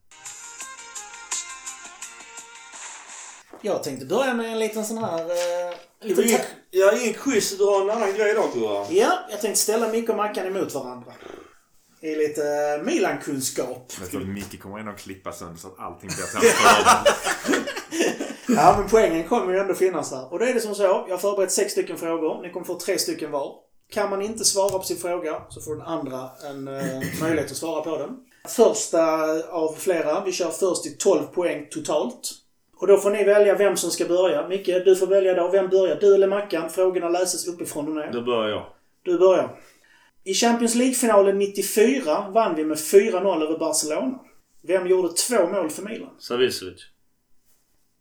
Jag 3.63 3.83
tänkte 3.83 4.07
börja 4.07 4.35
med 4.35 4.53
en 4.53 4.59
liten 4.59 4.85
sån 4.85 4.99
här... 4.99 5.19
Eh, 5.21 5.75
Det 6.03 6.09
liten 6.09 6.17
ta- 6.25 6.29
ingen, 6.31 6.41
ja, 6.71 6.99
ingen 6.99 7.15
quiz. 7.15 7.59
Du 7.59 7.65
har 7.65 7.83
en 7.83 7.91
annan 7.91 8.15
grej 8.15 8.31
idag 8.31 8.49
Gurra. 8.55 8.87
ja, 8.91 9.19
jag 9.31 9.41
tänkte 9.41 9.61
ställa 9.61 9.89
Micke 9.89 10.09
och 10.09 10.17
Mackan 10.17 10.47
emot 10.47 10.75
varandra. 10.75 11.13
I 12.03 12.15
lite 12.17 12.43
eh, 12.79 12.85
Milan-kunskap. 12.87 13.93
Jag 14.01 14.11
tror 14.11 14.21
Micke 14.21 14.63
kommer 14.63 14.79
ändå 14.79 14.93
klippa 14.93 15.33
sönder 15.33 15.57
så 15.61 15.69
att 15.69 15.79
allting 15.79 16.11
blir 16.17 16.27
transparent. 16.41 17.09
Ja, 18.49 18.75
men 18.79 18.89
poängen 18.89 19.29
kommer 19.29 19.53
ju 19.53 19.59
ändå 19.59 19.75
finnas 19.75 20.11
här. 20.11 20.33
Och 20.33 20.39
då 20.39 20.45
är 20.45 20.55
det 20.55 20.61
som 20.61 20.75
så. 20.75 20.83
Jag 20.83 21.09
har 21.09 21.19
förberett 21.19 21.53
sex 21.53 21.73
stycken 21.73 21.99
frågor. 21.99 22.43
Ni 22.43 22.51
kommer 22.53 22.67
få 22.67 22.79
tre 22.81 22.99
stycken 22.99 23.31
var. 23.31 23.55
Kan 23.93 24.11
man 24.11 24.23
inte 24.23 24.45
svara 24.45 24.79
på 24.79 24.85
sin 24.85 24.97
fråga 24.97 25.43
så 25.49 25.61
får 25.61 25.77
den 25.77 25.87
andra 25.87 26.31
en 26.51 26.69
eh, 26.69 27.03
möjlighet 27.21 27.51
att 27.51 27.57
svara 27.57 27.83
på 27.83 27.99
den. 27.99 28.11
Första 28.49 29.03
av 29.51 29.75
flera. 29.79 30.25
Vi 30.25 30.33
kör 30.33 30.51
först 30.51 30.87
i 30.87 30.91
12 30.91 31.23
poäng 31.25 31.67
totalt. 31.71 32.31
Och 32.81 32.87
då 32.87 32.97
får 32.97 33.11
ni 33.11 33.25
välja 33.25 33.55
vem 33.55 33.77
som 33.77 33.91
ska 33.91 34.05
börja. 34.05 34.49
Micke, 34.49 34.67
du 34.67 34.97
får 34.97 35.07
välja 35.07 35.35
då. 35.35 35.49
Vem 35.51 35.69
börjar? 35.69 35.97
Du 36.01 36.15
eller 36.15 36.27
Mackan? 36.29 36.71
Frågorna 36.71 37.09
läses 37.09 37.49
uppifrån 37.49 37.89
och 37.89 37.95
ner. 37.95 38.13
Då 38.13 38.23
börjar 38.23 38.49
jag. 38.51 38.67
Du 39.03 39.19
börjar. 39.19 39.61
I 40.25 40.35
Champions 40.35 40.75
League-finalen 40.75 41.39
94 41.39 42.31
vann 42.31 42.55
vi 42.57 42.65
med 42.65 42.77
4-0 42.77 43.43
över 43.43 43.59
Barcelona. 43.59 44.19
Vem 44.63 44.87
gjorde 44.87 45.09
två 45.13 45.47
mål 45.47 45.71
för 45.71 45.83
Milan? 45.83 46.11
Savicevic. 46.19 46.81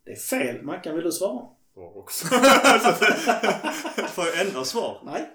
Det 0.04 0.10
är 0.10 0.16
fel. 0.16 0.62
Mackan, 0.62 0.94
vill 0.94 1.04
du 1.04 1.12
svara? 1.12 1.46
Var 1.74 1.98
också. 1.98 2.26
Får 4.14 4.26
jag 4.26 4.40
ändra 4.46 4.64
svar? 4.64 5.02
Nej. 5.04 5.30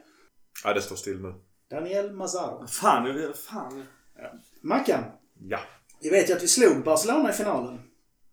ja, 0.63 0.73
det 0.73 0.81
står 0.81 0.95
still 0.95 1.21
nu. 1.21 1.33
Daniel 1.69 2.11
Mazzaro. 2.11 2.67
Fan, 2.67 3.05
jag- 3.21 3.37
fan. 3.37 3.85
Mackan, 4.61 5.03
Ja. 5.49 5.59
vi 6.01 6.09
vet 6.09 6.29
ju 6.29 6.33
att 6.33 6.43
vi 6.43 6.47
slog 6.47 6.83
Barcelona 6.83 7.29
i 7.29 7.33
finalen. 7.33 7.79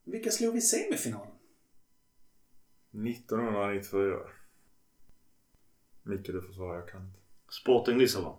Vilka 0.04 0.30
slog 0.30 0.52
vi 0.52 0.58
i 0.58 0.62
semifinalen? 0.62 1.32
1994. 2.92 4.18
Micke, 6.02 6.26
du 6.26 6.42
får 6.42 6.52
svara. 6.52 6.78
Jag 6.78 6.88
kan 6.88 7.00
inte. 7.00 7.18
Sporting 7.50 7.98
Lissabon. 7.98 8.36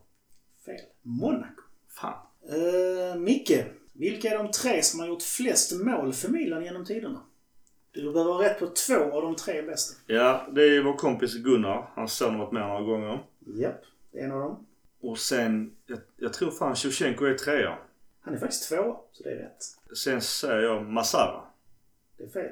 Fel. 0.66 0.86
Monaco. 1.01 1.61
Fan. 1.88 2.28
Uh, 2.53 3.16
Micke, 3.20 3.66
vilka 3.93 4.30
är 4.30 4.38
de 4.38 4.51
tre 4.51 4.84
som 4.84 4.99
har 4.99 5.07
gjort 5.07 5.24
flest 5.24 5.72
mål 5.72 6.13
för 6.13 6.29
Milan 6.29 6.63
genom 6.63 6.86
tiderna? 6.86 7.21
Du 7.92 8.13
behöver 8.13 8.33
ha 8.33 8.43
rätt 8.43 8.59
på 8.59 8.67
två 8.67 9.12
av 9.12 9.21
de 9.21 9.36
tre 9.36 9.62
bästa. 9.62 10.01
Ja, 10.08 10.47
det 10.51 10.63
är 10.63 10.83
vår 10.83 10.97
kompis 10.97 11.36
Gunnar. 11.36 11.92
Hans 11.96 12.13
son 12.13 12.32
har 12.33 12.39
varit 12.39 12.54
med 12.54 12.67
några 12.67 12.82
gånger. 12.82 13.25
Japp, 13.39 13.82
det 14.12 14.20
är 14.20 14.24
en 14.24 14.32
av 14.32 14.39
dem. 14.39 14.66
Och 15.01 15.17
sen, 15.17 15.75
jag, 15.86 16.00
jag 16.17 16.33
tror 16.33 16.51
fan 16.51 16.75
Shevchenko 16.75 17.25
är 17.25 17.33
trea. 17.33 17.78
Han 18.21 18.33
är 18.33 18.38
faktiskt 18.38 18.70
tvåa, 18.70 18.97
så 19.12 19.24
det 19.24 19.32
är 19.32 19.36
rätt. 19.36 19.97
Sen 19.97 20.21
säger 20.21 20.62
jag 20.62 20.86
Masara. 20.86 21.42
Det 22.24 22.39
är 22.39 22.43
fel. 22.43 22.51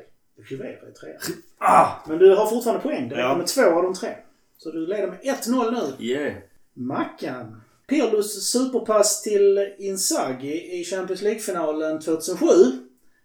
Rivera 0.49 0.87
är 0.87 0.91
trea. 0.91 1.17
Ah! 1.57 1.95
Men 2.07 2.17
du 2.17 2.35
har 2.35 2.47
fortfarande 2.47 2.81
poäng. 2.83 3.09
Det 3.09 3.19
Ja. 3.19 3.37
med 3.37 3.47
två 3.47 3.61
av 3.61 3.83
de 3.83 3.93
tre. 3.93 4.15
Så 4.57 4.71
du 4.71 4.87
leder 4.87 5.07
med 5.07 5.19
1-0 5.23 5.71
nu. 5.99 6.05
Yeah. 6.05 6.33
Mackan. 6.73 7.61
Pirlos 7.87 8.43
superpass 8.51 9.21
till 9.21 9.73
Inzaghi 9.77 10.79
i 10.79 10.83
Champions 10.83 11.21
League-finalen 11.21 11.99
2007. 12.01 12.45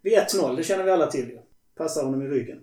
Vid 0.02 0.12
1-0, 0.12 0.56
det 0.56 0.62
känner 0.62 0.85
vi 0.85 0.90
alla 0.90 1.06
till 1.06 1.28
ju. 1.28 1.39
Passar 1.77 2.05
honom 2.05 2.23
i 2.23 2.28
ryggen. 2.28 2.59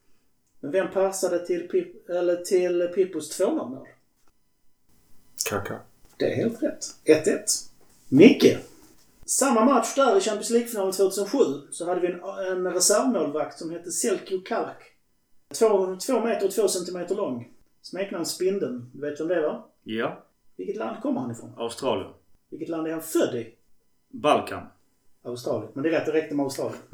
Men 0.60 0.70
vem 0.70 0.90
passade 0.90 1.46
till, 1.46 1.68
Pip, 1.68 2.08
eller 2.10 2.36
till 2.36 2.82
Pippos 2.94 3.40
2-0-mål? 3.40 3.86
Kaka. 5.50 5.78
Det 6.16 6.32
är 6.32 6.36
helt 6.36 6.62
rätt. 6.62 6.86
1-1. 7.04 7.38
Micke. 8.08 8.56
Samma 9.26 9.64
match 9.64 9.94
där 9.94 10.16
i 10.18 10.20
Champions 10.20 10.50
League-finalen 10.50 10.92
2007 10.92 11.38
så 11.70 11.86
hade 11.86 12.00
vi 12.00 12.06
en, 12.06 12.20
en 12.22 12.72
reservmålvakt 12.72 13.58
som 13.58 13.70
hette 13.70 13.90
Selkio 13.90 14.40
Kalak. 14.40 14.82
Två, 15.58 15.96
två 16.06 16.20
meter 16.20 16.46
och 16.46 16.52
två 16.52 16.68
centimeter 16.68 17.14
lång. 17.14 17.48
Smeknamn 17.82 18.26
Spindeln. 18.26 18.90
Du 18.94 19.00
vet 19.00 19.20
vem 19.20 19.28
det 19.28 19.40
var? 19.40 19.64
Ja. 19.82 20.24
Vilket 20.56 20.76
land 20.76 21.02
kommer 21.02 21.20
han 21.20 21.30
ifrån? 21.30 21.52
Australien. 21.56 22.12
Vilket 22.50 22.68
land 22.68 22.86
är 22.86 22.92
han 22.92 23.02
född 23.02 23.34
i? 23.34 23.54
Balkan. 24.08 24.66
Australien. 25.24 25.72
Men 25.74 25.82
det 25.82 25.88
är 25.88 25.92
rätt, 25.92 26.06
det 26.06 26.12
räckte 26.12 26.34
med 26.34 26.44
Australien. 26.44 26.82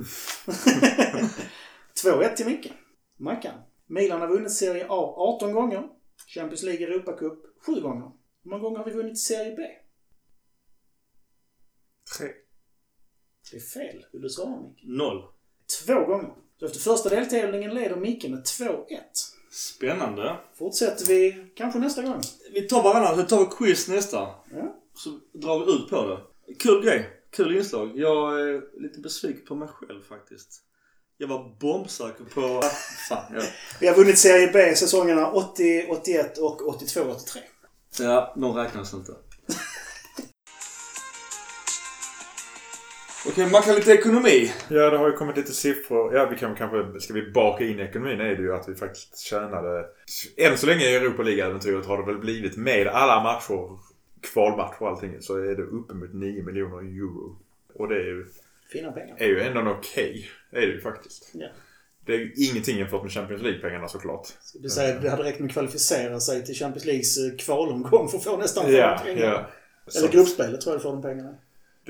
2-1 2.05 2.35
till 2.35 2.47
Micke. 2.47 2.73
Mackan. 3.17 3.55
Milan 3.87 4.21
har 4.21 4.29
vunnit 4.29 4.53
Serie 4.53 4.87
A 4.89 5.15
18 5.17 5.53
gånger. 5.53 5.89
Champions 6.27 6.63
League 6.63 6.87
Europacup 6.87 7.39
7 7.67 7.81
gånger. 7.81 8.11
Hur 8.43 8.51
många 8.51 8.63
gånger 8.63 8.79
har 8.79 8.85
vi 8.85 8.91
vunnit 8.91 9.19
Serie 9.19 9.57
B? 9.57 9.63
Tre. 12.17 12.29
Det 13.51 13.57
är 13.57 13.61
fel. 13.61 14.05
Vill 14.13 14.23
du 14.23 14.29
svara 14.31 14.61
Micke? 14.61 14.83
Noll. 14.85 15.25
Två 15.87 16.05
gånger. 16.05 16.35
Så 16.59 16.67
efter 16.67 16.81
första 16.81 17.09
deltävlingen 17.09 17.75
leder 17.75 17.97
Micke 17.97 18.29
med 18.29 18.43
2-1. 18.43 18.87
Spännande. 19.51 20.37
Fortsätter 20.55 21.07
vi 21.07 21.51
kanske 21.55 21.79
nästa 21.79 22.03
gång. 22.03 22.21
Vi 22.53 22.63
tar 22.63 22.83
varannan, 22.83 23.17
så 23.17 23.23
tar 23.23 23.39
vi 23.39 23.47
quiz 23.57 23.89
nästa. 23.89 24.19
Ja. 24.53 24.77
Så 24.95 25.39
drar 25.39 25.67
vi 25.67 25.73
ut 25.73 25.91
på 25.91 26.07
det. 26.07 26.55
Kul 26.55 26.85
grej. 26.85 27.11
Kul 27.31 27.57
inslag. 27.57 27.99
Jag 27.99 28.41
är 28.41 28.81
lite 28.83 29.01
besviken 29.01 29.45
på 29.47 29.55
mig 29.55 29.69
själv 29.69 30.03
faktiskt. 30.03 30.63
Jag 31.17 31.29
var 31.29 31.59
bombsäker 31.61 32.25
på... 32.25 32.63
Fan, 33.09 33.35
ja. 33.35 33.43
Vi 33.81 33.87
har 33.87 33.95
vunnit 33.95 34.19
Serie 34.19 34.53
B 34.53 34.75
säsongerna 34.75 35.33
80, 35.33 35.87
81 35.91 36.39
och 36.39 36.69
82, 36.69 37.01
83. 37.01 37.43
ja, 37.99 38.35
de 38.37 38.57
räknas 38.57 38.95
inte. 38.95 39.13
Okej, 43.29 43.51
man 43.51 43.63
kan 43.63 43.75
lite 43.75 43.93
ekonomi. 43.93 44.53
Ja, 44.69 44.91
det 44.91 44.97
har 44.99 45.07
ju 45.11 45.17
kommit 45.17 45.37
lite 45.37 45.53
siffror. 45.53 46.15
Ja, 46.15 46.27
vi 46.31 46.37
kan 46.37 46.55
kanske... 46.57 47.01
Ska 47.01 47.13
vi 47.15 47.31
baka 47.31 47.65
in 47.65 47.81
ekonomin 47.81 48.21
är 48.21 48.35
det 48.37 48.43
ju 48.43 48.55
att 48.55 48.69
vi 48.69 48.75
faktiskt 48.75 49.19
tjänade... 49.19 49.87
Än 50.37 50.59
så 50.59 50.67
länge 50.67 50.85
i 50.85 50.95
Europa 50.97 51.23
League-äventyret 51.23 51.87
har 51.87 51.99
det 51.99 52.07
väl 52.13 52.19
blivit 52.21 52.57
med 52.57 52.87
alla 52.87 53.23
matcher, 53.23 53.79
kvalmatcher 54.33 54.83
och 54.83 54.89
allting, 54.89 55.23
så 55.23 55.37
är 55.37 55.57
det 55.57 55.63
uppemot 55.63 56.15
9 56.15 56.43
miljoner 56.43 56.79
euro. 56.79 57.39
Och 57.75 57.89
det 57.89 57.95
är 57.95 58.05
ju, 58.05 58.27
Fina 58.73 58.93
pengar. 58.93 59.17
är 59.19 59.27
ju 59.27 59.41
ändå 59.41 59.71
okej. 59.71 60.31
Är 60.51 60.61
det 60.61 60.67
ju 60.73 60.81
faktiskt. 60.81 61.31
Ja. 61.33 61.47
Det 62.07 62.15
är 62.15 62.19
ju 62.19 62.33
ingenting 62.37 62.79
jämfört 62.79 63.03
med 63.03 63.13
Champions 63.13 63.43
League-pengarna 63.43 63.89
såklart. 63.89 64.27
Ska 64.27 64.59
vi 64.63 64.69
säga 64.69 64.97
att 64.97 65.03
det 65.03 65.11
hade 65.11 65.23
räckt 65.23 65.41
med 65.41 65.47
att 65.47 65.53
kvalificera 65.53 66.21
sig 66.21 66.45
till 66.45 66.55
Champions 66.55 66.85
Leagues 66.85 67.19
eh, 67.19 67.37
kvalomgång 67.39 68.09
för 68.09 68.19
att 68.19 68.25
få 68.25 68.37
nästan 68.37 68.73
Ja, 68.73 68.99
de 69.05 69.15
pengarna. 69.15 69.33
ja. 69.33 69.47
Eller 69.99 70.09
gruppspelet 70.09 70.61
tror 70.61 70.75
jag 70.75 70.83
för 70.83 70.89
de 70.89 71.03
pengarna. 71.03 71.35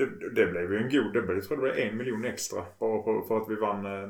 Det, 0.05 0.29
det 0.29 0.51
blev 0.51 0.73
ju 0.73 0.77
en 0.77 0.89
god... 0.89 1.13
Det 1.13 1.21
blev, 1.21 1.37
jag 1.37 1.45
tror 1.45 1.57
det 1.57 1.63
blev 1.63 1.77
en 1.77 1.97
miljon 1.97 2.25
extra 2.25 2.65
bara 2.79 3.01
på, 3.01 3.25
för 3.27 3.37
att 3.37 3.49
vi 3.49 3.55
vann 3.55 3.85
eh, 3.85 4.03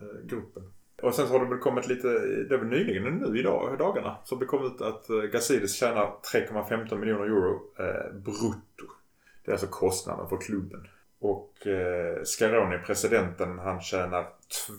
eh, 0.00 0.24
gruppen. 0.24 0.62
Och 1.02 1.14
sen 1.14 1.26
så 1.26 1.32
har 1.32 1.44
det 1.44 1.50
väl 1.50 1.58
kommit 1.58 1.88
lite, 1.88 2.08
det 2.48 2.54
är 2.54 2.58
väl 2.58 2.68
nyligen 2.68 3.02
nu 3.02 3.38
idag, 3.38 3.74
i 3.74 3.76
dagarna, 3.76 4.16
så 4.24 4.36
det 4.36 4.46
kom 4.46 4.66
ut 4.66 4.80
att 4.80 5.10
eh, 5.10 5.16
Gazidis 5.16 5.74
tjänar 5.74 6.12
3,15 6.32 6.98
miljoner 6.98 7.24
euro 7.24 7.60
eh, 7.78 8.12
brutto. 8.14 8.86
Det 9.44 9.50
är 9.50 9.52
alltså 9.52 9.66
kostnaden 9.66 10.28
för 10.28 10.36
klubben. 10.36 10.88
Och 11.18 11.66
eh, 11.66 12.22
Scaroni, 12.24 12.78
presidenten, 12.78 13.58
han 13.58 13.80
tjänar 13.80 14.26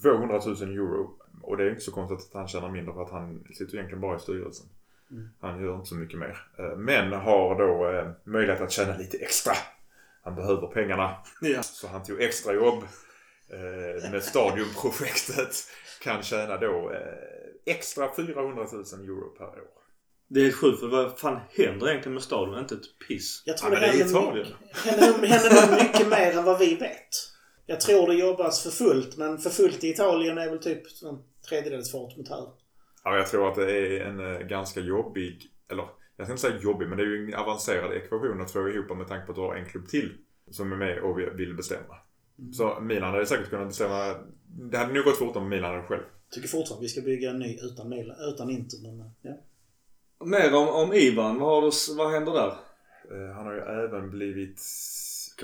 200 0.02 0.40
000 0.46 0.56
euro. 0.62 1.18
Och 1.42 1.58
det 1.58 1.64
är 1.64 1.70
inte 1.70 1.82
så 1.82 1.92
konstigt 1.92 2.30
att 2.30 2.34
han 2.34 2.48
tjänar 2.48 2.70
mindre 2.70 2.94
för 2.94 3.02
att 3.02 3.12
han 3.12 3.44
sitter 3.54 3.76
egentligen 3.76 4.02
bara 4.02 4.16
i 4.16 4.20
styrelsen. 4.20 4.68
Han 5.40 5.62
gör 5.62 5.76
inte 5.76 5.88
så 5.88 5.96
mycket 5.96 6.20
mer. 6.20 6.38
Eh, 6.58 6.78
Men 6.78 7.14
har 7.14 7.56
då 7.56 7.90
eh, 7.92 8.10
möjlighet 8.24 8.62
att 8.62 8.72
tjäna 8.72 8.98
lite 8.98 9.18
extra. 9.18 9.54
Han 10.24 10.36
behöver 10.36 10.68
pengarna. 10.68 11.16
Ja. 11.42 11.64
Så 11.64 11.88
han 11.88 12.04
tog 12.04 12.22
extra 12.22 12.54
jobb 12.54 12.84
eh, 13.50 14.12
med 14.12 14.24
Stadionprojektet. 14.24 15.56
Kan 16.02 16.24
tjäna 16.24 16.58
då 16.58 16.92
eh, 16.92 17.74
extra 17.76 18.16
400 18.16 18.68
000 18.72 18.84
euro 18.84 19.30
per 19.38 19.44
år. 19.46 19.82
Det 20.28 20.40
är 20.40 20.52
sjukt 20.52 20.80
för 20.80 20.88
vad 20.88 21.20
fan 21.20 21.40
händer 21.50 21.90
egentligen 21.90 22.14
med 22.14 22.24
stadion? 22.24 22.60
Inte 22.60 22.76
ett 22.76 23.08
piss. 23.08 23.44
Jag 23.46 23.58
tror 23.58 23.74
Ja, 23.74 23.80
det 23.80 23.88
men 23.88 23.98
det 23.98 24.04
är 24.04 24.24
händer, 24.24 24.56
händer, 24.74 25.28
händer 25.28 25.84
mycket 25.84 26.08
mer 26.08 26.38
än 26.38 26.44
vad 26.44 26.60
vi 26.60 26.76
vet. 26.76 27.10
Jag 27.66 27.82
tror 27.82 28.08
det 28.08 28.14
jobbas 28.14 28.64
för 28.64 28.70
fullt, 28.70 29.18
men 29.18 29.38
för 29.38 29.50
fullt 29.50 29.84
i 29.84 29.90
Italien 29.90 30.38
är 30.38 30.50
väl 30.50 30.60
typ 30.60 30.84
en 31.04 31.20
tredjedels 31.50 31.92
fart 31.92 32.18
mot 32.18 32.30
här. 32.30 32.48
Ja, 33.04 33.18
jag 33.18 33.28
tror 33.28 33.50
att 33.50 33.56
det 33.56 33.72
är 33.72 34.02
en 34.06 34.20
eh, 34.36 34.40
ganska 34.40 34.80
jobbig, 34.80 35.42
eller 35.72 35.88
jag 36.18 36.28
ska 36.28 36.34
inte 36.34 36.42
säga 36.42 36.58
jobbig, 36.58 36.88
men 36.88 36.98
det 36.98 37.04
är 37.04 37.08
ju 37.08 37.26
en 37.28 37.34
avancerad 37.34 37.94
ekvation 37.94 38.42
att 38.42 38.52
få 38.52 38.70
ihop 38.70 38.98
med 38.98 39.08
tanke 39.08 39.26
på 39.26 39.32
att 39.32 39.36
du 39.36 39.42
har 39.42 39.56
en 39.56 39.66
klubb 39.66 39.88
till 39.88 40.18
som 40.52 40.72
är 40.72 40.76
med 40.78 41.00
och 41.00 41.20
vill 41.20 41.56
bestämma. 41.56 41.96
Så 42.54 42.80
Milan 42.80 43.12
hade 43.12 43.26
säkert 43.26 43.50
kunnat 43.50 43.68
bestämma. 43.68 44.16
Det 44.46 44.78
hade 44.78 44.94
nog 44.94 45.04
gått 45.06 45.18
fortare 45.18 45.44
med 45.44 45.50
Milan 45.50 45.76
än 45.76 45.88
själv. 45.88 46.04
Tycker 46.32 46.48
fortfarande 46.48 46.80
att 46.80 46.84
vi 46.84 46.90
ska 46.90 47.02
bygga 47.02 47.30
en 47.30 47.40
ny 47.40 47.60
utan, 47.62 47.90
Milan, 47.90 48.16
utan 48.34 48.50
Inter, 48.50 48.78
men 48.82 49.10
ja. 49.22 49.38
Mer 50.26 50.56
om, 50.56 50.68
om 50.68 50.94
Ivan. 50.94 51.40
Vad, 51.40 51.50
har 51.50 51.62
du, 51.62 51.96
vad 51.98 52.12
händer 52.12 52.32
där? 52.32 52.48
Eh, 53.12 53.36
Han 53.36 53.46
har 53.46 53.54
ju 53.54 53.60
även 53.60 54.10
blivit 54.10 54.62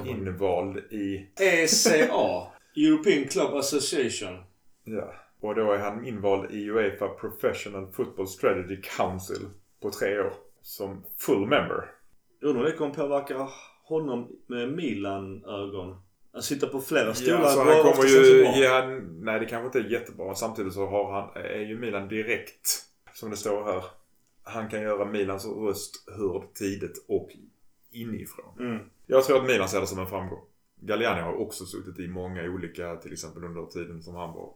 invald 0.06 0.78
i, 0.78 1.28
ECA. 1.40 2.48
European 2.76 3.24
Club 3.28 3.54
Association. 3.54 4.44
ja, 4.84 5.14
och 5.40 5.56
då 5.56 5.72
är 5.72 5.78
han 5.78 6.06
invald 6.06 6.52
i 6.52 6.70
Uefa 6.70 7.08
Professional 7.08 7.92
Football 7.92 8.28
Strategy 8.28 8.82
Council 8.98 9.46
på 9.82 9.90
tre 9.92 10.20
år. 10.20 10.34
Som 10.68 11.04
full 11.18 11.48
member. 11.48 11.92
Undrar 12.42 12.64
om 12.64 12.66
det 12.66 12.78
kommer 12.78 12.94
påverka 12.94 13.50
honom 13.84 14.28
med 14.48 14.74
Milan-ögon. 14.74 16.02
Att 16.32 16.44
sitta 16.44 16.68
på 16.68 16.82
flera 16.82 17.14
stolar 17.14 17.40
Ja, 17.40 17.50
så 17.50 17.64
går 17.64 17.72
han 17.72 17.94
kommer 17.94 18.10
ju... 18.10 18.44
Ja, 18.64 18.88
nej, 19.20 19.40
det 19.40 19.46
kanske 19.46 19.66
inte 19.66 19.80
är 19.80 19.92
jättebra. 19.92 20.36
Samtidigt 20.36 20.74
så 20.74 20.86
har 20.86 21.12
han, 21.12 21.44
är 21.44 21.60
ju 21.60 21.80
Milan 21.80 22.08
direkt, 22.08 22.86
som 23.14 23.30
det 23.30 23.38
står 23.38 23.64
här. 23.64 23.84
Han 24.44 24.70
kan 24.70 24.82
göra 24.82 25.06
Milans 25.06 25.46
röst 25.46 26.10
hörd 26.18 26.54
tidigt 26.54 27.06
och 27.08 27.30
inifrån. 27.92 28.60
Mm. 28.60 28.80
Jag 29.06 29.24
tror 29.24 29.38
att 29.38 29.48
Milan 29.48 29.70
ser 29.70 29.82
det 29.82 29.88
som 29.88 30.00
en 30.00 30.08
framgång. 30.08 30.44
Galliani 30.76 31.22
har 31.22 31.34
också 31.34 31.66
suttit 31.66 32.00
i 32.00 32.08
många 32.08 32.44
olika, 32.44 32.96
till 32.96 33.14
exempel 33.14 33.44
under 33.44 33.66
tiden 33.66 34.04
som 34.04 34.16
han 34.16 34.34
var 34.34 34.54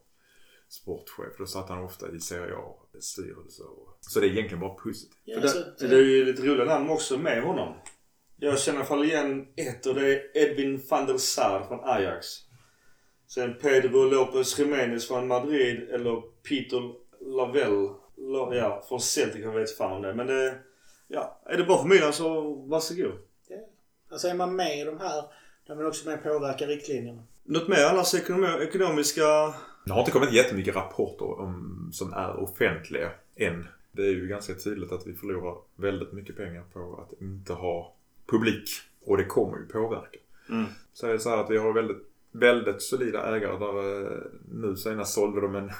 sportchef. 0.71 1.37
Då 1.37 1.45
satt 1.45 1.69
han 1.69 1.83
ofta 1.83 2.11
i 2.11 2.19
Serie 2.19 2.55
A-styrelse. 2.55 3.63
och- 3.63 3.97
Så 4.01 4.19
det 4.19 4.25
är 4.27 4.29
egentligen 4.29 4.59
bara 4.59 4.73
positivt. 4.73 5.17
ja 5.23 5.35
För 5.35 5.41
alltså, 5.41 5.59
det, 5.79 5.87
det 5.87 5.95
är 5.95 6.01
ju 6.01 6.25
lite 6.25 6.41
roliga 6.41 6.65
namn 6.65 6.89
också 6.89 7.17
med 7.17 7.43
honom. 7.43 7.73
Jag 8.37 8.59
känner 8.59 8.77
i 8.77 8.79
alla 8.79 8.87
fall 8.87 9.03
igen 9.03 9.47
ett 9.57 9.85
och 9.85 9.95
det 9.95 10.07
är 10.13 10.37
Edwin 10.37 10.81
van 10.89 11.05
der 11.05 11.17
Sar 11.17 11.65
från 11.67 11.79
Ajax. 11.83 12.27
Sen 13.27 13.55
Pedro 13.61 14.03
Lopez 14.09 14.59
Jiménez 14.59 15.07
från 15.07 15.27
Madrid 15.27 15.89
eller 15.89 16.21
Peter 16.21 16.93
Lavelle 17.35 17.89
La- 18.17 18.55
ja, 18.55 18.85
från 18.87 19.01
Celtic. 19.01 19.41
Jag 19.41 19.51
vet 19.51 19.77
fan 19.77 19.91
om 19.91 20.01
det. 20.01 20.13
Men 20.13 20.27
det... 20.27 20.59
Ja, 21.07 21.41
är 21.45 21.57
det 21.57 21.63
bra 21.63 21.77
för 21.81 21.87
Milan 21.87 22.13
så 22.13 22.53
varsågod. 22.55 23.11
alltså 24.11 24.27
är 24.27 24.33
man 24.33 24.55
med 24.55 24.79
i 24.79 24.83
de 24.83 24.99
här, 24.99 25.23
då 25.67 25.73
är 25.73 25.77
man 25.77 25.85
också 25.85 26.09
med 26.09 26.17
och 26.17 26.23
påverkar 26.23 26.67
riktlinjerna. 26.67 27.23
Något 27.43 27.67
mer 27.67 27.85
annars 27.85 28.13
ekonom- 28.13 28.61
ekonomiska... 28.61 29.53
Det 29.85 29.91
har 29.93 29.99
inte 29.99 30.11
kommit 30.11 30.33
jättemycket 30.33 30.75
rapporter 30.75 31.39
om, 31.39 31.89
som 31.93 32.13
är 32.13 32.35
offentliga 32.39 33.11
än. 33.35 33.67
Det 33.91 34.01
är 34.01 34.11
ju 34.11 34.27
ganska 34.27 34.53
tydligt 34.53 34.91
att 34.91 35.07
vi 35.07 35.13
förlorar 35.13 35.55
väldigt 35.75 36.11
mycket 36.13 36.37
pengar 36.37 36.63
på 36.73 37.05
att 37.07 37.21
inte 37.21 37.53
ha 37.53 37.93
publik. 38.25 38.69
Och 39.05 39.17
det 39.17 39.25
kommer 39.25 39.57
ju 39.57 39.65
påverka. 39.65 40.17
Mm. 40.49 40.65
Så 40.93 41.07
är 41.07 41.13
det 41.13 41.19
så 41.19 41.29
här 41.29 41.37
att 41.37 41.49
vi 41.51 41.57
har 41.57 41.73
väldigt, 41.73 41.97
väldigt 42.31 42.81
solida 42.81 43.35
ägare 43.35 43.57
där 43.59 44.01
eh, 44.11 44.21
nu 44.51 44.75
senast 44.75 45.13
sålde 45.13 45.41
de 45.41 45.55
en, 45.55 45.71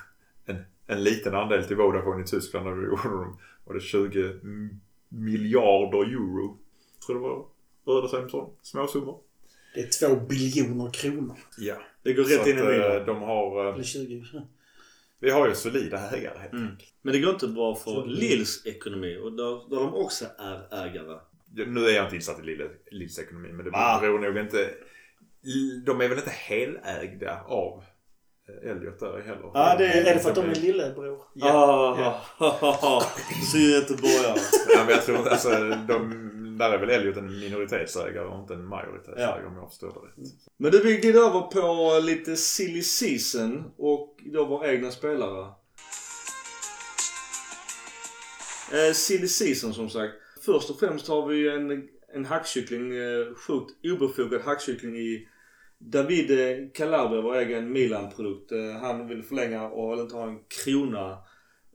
en, 0.45 0.57
en 0.87 1.03
liten 1.03 1.35
andel 1.35 1.63
till 1.63 1.75
Vodafone 1.77 2.23
i 2.23 2.27
Tyskland 2.27 2.65
då 2.65 2.71
gjorde 2.71 3.03
de, 3.03 3.37
var 3.65 3.73
det 3.73 3.79
20 3.81 4.29
m- 4.43 4.81
miljarder 5.09 5.97
euro. 6.03 6.57
Tror 7.05 7.15
det 7.15 7.21
var, 7.21 7.45
rörde 7.85 8.09
sig 8.09 8.19
om 8.23 8.29
så. 8.29 8.51
Små 8.61 8.87
summor. 8.87 9.19
Det 9.75 9.81
är 9.81 9.89
två 10.09 10.15
biljoner 10.15 10.91
kronor. 10.91 11.35
Ja. 11.57 11.75
Det 12.03 12.13
går 12.13 12.23
Så 12.23 12.39
rätt 12.39 12.47
in 12.47 12.57
i 12.57 12.61
att, 12.61 12.99
eh, 12.99 13.05
de 13.05 13.21
har, 13.21 13.67
eh, 13.67 13.73
Eller 13.73 13.83
20. 13.83 14.23
vi 15.19 15.29
har 15.31 15.47
ju 15.47 15.55
solida 15.55 15.97
ägare 16.09 16.37
helt 16.39 16.53
Mm. 16.53 16.67
Men 17.01 17.13
det 17.13 17.19
går 17.19 17.33
inte 17.33 17.47
bra 17.47 17.75
för 17.75 18.05
Lills 18.05 18.65
ekonomi 18.65 19.17
och 19.23 19.31
där, 19.33 19.69
där 19.69 19.75
de 19.83 19.93
också 19.93 20.25
är 20.39 20.85
ägare. 20.85 21.19
Nu 21.67 21.85
är 21.85 21.95
jag 21.95 22.05
inte 22.05 22.15
insatt 22.15 22.39
i 22.39 22.43
Lille- 22.43 22.69
Lills 22.91 23.19
ekonomi 23.19 23.49
men 23.51 23.65
det 23.65 23.71
Va? 23.71 23.97
beror 24.01 24.19
nog 24.19 24.37
inte... 24.37 24.69
De 25.85 26.01
är 26.01 26.07
väl 26.07 26.17
inte 26.17 26.29
helägda 26.47 27.39
av 27.47 27.83
eh, 28.63 28.71
Elliot 28.71 28.99
där 28.99 29.21
heller? 29.21 29.51
Ja, 29.53 29.75
det 29.77 29.85
Är 29.87 30.13
det 30.13 30.19
för 30.19 30.29
att 30.29 30.35
de 30.35 30.49
är 30.49 30.55
lillebror? 30.55 31.19
Ja. 31.33 32.21
Ah, 32.37 33.03
Så 33.51 33.57
göteborgare. 33.57 34.39
ja, 34.69 34.83
men 34.85 34.89
jag 34.89 35.05
tror 35.05 35.27
alltså, 35.27 35.49
de, 35.87 36.27
där 36.57 36.71
är 36.71 36.77
väl 36.79 36.89
Elliot 36.89 37.17
en 37.17 37.39
minoritetsägare 37.39 38.25
och 38.27 38.39
inte 38.39 38.53
en 38.53 38.65
majoritetsägare 38.65 39.41
Ja. 39.43 39.47
om 39.47 39.55
jag 39.55 39.69
förstår 39.69 39.87
det 39.87 40.21
rätt. 40.21 40.29
Men 40.57 40.71
du, 40.71 40.83
vi 40.83 40.97
glider 40.97 41.19
över 41.19 41.41
på 41.41 41.99
lite 42.05 42.35
silly 42.35 42.81
season 42.81 43.71
och 43.77 44.17
då 44.25 44.45
våra 44.45 44.71
egna 44.73 44.91
spelare. 44.91 45.47
Eh, 48.73 48.93
silly 48.93 49.27
season 49.27 49.73
som 49.73 49.89
sagt. 49.89 50.13
Först 50.45 50.69
och 50.69 50.79
främst 50.79 51.07
har 51.07 51.27
vi 51.27 51.49
en, 51.49 51.87
en 52.13 52.25
hackkyckling, 52.25 52.91
eh, 52.97 53.33
sjukt 53.35 53.71
obefogad 53.85 54.41
hackkyckling 54.41 54.95
i 54.97 55.27
Davide 55.77 56.69
Calabria, 56.73 57.21
vår 57.21 57.35
egen 57.37 57.71
Milan-produkt. 57.71 58.51
Eh, 58.51 58.81
han 58.81 59.07
vill 59.07 59.23
förlänga 59.23 59.63
och 59.69 59.91
vill 59.93 59.99
inte 59.99 60.15
ha 60.15 60.27
en 60.27 60.39
krona 60.63 61.17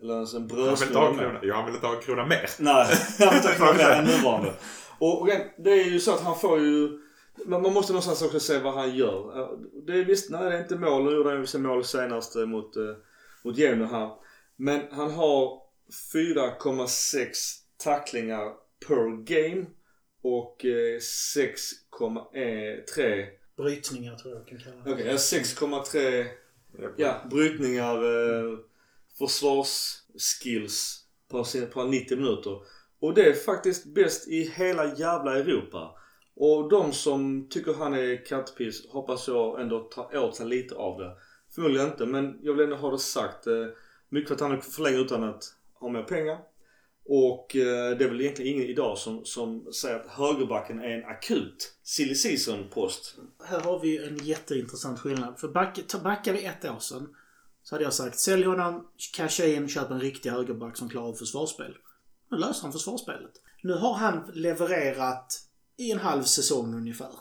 eller 0.03 0.15
ens 0.15 0.35
en 0.35 0.41
Han 0.41 0.49
vill 0.49 0.59
inte 0.59 0.77
brödsmula 0.77 1.01
ha 1.01 1.09
en 1.09 1.19
krona. 1.19 1.39
Ja, 1.43 1.55
han 1.55 1.65
vill 1.67 1.75
inte 1.75 1.87
ha 1.87 1.95
en 1.97 2.03
krona 2.03 2.27
mer. 2.27 2.51
Nej, 2.59 2.87
han 3.19 3.29
vill 3.29 3.37
inte 3.37 3.65
ha 3.65 3.75
mer 3.75 3.91
än 3.91 4.05
nuvarande. 4.17 4.53
Och 4.99 5.21
och 5.21 5.29
det 5.59 5.71
är 5.73 5.85
ju 5.85 6.01
så 6.01 6.15
att 6.15 6.21
han 6.21 6.39
får 6.39 6.61
ju... 6.61 7.01
Man 7.47 7.63
måste 7.63 7.93
någonstans 7.93 8.23
också 8.23 8.41
se 8.41 8.59
vad 8.59 8.75
han 8.75 8.97
gör. 8.97 9.41
Eh, 9.41 9.49
Det 9.87 9.93
är 9.93 10.05
visst, 10.05 10.31
nej 10.31 10.45
det 10.51 10.57
är 10.57 10.61
inte 10.63 10.77
mål. 10.77 11.05
Nu 11.05 11.11
gjorde 11.11 11.31
han 11.31 11.41
ju 11.41 11.47
sin 11.47 11.63
mål 11.63 11.85
senast 11.85 12.37
eh, 12.37 12.47
mot, 12.47 12.77
eh, 12.77 12.83
mot 13.45 13.57
Genoa 13.57 13.89
här. 13.89 14.11
Men 14.57 14.81
han 14.91 15.11
har 15.11 15.61
4,6 16.15 17.29
tacklingar 17.85 18.53
per 18.89 19.25
game. 19.25 19.67
Och 20.23 20.65
eh, 20.65 20.99
6,3... 21.37 23.27
Brytningar 23.57 24.15
tror 24.17 24.35
jag 24.35 24.47
kan 24.49 24.59
kalla 24.59 24.77
det. 24.85 24.93
Okej, 24.93 25.05
okay, 25.05 25.17
6,3 25.17 26.27
ja, 26.97 27.15
brytningar, 27.31 27.95
eh, 27.95 28.59
försvarsskills 29.19 31.05
på, 31.31 31.45
sin- 31.45 31.71
på 31.71 31.85
90 31.85 32.17
minuter. 32.17 32.61
Och 33.01 33.15
det 33.15 33.23
är 33.25 33.33
faktiskt 33.33 33.87
bäst 33.87 34.29
i 34.29 34.43
hela 34.57 34.95
jävla 34.95 35.39
Europa. 35.39 35.99
Och 36.37 36.69
de 36.69 36.93
som 36.93 37.49
tycker 37.51 37.75
han 37.75 37.95
är 37.95 38.27
kattpiss 38.27 38.87
hoppas 38.89 39.29
jag 39.29 39.61
ändå 39.61 39.81
tar 39.81 40.17
åt 40.19 40.37
sig 40.37 40.47
lite 40.47 40.75
av 40.75 40.99
det. 40.99 41.17
Förmodligen 41.55 41.87
inte 41.87 42.07
men 42.07 42.39
jag 42.43 42.53
vill 42.53 42.65
ändå 42.65 42.77
ha 42.77 42.91
det 42.91 42.99
sagt. 42.99 43.47
Eh, 43.47 43.67
mycket 44.09 44.29
för 44.29 44.35
att 44.35 44.41
han 44.41 44.63
förlänger 44.63 44.99
utan 44.99 45.25
att 45.25 45.45
ha 45.75 45.89
mer 45.89 46.03
pengar. 46.03 46.39
Och 47.09 47.57
eh, 47.57 47.97
det 47.99 48.05
är 48.05 48.09
väl 48.09 48.21
egentligen 48.21 48.55
ingen 48.55 48.69
idag 48.69 48.99
som, 48.99 49.25
som 49.25 49.73
säger 49.73 49.97
att 49.97 50.07
högerbacken 50.07 50.79
är 50.81 50.91
en 50.91 51.05
akut 51.05 51.75
silly 51.83 52.15
season 52.15 52.65
post. 52.71 53.15
Här 53.45 53.61
har 53.61 53.81
vi 53.81 54.07
en 54.07 54.17
jätteintressant 54.17 55.01
skillnad. 55.01 55.41
För 55.41 55.49
back, 55.49 55.79
backar 56.03 56.33
vi 56.33 56.45
ett 56.45 56.65
år 56.65 56.79
sedan 56.79 57.15
så 57.67 57.75
hade 57.75 57.85
jag 57.85 57.95
sagt 57.95 58.19
sälj 58.19 58.45
honom, 58.45 58.89
casha 59.13 59.45
in, 59.45 59.69
köp 59.69 59.91
en 59.91 60.01
riktig 60.01 60.31
högerback 60.31 60.77
som 60.77 60.89
klarar 60.89 61.09
av 61.09 61.15
försvarsspel. 61.15 61.77
Nu 62.31 62.37
löser 62.37 62.63
han 62.63 62.73
försvarsspelet. 62.73 63.33
Nu 63.63 63.73
har 63.73 63.95
han 63.95 64.31
levererat 64.35 65.43
i 65.77 65.91
en 65.93 65.99
halv 65.99 66.23
säsong 66.23 66.75
ungefär. 66.75 67.13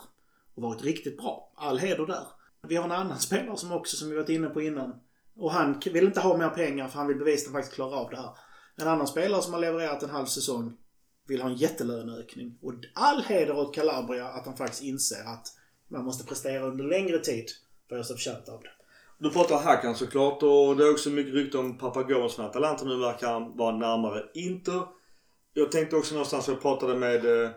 Och 0.54 0.62
varit 0.62 0.84
riktigt 0.84 1.16
bra. 1.16 1.52
All 1.56 1.78
heder 1.78 2.06
där. 2.06 2.26
Vi 2.68 2.76
har 2.76 2.84
en 2.84 2.92
annan 2.92 3.18
spelare 3.28 3.56
som 3.56 3.72
också, 3.72 3.96
som 3.96 4.10
vi 4.10 4.16
varit 4.16 4.28
inne 4.28 4.48
på 4.48 4.62
innan. 4.62 5.00
Och 5.36 5.52
han 5.52 5.80
vill 5.84 6.06
inte 6.06 6.20
ha 6.20 6.36
mer 6.36 6.50
pengar 6.50 6.88
för 6.88 6.98
han 6.98 7.08
vill 7.08 7.18
bevisa 7.18 7.42
att 7.42 7.52
han 7.52 7.62
faktiskt 7.62 7.74
klarar 7.74 7.96
av 7.96 8.10
det 8.10 8.16
här. 8.16 8.30
En 8.76 8.88
annan 8.88 9.06
spelare 9.06 9.42
som 9.42 9.52
har 9.52 9.60
levererat 9.60 10.02
en 10.02 10.10
halv 10.10 10.26
säsong 10.26 10.76
vill 11.28 11.42
ha 11.42 11.50
en 11.50 11.56
jättelöneökning. 11.56 12.58
Och 12.62 12.74
all 12.94 13.22
heder 13.22 13.56
åt 13.56 13.74
Calabria 13.74 14.28
att 14.28 14.46
han 14.46 14.56
faktiskt 14.56 14.82
inser 14.82 15.24
att 15.24 15.46
man 15.88 16.04
måste 16.04 16.26
prestera 16.26 16.66
under 16.66 16.84
längre 16.84 17.18
tid 17.18 17.46
för 17.88 17.94
att 17.94 17.98
göra 17.98 18.04
sig 18.04 18.16
förtjänt 18.16 18.48
av 18.48 18.62
det. 18.62 18.75
Du 19.18 19.30
pratar 19.30 19.58
Hakan 19.58 19.94
såklart 19.94 20.42
och 20.42 20.76
det 20.76 20.84
är 20.84 20.90
också 20.90 21.10
mycket 21.10 21.34
rykte 21.34 21.58
om 21.58 21.78
Papagonis 21.78 22.34
från 22.34 22.46
Atalanta. 22.46 22.84
Nu 22.84 22.96
verkar 22.96 23.32
han 23.32 23.56
vara 23.56 23.76
närmare 23.76 24.22
Inter. 24.34 24.82
Jag 25.52 25.72
tänkte 25.72 25.96
också 25.96 26.14
någonstans, 26.14 26.48
jag 26.48 26.62
pratade 26.62 26.96
med 26.96 27.42
eh, 27.42 27.50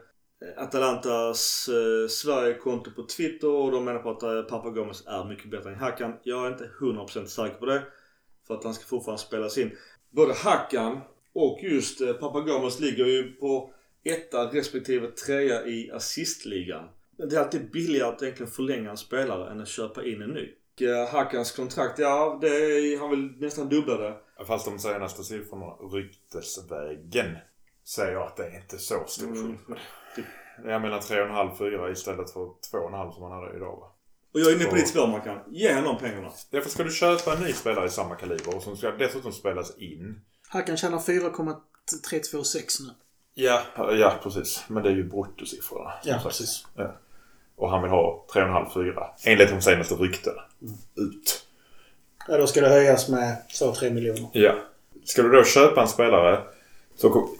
Atalantas 0.57 1.69
eh, 1.69 2.07
Sverige-konto 2.09 2.91
på 2.91 3.03
Twitter 3.03 3.49
och 3.49 3.71
de 3.71 3.85
menar 3.85 3.99
på 3.99 4.09
att 4.09 4.23
eh, 4.23 4.29
är 4.29 5.29
mycket 5.29 5.51
bättre 5.51 5.69
än 5.69 5.79
Hakan. 5.79 6.13
Jag 6.23 6.45
är 6.45 6.51
inte 6.51 6.69
100% 6.79 7.25
säker 7.25 7.55
på 7.55 7.65
det. 7.65 7.83
För 8.47 8.53
att 8.53 8.63
han 8.63 8.73
ska 8.73 8.85
fortfarande 8.85 9.21
spelas 9.21 9.57
in. 9.57 9.71
Både 10.09 10.33
Hakan 10.33 10.99
och 11.33 11.59
just 11.63 12.01
eh, 12.01 12.13
Papagonis 12.13 12.79
ligger 12.79 13.05
ju 13.05 13.33
på 13.33 13.73
etta 14.03 14.45
respektive 14.45 15.07
trea 15.07 15.65
i 15.65 15.91
assistligan. 15.91 16.89
Men 17.17 17.29
det 17.29 17.35
är 17.35 17.39
alltid 17.39 17.71
billigare 17.71 18.09
att 18.09 18.21
egentligen 18.21 18.51
förlänga 18.51 18.89
en 18.89 18.97
spelare 18.97 19.51
än 19.51 19.61
att 19.61 19.67
köpa 19.67 20.05
in 20.05 20.21
en 20.21 20.29
ny. 20.29 20.55
Eh, 20.81 21.07
Hakans 21.11 21.51
kontrakt, 21.51 21.99
ja 21.99 22.37
det 22.41 22.47
är, 22.47 22.99
han 22.99 23.09
vill 23.09 23.33
nästan 23.39 23.69
dubbla 23.69 23.97
det. 23.97 24.17
Fast 24.47 24.65
de 24.65 24.79
senaste 24.79 25.23
siffrorna, 25.23 25.65
ryktesvägen, 26.45 27.37
säger 27.83 28.17
att 28.27 28.37
det 28.37 28.45
är 28.45 28.55
inte 28.55 28.77
så 28.77 29.03
stor 29.07 29.25
Mm. 29.27 29.57
skillnad. 29.57 29.79
Jag 30.65 30.81
menar 30.81 30.99
3,5-4 30.99 31.91
istället 31.91 32.31
för 32.31 32.39
2,5 32.39 33.11
som 33.13 33.23
han 33.23 33.31
hade 33.31 33.55
idag 33.55 33.75
va? 33.79 33.91
Och 34.33 34.39
jag 34.39 34.51
är 34.51 34.55
inne 34.55 34.65
på 34.65 34.75
ditt 34.75 34.87
spår 34.87 35.07
Mackan. 35.07 35.39
Ge 35.47 35.73
honom 35.75 35.97
pengarna. 35.97 36.31
Därför 36.51 36.69
ska 36.69 36.83
du 36.83 36.91
köpa 36.91 37.33
en 37.33 37.43
ny 37.43 37.53
spelare 37.53 37.85
i 37.85 37.89
samma 37.89 38.15
kaliber 38.15 38.55
och 38.55 38.63
som 38.63 38.77
ska 38.77 38.91
dessutom 38.91 39.31
spelas 39.31 39.77
in. 39.77 40.21
Hakan 40.49 40.77
tjänar 40.77 40.99
4,326 40.99 42.79
nu. 42.79 42.89
Ja, 43.33 43.61
ja 43.75 44.19
precis. 44.23 44.63
Men 44.67 44.83
det 44.83 44.89
är 44.89 44.93
ju 44.93 45.03
bruttosiffrorna. 45.03 45.93
Ja, 46.03 46.19
precis. 46.23 46.65
Ja. 46.75 46.95
Och 47.59 47.69
han 47.69 47.81
vill 47.81 47.91
ha 47.91 48.25
3,5-4 48.33 49.03
enligt 49.25 49.49
de 49.49 49.61
senaste 49.61 49.95
ryktena. 49.95 50.41
Ut. 50.95 51.45
Ja, 52.27 52.37
då 52.37 52.47
ska 52.47 52.61
det 52.61 52.69
höjas 52.69 53.09
med 53.09 53.35
2-3 53.61 53.89
miljoner. 53.93 54.29
Ja. 54.33 54.55
Ska 55.03 55.21
du 55.21 55.29
då 55.31 55.43
köpa 55.43 55.81
en 55.81 55.87
spelare 55.87 56.41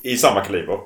i 0.02 0.18
samma 0.18 0.46
kaliber. 0.46 0.80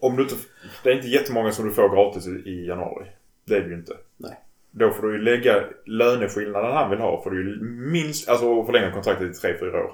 Om 0.00 0.16
du 0.16 0.22
inte, 0.22 0.34
det 0.82 0.90
är 0.90 0.94
inte 0.94 1.08
jättemånga 1.08 1.52
som 1.52 1.68
du 1.68 1.74
får 1.74 1.88
gratis 1.88 2.26
i, 2.26 2.30
i 2.30 2.66
januari. 2.66 3.06
Det 3.44 3.54
är 3.56 3.60
det 3.60 3.68
ju 3.68 3.74
inte. 3.74 3.96
Nej. 4.16 4.40
Då 4.70 4.90
får 4.90 5.02
du 5.02 5.12
ju 5.12 5.22
lägga 5.22 5.64
löneskillnaden 5.84 6.72
han 6.72 6.90
vill 6.90 6.98
ha. 6.98 7.22
Får 7.22 7.30
du 7.30 7.50
ju 7.50 7.62
minst, 7.92 8.28
alltså 8.28 8.64
förlänga 8.64 8.92
kontraktet 8.92 9.44
i 9.44 9.46
3-4 9.46 9.74
år. 9.74 9.92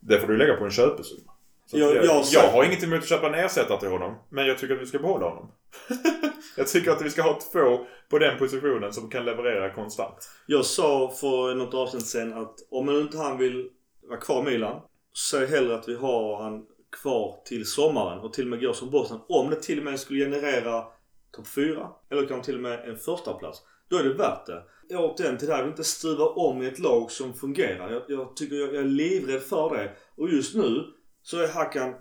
Det 0.00 0.18
får 0.20 0.26
du 0.28 0.36
lägga 0.36 0.54
på 0.56 0.64
en 0.64 0.70
köpesumma. 0.70 1.32
Jag- 1.72 1.96
jag, 1.96 2.24
jag 2.32 2.40
har 2.50 2.64
inget 2.64 2.82
emot 2.82 2.98
att 2.98 3.08
köpa 3.08 3.26
en 3.26 3.34
ersättare 3.34 3.80
till 3.80 3.88
honom. 3.88 4.14
Men 4.28 4.46
jag 4.46 4.58
tycker 4.58 4.74
att 4.74 4.80
vi 4.80 4.86
ska 4.86 4.98
behålla 4.98 5.26
honom. 5.28 5.50
jag 6.56 6.68
tycker 6.68 6.90
att 6.90 7.02
vi 7.02 7.10
ska 7.10 7.22
ha 7.22 7.38
två 7.52 7.86
på 8.08 8.18
den 8.18 8.38
positionen 8.38 8.92
som 8.92 9.10
kan 9.10 9.24
leverera 9.24 9.74
konstant. 9.74 10.30
Jag 10.46 10.64
sa 10.64 11.10
för 11.10 11.54
något 11.54 11.74
avsnitt 11.74 12.06
sen 12.06 12.32
att 12.32 12.54
om 12.70 12.90
inte 12.90 13.18
han 13.18 13.38
vill 13.38 13.70
vara 14.08 14.20
kvar 14.20 14.40
i 14.40 14.44
Milan. 14.44 14.80
Så 15.12 15.36
säg 15.36 15.46
hellre 15.46 15.74
att 15.74 15.88
vi 15.88 15.94
har 15.94 16.42
han 16.42 16.66
kvar 17.02 17.42
till 17.44 17.66
sommaren 17.66 18.18
och 18.18 18.32
till 18.32 18.44
och 18.44 18.50
med 18.50 18.60
går 18.60 18.72
som 18.72 18.90
Bosnien. 18.90 19.22
Om 19.28 19.50
det 19.50 19.62
till 19.62 19.78
och 19.78 19.84
med 19.84 20.00
skulle 20.00 20.24
generera 20.24 20.84
topp 21.32 21.46
4 21.48 21.90
eller 22.10 22.26
kanske 22.26 22.44
till 22.44 22.54
och 22.54 22.62
med 22.62 22.88
en 22.88 22.96
första 22.96 23.34
plats 23.34 23.62
Då 23.88 23.96
är 23.96 24.04
det 24.04 24.14
värt 24.14 24.46
det. 24.46 24.64
Återigen 24.96 25.38
till 25.38 25.48
det 25.48 25.52
här, 25.52 25.60
jag 25.60 25.64
vill 25.64 25.72
inte 25.72 25.84
stuva 25.84 26.24
om 26.24 26.62
i 26.62 26.66
ett 26.66 26.78
lag 26.78 27.10
som 27.10 27.34
fungerar. 27.34 27.92
Jag, 27.92 28.02
jag 28.08 28.36
tycker 28.36 28.56
jag, 28.56 28.68
jag 28.68 28.80
är 28.80 28.84
livrädd 28.84 29.42
för 29.42 29.76
det. 29.76 29.92
Och 30.16 30.30
just 30.30 30.54
nu 30.54 30.84
så 31.22 31.38
är 31.38 31.48
Hakan 31.48 31.94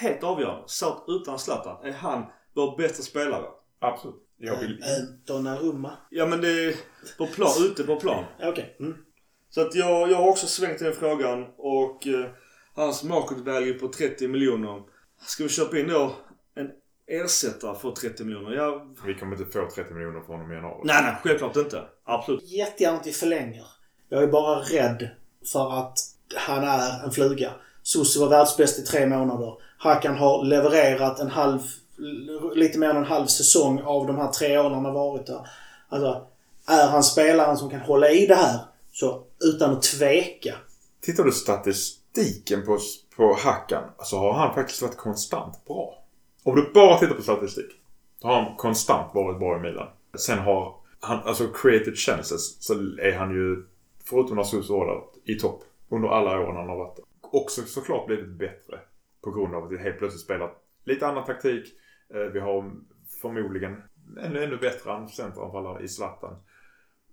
helt 0.00 0.24
avgörande. 0.24 0.68
Satt 0.68 1.04
utan 1.08 1.38
Zlatan 1.38 1.84
är 1.84 1.92
han 1.92 2.24
vår 2.54 2.76
bästa 2.76 3.02
spelare. 3.02 3.46
Absolut. 3.82 4.16
Jag 4.38 4.56
vill... 4.56 4.84
Donnarumma. 5.26 5.90
Ja 6.10 6.26
men 6.26 6.40
det 6.40 6.48
är 6.64 6.74
på 7.18 7.26
plan, 7.26 7.50
ute 7.70 7.84
på 7.84 7.96
plan. 7.96 8.24
Ja, 8.38 8.48
Okej. 8.48 8.76
Mm. 8.80 8.96
Så 9.50 9.60
att 9.60 9.74
jag, 9.74 10.10
jag 10.10 10.16
har 10.16 10.28
också 10.28 10.46
svängt 10.46 10.78
den 10.78 10.92
frågan 10.92 11.46
och 11.58 12.06
eh, 12.06 12.26
hans 12.74 13.04
market 13.04 13.38
value 13.38 13.72
på 13.74 13.88
30 13.88 14.28
miljoner. 14.28 14.82
Ska 15.26 15.42
vi 15.42 15.48
köpa 15.48 15.78
in 15.78 15.88
då 15.88 16.12
en 16.54 16.70
ersättare 17.06 17.78
för 17.78 17.90
30 17.90 18.24
miljoner? 18.24 18.52
Ja, 18.52 18.86
Vi 19.06 19.14
kommer 19.14 19.36
inte 19.36 19.52
få 19.52 19.68
30 19.74 19.94
miljoner 19.94 20.20
från 20.20 20.36
honom 20.36 20.52
i 20.52 20.54
januari. 20.54 20.80
nej, 20.84 21.02
nej, 21.02 21.14
självklart 21.22 21.56
inte. 21.56 21.82
Absolut. 22.04 22.42
Jättegärna 22.42 22.96
att 22.98 23.06
vi 23.06 23.12
förlänger. 23.12 23.66
Jag 24.08 24.22
är 24.22 24.26
bara 24.26 24.58
rädd 24.60 25.08
för 25.52 25.78
att 25.78 25.98
han 26.36 26.64
är 26.64 27.04
en 27.04 27.10
fluga. 27.10 27.52
Susi 27.82 28.20
var 28.20 28.28
världsbäst 28.28 28.78
i 28.78 28.82
tre 28.82 29.06
månader. 29.06 29.56
Hakan 29.78 30.16
har 30.16 30.44
levererat 30.44 31.18
en 31.20 31.30
halv, 31.30 31.60
lite 32.54 32.78
mer 32.78 32.90
än 32.90 32.96
en 32.96 33.04
halv 33.04 33.26
säsong 33.26 33.80
av 33.82 34.06
de 34.06 34.16
här 34.16 34.28
tre 34.28 34.58
åren 34.58 34.72
han 34.72 34.84
har 34.84 34.92
varit 34.92 35.26
där. 35.26 35.48
Alltså, 35.88 36.26
är 36.66 36.86
han 36.88 37.02
spelaren 37.02 37.56
som 37.56 37.70
kan 37.70 37.80
hålla 37.80 38.10
i 38.10 38.26
det 38.26 38.34
här 38.34 38.60
så 38.92 39.24
utan 39.44 39.70
att 39.70 39.82
tveka. 39.82 40.54
Tittar 41.00 41.24
du 41.24 41.32
statistiken 41.32 42.66
på, 42.66 42.78
på 43.16 43.36
Hackan 43.44 43.84
så 43.98 44.18
har 44.18 44.32
han 44.32 44.54
faktiskt 44.54 44.82
varit 44.82 44.96
konstant 44.96 45.64
bra. 45.64 46.04
Om 46.42 46.56
du 46.56 46.70
bara 46.74 46.98
tittar 46.98 47.14
på 47.14 47.22
statistik. 47.22 47.70
Så 48.20 48.28
har 48.28 48.42
han 48.42 48.56
konstant 48.56 49.14
varit 49.14 49.38
bra 49.38 49.56
i 49.56 49.60
Milan. 49.60 49.88
Sen 50.18 50.38
har 50.38 50.74
han, 51.00 51.18
alltså 51.24 51.46
created 51.46 51.98
chances, 51.98 52.62
så 52.62 52.72
är 53.02 53.12
han 53.18 53.30
ju, 53.30 53.66
förutom 54.04 54.36
när 54.36 54.44
Suso 54.44 54.78
var 54.78 54.86
där, 54.86 55.02
i 55.34 55.38
topp. 55.38 55.62
Under 55.88 56.08
alla 56.08 56.40
åren 56.40 56.56
han 56.56 56.68
har 56.68 56.76
varit 56.76 56.96
där. 56.96 57.04
Också 57.20 57.62
såklart 57.62 58.06
blivit 58.06 58.28
bättre. 58.28 58.78
På 59.22 59.30
grund 59.30 59.54
av 59.54 59.64
att 59.64 59.72
vi 59.72 59.78
helt 59.78 59.98
plötsligt 59.98 60.24
spelar 60.24 60.50
lite 60.84 61.06
annan 61.06 61.24
taktik. 61.24 61.64
Eh, 62.14 62.20
Vi 62.20 62.40
har 62.40 62.70
förmodligen 63.22 63.82
ännu, 64.20 64.44
ännu 64.44 64.56
bättre 64.56 65.08
centeranfallare 65.08 65.82
i 65.82 65.88
Zlatan. 65.88 66.36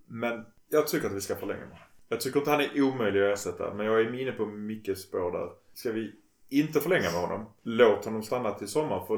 Men 0.07 0.45
jag 0.69 0.87
tycker 0.87 1.07
att 1.07 1.13
vi 1.13 1.21
ska 1.21 1.35
förlänga 1.35 1.61
honom. 1.63 1.77
Jag 2.09 2.21
tycker 2.21 2.39
inte 2.39 2.51
han 2.51 2.61
är 2.61 2.81
omöjlig 2.81 3.21
att 3.23 3.33
ersätta. 3.33 3.73
Men 3.73 3.85
jag 3.85 3.99
är 4.01 4.19
inne 4.21 4.31
på 4.31 4.45
Mickes 4.45 5.01
spår 5.01 5.31
där. 5.31 5.49
Ska 5.73 5.91
vi 5.91 6.15
inte 6.49 6.79
förlänga 6.79 7.11
med 7.11 7.21
honom? 7.21 7.45
Låt 7.63 8.05
honom 8.05 8.23
stanna 8.23 8.51
till 8.51 8.67
sommar. 8.67 9.05
För 9.05 9.17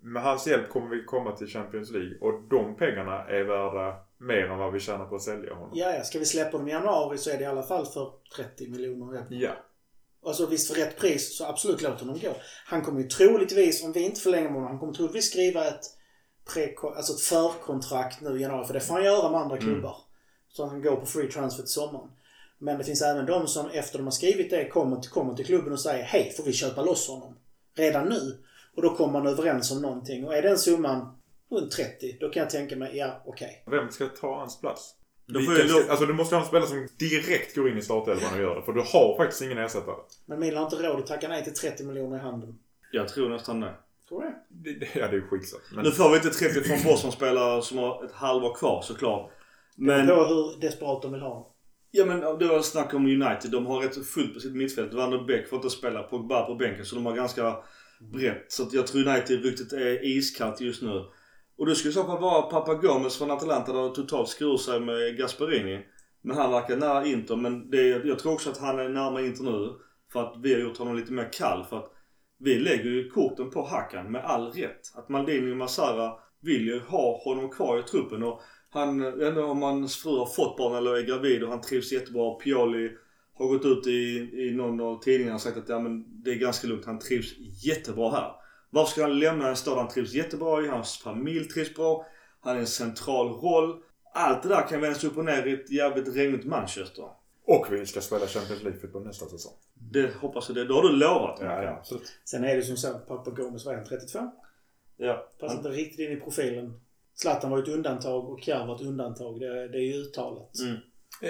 med 0.00 0.22
hans 0.22 0.46
hjälp 0.46 0.68
kommer 0.68 0.88
vi 0.88 1.04
komma 1.04 1.32
till 1.36 1.46
Champions 1.46 1.90
League. 1.90 2.18
Och 2.20 2.42
de 2.48 2.76
pengarna 2.76 3.24
är 3.24 3.44
värda 3.44 3.96
mer 4.18 4.46
än 4.50 4.58
vad 4.58 4.72
vi 4.72 4.80
tjänar 4.80 5.04
på 5.06 5.14
att 5.16 5.22
sälja 5.22 5.54
honom. 5.54 5.70
Ja, 5.74 5.90
ja, 5.94 6.02
ska 6.02 6.18
vi 6.18 6.24
släppa 6.24 6.58
dem 6.58 6.68
i 6.68 6.70
januari 6.70 7.18
så 7.18 7.30
är 7.30 7.38
det 7.38 7.42
i 7.42 7.46
alla 7.46 7.62
fall 7.62 7.86
för 7.86 8.12
30 8.36 8.70
miljoner. 8.70 9.26
Ja. 9.30 9.50
Alltså 10.26 10.46
visst 10.46 10.68
för 10.68 10.80
rätt 10.80 10.98
pris 10.98 11.38
så 11.38 11.44
absolut 11.44 11.82
låt 11.82 12.00
honom 12.00 12.18
gå. 12.18 12.34
Han 12.66 12.82
kommer 12.82 13.00
ju 13.00 13.08
troligtvis, 13.08 13.84
om 13.84 13.92
vi 13.92 14.00
inte 14.00 14.20
förlänger 14.20 14.48
honom, 14.48 14.64
han 14.64 14.78
kommer 14.78 14.92
troligtvis 14.92 15.30
skriva 15.30 15.64
ett, 15.64 15.84
pre 16.54 16.74
alltså 16.96 17.12
ett 17.12 17.20
förkontrakt 17.20 18.20
nu 18.20 18.38
i 18.38 18.42
januari. 18.42 18.66
För 18.66 18.74
det 18.74 18.80
får 18.80 18.94
han 18.94 19.04
göra 19.04 19.30
med 19.30 19.40
andra 19.40 19.58
klubbar. 19.58 19.96
Så 20.48 20.66
han 20.66 20.82
kan 20.82 20.92
gå 20.92 21.00
på 21.00 21.06
free 21.06 21.30
transfer 21.30 21.62
till 21.62 21.72
sommaren. 21.72 22.10
Men 22.58 22.78
det 22.78 22.84
finns 22.84 23.02
även 23.02 23.26
de 23.26 23.46
som 23.46 23.70
efter 23.70 23.98
de 23.98 24.04
har 24.04 24.10
skrivit 24.10 24.50
det 24.50 24.68
kommer 24.68 24.96
till, 24.96 25.10
kommer 25.10 25.34
till 25.34 25.46
klubben 25.46 25.72
och 25.72 25.80
säger 25.80 26.04
Hej, 26.04 26.32
får 26.36 26.44
vi 26.44 26.52
köpa 26.52 26.82
loss 26.82 27.08
honom? 27.08 27.36
Redan 27.74 28.08
nu. 28.08 28.44
Och 28.76 28.82
då 28.82 28.96
kommer 28.96 29.12
man 29.12 29.26
överens 29.26 29.70
om 29.70 29.82
någonting. 29.82 30.24
Och 30.24 30.34
är 30.36 30.42
den 30.42 30.58
summan 30.58 31.18
runt 31.50 31.72
30, 31.72 32.16
då 32.20 32.30
kan 32.30 32.40
jag 32.40 32.50
tänka 32.50 32.76
mig, 32.76 32.96
ja 32.96 33.22
okej. 33.26 33.64
Vem 33.66 33.90
ska 33.90 34.08
ta 34.08 34.38
hans 34.38 34.60
plats? 34.60 34.94
Då 35.26 35.40
får 35.40 35.54
ju- 35.58 35.68
ska, 35.68 35.90
alltså 35.90 36.06
du 36.06 36.12
måste 36.14 36.34
ha 36.34 36.42
en 36.42 36.48
spelare 36.48 36.68
som 36.68 36.88
direkt 36.98 37.54
går 37.56 37.68
in 37.68 37.78
i 37.78 37.82
startelvan 37.82 38.34
och 38.34 38.40
gör 38.40 38.56
det. 38.56 38.62
För 38.62 38.72
du 38.72 38.80
har 38.80 39.16
faktiskt 39.16 39.42
ingen 39.42 39.58
ersättare. 39.58 39.96
Men 40.26 40.40
Milan 40.40 40.56
har 40.64 40.70
inte 40.72 40.86
råd 40.88 41.00
att 41.00 41.06
tacka 41.06 41.28
nej 41.28 41.44
till 41.44 41.54
30 41.54 41.84
miljoner 41.84 42.16
i 42.16 42.20
handen. 42.20 42.58
Jag 42.92 43.08
tror 43.08 43.28
nästan 43.28 43.60
det. 43.60 43.74
Tror 44.08 44.22
du 44.22 44.26
det? 44.28 44.34
Det, 44.48 44.78
det, 44.80 44.88
ja, 45.00 45.06
det 45.06 45.12
är 45.12 45.20
ju 45.20 45.26
skitsatt. 45.26 45.60
Men 45.74 45.84
Nu 45.84 45.90
får 45.90 46.10
vi 46.10 46.16
inte 46.16 46.30
30 46.30 46.60
från 46.60 46.92
Boston-spelare 46.92 47.62
som 47.62 47.78
har 47.78 48.04
ett 48.04 48.12
halvår 48.12 48.54
kvar 48.54 48.82
såklart. 48.82 49.30
Men 49.76 50.06
På 50.06 50.14
hur 50.24 50.60
desperat 50.60 51.02
de 51.02 51.12
vill 51.12 51.20
ha. 51.20 51.50
Ja 51.90 52.04
men 52.04 52.20
det 52.20 52.46
var 52.46 52.62
snack 52.62 52.94
om 52.94 53.06
United. 53.06 53.50
De 53.50 53.66
har 53.66 53.80
rätt 53.80 54.06
fullt 54.06 54.34
på 54.34 54.40
sitt 54.40 54.54
mittfält. 54.56 54.94
Van 54.94 55.10
der 55.10 55.18
Beek 55.24 55.48
får 55.48 55.56
inte 55.56 55.70
spela. 55.70 56.02
Pogba 56.02 56.46
på 56.46 56.54
bänken. 56.54 56.84
Så 56.84 56.94
de 56.94 57.06
har 57.06 57.12
ganska 57.12 57.56
brett. 58.12 58.52
Så 58.52 58.62
att 58.62 58.72
jag 58.72 58.86
tror 58.86 59.08
United-ryktet 59.08 59.72
är 59.72 60.04
iskallt 60.04 60.60
just 60.60 60.82
nu. 60.82 61.04
Och 61.58 61.66
det 61.66 61.74
skulle 61.74 61.90
i 61.90 61.94
så 61.94 62.04
fall 62.04 62.20
vara 62.20 62.42
Papa 62.42 62.74
Gomes 62.74 63.18
från 63.18 63.30
Atalanta 63.30 63.72
där 63.72 63.88
totalt 63.88 64.28
skurit 64.28 64.60
sig 64.60 64.80
med 64.80 65.18
Gasperini. 65.18 65.86
Men 66.22 66.36
han 66.36 66.50
verkar 66.50 66.76
nära 66.76 67.06
Inter. 67.06 67.36
Men 67.36 67.70
det, 67.70 67.86
jag 67.86 68.18
tror 68.18 68.32
också 68.32 68.50
att 68.50 68.58
han 68.58 68.78
är 68.78 68.88
närmare 68.88 69.26
Inter 69.26 69.44
nu. 69.44 69.72
För 70.12 70.22
att 70.22 70.34
vi 70.42 70.54
har 70.54 70.60
gjort 70.60 70.78
honom 70.78 70.96
lite 70.96 71.12
mer 71.12 71.32
kall. 71.32 71.64
För 71.64 71.78
att 71.78 71.92
vi 72.38 72.58
lägger 72.58 72.90
ju 72.90 73.10
korten 73.10 73.50
på 73.50 73.62
Hakan 73.62 74.12
med 74.12 74.24
all 74.24 74.52
rätt. 74.52 74.80
Att 74.94 75.08
Maldini 75.08 75.52
och 75.52 75.56
Masara 75.56 76.12
vill 76.40 76.66
ju 76.66 76.80
ha 76.80 77.22
honom 77.24 77.50
kvar 77.50 77.78
i 77.78 77.82
truppen. 77.82 78.22
Och 78.22 78.40
han, 78.70 79.00
jag 79.00 79.16
vet 79.16 79.28
inte 79.28 79.40
om 79.40 79.62
hans 79.62 79.96
fru 79.96 80.18
har 80.18 80.26
fått 80.26 80.56
barn 80.56 80.76
eller 80.76 80.96
är 80.96 81.02
gravid 81.02 81.42
och 81.42 81.50
han 81.50 81.60
trivs 81.60 81.92
jättebra. 81.92 82.34
Pioli 82.34 82.90
har 83.34 83.48
gått 83.48 83.64
ut 83.64 83.86
i, 83.86 84.30
i 84.32 84.50
någon 84.54 84.80
av 84.80 85.02
tidningarna 85.02 85.34
och 85.34 85.40
sagt 85.40 85.56
att 85.56 85.68
ja, 85.68 85.78
men 85.78 86.22
det 86.22 86.30
är 86.30 86.34
ganska 86.34 86.66
lugnt. 86.66 86.86
Han 86.86 86.98
trivs 86.98 87.34
jättebra 87.64 88.10
här. 88.10 88.43
Varför 88.74 88.90
ska 88.90 89.02
han 89.02 89.18
lämna 89.18 89.48
en 89.48 89.56
stad 89.56 89.78
han 89.78 89.88
trivs 89.88 90.14
jättebra 90.14 90.62
i? 90.64 90.68
Hans 90.68 90.98
familj 90.98 91.48
trivs 91.48 91.74
bra. 91.74 92.06
Han 92.40 92.56
är 92.56 92.60
en 92.60 92.66
central 92.66 93.28
roll. 93.28 93.82
Allt 94.14 94.42
det 94.42 94.48
där 94.48 94.68
kan 94.68 94.80
vändas 94.80 95.04
upp 95.04 95.16
och 95.16 95.24
ner 95.24 95.46
i 95.46 95.52
ett 95.52 95.70
jävligt 95.70 96.16
regnigt 96.16 96.44
Manchester. 96.44 97.04
Och 97.46 97.66
vi 97.70 97.86
ska 97.86 98.00
spela 98.00 98.26
Champions 98.26 98.62
League-fotboll 98.62 99.04
nästa 99.04 99.26
säsong. 99.26 99.52
Det 99.74 100.14
hoppas 100.14 100.48
jag 100.48 100.56
det. 100.56 100.64
Det 100.64 100.74
har 100.74 100.82
du 100.82 100.92
lovat 100.92 101.38
Ja, 101.40 101.62
ja, 101.62 101.70
absolut. 101.70 102.12
Sen 102.24 102.44
är 102.44 102.56
det 102.56 102.62
som 102.62 102.76
så, 102.76 102.98
Papa 102.98 103.30
Gomes 103.30 103.66
var 103.66 103.74
han 103.74 103.84
32? 103.84 104.30
Ja. 104.96 105.32
Passar 105.40 105.56
inte 105.56 105.68
riktigt 105.68 105.98
in 105.98 106.12
i 106.12 106.20
profilen. 106.20 106.80
Zlatan 107.14 107.50
var 107.50 107.58
ett 107.58 107.68
undantag 107.68 108.30
och 108.30 108.40
Kjär 108.40 108.66
var 108.66 108.74
ett 108.74 108.82
undantag. 108.82 109.40
Det, 109.40 109.68
det 109.68 109.78
är 109.78 109.82
ju 109.82 109.94
uttalat. 109.94 110.52
Mm. 110.58 110.76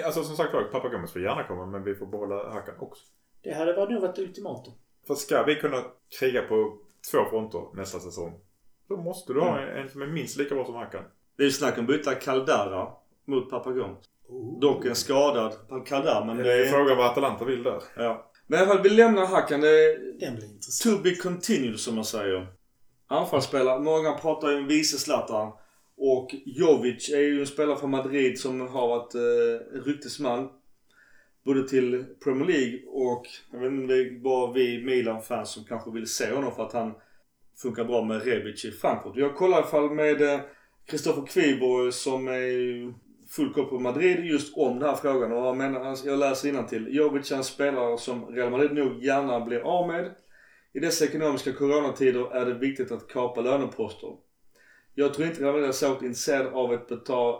Alltså 0.05 0.23
som 0.23 0.35
sagt 0.35 0.53
var, 0.53 0.63
pappa 0.63 0.89
Gomez 0.89 1.11
får 1.11 1.21
gärna 1.21 1.43
komma 1.43 1.65
men 1.65 1.83
vi 1.83 1.95
får 1.95 2.05
behålla 2.05 2.49
Hakan 2.49 2.75
också. 2.79 3.03
Det 3.43 3.53
hade 3.53 3.91
nog 3.91 4.01
varit 4.01 4.19
ultimatum. 4.19 4.73
För 5.07 5.15
ska 5.15 5.43
vi 5.43 5.55
kunna 5.55 5.83
kriga 6.19 6.41
på 6.41 6.79
två 7.11 7.25
fronter 7.29 7.61
nästa 7.73 7.99
säsong. 7.99 8.39
Då 8.89 8.97
måste 8.97 9.33
du 9.33 9.39
ha 9.39 9.59
en, 9.59 9.77
en 9.77 9.89
som 9.89 10.01
är 10.01 10.07
minst 10.07 10.37
lika 10.37 10.55
bra 10.55 10.65
som 10.65 10.75
Hakan. 10.75 11.03
Det 11.37 11.43
är 11.43 11.47
ju 11.47 11.51
snack 11.51 11.77
om 11.77 11.83
att 11.83 11.87
byta 11.87 12.15
Caldara 12.15 12.87
mot 13.25 13.49
Papagons. 13.49 13.97
Oh. 14.27 14.59
Dock 14.59 14.85
en 14.85 14.95
skadad 14.95 15.53
Caldara 15.85 16.25
men 16.25 16.37
Det 16.37 16.53
är 16.53 16.65
frågan 16.65 16.97
vad 16.97 17.05
Atalanta 17.05 17.45
vill 17.45 17.63
där. 17.63 17.81
Ja. 17.95 18.31
Men 18.47 18.59
i 18.59 18.63
alla 18.63 18.73
fall, 18.73 18.83
vi 18.83 18.89
lämnar 18.89 19.25
Hakan. 19.25 19.61
Det 19.61 19.67
är 19.67 20.19
Den 20.19 20.35
blir 20.35 20.45
intressant. 20.45 20.97
to 20.97 21.03
be 21.03 21.15
continued 21.15 21.79
som 21.79 21.95
man 21.95 22.05
säger. 22.05 22.47
Anfallsspelare. 23.07 23.79
Många 23.79 24.13
pratar 24.13 24.51
ju 24.51 24.57
om 24.57 24.67
vice 24.67 24.97
Zlatan. 24.97 25.51
Och 25.97 26.35
Jovic 26.45 27.09
är 27.09 27.19
ju 27.19 27.39
en 27.39 27.47
spelare 27.47 27.77
från 27.77 27.91
Madrid 27.91 28.39
som 28.39 28.61
har 28.61 28.87
varit 28.87 29.15
eh, 29.15 29.81
ryktesman. 29.85 30.49
Både 31.45 31.67
till 31.67 32.05
Premier 32.23 32.47
League 32.47 32.79
och 32.87 33.27
jag 33.51 33.59
vet 33.59 33.71
inte 33.71 33.81
om 33.81 33.87
det 33.87 33.95
är 33.95 34.19
bara 34.19 34.53
vi 34.53 34.83
Milan-fans 34.85 35.49
som 35.49 35.63
kanske 35.63 35.91
vill 35.91 36.07
se 36.07 36.33
honom 36.33 36.55
för 36.55 36.65
att 36.65 36.73
han 36.73 36.93
funkar 37.57 37.85
bra 37.85 38.03
med 38.03 38.25
Rebic 38.25 38.65
i 38.65 38.71
Frankfurt. 38.71 39.15
Jag 39.15 39.35
kollar 39.35 39.57
i 39.57 39.59
alla 39.59 39.67
fall 39.67 39.91
med 39.91 40.21
eh, 40.21 40.39
Kristoffer 40.85 41.25
Kviborg 41.25 41.91
som 41.91 42.27
är 42.27 42.93
full 43.29 43.53
koll 43.53 43.65
på 43.65 43.79
Madrid 43.79 44.25
just 44.25 44.57
om 44.57 44.79
den 44.79 44.89
här 44.89 44.95
frågan. 44.95 45.31
Och 45.31 45.45
jag 45.45 45.57
menar, 45.57 45.85
alltså, 45.85 46.07
jag 46.07 46.19
läser 46.19 46.63
till. 46.63 46.95
Jovic 46.95 47.31
är 47.31 47.35
en 47.35 47.43
spelare 47.43 47.97
som 47.97 48.25
Real 48.25 48.51
Madrid 48.51 48.73
nog 48.73 49.03
gärna 49.03 49.45
blir 49.45 49.59
av 49.59 49.87
med. 49.87 50.15
I 50.73 50.79
dessa 50.79 51.05
ekonomiska 51.05 51.53
coronatider 51.53 52.35
är 52.35 52.45
det 52.45 52.53
viktigt 52.53 52.91
att 52.91 53.07
kapa 53.07 53.41
löneposter. 53.41 54.09
Jag 54.95 55.13
tror 55.13 55.27
inte 55.27 55.41
Real 55.41 55.53
Madrid 55.53 55.69
är 55.69 55.73
så 55.73 55.91
intresserad 55.91 56.47
av 56.47 56.73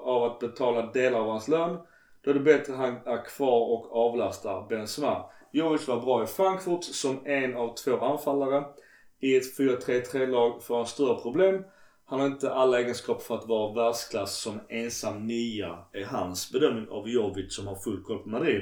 av 0.04 0.24
att 0.24 0.40
betala 0.40 0.92
delar 0.92 1.20
av 1.20 1.28
hans 1.28 1.48
lön. 1.48 1.78
Då 2.26 2.32
är 2.32 2.36
det 2.36 2.40
bättre 2.40 2.74
att 2.74 2.80
han 2.80 2.96
är 3.06 3.26
kvar 3.26 3.62
och 3.62 3.96
avlastar 3.96 4.68
Benzema. 4.70 5.26
Jovic 5.52 5.88
var 5.88 6.02
bra 6.02 6.24
i 6.24 6.28
Frankfurt 6.28 6.84
som 6.84 7.26
en 7.26 7.56
av 7.56 7.76
två 7.76 7.98
anfallare. 7.98 8.64
I 9.20 9.36
ett 9.36 9.58
4-3-3-lag 9.58 10.64
får 10.64 10.78
han 10.78 10.86
större 10.86 11.22
problem. 11.22 11.64
Han 12.06 12.20
har 12.20 12.28
inte 12.28 12.54
alla 12.54 12.80
egenskaper 12.80 13.24
för 13.24 13.36
att 13.36 13.48
vara 13.48 13.74
världsklass 13.74 14.42
som 14.42 14.60
ensam 14.70 15.28
nia, 15.28 15.78
är 15.92 16.06
hans 16.06 16.52
bedömning 16.52 16.90
av 16.90 17.10
Jovic 17.10 17.56
som 17.56 17.68
har 17.68 17.76
full 17.76 18.04
koll 18.04 18.24
på 18.24 18.30
Madrid. 18.30 18.62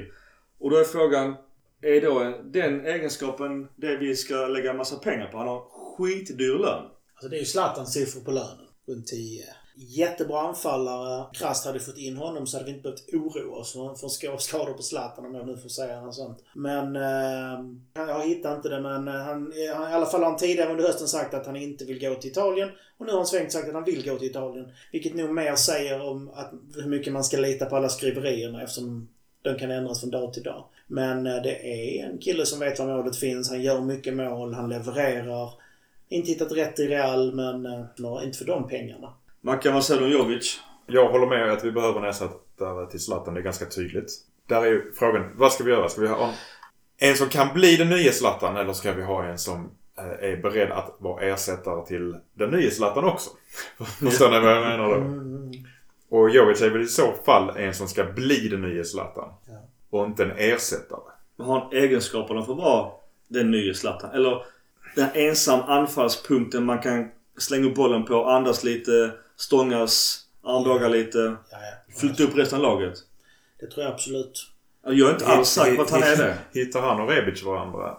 Och 0.59 0.69
då 0.69 0.77
är 0.77 0.83
frågan, 0.83 1.35
är 1.81 2.01
då 2.01 2.33
den 2.43 2.85
egenskapen 2.85 3.67
det 3.75 3.97
vi 3.97 4.15
ska 4.15 4.35
lägga 4.35 4.71
en 4.71 4.77
massa 4.77 4.99
pengar 4.99 5.27
på? 5.27 5.37
Han 5.37 5.47
har 5.47 5.61
skitdyr 5.69 6.59
lön. 6.59 6.85
Alltså 7.13 7.29
det 7.29 7.35
är 7.35 7.39
ju 7.39 7.45
Zlatans 7.45 7.93
siffror 7.93 8.21
på 8.21 8.31
lönen. 8.31 8.67
Runt 8.87 9.07
10. 9.07 9.43
Jättebra 9.75 10.39
anfallare. 10.39 11.25
Krasst 11.33 11.65
hade 11.65 11.79
fått 11.79 11.97
in 11.97 12.17
honom 12.17 12.47
så 12.47 12.57
hade 12.57 12.65
vi 12.65 12.71
inte 12.77 12.83
behövt 12.83 13.13
oroa 13.13 13.57
oss 13.57 13.73
för 13.73 14.37
skador 14.37 14.73
på 14.73 14.81
Zlatan 14.81 15.25
om 15.25 15.35
jag 15.35 15.47
nu 15.47 15.57
får 15.57 15.69
säga 15.69 16.01
något 16.01 16.15
sånt. 16.15 16.43
Men... 16.53 16.95
Eh, 16.95 17.59
jag 17.93 18.27
hittar 18.27 18.55
inte 18.55 18.69
det 18.69 18.81
men 18.81 19.07
eh, 19.07 19.13
han, 19.13 19.53
eh, 19.53 19.75
han, 19.75 19.91
i 19.91 19.93
alla 19.93 20.05
fall 20.05 20.23
har 20.23 20.29
han 20.29 20.39
tidigare 20.39 20.71
under 20.71 20.83
hösten 20.83 21.07
sagt 21.07 21.33
att 21.33 21.45
han 21.45 21.55
inte 21.55 21.85
vill 21.85 21.99
gå 21.99 22.15
till 22.15 22.31
Italien. 22.31 22.69
Och 22.97 23.05
nu 23.05 23.11
har 23.11 23.19
han 23.19 23.27
svängt 23.27 23.51
sagt 23.51 23.67
att 23.67 23.73
han 23.73 23.83
vill 23.83 24.05
gå 24.05 24.17
till 24.17 24.29
Italien. 24.29 24.71
Vilket 24.91 25.15
nog 25.15 25.29
mer 25.29 25.55
säger 25.55 26.01
om 26.01 26.29
att, 26.33 26.51
hur 26.75 26.89
mycket 26.89 27.13
man 27.13 27.23
ska 27.23 27.37
lita 27.37 27.65
på 27.65 27.75
alla 27.75 27.89
skriverierna 27.89 28.63
eftersom 28.63 29.07
de 29.41 29.55
kan 29.59 29.71
ändras 29.71 29.99
från 29.99 30.11
dag 30.11 30.33
till 30.33 30.43
dag. 30.43 30.65
Men 30.87 31.27
eh, 31.27 31.41
det 31.41 31.67
är 31.67 32.05
en 32.05 32.17
kille 32.17 32.45
som 32.45 32.59
vet 32.59 32.79
var 32.79 32.85
målet 32.85 33.15
finns. 33.15 33.49
Han 33.49 33.61
gör 33.61 33.81
mycket 33.81 34.13
mål. 34.13 34.53
Han 34.53 34.69
levererar. 34.69 35.49
Inte 36.09 36.31
hittat 36.31 36.51
rätt 36.51 36.79
i 36.79 36.87
Real 36.87 37.33
men 37.33 37.65
eh, 37.65 38.23
inte 38.23 38.37
för 38.37 38.45
de 38.45 38.67
pengarna. 38.67 39.13
Mackan, 39.45 39.73
vad 39.73 39.85
säger 39.85 40.01
du 40.01 40.05
om 40.05 40.11
Jovic? 40.11 40.59
Jag 40.87 41.09
håller 41.09 41.27
med 41.27 41.51
att 41.51 41.63
vi 41.63 41.71
behöver 41.71 41.99
en 41.99 42.09
ersättare 42.09 42.89
till 42.91 42.99
Zlatan. 42.99 43.33
Det 43.33 43.39
är 43.39 43.43
ganska 43.43 43.65
tydligt. 43.65 44.11
Där 44.47 44.61
är 44.61 44.65
ju 44.65 44.91
frågan, 44.93 45.31
vad 45.35 45.53
ska 45.53 45.63
vi 45.63 45.71
göra? 45.71 45.89
Ska 45.89 46.01
vi 46.01 46.07
ha 46.07 46.33
en, 46.97 47.15
som 47.15 47.29
kan 47.29 47.53
bli 47.53 47.75
den 47.75 47.89
nya 47.89 48.11
Zlatan 48.11 48.57
eller 48.57 48.73
ska 48.73 48.93
vi 48.93 49.03
ha 49.03 49.23
en 49.23 49.37
som 49.37 49.71
eh, 49.97 50.29
är 50.29 50.37
beredd 50.37 50.71
att 50.71 50.95
vara 50.99 51.21
ersättare 51.21 51.85
till 51.85 52.17
den 52.33 52.49
nya 52.49 52.71
Zlatan 52.71 53.03
också? 53.03 53.29
Förstår 53.99 54.31
ni 54.31 54.39
vad 54.39 54.55
jag 54.55 54.63
menar 54.63 54.89
då? 54.89 56.17
Och 56.17 56.29
Jovic 56.29 56.61
är 56.61 56.69
väl 56.69 56.81
i 56.81 56.87
så 56.87 57.13
fall 57.25 57.57
en 57.57 57.73
som 57.73 57.87
ska 57.87 58.03
bli 58.03 58.47
den 58.47 58.61
nya 58.61 58.83
Zlatan. 58.83 59.29
Ja. 59.45 59.53
Och 59.89 60.05
inte 60.05 60.23
en 60.23 60.31
ersättare. 60.31 61.11
Har 61.37 61.59
han 61.59 61.73
egenskaperna 61.73 62.45
för 62.45 62.51
att 62.51 62.59
vara 62.59 62.91
den 63.27 63.51
nya 63.51 63.73
Zlatan? 63.73 64.11
Eller 64.11 64.45
den 64.95 65.09
ensam 65.13 65.59
anfallspunkten 65.59 66.65
man 66.65 66.79
kan 66.79 67.09
slänga 67.37 67.67
upp 67.67 67.75
bollen 67.75 68.05
på, 68.05 68.25
andas 68.25 68.63
lite, 68.63 69.11
stångas, 69.45 70.19
armbåga 70.43 70.87
lite. 70.87 71.17
Ja, 71.17 71.35
ja. 71.51 71.93
Flytta 71.99 72.23
upp 72.23 72.37
resten 72.37 72.57
av 72.57 72.63
laget. 72.63 72.93
Det 73.59 73.67
tror 73.67 73.83
jag 73.85 73.93
absolut. 73.93 74.47
Jag 74.85 75.09
är 75.09 75.13
inte 75.13 75.25
alls 75.25 75.49
säker 75.49 75.75
på 75.75 75.81
att 75.81 75.89
han 75.91 76.03
är 76.03 76.17
det. 76.17 76.37
Hittar 76.59 76.81
han 76.81 77.01
och 77.01 77.09
Rebic 77.09 77.43
varandra, 77.43 77.97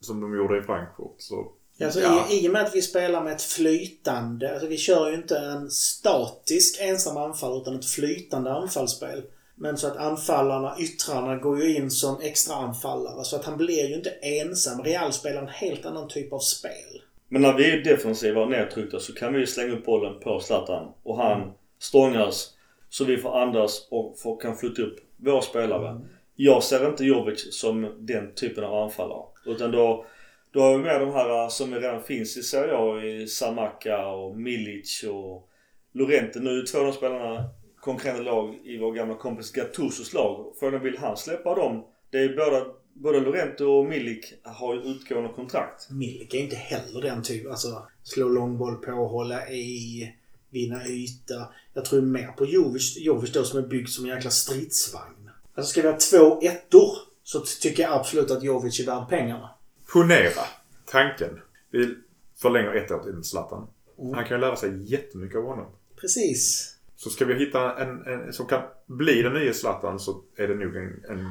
som 0.00 0.20
de 0.20 0.36
gjorde 0.36 0.58
i 0.58 0.62
Frankfurt, 0.62 1.14
så... 1.18 1.52
Alltså, 1.84 2.00
Ja. 2.00 2.26
i, 2.30 2.44
I 2.44 2.48
och 2.48 2.52
med 2.52 2.62
att 2.66 2.74
vi 2.74 2.82
spelar 2.82 3.24
med 3.24 3.32
ett 3.32 3.42
flytande, 3.42 4.52
alltså 4.52 4.66
vi 4.66 4.76
kör 4.76 5.10
ju 5.10 5.14
inte 5.14 5.38
en 5.38 5.70
statisk 5.70 6.80
ensam 6.80 7.16
anfall 7.16 7.60
utan 7.62 7.78
ett 7.78 7.86
flytande 7.86 8.52
anfallsspel. 8.52 9.22
Men 9.56 9.78
så 9.78 9.86
att 9.86 9.96
anfallarna, 9.96 10.76
yttrarna, 10.78 11.36
går 11.36 11.62
ju 11.62 11.76
in 11.76 11.90
som 11.90 12.20
extra 12.20 12.54
anfallare 12.56 13.24
så 13.24 13.36
att 13.36 13.44
han 13.44 13.56
blir 13.56 13.88
ju 13.88 13.94
inte 13.94 14.10
ensam. 14.10 14.82
Real 14.82 15.12
spelar 15.12 15.42
en 15.42 15.48
helt 15.48 15.86
annan 15.86 16.08
typ 16.08 16.32
av 16.32 16.38
spel. 16.38 17.02
Men 17.34 17.42
när 17.42 17.52
vi 17.52 17.70
är 17.70 17.84
defensiva 17.84 18.40
och 18.40 18.50
nedtryckta 18.50 18.98
så 18.98 19.14
kan 19.14 19.32
vi 19.32 19.46
slänga 19.46 19.72
upp 19.72 19.84
bollen 19.84 20.20
på 20.20 20.40
Zlatan. 20.40 20.92
Och 21.02 21.16
han 21.16 21.52
stångas 21.78 22.54
så 22.88 23.04
vi 23.04 23.16
får 23.16 23.40
andas 23.42 23.88
och 23.90 24.18
får, 24.18 24.40
kan 24.40 24.56
flytta 24.56 24.82
upp 24.82 24.96
våra 25.16 25.42
spelare. 25.42 26.00
Jag 26.36 26.62
ser 26.62 26.88
inte 26.88 27.04
Jovic 27.04 27.60
som 27.60 27.94
den 27.98 28.34
typen 28.34 28.64
av 28.64 28.74
anfallare. 28.74 29.22
Utan 29.46 29.70
då, 29.70 30.06
då 30.52 30.60
har 30.60 30.76
vi 30.76 30.84
med 30.84 31.00
de 31.00 31.12
här 31.12 31.48
som 31.48 31.74
redan 31.74 32.02
finns 32.02 32.36
i 32.36 32.42
Serie 32.42 32.76
A. 32.76 33.04
I 33.04 33.26
Samaka 33.26 34.06
och 34.06 34.36
Milic 34.36 35.04
och 35.10 35.48
Lorente. 35.92 36.40
Nu 36.40 36.58
är 36.58 36.66
två 36.66 36.78
av 36.78 36.84
de 36.84 36.92
spelarna 36.92 37.44
konkurrerande 37.80 38.24
lag 38.24 38.54
i 38.64 38.78
vår 38.78 38.92
gamla 38.92 39.14
kompis 39.14 39.52
Gattusos 39.52 40.12
lag. 40.12 40.54
Frågan 40.60 40.82
vill 40.82 40.98
han 40.98 41.16
släppa 41.16 41.54
dem? 41.54 41.84
Det 42.10 42.18
är 42.18 42.28
båda, 42.28 42.66
både 42.94 43.20
Lorente 43.20 43.64
och 43.64 43.86
Milik 43.86 44.34
har 44.42 44.74
ju 44.74 44.80
utgående 44.80 45.32
kontrakt. 45.32 45.90
Milik 45.90 46.34
är 46.34 46.38
inte 46.38 46.56
heller 46.56 47.02
den 47.02 47.22
typen. 47.22 47.50
Alltså 47.50 47.86
slå 48.02 48.28
långboll 48.28 48.76
på, 48.76 48.90
hålla 48.90 49.48
i, 49.48 50.12
vinna 50.50 50.86
yta. 50.86 51.48
Jag 51.74 51.84
tror 51.84 52.02
mer 52.02 52.26
på 52.26 52.46
Jovic, 52.46 52.96
Jovic 52.98 53.32
då 53.32 53.44
som 53.44 53.58
är 53.58 53.62
byggd 53.62 53.88
som 53.88 54.04
en 54.04 54.10
jäkla 54.10 54.30
stridsvagn. 54.30 55.30
Alltså 55.54 55.70
ska 55.70 55.82
vi 55.82 55.88
ha 55.88 55.98
två 55.98 56.40
ettor 56.42 56.98
så 57.22 57.40
tycker 57.40 57.82
jag 57.82 57.92
absolut 57.92 58.30
att 58.30 58.42
Jovic 58.42 58.80
är 58.80 58.86
värd 58.86 59.08
pengarna. 59.08 59.50
Ponera 59.92 60.44
tanken. 60.84 61.40
Vi 61.70 61.94
förlänger 62.36 62.74
ett 62.74 62.90
år 62.90 62.98
till 62.98 63.24
Zlatan. 63.24 63.66
Han 64.14 64.24
kan 64.24 64.36
ju 64.36 64.40
lära 64.40 64.56
sig 64.56 64.92
jättemycket 64.92 65.36
av 65.36 65.44
honom. 65.44 65.66
Precis. 66.00 66.74
Så 66.96 67.10
ska 67.10 67.24
vi 67.24 67.34
hitta 67.34 67.82
en, 67.82 68.06
en 68.06 68.32
som 68.32 68.46
kan 68.46 68.62
bli 68.86 69.22
den 69.22 69.32
nya 69.34 69.52
Zlatan 69.52 70.00
så 70.00 70.22
är 70.36 70.48
det 70.48 70.54
nog 70.54 70.76
en... 70.76 71.04
en 71.08 71.28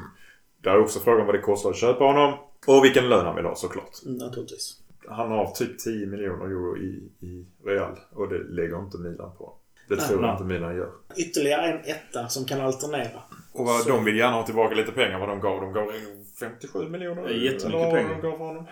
där 0.64 0.72
är 0.72 0.80
också 0.80 1.00
frågan 1.00 1.26
vad 1.26 1.36
det 1.36 1.42
kostar 1.42 1.70
att 1.70 1.78
köpa 1.78 2.04
honom. 2.04 2.34
Och 2.68 2.84
vilken 2.84 3.10
lön 3.10 3.26
han 3.26 3.36
vill 3.36 3.46
ha 3.46 3.56
såklart. 3.56 4.04
Mm, 4.06 4.18
Naturligtvis. 4.18 4.80
Han 5.08 5.32
har 5.32 5.52
typ 5.52 5.80
10 5.80 6.06
miljoner 6.08 6.46
euro 6.46 6.78
i, 6.78 7.10
i 7.20 7.46
Real. 7.66 8.00
Och 8.12 8.30
det 8.30 8.44
lägger 8.44 8.80
inte 8.80 8.98
Milan 8.98 9.32
på. 9.38 9.54
Det 9.90 9.96
Nej, 9.96 10.08
tror 10.08 10.22
jag 10.22 10.28
nej. 10.28 10.32
inte 10.32 10.44
Milan 10.44 10.76
gör. 10.76 10.92
Ytterligare 11.18 11.72
en 11.72 11.80
etta 11.86 12.28
som 12.28 12.46
kan 12.46 12.62
alternera. 12.62 13.22
Och 13.54 13.66
vad, 13.66 13.88
de 13.88 14.06
vill 14.06 14.18
gärna 14.18 14.36
ha 14.36 14.46
tillbaka 14.46 14.76
lite 14.76 14.92
pengar 14.92 15.20
vad 15.20 15.30
de 15.30 15.40
gav. 15.40 15.62
De 15.62 15.74
gav 15.74 15.92
57 16.40 16.90
miljoner. 16.90 17.24
Det 17.24 17.30
är 17.34 17.38
jättemycket 17.38 17.92
pengar. 17.92 18.10
De 18.10 18.22
gav 18.22 18.38
för 18.38 18.46
honom. 18.46 18.68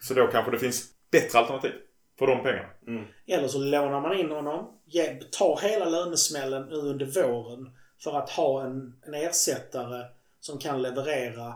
Så 0.00 0.14
då 0.14 0.26
kanske 0.26 0.50
det 0.50 0.58
finns 0.58 0.88
bättre 1.10 1.38
alternativ 1.38 1.72
för 2.18 2.26
de 2.26 2.42
pengarna. 2.42 2.68
Eller 3.26 3.48
så 3.48 3.58
lånar 3.58 4.00
man 4.00 4.18
in 4.18 4.30
honom, 4.30 4.66
tar 5.38 5.68
hela 5.68 5.84
lönesmällen 5.84 6.68
nu 6.68 6.74
under 6.74 7.06
våren 7.06 7.70
för 8.04 8.18
att 8.18 8.30
ha 8.30 8.62
en, 8.64 8.94
en 9.06 9.14
ersättare 9.14 10.04
som 10.40 10.58
kan 10.58 10.82
leverera. 10.82 11.54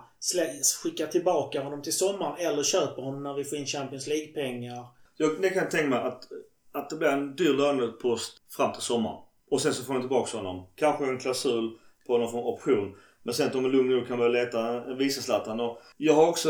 Skicka 0.82 1.06
tillbaka 1.06 1.62
honom 1.62 1.82
till 1.82 1.92
sommaren 1.92 2.36
eller 2.38 2.62
köper 2.62 3.02
honom 3.02 3.22
när 3.22 3.34
vi 3.34 3.44
får 3.44 3.58
in 3.58 3.66
Champions 3.66 4.06
League-pengar. 4.06 4.86
Jag 5.16 5.42
det 5.42 5.48
kan 5.48 5.62
jag 5.62 5.70
tänka 5.70 5.88
mig 5.88 5.98
att, 5.98 6.28
att 6.72 6.90
det 6.90 6.96
blir 6.96 7.08
en 7.08 7.36
dyr 7.36 7.52
lönepost 7.52 8.42
fram 8.50 8.72
till 8.72 8.82
sommaren. 8.82 9.18
Och 9.50 9.60
sen 9.60 9.74
så 9.74 9.84
får 9.84 9.94
ni 9.94 10.00
tillbaka 10.00 10.36
honom. 10.36 10.66
Kanske 10.74 11.04
en 11.04 11.18
klausul 11.18 11.78
på 12.06 12.18
någon 12.18 12.30
form 12.30 12.40
av 12.40 12.46
option. 12.46 12.96
Men 13.22 13.34
sen 13.34 13.46
att 13.46 13.52
de 13.52 13.64
är 13.64 13.68
lugna 13.68 13.96
nog 13.96 14.08
kan 14.08 14.18
börja 14.18 14.44
leta 14.44 14.84
en 14.84 14.98
vice 14.98 15.22
Zlatan. 15.22 15.60
Och 15.60 15.82
jag 15.96 16.14
har 16.14 16.28
också 16.28 16.48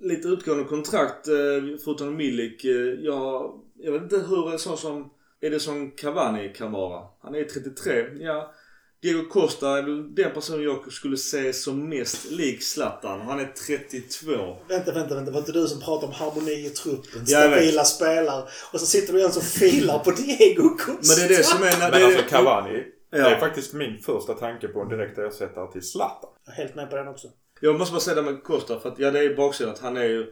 lite 0.00 0.28
utgående 0.28 0.64
kontrakt 0.64 1.28
eh, 1.28 1.78
förutom 1.84 2.16
Milik. 2.16 2.64
Eh, 2.64 2.70
jag, 3.00 3.60
jag 3.74 3.92
vet 3.92 4.02
inte 4.02 4.18
hur 4.28 4.52
en 4.52 4.58
sån 4.58 4.76
som... 4.76 5.10
Är 5.40 5.50
det 5.50 5.60
som 5.60 5.90
Cavani 5.90 6.52
kan 6.56 6.72
vara? 6.72 7.06
Han 7.20 7.34
är 7.34 7.44
33. 7.44 8.04
Ja. 8.20 8.54
Diego 9.02 9.28
Costa 9.28 9.78
är 9.78 9.82
väl 9.82 10.14
den 10.14 10.34
person 10.34 10.62
jag 10.62 10.92
skulle 10.92 11.16
se 11.16 11.52
som 11.52 11.88
mest 11.88 12.30
lik 12.30 12.62
Zlatan. 12.62 13.20
Han 13.20 13.40
är 13.40 13.52
32. 13.66 14.56
Vänta, 14.68 14.92
vänta, 14.92 15.14
vänta. 15.14 15.32
Var 15.32 15.38
inte 15.38 15.52
du 15.52 15.68
som 15.68 15.80
pratade 15.80 16.06
om 16.06 16.12
harmoni 16.12 16.66
i 16.66 16.70
truppen? 16.70 17.26
Stabila 17.26 17.84
spelare. 17.84 18.48
Och 18.72 18.80
så 18.80 18.86
sitter 18.86 19.12
du 19.12 19.18
igen 19.18 19.30
och 19.36 19.42
filar 19.42 19.98
på 19.98 20.10
Diego 20.10 20.68
Costa. 20.68 20.92
Men 20.92 21.28
det 21.28 21.34
är 21.34 21.38
det 21.38 21.44
som 21.44 21.62
är... 21.62 21.78
Men 21.78 21.90
det 21.90 21.98
är, 21.98 22.04
alltså 22.04 22.22
Cavani. 22.28 22.84
Ja. 23.10 23.18
Det 23.18 23.34
är 23.34 23.40
faktiskt 23.40 23.72
min 23.72 23.98
första 23.98 24.34
tanke 24.34 24.68
på 24.68 24.80
en 24.80 24.88
direkt 24.88 25.18
ersättare 25.18 25.72
till 25.72 25.82
Zlatan. 25.82 26.30
Jag 26.46 26.54
är 26.54 26.56
helt 26.56 26.74
med 26.74 26.90
på 26.90 26.96
den 26.96 27.08
också. 27.08 27.28
Jag 27.60 27.78
måste 27.78 27.92
bara 27.92 28.00
säga 28.00 28.14
det 28.14 28.22
med 28.22 28.42
Costa 28.42 28.80
för 28.80 28.88
att 28.88 28.98
ja 28.98 29.10
det 29.10 29.18
är 29.18 29.36
baksidan 29.36 29.72
att 29.72 29.78
han 29.78 29.96
är 29.96 30.04
ju 30.04 30.22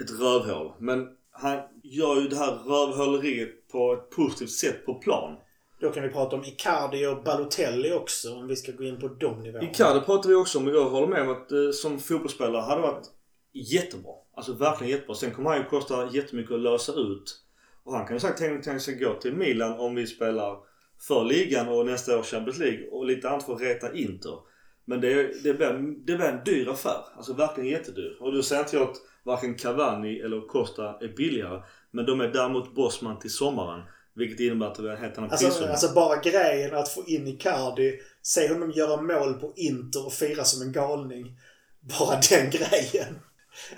ett 0.00 0.10
rövhål. 0.20 0.72
Men 0.78 1.06
han 1.30 1.58
gör 1.82 2.20
ju 2.20 2.28
det 2.28 2.36
här 2.36 2.52
rövhåleriet 2.52 3.68
på 3.72 3.92
ett 3.92 4.10
positivt 4.10 4.50
sätt 4.50 4.86
på 4.86 4.94
plan. 4.94 5.36
Då 5.80 5.90
kan 5.90 6.02
vi 6.02 6.08
prata 6.08 6.36
om 6.36 6.44
Icardi 6.44 7.06
och 7.06 7.22
Balotelli 7.22 7.92
också 7.92 8.34
om 8.34 8.46
vi 8.46 8.56
ska 8.56 8.72
gå 8.72 8.84
in 8.84 9.00
på 9.00 9.08
de 9.08 9.40
nivåerna. 9.40 9.70
Icardi 9.70 10.00
pratar 10.00 10.28
vi 10.28 10.34
också 10.34 10.58
om 10.58 10.66
och 10.66 10.74
jag 10.74 10.90
håller 10.90 11.06
med 11.06 11.22
om 11.22 11.30
att 11.30 11.52
eh, 11.52 11.70
som 11.72 11.98
fotbollsspelare 11.98 12.62
hade 12.62 12.82
varit 12.82 13.06
jättebra. 13.52 14.12
Alltså 14.36 14.52
verkligen 14.52 14.90
jättebra. 14.90 15.14
Sen 15.14 15.30
kommer 15.30 15.50
han 15.50 15.58
ju 15.58 15.64
kosta 15.64 16.08
jättemycket 16.12 16.52
att 16.52 16.60
lösa 16.60 16.92
ut. 16.92 17.44
Och 17.84 17.92
han 17.94 18.06
kan 18.06 18.16
ju 18.16 18.20
säkert 18.20 18.38
tänka 18.38 18.62
tänka 18.62 18.80
sig 18.80 18.94
gå 18.94 19.14
till 19.14 19.34
Milan 19.34 19.80
om 19.80 19.94
vi 19.94 20.06
spelar 20.06 20.56
för 21.00 21.24
ligan 21.24 21.68
och 21.68 21.86
nästa 21.86 22.18
år 22.18 22.22
Champions 22.22 22.58
League 22.58 22.88
och 22.90 23.06
lite 23.06 23.30
annat 23.30 23.46
för 23.46 23.54
att 23.54 23.60
reta 23.60 23.94
Inter. 23.94 24.38
Men 24.84 25.00
det, 25.00 25.42
det, 25.42 25.54
blir, 25.54 25.72
det 26.06 26.16
blir 26.16 26.26
en 26.26 26.44
dyr 26.44 26.68
affär. 26.68 27.04
Alltså 27.16 27.32
verkligen 27.32 27.70
jättedyr. 27.70 28.16
Och 28.20 28.32
då 28.32 28.42
säger 28.42 28.62
inte 28.62 28.76
jag 28.76 28.90
att 28.90 28.96
varken 29.24 29.54
Cavani 29.54 30.20
eller 30.20 30.40
Costa 30.40 30.98
är 31.00 31.16
billigare. 31.16 31.62
Men 31.90 32.06
de 32.06 32.20
är 32.20 32.28
däremot 32.28 32.74
Bosman 32.74 33.18
till 33.18 33.32
sommaren. 33.32 33.82
Vilket 34.18 34.40
innebär 34.40 34.66
att 34.66 34.74
det 34.74 34.82
blir 34.82 34.92
en 34.92 35.30
Alltså, 35.30 35.64
alltså 35.66 35.94
bara 35.94 36.20
grejen 36.20 36.74
att 36.74 36.88
få 36.88 37.04
in 37.06 37.26
Icardi, 37.26 38.00
se 38.22 38.48
honom 38.52 38.70
göra 38.70 39.02
mål 39.02 39.34
på 39.34 39.52
Inter 39.56 40.06
och 40.06 40.12
fira 40.12 40.44
som 40.44 40.62
en 40.66 40.72
galning. 40.72 41.36
Bara 41.80 42.20
den 42.30 42.50
grejen. 42.50 43.18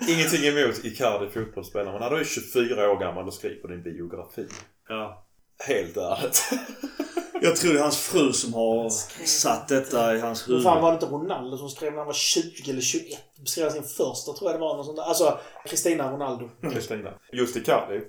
Ingenting 0.09 0.45
emot 0.45 0.85
Icardi 0.85 1.29
fotbollsspelare. 1.31 1.93
Men 1.93 2.01
han 2.01 2.13
är 2.13 2.17
ju 2.17 2.25
24 2.25 2.91
år 2.91 2.99
gammal 2.99 3.27
och 3.27 3.33
skriver 3.33 3.69
din 3.69 3.83
biografi. 3.83 4.47
ja. 4.87 5.27
Helt 5.67 5.97
ärligt. 5.97 6.49
Jag 7.41 7.55
tror 7.55 7.73
det 7.73 7.79
är 7.79 7.83
hans 7.83 7.97
fru 7.97 8.33
som 8.33 8.53
har 8.53 8.89
satt 9.25 9.67
detta 9.67 10.15
i 10.15 10.19
hans 10.19 10.47
Men 10.47 10.53
huvud. 10.53 10.63
fan 10.63 10.81
var 10.81 10.91
det 10.91 10.93
inte 10.93 11.05
Ronaldo 11.05 11.57
som 11.57 11.69
skrev 11.69 11.91
när 11.91 11.97
han 11.97 12.07
var 12.07 12.13
20 12.13 12.71
eller 12.71 12.81
21? 12.81 13.19
Skrev 13.45 13.69
sin 13.69 13.83
första 13.83 14.33
tror 14.33 14.51
jag 14.51 14.59
det 14.59 14.61
var. 14.61 14.77
Något 14.77 14.85
sånt 14.85 14.97
där. 14.97 15.03
Alltså, 15.03 15.39
Kristina 15.65 16.11
Ronaldo. 16.11 16.49
Kristina. 16.73 17.13
Just 17.31 17.55
Icardi 17.55 18.01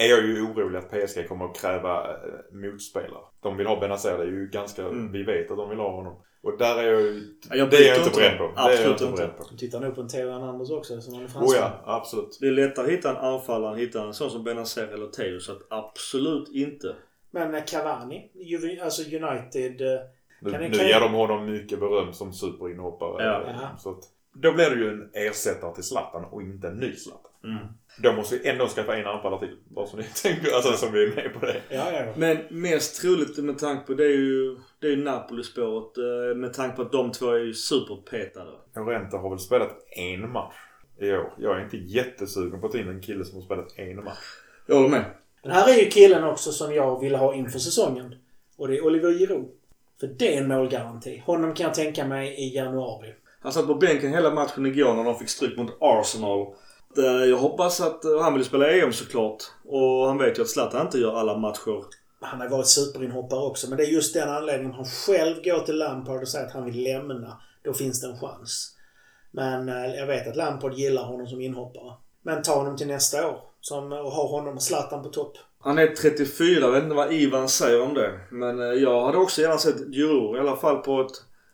är 0.00 0.08
jag 0.10 0.26
ju 0.26 0.42
orolig 0.42 0.78
att 0.78 0.90
PSG 0.90 1.28
kommer 1.28 1.44
att 1.44 1.56
kräva 1.60 2.10
eh, 2.10 2.16
motspelare. 2.52 3.22
De 3.42 3.56
vill 3.56 3.66
ha 3.66 3.80
Benazer. 3.80 4.18
Det 4.18 4.24
är 4.24 4.26
ju 4.26 4.48
ganska... 4.52 4.88
Vi 4.88 5.22
vet 5.22 5.50
att 5.50 5.56
de 5.56 5.68
vill 5.70 5.78
ha 5.78 5.90
honom. 5.90 6.22
Och 6.42 6.58
där 6.58 6.78
är 6.78 6.82
jag 6.92 7.00
ju... 7.00 7.22
Ja, 7.50 7.56
jag 7.56 7.70
det 7.70 7.76
är 7.76 7.88
jag 7.88 8.06
inte 8.06 8.18
beredd 8.18 8.38
på. 8.38 8.52
Absolut 8.56 9.00
inte 9.00 9.22
inte. 9.22 9.32
De 9.50 9.56
tittar 9.56 9.80
nog 9.80 9.94
på 9.94 10.00
en 10.00 10.08
Theo 10.08 10.30
Hernandez 10.32 10.70
också 10.70 11.00
som 11.00 11.14
han 11.14 11.22
är 11.22 11.26
Oh 11.26 11.30
fransman. 11.32 11.56
ja, 11.60 11.80
absolut. 11.84 12.38
Det 12.40 12.46
är 12.46 12.52
lättare 12.52 12.86
att 12.86 12.92
hitta 12.92 13.10
en 13.10 13.16
anfallare 13.16 13.72
än 13.72 13.78
hitta 13.78 14.02
en 14.02 14.14
sån 14.14 14.30
som 14.30 14.44
Benazer 14.44 14.88
eller 14.88 15.06
Theo. 15.06 15.40
Så 15.40 15.52
att 15.52 15.58
absolut 15.70 16.48
inte. 16.48 16.96
Men 17.30 17.54
eh, 17.54 17.64
Cavani, 17.64 18.30
alltså 18.82 19.02
United. 19.02 19.80
eh, 19.80 20.00
Nu, 20.42 20.50
Kan 20.50 20.60
nu 20.60 20.70
kan- 20.70 20.86
ger 20.86 21.00
de 21.00 21.12
honom 21.12 21.50
mycket 21.52 21.80
beröm 21.80 22.12
som 22.12 22.32
superinhoppare. 22.32 23.24
Ja. 23.24 23.42
Ja. 23.46 23.76
Så 23.78 23.90
att, 23.90 23.98
då 24.34 24.52
blir 24.52 24.70
det 24.70 24.76
ju 24.76 24.88
en 24.88 25.10
ersättare 25.14 25.74
till 25.74 25.84
Zlatan 25.84 26.24
och 26.24 26.42
inte 26.42 26.68
en 26.68 26.76
ny 26.76 26.92
Zlatan. 26.96 27.30
Mm. 27.44 27.66
Då 28.02 28.12
måste 28.12 28.36
vi 28.38 28.48
ändå 28.48 28.66
skaffa 28.68 28.96
en 28.96 29.06
anfallare 29.06 29.40
till. 29.40 29.56
Bara 29.68 29.86
så 29.86 29.96
ni 29.96 30.02
tänker, 30.22 30.52
alltså 30.54 30.72
som 30.72 30.92
vi 30.92 31.02
är 31.04 31.14
med 31.14 31.34
på 31.40 31.46
det. 31.46 31.60
Ja, 31.68 31.92
ja. 31.92 32.12
Men 32.16 32.38
mest 32.50 33.00
troligt 33.00 33.38
med 33.38 33.58
tanke 33.58 33.86
på 33.86 33.94
det 33.94 34.04
är 34.04 34.08
ju, 34.16 34.56
det 34.78 34.86
är 34.86 34.90
ju 34.90 35.04
Napoli-spåret. 35.04 35.96
eh, 35.98 36.36
Med 36.36 36.54
tanke 36.54 36.76
på 36.76 36.82
att 36.82 36.92
de 36.92 37.12
två 37.12 37.30
är 37.30 37.38
ju 37.38 37.54
superpetade. 37.54 38.50
Llorente 38.76 39.16
har 39.16 39.30
väl 39.30 39.38
spelat 39.38 39.70
en 39.96 40.32
match 40.32 40.54
i 41.00 41.12
år. 41.12 41.32
Jag 41.38 41.56
är 41.56 41.64
inte 41.64 41.76
jättesugen 41.76 42.60
på 42.60 42.66
att 42.66 42.72
ta 42.72 42.78
in 42.78 42.88
en 42.88 43.02
kille 43.02 43.24
som 43.24 43.34
har 43.38 43.44
spelat 43.44 43.78
en 43.78 44.04
match. 44.04 44.18
Jag 44.66 44.74
håller 44.74 44.88
med. 44.88 45.04
Den 45.42 45.52
här 45.52 45.68
är 45.74 45.82
ju 45.84 45.90
killen 45.90 46.24
också 46.24 46.52
som 46.52 46.74
jag 46.74 47.00
ville 47.00 47.16
ha 47.16 47.34
inför 47.34 47.58
säsongen. 47.58 48.14
Och 48.56 48.68
det 48.68 48.76
är 48.76 48.84
Oliver 48.86 49.12
Giroud. 49.18 49.48
För 50.00 50.06
det 50.06 50.36
är 50.36 50.40
en 50.42 50.48
målgaranti. 50.48 51.22
Honom 51.26 51.54
kan 51.54 51.64
jag 51.64 51.74
tänka 51.74 52.04
mig 52.04 52.34
i 52.34 52.54
januari. 52.56 53.14
Han 53.42 53.52
satt 53.52 53.66
på 53.66 53.74
bänken 53.74 54.10
hela 54.12 54.34
matchen 54.34 54.66
igår 54.66 54.94
när 54.94 55.04
de 55.04 55.18
fick 55.18 55.28
stryk 55.28 55.56
mot 55.56 55.76
Arsenal. 55.80 56.54
Eh, 56.98 57.04
Jag 57.04 57.36
hoppas 57.36 57.80
att 57.80 58.04
eh, 58.04 58.20
han 58.20 58.34
vill 58.34 58.44
spela 58.44 58.70
EM 58.70 58.92
såklart. 58.92 59.42
Och 59.64 60.06
han 60.06 60.18
vet 60.18 60.38
ju 60.38 60.42
att 60.42 60.48
Zlatan 60.48 60.86
inte 60.86 60.98
gör 60.98 61.14
alla 61.14 61.36
matcher. 61.38 61.84
Han 62.20 62.40
har 62.40 62.48
varit 62.48 62.66
superinhoppare 62.66 63.40
också. 63.40 63.68
Men 63.68 63.78
det 63.78 63.84
är 63.84 63.88
just 63.88 64.14
den 64.14 64.28
anledningen 64.28 64.72
han 64.74 64.84
själv 64.84 65.42
går 65.42 65.58
till 65.58 65.78
Lampard 65.78 66.22
och 66.22 66.28
säger 66.28 66.46
att 66.46 66.52
han 66.52 66.64
vill 66.64 66.82
lämna. 66.82 67.40
Då 67.64 67.72
finns 67.72 68.00
det 68.00 68.06
en 68.06 68.18
chans. 68.18 68.76
Men 69.30 69.68
eh, 69.68 69.94
jag 69.94 70.06
vet 70.06 70.28
att 70.28 70.36
Lampard 70.36 70.74
gillar 70.74 71.02
honom 71.04 71.26
som 71.26 71.40
inhoppare. 71.40 71.94
Men 72.22 72.42
ta 72.42 72.54
honom 72.54 72.76
till 72.76 72.86
nästa 72.86 73.28
år. 73.28 73.36
Som, 73.60 73.92
och 73.92 74.10
ha 74.12 74.28
honom 74.28 74.54
och 74.54 74.62
Zlatan 74.62 75.02
på 75.02 75.08
topp. 75.08 75.32
Han 75.62 75.78
är 75.78 75.86
34, 75.86 76.60
jag 76.60 76.72
vet 76.72 76.82
inte 76.82 76.94
vad 76.94 77.12
Ivan 77.12 77.48
säger 77.48 77.82
om 77.82 77.94
det. 77.94 78.20
Men 78.30 78.58
jag 78.58 79.04
hade 79.06 79.18
också 79.18 79.40
gärna 79.42 79.58
sett 79.58 79.76
Giroud 79.94 80.36
i 80.36 80.40
alla 80.40 80.56
fall 80.56 80.76
på 80.76 81.00
ett... 81.00 81.12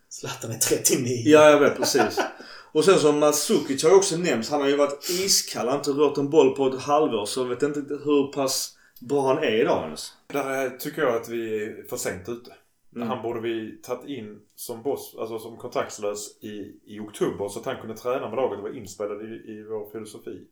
Zlatan 0.08 0.50
är 0.50 0.58
39. 0.58 1.22
Ja, 1.24 1.50
jag 1.50 1.60
vet 1.60 1.76
precis. 1.76 2.18
Och 2.72 2.84
sen 2.84 2.98
som 2.98 3.18
Mandzukic 3.18 3.82
har 3.82 3.90
ju 3.90 3.96
också 3.96 4.16
nämnts. 4.16 4.50
Han 4.50 4.60
har 4.60 4.68
ju 4.68 4.76
varit 4.76 5.10
iskall. 5.10 5.66
Han 5.66 5.68
har 5.68 5.76
inte 5.76 5.90
rört 5.90 6.18
en 6.18 6.30
boll 6.30 6.56
på 6.56 6.66
ett 6.66 6.80
halvår. 6.80 7.26
Så 7.26 7.40
jag 7.40 7.48
vet 7.48 7.62
inte 7.62 7.80
hur 7.80 8.32
pass 8.32 8.76
bra 9.00 9.26
han 9.26 9.44
är 9.44 9.60
idag 9.60 9.84
ens. 9.84 10.12
Där 10.26 10.70
tycker 10.70 11.02
jag 11.02 11.16
att 11.16 11.28
vi 11.28 11.64
är 11.64 11.88
för 11.88 11.96
sent 11.96 12.28
ute. 12.28 12.52
Mm. 12.96 13.08
Han 13.08 13.22
borde 13.22 13.40
vi 13.40 13.78
tagit 13.82 14.08
in 14.08 14.40
som 14.54 14.82
boss, 14.82 15.16
alltså 15.18 15.38
som 15.38 15.56
kontraktslös 15.56 16.38
i, 16.40 16.80
i 16.86 17.00
oktober 17.00 17.48
så 17.48 17.60
att 17.60 17.66
han 17.66 17.80
kunde 17.80 17.96
träna 17.96 18.28
med 18.28 18.36
laget 18.36 18.58
och 18.58 18.62
vara 18.62 18.76
inspelad 18.76 19.22
i, 19.22 19.52
i 19.52 19.62
vår 19.62 19.90
filosofi. 19.90 20.46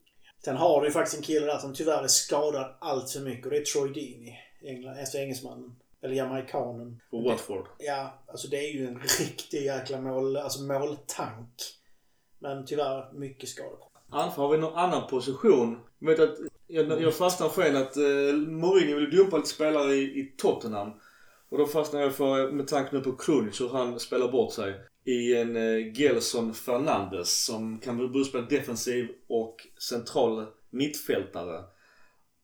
Sen 0.45 0.57
har 0.57 0.81
du 0.81 0.87
ju 0.87 0.93
faktiskt 0.93 1.17
en 1.17 1.23
kille 1.23 1.47
där 1.47 1.59
som 1.59 1.75
tyvärr 1.75 2.03
är 2.03 2.09
skadad 2.09 2.75
allt 2.79 3.11
för 3.11 3.21
mycket 3.21 3.45
och 3.47 3.51
det 3.51 3.59
är 3.59 3.65
Troy 3.65 3.93
Deeney. 3.93 4.35
England, 4.63 4.99
alltså 4.99 5.19
engelsmannen. 5.19 5.77
Eller 6.03 6.15
jamaikanen. 6.15 7.01
För 7.11 7.31
Watford. 7.31 7.67
Ja, 7.79 8.23
alltså 8.27 8.49
det 8.49 8.57
är 8.57 8.75
ju 8.75 8.87
en 8.87 8.99
riktig 8.99 9.65
jäkla 9.65 10.01
mål, 10.01 10.37
alltså 10.37 10.63
måltank. 10.63 11.63
Men 12.45 12.65
tyvärr 12.65 13.13
mycket 13.13 13.49
skador. 13.49 13.79
Anfall 14.11 14.45
har 14.45 14.53
vi 14.53 14.59
någon 14.59 14.79
annan 14.79 15.09
position. 15.09 15.79
Jag 15.99 16.09
vet 16.09 16.21
att 16.21 16.37
jag, 16.67 17.03
jag 17.03 17.15
fastnar 17.15 17.49
för 17.49 17.63
en 17.63 17.77
att 17.77 17.97
eh, 17.97 18.37
Mourinho 18.37 18.97
vill 18.97 19.11
dumpa 19.11 19.37
lite 19.37 19.49
spelare 19.49 19.95
i, 19.95 20.03
i 20.03 20.35
Tottenham. 20.37 20.91
Och 21.49 21.59
då 21.59 21.67
fastnar 21.67 22.01
jag 22.01 22.15
för, 22.15 22.53
med 22.53 22.69
tanke 22.69 22.97
nu 22.97 23.01
på 23.01 23.13
Krunic, 23.13 23.61
hur 23.61 23.69
han 23.69 24.01
spelar 24.01 24.33
bort 24.33 24.53
sig. 24.53 24.75
I 25.05 25.37
en 25.37 25.57
eh, 25.57 25.93
Gelson 25.95 26.55
Fernandes 26.55 27.45
som 27.45 27.79
kan 27.79 28.13
både 28.13 28.25
spela 28.25 28.47
defensiv 28.47 29.09
och 29.29 29.57
central 29.89 30.47
mittfältare. 30.71 31.65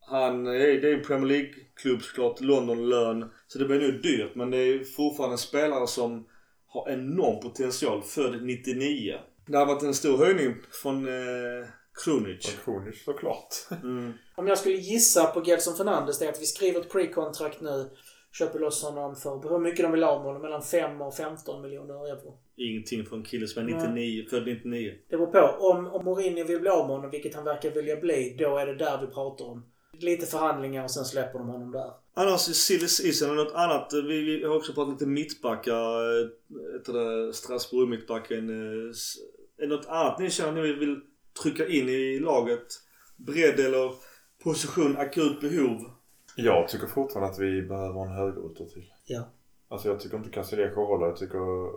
Han 0.00 0.46
eh, 0.46 0.52
är, 0.52 0.80
det 0.80 0.88
är 0.88 0.94
en 0.94 1.04
Premier 1.04 1.26
League-klubb 1.26 2.02
såklart, 2.02 2.40
London-lön. 2.40 3.30
Så 3.46 3.58
det 3.58 3.64
blir 3.64 3.80
nog 3.80 4.02
dyrt 4.02 4.34
men 4.34 4.50
det 4.50 4.58
är 4.58 4.84
fortfarande 4.84 5.34
en 5.34 5.38
spelare 5.38 5.86
som 5.86 6.26
har 6.66 6.90
enorm 6.90 7.40
potential. 7.40 8.02
Född 8.02 8.42
99. 8.42 9.18
Det 9.50 9.58
har 9.58 9.66
varit 9.66 9.82
en 9.82 9.94
stor 9.94 10.16
höjning 10.18 10.54
från 10.82 11.08
eh, 11.08 11.66
Krunic. 12.04 12.46
Funktionisch 12.46 13.04
såklart. 13.04 13.54
Mm. 13.82 14.12
Om 14.36 14.46
jag 14.46 14.58
skulle 14.58 14.76
gissa 14.76 15.26
på 15.26 15.44
Gelson 15.44 15.76
Fernandes 15.76 16.18
det 16.18 16.24
är 16.24 16.28
att 16.28 16.40
vi 16.40 16.46
skriver 16.46 16.80
ett 16.80 16.92
pre-contract 16.92 17.60
nu. 17.60 17.90
Köper 18.32 18.58
loss 18.58 18.82
honom 18.82 19.16
för 19.16 19.48
hur 19.48 19.58
mycket 19.58 19.82
de 19.82 19.92
vill 19.92 20.02
ha 20.02 20.16
med 20.16 20.26
honom. 20.26 20.42
Mellan 20.42 20.62
5 20.62 21.00
och 21.00 21.14
15 21.14 21.62
miljoner 21.62 21.94
euro. 21.94 22.38
Ingenting 22.56 23.04
för 23.04 23.16
en 23.16 23.22
kille 23.22 23.46
som 23.46 23.62
är 23.62 23.66
99, 23.66 24.26
född 24.30 24.46
99. 24.46 24.92
Det 25.08 25.16
beror 25.16 25.26
på. 25.26 25.66
Om, 25.66 25.86
om 25.86 26.04
Mourinho 26.04 26.44
vill 26.44 26.60
bli 26.60 26.70
av 26.70 26.86
med 26.86 26.96
honom, 26.96 27.10
vilket 27.10 27.34
han 27.34 27.44
verkar 27.44 27.70
vilja 27.70 27.96
bli, 27.96 28.36
då 28.38 28.58
är 28.58 28.66
det 28.66 28.74
där 28.74 28.98
vi 29.00 29.06
pratar 29.06 29.44
om. 29.44 29.64
lite 29.98 30.26
förhandlingar 30.26 30.84
och 30.84 30.90
sen 30.90 31.04
släpper 31.04 31.38
de 31.38 31.48
honom 31.48 31.72
där. 31.72 31.90
Annars 32.14 32.48
i 32.48 32.54
season 32.88 33.30
och 33.30 33.36
något 33.36 33.54
annat. 33.54 33.90
Vi, 33.92 34.22
vi 34.22 34.44
har 34.44 34.56
också 34.56 34.72
pratat 34.72 34.92
lite 34.92 35.06
mittbackar. 35.06 36.20
eh, 38.50 38.92
Är 39.60 39.66
det 39.66 39.76
något 39.76 39.86
annat 39.88 40.18
ni 40.18 40.30
känner 40.30 40.62
ni 40.62 40.72
vill 40.72 41.00
trycka 41.42 41.66
in 41.66 41.88
i 41.88 42.18
laget? 42.18 42.66
Bredd 43.16 43.60
eller 43.60 43.92
position, 44.44 44.96
akut 44.96 45.40
behov? 45.40 45.90
Jag 46.36 46.68
tycker 46.68 46.86
fortfarande 46.86 47.32
att 47.32 47.38
vi 47.38 47.62
behöver 47.62 48.02
en 48.02 48.12
högerytter 48.12 48.64
till. 48.64 48.92
Ja. 49.06 49.22
Alltså 49.68 49.88
jag 49.88 50.00
tycker 50.00 50.16
inte 50.16 50.30
Castillejo 50.30 50.84
håller. 50.84 51.06
Jag 51.06 51.16
tycker 51.16 51.70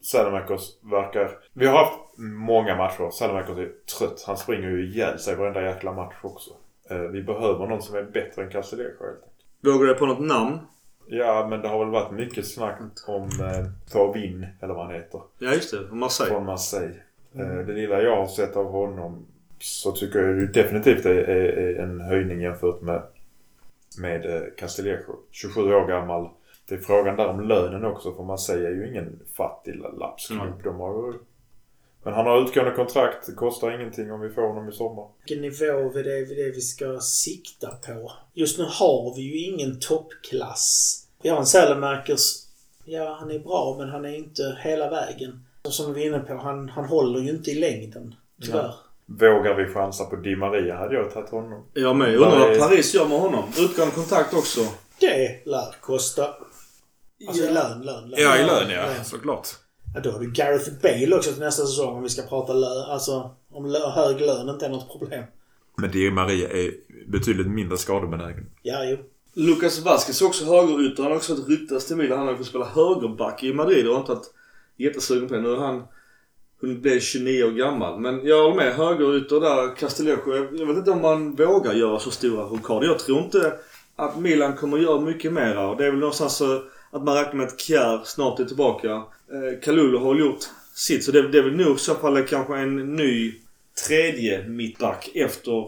Salamakos 0.00 0.78
verkar... 0.82 1.38
Vi 1.52 1.66
har 1.66 1.78
haft 1.78 1.98
många 2.18 2.76
matcher. 2.76 3.10
Salamakos 3.10 3.58
är 3.58 3.72
trött. 3.98 4.24
Han 4.26 4.36
springer 4.36 4.68
ju 4.68 4.86
ihjäl 4.86 5.18
sig 5.18 5.36
varenda 5.36 5.62
jäkla 5.62 5.92
match 5.92 6.14
också. 6.22 6.50
Eh, 6.90 6.98
Vi 6.98 7.22
behöver 7.22 7.66
någon 7.66 7.82
som 7.82 7.96
är 7.96 8.02
bättre 8.02 8.42
än 8.44 8.50
Castillejo 8.50 8.88
helt 8.88 9.00
enkelt. 9.00 9.24
Vågar 9.60 9.86
du 9.86 9.94
på 9.94 10.06
något 10.06 10.20
namn? 10.26 10.58
Ja, 11.06 11.46
men 11.50 11.60
det 11.62 11.68
har 11.68 11.78
väl 11.78 11.88
varit 11.92 12.12
mycket 12.12 12.46
snack 12.46 12.78
om 13.06 13.22
eh, 13.22 13.90
Thauvin, 13.92 14.46
eller 14.60 14.74
vad 14.74 14.86
han 14.86 14.94
heter. 14.94 15.22
Ja 15.38 15.52
just 15.54 15.70
det, 15.70 15.94
Marseille. 15.94 16.34
Från 16.34 16.46
Marseille. 16.46 16.94
Eh, 17.34 17.66
det 17.66 17.72
lilla 17.72 18.02
jag 18.02 18.16
har 18.16 18.26
sett 18.26 18.56
av 18.56 18.70
honom 18.70 19.26
så 19.60 19.92
tycker 19.92 20.18
jag 20.18 20.52
definitivt 20.52 21.02
det 21.02 21.10
är, 21.10 21.28
är 21.36 21.82
en 21.82 22.00
höjning 22.00 22.40
jämfört 22.40 22.80
med, 22.80 23.02
med 23.98 24.26
eh, 24.26 24.42
Castillejo. 24.56 25.16
27 25.30 25.60
år 25.60 25.86
gammal. 25.86 26.28
Det 26.68 26.74
är 26.74 26.78
frågan 26.78 27.16
där 27.16 27.26
om 27.26 27.40
lönen 27.40 27.84
också 27.84 28.14
för 28.14 28.22
Marseille 28.22 28.68
är 28.68 28.72
ju 28.72 28.88
ingen 28.88 29.20
fattig 29.36 29.74
lappsklubb. 29.98 30.40
Mm. 30.40 30.62
De 30.64 30.76
har. 30.76 31.14
Men 32.02 32.14
han 32.14 32.26
har 32.26 32.44
utgående 32.44 32.72
kontrakt. 32.72 33.26
Det 33.26 33.32
kostar 33.32 33.80
ingenting 33.80 34.12
om 34.12 34.20
vi 34.20 34.30
får 34.30 34.42
honom 34.42 34.68
i 34.68 34.72
sommar. 34.72 35.08
Vilken 35.18 35.42
nivå 35.42 35.98
är 35.98 36.04
det, 36.04 36.34
det 36.34 36.50
vi 36.50 36.60
ska 36.60 37.00
sikta 37.00 37.68
på? 37.68 38.12
Just 38.32 38.58
nu 38.58 38.64
har 38.64 39.16
vi 39.16 39.22
ju 39.22 39.38
ingen 39.38 39.80
toppklass. 39.80 40.94
Vi 41.22 41.28
har 41.28 41.38
en 41.38 41.46
Salamakers. 41.46 42.46
Ja, 42.84 43.16
han 43.20 43.30
är 43.30 43.38
bra 43.38 43.76
men 43.78 43.88
han 43.88 44.04
är 44.04 44.16
inte 44.16 44.58
hela 44.62 44.90
vägen. 44.90 45.44
Som 45.64 45.94
vi 45.94 46.02
är 46.02 46.06
inne 46.06 46.18
på, 46.18 46.34
han, 46.34 46.68
han 46.68 46.84
håller 46.84 47.20
ju 47.20 47.30
inte 47.30 47.50
i 47.50 47.54
längden. 47.54 48.14
Tyvärr. 48.42 48.74
Vågar 49.06 49.54
vi 49.54 49.66
chansa 49.74 50.04
på 50.04 50.16
Di 50.16 50.36
Maria 50.36 50.76
hade 50.76 50.94
jag 50.94 51.10
tagit 51.14 51.30
honom. 51.30 51.64
Jag 51.74 51.96
med. 51.96 52.12
Jag 52.12 52.22
undrar 52.22 52.48
Vad 52.48 52.58
Paris 52.58 52.94
gör 52.94 53.08
med 53.08 53.18
honom. 53.20 53.44
Utgående 53.58 53.94
kontakt 53.94 54.34
också. 54.34 54.60
Det 55.00 55.46
lär 55.46 55.74
kosta. 55.80 56.34
Alltså 57.28 57.44
i 57.44 57.52
lön, 57.52 57.82
lön, 57.82 58.08
lön. 58.10 59.04
Såklart. 59.04 59.48
Ja, 59.94 60.00
då 60.00 60.10
har 60.10 60.20
du 60.20 60.30
Gareth 60.32 60.70
Bale 60.82 61.16
också 61.16 61.32
till 61.32 61.40
nästa 61.42 61.66
säsong 61.66 61.96
om 61.96 62.02
vi 62.02 62.08
ska 62.08 62.22
prata 62.22 62.52
lön. 62.52 62.82
Alltså 62.90 63.30
om 63.52 63.66
lö- 63.66 63.90
hög 63.90 64.20
lön 64.20 64.48
inte 64.48 64.66
är 64.66 64.70
något 64.70 64.92
problem. 64.98 65.24
Men 65.76 65.90
Di 65.90 66.10
Maria 66.10 66.48
är 66.48 66.70
betydligt 67.06 67.46
mindre 67.46 67.78
skadebenägen. 67.78 68.50
Ja, 68.62 68.84
jo. 68.84 68.96
Lucas 69.34 69.78
Vasquez 69.78 70.22
är 70.22 70.26
också 70.26 70.44
högerytter. 70.44 71.02
Han 71.02 71.12
har 71.12 71.16
också 71.16 71.32
ett 71.32 71.48
ryktas 71.48 71.86
till 71.86 71.96
Milan. 71.96 72.18
Han 72.18 72.28
har 72.28 72.36
fått 72.36 72.46
spela 72.46 72.64
högerback 72.64 73.42
i 73.44 73.52
Madrid 73.52 73.88
och 73.88 73.96
inte 73.98 74.12
varit 74.12 74.26
jättesugen 74.78 75.28
på 75.28 75.34
det. 75.34 75.40
Nu 75.40 75.52
är 75.52 75.56
han 75.56 75.82
hunnit 76.60 76.78
bli 76.82 77.00
29 77.00 77.44
år 77.44 77.50
gammal. 77.50 78.00
Men 78.00 78.26
jag 78.26 78.42
håller 78.42 78.56
med. 78.56 78.74
Högerytter 78.74 79.40
där, 79.40 79.76
Castillejo. 79.76 80.34
Jag 80.58 80.66
vet 80.66 80.76
inte 80.76 80.90
om 80.90 81.02
man 81.02 81.34
vågar 81.34 81.72
göra 81.74 81.98
så 81.98 82.10
stora 82.10 82.42
rockader. 82.42 82.86
Jag 82.86 82.98
tror 82.98 83.18
inte 83.18 83.52
att 83.96 84.18
Milan 84.20 84.56
kommer 84.56 84.78
göra 84.78 85.00
mycket 85.00 85.32
mera. 85.32 85.68
Och 85.68 85.76
det 85.76 85.86
är 85.86 85.90
väl 85.90 86.00
någonstans 86.00 86.36
så 86.36 86.62
att 86.90 87.04
man 87.04 87.14
räknar 87.14 87.34
med 87.34 87.46
att 87.46 87.60
Kjär 87.60 88.00
snart 88.04 88.40
är 88.40 88.44
tillbaka. 88.44 88.90
Eh, 88.92 89.60
Kalulu 89.62 89.98
har 89.98 90.14
gjort 90.14 90.38
sitt. 90.74 91.04
Så 91.04 91.12
det, 91.12 91.28
det 91.28 91.38
är 91.38 91.42
väl 91.42 91.56
nog 91.56 91.76
i 91.76 91.78
så 91.78 91.94
fall 91.94 92.22
kanske 92.24 92.56
en 92.56 92.96
ny 92.96 93.34
tredje 93.88 94.48
mittback 94.48 95.10
efter 95.14 95.66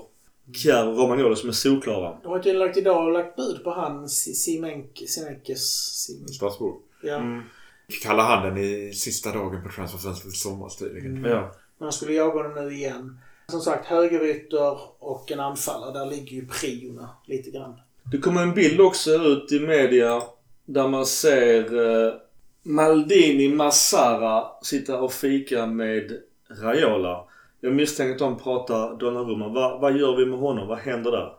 Kjär 0.55 0.89
och 0.89 0.99
Romagnoli 0.99 1.37
som 1.37 1.49
är 1.49 1.53
solklara. 1.53 2.17
De 2.23 2.29
har 2.29 2.37
ju 2.37 2.43
tydligen 2.43 2.67
lagt 2.67 2.77
idag 2.79 3.07
och 3.07 3.13
lagt 3.13 3.37
bud 3.37 3.65
på 3.65 3.71
han 3.71 4.09
Si- 4.09 4.33
Simenk- 4.35 5.07
Simenkes. 5.07 5.61
Sim- 6.09 6.27
Strasbourg. 6.29 6.75
Ja. 7.03 7.15
Mm. 7.17 7.43
Kalla 8.03 8.23
handen 8.23 8.59
i 8.59 8.93
sista 8.95 9.33
dagen 9.33 9.63
på 9.63 9.71
transferfönstret 9.71 10.35
i 10.35 10.37
somras 10.37 10.77
tydligen. 10.77 11.17
Mm. 11.17 11.31
Ja. 11.31 11.41
Men 11.79 11.87
han 11.87 11.93
skulle 11.93 12.13
jaga 12.13 12.43
honom 12.43 12.65
nu 12.65 12.75
igen. 12.75 13.19
Som 13.49 13.61
sagt, 13.61 13.87
högerytter 13.87 14.79
och 14.99 15.31
en 15.31 15.41
anfallare. 15.41 15.99
Där 15.99 16.07
ligger 16.07 16.37
ju 16.37 16.47
priorna 16.47 17.09
lite 17.27 17.51
grann. 17.51 17.81
Det 18.13 18.19
kommer 18.19 18.43
en 18.43 18.55
bild 18.55 18.81
också 18.81 19.11
ut 19.11 19.53
i 19.53 19.61
media 19.61 20.23
där 20.65 20.89
man 20.89 21.07
ser 21.07 21.79
eh, 22.07 22.15
Maldini 22.63 23.49
Massara 23.49 24.45
sitta 24.63 25.01
och 25.01 25.13
fika 25.13 25.67
med 25.67 26.21
Raiola. 26.63 27.25
Jag 27.61 27.73
misstänker 27.73 28.13
att 28.13 28.19
de 28.19 28.39
pratar 28.39 28.97
Donnarumma. 28.97 29.49
Va, 29.49 29.79
vad 29.83 29.97
gör 29.97 30.17
vi 30.17 30.27
med 30.27 30.39
honom? 30.39 30.69
Vad 30.69 30.79
händer 30.79 31.11
där? 31.11 31.33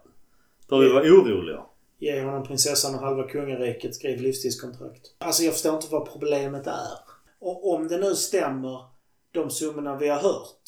Bör 0.69 0.79
vi 0.79 0.89
vara 0.89 1.03
oroliga? 1.03 1.61
Ge 2.01 2.21
honom 2.21 2.43
prinsessan 2.43 2.95
och 2.95 3.01
halva 3.01 3.27
kungariket. 3.27 3.95
Skriv 3.95 4.21
livstidskontrakt. 4.21 5.01
Alltså 5.17 5.43
jag 5.43 5.53
förstår 5.53 5.75
inte 5.75 5.87
vad 5.91 6.11
problemet 6.11 6.67
är. 6.67 6.97
Och 7.39 7.73
om 7.73 7.87
det 7.87 7.97
nu 7.97 8.15
stämmer, 8.15 8.85
de 9.31 9.49
summorna 9.49 9.97
vi 9.97 10.07
har 10.07 10.19
hört. 10.19 10.61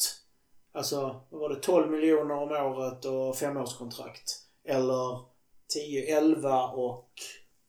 Alltså, 0.72 1.24
vad 1.30 1.40
var 1.40 1.48
det? 1.48 1.60
12 1.60 1.90
miljoner 1.90 2.34
om 2.34 2.50
året 2.50 3.04
och 3.04 3.36
femårskontrakt. 3.36 4.38
Eller 4.64 5.18
10, 5.68 6.16
11 6.16 6.68
och 6.68 7.10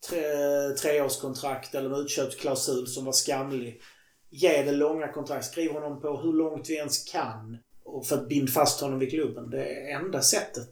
tre, 0.09 0.21
treårskontrakt 0.81 1.75
eller 1.75 1.89
en 1.89 2.01
utköpsklausul 2.01 2.87
som 2.87 3.05
var 3.05 3.13
skamlig. 3.13 3.81
Ge 4.29 4.63
det 4.63 4.71
långa 4.71 5.07
kontrakt. 5.07 5.45
Skriv 5.45 5.71
honom 5.71 6.01
på 6.01 6.17
hur 6.17 6.33
långt 6.33 6.69
vi 6.69 6.75
ens 6.75 7.03
kan. 7.03 7.57
Och 7.83 8.05
för 8.05 8.15
att 8.15 8.29
binda 8.29 8.51
fast 8.51 8.81
honom 8.81 8.99
vid 8.99 9.09
klubben. 9.09 9.49
Det 9.49 9.63
är 9.63 9.99
enda 9.99 10.21
sättet. 10.21 10.71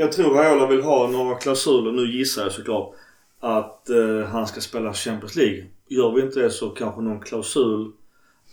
Jag 0.00 0.12
tror 0.12 0.34
Raiola 0.34 0.66
vill 0.66 0.82
ha 0.82 1.08
några 1.08 1.34
klausuler. 1.34 1.92
Nu 1.92 2.18
gissar 2.18 2.42
jag 2.42 2.52
såklart 2.52 2.94
att 3.40 3.90
eh, 3.90 4.24
han 4.26 4.46
ska 4.46 4.60
spela 4.60 4.94
Champions 4.94 5.36
League. 5.36 5.66
Gör 5.88 6.12
vi 6.12 6.22
inte 6.22 6.40
det 6.40 6.50
så 6.50 6.70
kanske 6.70 7.00
någon 7.00 7.20
klausul 7.20 7.92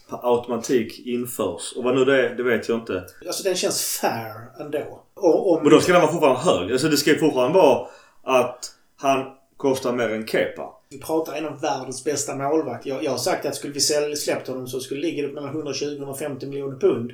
per 0.10 0.20
automatik 0.34 1.00
införs. 1.06 1.74
Och 1.78 1.84
vad 1.84 1.96
nu 1.96 2.06
det 2.06 2.30
är, 2.30 2.36
det 2.36 2.44
vet 2.44 2.70
jag 2.70 2.78
inte. 2.78 3.04
Alltså 3.28 3.44
den 3.44 3.56
känns 3.56 4.00
fair 4.02 4.62
ändå. 4.66 5.04
Och 5.14 5.52
om... 5.52 5.64
Men 5.64 5.72
då 5.72 5.80
ska 5.80 5.94
den 5.94 6.02
vara 6.02 6.12
fortfarande 6.12 6.40
hög. 6.40 6.72
Alltså 6.72 6.88
det 6.88 6.98
ska 6.98 7.10
ju 7.10 7.20
fortfarande 7.20 7.58
vara 7.58 7.88
att 8.24 8.66
han 8.98 9.26
kostar 9.58 9.94
mer 9.94 10.10
än 10.10 10.28
Kepa. 10.28 10.74
Vi 10.90 11.00
pratar 11.00 11.34
en 11.34 11.46
av 11.46 11.62
världens 11.62 12.04
bästa 12.04 12.36
målvakt. 12.36 12.86
Jag, 12.86 13.04
jag 13.04 13.12
har 13.12 13.18
sagt 13.18 13.46
att 13.46 13.56
skulle 13.56 13.74
vi 13.74 13.80
sälja, 13.80 14.16
släppt 14.16 14.48
honom 14.48 14.68
så 14.68 14.80
skulle 14.80 15.02
det 15.02 15.08
ligga 15.08 15.28
mellan 15.28 15.50
120 15.50 15.86
och 15.86 15.98
150 15.98 16.48
miljoner 16.48 16.80
pund. 16.80 17.12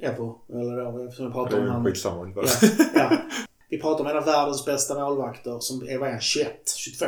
Euro. 0.00 0.40
Eller 0.52 0.84
då, 0.84 1.04
eftersom 1.04 1.26
vi 1.26 1.32
pratar 1.32 1.58
om 1.60 1.68
han. 1.68 1.84
skitsamma. 1.84 2.32
Ja, 2.36 2.42
ja. 2.94 3.18
Vi 3.72 3.78
pratar 3.78 4.04
om 4.04 4.10
en 4.10 4.16
av 4.16 4.24
världens 4.24 4.64
bästa 4.64 4.94
målvakter 4.94 5.58
som 5.60 5.88
är, 5.88 5.98
vad 5.98 6.08
är 6.08 6.12
han, 6.12 6.20
21, 6.20 6.72
22. 6.76 7.06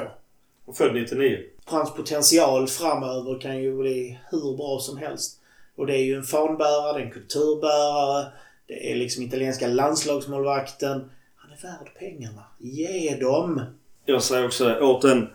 Och 0.65 0.77
född 0.77 0.95
99. 0.95 1.39
Hans 1.65 1.95
potential 1.95 2.69
framöver 2.69 3.41
kan 3.41 3.62
ju 3.62 3.77
bli 3.77 4.19
hur 4.31 4.57
bra 4.57 4.78
som 4.81 4.97
helst. 4.99 5.41
Och 5.77 5.86
det 5.86 5.97
är 5.97 6.03
ju 6.03 6.16
en 6.16 6.23
fanbärare, 6.23 7.03
en 7.03 7.11
kulturbärare. 7.11 8.27
Det 8.66 8.93
är 8.93 8.97
liksom 8.97 9.23
italienska 9.23 9.66
landslagsmålvakten. 9.66 11.11
Han 11.36 11.51
är 11.53 11.62
värd 11.62 11.99
pengarna. 11.99 12.43
Ge 12.59 13.16
dem! 13.20 13.61
Jag 14.05 14.23
säger 14.23 14.47
också 14.47 14.65
det 14.65 14.81
återigen 14.81 15.28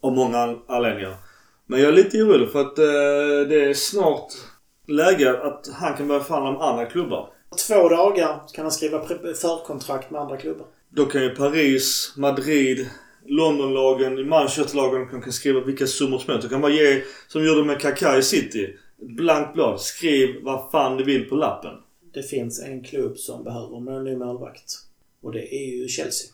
av 0.00 0.12
många 0.12 0.58
anledningar. 0.66 1.14
Men 1.66 1.80
jag 1.80 1.88
är 1.88 1.92
lite 1.92 2.22
orolig 2.22 2.50
för 2.50 2.60
att 2.60 2.78
eh, 2.78 3.48
det 3.48 3.64
är 3.64 3.74
snart 3.74 4.32
läge 4.86 5.42
att 5.42 5.68
han 5.72 5.96
kan 5.96 6.08
börja 6.08 6.24
förhandla 6.24 6.52
med 6.52 6.62
andra 6.62 6.86
klubbar. 6.86 7.28
Två 7.66 7.88
dagar 7.88 8.40
kan 8.54 8.64
han 8.64 8.72
skriva 8.72 9.06
förkontrakt 9.34 10.10
med 10.10 10.20
andra 10.20 10.36
klubbar. 10.36 10.66
Då 10.90 11.06
kan 11.06 11.22
ju 11.22 11.30
Paris, 11.30 12.14
Madrid, 12.16 12.86
Londonlagen, 13.26 14.28
Manchesterlagen 14.28 15.08
kan, 15.08 15.22
kan 15.22 15.32
skriva 15.32 15.60
vilka 15.60 15.86
summor 15.86 16.18
som 16.18 16.32
helst. 16.32 16.42
Du 16.42 16.48
kan 16.48 16.60
bara 16.60 16.72
ge, 16.72 17.02
som 17.28 17.46
gjorde 17.46 17.64
med 17.64 17.80
Kaká 17.80 18.18
i 18.18 18.22
City, 18.22 18.76
blankt 18.96 19.54
blad. 19.54 19.80
Skriv 19.80 20.42
vad 20.42 20.70
fan 20.70 20.96
du 20.96 21.04
vill 21.04 21.28
på 21.28 21.34
lappen. 21.34 21.74
Det 22.14 22.22
finns 22.22 22.62
en 22.62 22.84
klubb 22.84 23.18
som 23.18 23.44
behöver 23.44 23.96
en 23.96 24.04
ny 24.04 24.16
målvakt. 24.16 24.72
Och 25.20 25.32
det 25.32 25.54
är 25.54 25.76
ju 25.76 25.88
Chelsea. 25.88 26.30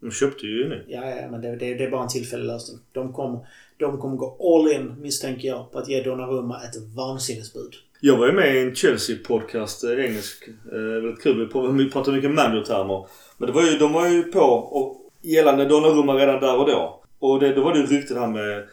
De 0.00 0.10
köpte 0.10 0.46
ju 0.46 0.68
nu. 0.68 0.84
Ja, 0.88 1.10
ja 1.10 1.30
men 1.30 1.40
det, 1.40 1.56
det, 1.56 1.74
det 1.74 1.84
är 1.84 1.90
bara 1.90 2.02
en 2.02 2.08
tillfällig 2.08 2.46
lösning. 2.46 2.78
De 2.92 3.12
kommer, 3.12 3.46
de 3.76 3.98
kommer 3.98 4.16
gå 4.16 4.36
all 4.40 4.72
in, 4.72 5.00
misstänker 5.00 5.48
jag, 5.48 5.72
på 5.72 5.78
att 5.78 5.88
ge 5.88 6.02
Donnarumma 6.02 6.62
ett 6.62 6.76
vansinnesbud. 6.96 7.74
Jag 8.00 8.16
var 8.16 8.26
ju 8.26 8.32
med 8.32 8.56
i 8.56 8.60
en 8.60 8.74
Chelsea-podcast, 8.74 9.84
eh, 9.84 10.04
engelsk. 10.04 10.48
Eh, 10.72 10.78
väldigt 10.78 11.22
kul. 11.22 11.50
Vi 11.76 11.90
pratade 11.90 12.16
mycket 12.16 12.30
managertermer. 12.30 13.06
Men 13.38 13.46
det 13.46 13.52
var 13.52 13.62
ju, 13.62 13.78
de 13.78 13.92
var 13.92 14.08
ju 14.08 14.22
på 14.22 14.40
och 14.40 15.10
gällande 15.22 15.64
Donnarumma 15.64 16.14
redan 16.14 16.40
där 16.40 16.56
och 16.56 16.66
då. 16.66 17.02
Och 17.18 17.40
det, 17.40 17.54
då 17.54 17.64
var 17.64 17.72
det 17.72 17.78
ju 17.78 17.86
ryktet 17.86 18.16
här 18.16 18.26
med 18.26 18.68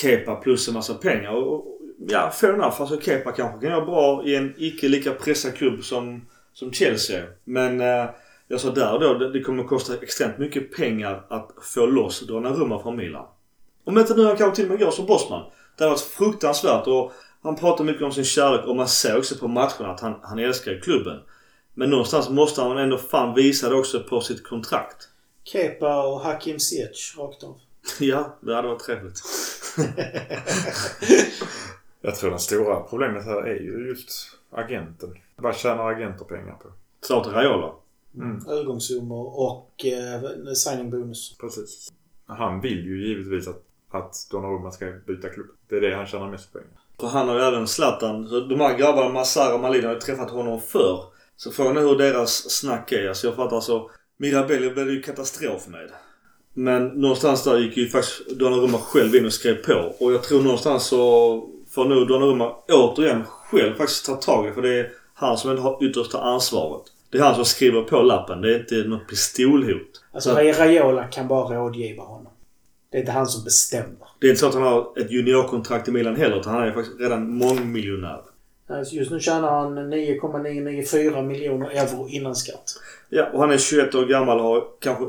Kepa 0.00 0.34
plus 0.34 0.68
en 0.68 0.74
massa 0.74 0.94
pengar. 0.94 1.30
Och, 1.30 1.54
och, 1.54 1.78
ja, 2.08 2.30
fair 2.30 2.52
enough. 2.52 2.80
Alltså 2.80 3.00
Kepa 3.00 3.32
kanske 3.32 3.60
kan 3.60 3.70
göra 3.70 3.84
bra 3.84 4.22
i 4.24 4.36
en 4.36 4.54
icke 4.56 4.88
lika 4.88 5.12
pressad 5.12 5.54
klubb 5.54 5.84
som, 5.84 6.26
som 6.52 6.72
Chelsea. 6.72 7.24
Men 7.44 7.80
eh, 7.80 8.10
jag 8.48 8.60
sa 8.60 8.70
där 8.70 8.94
och 8.94 9.00
då, 9.00 9.14
det, 9.14 9.32
det 9.32 9.40
kommer 9.40 9.62
att 9.62 9.68
kosta 9.68 9.94
extremt 10.02 10.38
mycket 10.38 10.76
pengar 10.76 11.24
att 11.28 11.50
få 11.62 11.86
loss 11.86 12.26
Donnarumma 12.26 12.82
från 12.82 12.96
Milan. 12.96 13.26
Om 13.84 13.98
inte 13.98 14.14
nu 14.14 14.24
han 14.24 14.36
kanske 14.36 14.56
till 14.56 14.64
och 14.64 14.70
med 14.70 14.80
går 14.80 14.90
som 14.90 15.06
bossman. 15.06 15.42
Det 15.76 15.84
hade 15.84 15.90
varit 15.90 16.00
fruktansvärt 16.00 16.86
och 16.86 17.12
han 17.48 17.56
pratar 17.56 17.84
mycket 17.84 18.02
om 18.02 18.12
sin 18.12 18.24
kärlek 18.24 18.66
och 18.66 18.76
man 18.76 18.88
ser 18.88 19.18
också 19.18 19.38
på 19.38 19.48
matcherna 19.48 19.88
att 19.88 20.00
han, 20.00 20.14
han 20.22 20.38
älskar 20.38 20.80
klubben. 20.80 21.20
Men 21.74 21.90
någonstans 21.90 22.28
måste 22.28 22.62
han 22.62 22.78
ändå 22.78 22.98
fan 22.98 23.34
visa 23.34 23.68
det 23.68 23.74
också 23.74 24.02
på 24.02 24.20
sitt 24.20 24.44
kontrakt. 24.44 25.08
Kepa 25.44 26.06
och 26.06 26.20
Hakim 26.20 26.58
Ziyech 26.58 27.14
rakt 27.18 27.42
av. 27.42 27.60
Ja, 28.00 28.38
det 28.40 28.54
hade 28.54 28.68
varit 28.68 28.80
trevligt. 28.80 29.20
Jag 32.00 32.16
tror 32.16 32.30
det 32.30 32.38
stora 32.38 32.80
problemet 32.80 33.24
här 33.24 33.42
är 33.42 33.60
ju 33.60 33.88
just 33.88 34.10
agenten. 34.50 35.14
Vad 35.36 35.56
tjänar 35.56 35.90
agenter 35.90 36.24
pengar 36.24 36.54
på? 36.62 36.68
Klart 37.06 37.26
Raiola. 37.26 37.72
Mm. 38.14 38.46
Övergångssummor 38.48 39.40
och 39.40 39.84
eh, 39.84 40.52
signing 40.54 40.90
bonus. 40.90 41.38
Precis. 41.38 41.92
Han 42.26 42.60
vill 42.60 42.86
ju 42.86 43.08
givetvis 43.08 43.48
att, 43.48 43.62
att 43.90 44.26
Donnarumma 44.30 44.70
ska 44.70 44.92
byta 45.06 45.28
klubb. 45.28 45.46
Det 45.68 45.76
är 45.76 45.80
det 45.80 45.96
han 45.96 46.06
tjänar 46.06 46.30
mest 46.30 46.52
pengar. 46.52 46.78
För 47.00 47.06
han 47.06 47.28
har 47.28 47.34
ju 47.34 47.42
även 47.42 47.66
Zlatan. 47.66 48.28
Så 48.28 48.40
de 48.40 48.60
här 48.60 48.78
grabbarna, 48.78 49.08
Massara 49.08 49.54
och 49.54 49.60
Malin, 49.60 49.84
har 49.84 49.94
ju 49.94 50.00
träffat 50.00 50.30
honom 50.30 50.60
förr. 50.60 51.04
Så 51.36 51.50
frågan 51.50 51.76
är 51.76 51.80
hur 51.80 51.98
deras 51.98 52.50
snack 52.50 52.92
är. 52.92 53.08
Alltså 53.08 53.26
jag 53.26 53.36
fattar 53.36 53.56
alltså. 53.56 53.90
Mirabelli 54.18 54.70
blev 54.70 54.86
det 54.86 54.92
ju 54.92 55.02
katastrof 55.02 55.68
med. 55.68 55.90
Men 56.54 56.86
någonstans 56.86 57.44
där 57.44 57.58
gick 57.58 57.76
ju 57.76 57.88
faktiskt 57.88 58.28
Donnarumma 58.30 58.78
själv 58.78 59.14
in 59.14 59.26
och 59.26 59.32
skrev 59.32 59.54
på. 59.54 59.94
Och 59.98 60.12
jag 60.12 60.22
tror 60.22 60.42
någonstans 60.42 60.84
så 60.84 61.48
får 61.70 61.84
nog 61.84 62.08
Donnarumma 62.08 62.54
återigen 62.68 63.24
själv 63.24 63.74
faktiskt 63.74 64.06
ta 64.06 64.14
tag 64.14 64.48
i 64.48 64.52
För 64.52 64.62
det 64.62 64.78
är 64.78 64.90
han 65.14 65.38
som 65.38 65.50
ändå 65.50 65.62
har 65.62 65.84
yttersta 65.84 66.20
ansvaret. 66.20 66.82
Det 67.10 67.18
är 67.18 67.22
han 67.22 67.34
som 67.34 67.44
skriver 67.44 67.82
på 67.82 68.02
lappen. 68.02 68.40
Det 68.40 68.54
är 68.54 68.58
inte 68.58 68.74
något 68.88 69.08
pistolhot. 69.08 70.04
Alltså 70.12 70.34
Raiola 70.34 71.04
kan 71.04 71.28
bara 71.28 71.56
rådgiva 71.56 72.02
honom. 72.02 72.32
Det 72.90 72.96
är 72.96 73.00
inte 73.00 73.12
han 73.12 73.26
som 73.26 73.44
bestämmer. 73.44 74.08
Det 74.20 74.26
är 74.26 74.30
inte 74.30 74.40
så 74.40 74.46
att 74.46 74.54
han 74.54 74.62
har 74.62 74.98
ett 74.98 75.10
juniorkontrakt 75.10 75.88
i 75.88 75.92
Milan 75.92 76.16
heller. 76.16 76.40
Utan 76.40 76.54
han 76.54 76.68
är 76.68 76.72
faktiskt 76.72 77.00
redan 77.00 77.30
mångmiljonär. 77.30 78.20
Just 78.92 79.10
nu 79.10 79.20
tjänar 79.20 79.50
han 79.50 79.90
9,994 79.90 81.22
miljoner 81.22 81.70
euro 81.70 82.08
innan 82.08 82.34
skatt. 82.34 82.64
Ja, 83.08 83.26
och 83.32 83.40
han 83.40 83.50
är 83.50 83.58
21 83.58 83.94
år 83.94 84.06
gammal 84.06 84.38
och 84.38 84.44
har 84.44 84.64
kanske 84.80 85.04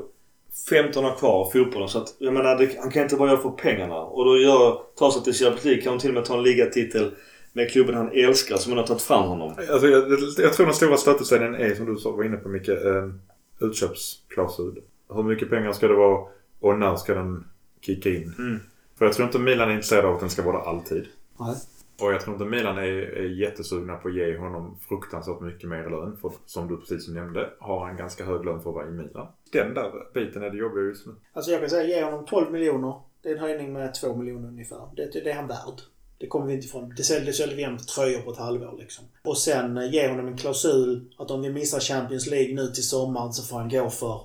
15 0.69 1.05
år 1.05 1.15
kvar 1.15 1.45
av 1.45 1.51
fotbollen. 1.51 1.89
Så 1.89 1.97
att, 1.97 2.15
jag 2.17 2.33
menar, 2.33 2.57
det, 2.57 2.79
han 2.79 2.91
kan 2.91 3.03
inte 3.03 3.15
bara 3.15 3.29
göra 3.29 3.41
för 3.41 3.49
pengarna. 3.49 4.01
Och 4.01 4.25
då 4.25 4.37
gör, 4.37 4.81
tar 4.95 5.11
sig 5.11 5.23
till 5.23 5.33
Champions 5.33 5.65
League 5.65 5.81
kan 5.81 5.91
han 5.91 5.99
till 5.99 6.09
och 6.09 6.15
med 6.15 6.25
ta 6.25 6.37
en 6.37 6.43
ligatitel 6.43 7.11
med 7.53 7.71
klubben 7.71 7.95
han 7.95 8.11
älskar 8.11 8.57
som 8.57 8.77
har 8.77 8.83
tagit 8.83 9.01
fram 9.01 9.29
honom. 9.29 9.53
Alltså, 9.71 9.87
jag, 9.87 10.11
jag 10.37 10.53
tror 10.53 10.65
den 10.65 10.75
stora 10.75 10.97
stötestenen 10.97 11.55
är, 11.55 11.75
som 11.75 11.85
du 11.85 11.97
sa, 11.97 12.11
var 12.11 12.23
inne 12.23 12.37
på 12.37 12.49
Micke, 12.49 12.69
en 12.69 13.21
utköpsklausul. 13.59 14.81
Hur 15.13 15.23
mycket 15.23 15.49
pengar 15.49 15.71
ska 15.71 15.87
det 15.87 15.93
vara 15.93 16.27
och 16.59 16.79
när 16.79 16.95
ska 16.95 17.13
den 17.13 17.45
kicka 17.81 18.09
in? 18.09 18.33
Mm. 18.37 18.59
För 18.97 19.05
jag 19.05 19.13
tror 19.13 19.25
inte 19.25 19.39
Milan 19.39 19.69
är 19.69 19.73
intresserad 19.73 20.05
av 20.05 20.13
att 20.13 20.19
den 20.19 20.29
ska 20.29 20.43
vara 20.43 20.57
där 20.57 20.69
alltid. 20.69 21.07
Nej. 21.39 21.55
Och 22.01 22.13
jag 22.13 22.21
tror 22.21 22.35
inte 22.35 22.45
Milan 22.45 22.77
är, 22.77 22.83
är 22.83 23.29
jättesugna 23.29 23.95
på 23.95 24.07
att 24.07 24.15
ge 24.15 24.37
honom 24.37 24.77
fruktansvärt 24.87 25.41
mycket 25.41 25.69
mer 25.69 25.89
lön. 25.89 26.17
För 26.21 26.31
som 26.45 26.67
du 26.67 26.77
precis 26.77 27.07
nämnde 27.07 27.49
har 27.59 27.85
han 27.85 27.97
ganska 27.97 28.25
hög 28.25 28.45
lön 28.45 28.61
för 28.61 28.69
att 28.69 28.75
vara 28.75 28.87
i 28.87 28.91
Milan. 28.91 29.27
Den 29.51 29.73
där 29.73 30.13
biten 30.13 30.43
är 30.43 30.49
det 30.49 30.57
jobbiga 30.57 30.83
just 30.83 31.05
nu. 31.07 31.15
Alltså 31.33 31.51
jag 31.51 31.59
kan 31.59 31.69
säga 31.69 31.87
ge 31.97 32.03
honom 32.03 32.25
12 32.25 32.51
miljoner. 32.51 32.93
Det 33.21 33.29
är 33.29 33.33
en 33.33 33.39
höjning 33.39 33.73
med 33.73 33.93
2 33.93 34.15
miljoner 34.15 34.47
ungefär. 34.47 34.89
Det, 34.95 35.09
det 35.13 35.31
är 35.31 35.35
han 35.35 35.47
värd. 35.47 35.81
Det 36.17 36.27
kommer 36.27 36.45
vi 36.45 36.53
inte 36.53 36.67
ifrån. 36.67 36.93
Det 36.97 37.03
säljer, 37.03 37.25
det 37.25 37.33
säljer 37.33 37.55
vi 37.55 37.61
igen 37.61 37.77
tröjor 37.77 38.21
på 38.21 38.31
ett 38.31 38.37
halvår 38.37 38.75
liksom. 38.79 39.05
Och 39.23 39.37
sen 39.37 39.77
eh, 39.77 39.93
ge 39.93 40.07
honom 40.07 40.27
en 40.27 40.37
klausul 40.37 41.13
att 41.17 41.31
om 41.31 41.41
vi 41.41 41.49
missar 41.49 41.79
Champions 41.79 42.27
League 42.27 42.55
nu 42.55 42.67
till 42.67 42.87
sommaren 42.87 43.33
så 43.33 43.43
får 43.43 43.57
han 43.57 43.69
gå 43.69 43.89
för 43.89 44.21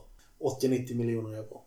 80-90 0.62 0.94
miljoner 0.94 1.32
euro. 1.38 1.63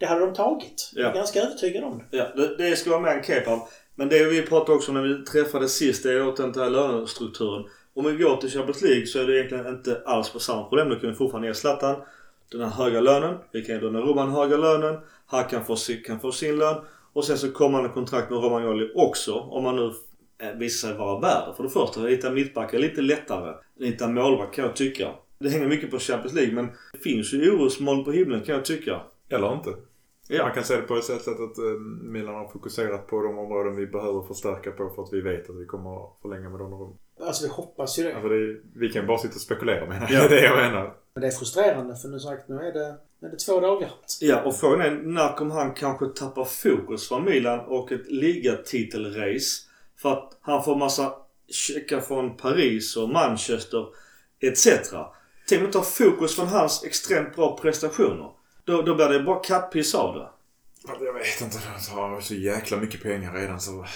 Det 0.00 0.06
hade 0.06 0.20
de 0.20 0.34
tagit. 0.34 0.90
Jag 0.94 1.04
är 1.04 1.08
Ja. 1.08 1.14
ganska 1.14 1.40
övertygad 1.42 1.84
om 1.84 1.98
det. 1.98 2.16
Ja, 2.16 2.26
det, 2.36 2.56
det 2.56 2.76
ska 2.76 2.90
vara 2.90 3.00
med 3.00 3.16
en 3.16 3.22
Kepa. 3.22 3.60
Men 3.94 4.08
det 4.08 4.24
vi 4.24 4.42
pratade 4.42 4.72
också 4.76 4.90
om 4.90 4.94
när 4.96 5.02
vi 5.02 5.24
träffades 5.24 5.72
sist, 5.76 6.02
det 6.02 6.12
är 6.12 6.28
åt 6.28 6.36
den 6.36 6.54
här 6.54 6.70
lönestrukturen. 6.70 7.64
Om 7.94 8.04
vi 8.04 8.12
går 8.24 8.36
till 8.36 8.50
Champions 8.50 8.82
League 8.82 9.06
så 9.06 9.18
är 9.20 9.26
det 9.26 9.36
egentligen 9.36 9.66
inte 9.66 10.02
alls 10.06 10.30
på 10.32 10.38
samma 10.38 10.62
problem. 10.68 10.88
Då 10.88 10.94
kan 10.96 11.10
vi 11.10 11.16
fortfarande 11.16 11.48
ge 11.48 11.54
Zlatan 11.54 11.96
den 12.50 12.60
här 12.60 12.68
höga 12.84 13.00
lönen. 13.00 13.36
Vi 13.52 13.62
kan 13.64 13.74
ge 13.74 13.80
Donnarumma 13.80 14.26
höga 14.26 14.56
lönen. 14.56 14.98
Han 15.26 15.44
kan 15.44 15.64
få, 15.64 15.76
kan 16.06 16.20
få 16.20 16.32
sin 16.32 16.58
lön. 16.58 16.76
Och 17.12 17.24
sen 17.24 17.38
så 17.38 17.50
kommer 17.52 17.76
han 17.78 17.86
en 17.86 17.92
kontrakt 17.92 18.30
med 18.30 18.42
Romagnoli 18.42 18.90
också. 18.94 19.32
Om 19.34 19.64
man 19.64 19.76
nu 19.76 19.92
eh, 20.42 20.56
visar 20.58 20.88
sig 20.88 20.98
vara 20.98 21.20
värd. 21.20 21.56
För 21.56 21.62
det 21.62 21.70
första, 21.70 22.00
att 22.00 22.08
hitta 22.10 22.30
mittbackar 22.30 22.78
är 22.78 22.82
lite 22.82 23.00
lättare 23.02 23.54
än 23.80 23.86
hitta 23.86 24.08
målvakt 24.08 24.54
kan 24.54 24.64
jag 24.64 24.76
tycka. 24.76 25.08
Det 25.38 25.48
hänger 25.48 25.68
mycket 25.68 25.90
på 25.90 25.98
Champions 25.98 26.34
League 26.34 26.54
men 26.54 26.66
det 26.92 26.98
finns 26.98 27.32
ju 27.32 27.50
orosmoln 27.50 28.04
på 28.04 28.12
himlen 28.12 28.40
kan 28.40 28.54
jag 28.54 28.64
tycka. 28.64 29.00
Eller 29.28 29.52
inte. 29.54 29.70
Ja. 30.32 30.42
Man 30.44 30.54
kan 30.54 30.64
se 30.64 30.76
det 30.76 30.82
på 30.82 30.96
ett 30.96 31.04
sätt 31.04 31.28
att 31.28 31.58
eh, 31.58 31.64
Milan 32.02 32.34
har 32.34 32.48
fokuserat 32.48 33.06
på 33.06 33.22
de 33.22 33.38
områden 33.38 33.76
vi 33.76 33.86
behöver 33.86 34.22
förstärka 34.22 34.70
på 34.70 34.90
för 34.94 35.02
att 35.02 35.12
vi 35.12 35.20
vet 35.20 35.50
att 35.50 35.56
vi 35.56 35.66
kommer 35.66 36.04
att 36.04 36.18
förlänga 36.22 36.48
med 36.50 36.58
Donnarumma. 36.58 36.94
Alltså 37.20 37.44
vi 37.44 37.50
hoppas 37.50 37.98
ju 37.98 38.02
det. 38.02 38.12
Alltså 38.14 38.28
det 38.28 38.34
är, 38.34 38.60
vi 38.74 38.88
kan 38.88 39.06
bara 39.06 39.18
sitta 39.18 39.34
och 39.34 39.40
spekulera 39.40 39.86
menar 39.86 40.06
Ja. 40.10 40.18
jag. 40.18 40.30
Det 40.30 40.36
är 40.36 40.40
det 40.40 40.46
jag 40.46 40.56
menar. 40.72 40.94
Men 41.14 41.20
det 41.20 41.26
är 41.26 41.30
frustrerande 41.30 41.96
för 41.96 42.08
nu 42.08 42.18
sagt 42.20 42.48
nu 42.48 42.54
är 42.56 42.72
det, 42.72 42.96
nu 43.20 43.28
är 43.28 43.32
det 43.32 43.38
två 43.38 43.60
dagar. 43.60 43.90
Ja, 44.20 44.42
och 44.42 44.56
frågan 44.56 44.80
är 44.80 44.90
när 44.90 45.36
kommer 45.36 45.54
han 45.54 45.74
kanske 45.74 46.06
tappa 46.06 46.44
fokus 46.44 47.08
från 47.08 47.24
Milan 47.24 47.60
och 47.60 47.92
ett 47.92 48.10
ligatitelrace? 48.10 49.66
För 50.02 50.12
att 50.12 50.38
han 50.40 50.64
får 50.64 50.76
massa 50.76 51.12
checkar 51.48 52.00
från 52.00 52.36
Paris 52.36 52.96
och 52.96 53.08
Manchester 53.08 53.86
etc. 54.40 54.68
Tänk 55.48 55.58
om 55.60 55.62
man 55.62 55.72
tar 55.72 55.80
fokus 55.80 56.36
från 56.36 56.46
hans 56.48 56.84
extremt 56.84 57.36
bra 57.36 57.58
prestationer. 57.62 58.30
Då, 58.70 58.82
då 58.82 58.94
blir 58.94 59.08
det 59.08 59.20
bara 59.20 59.40
kattpiss 59.40 59.94
av 59.94 60.14
det. 60.14 60.28
Alltså, 60.88 61.04
Jag 61.04 61.12
vet 61.12 61.40
inte. 61.40 61.58
Han 61.94 62.10
har 62.12 62.20
så 62.20 62.34
jäkla 62.34 62.76
mycket 62.76 63.02
pengar 63.02 63.34
redan 63.34 63.60
så... 63.60 63.86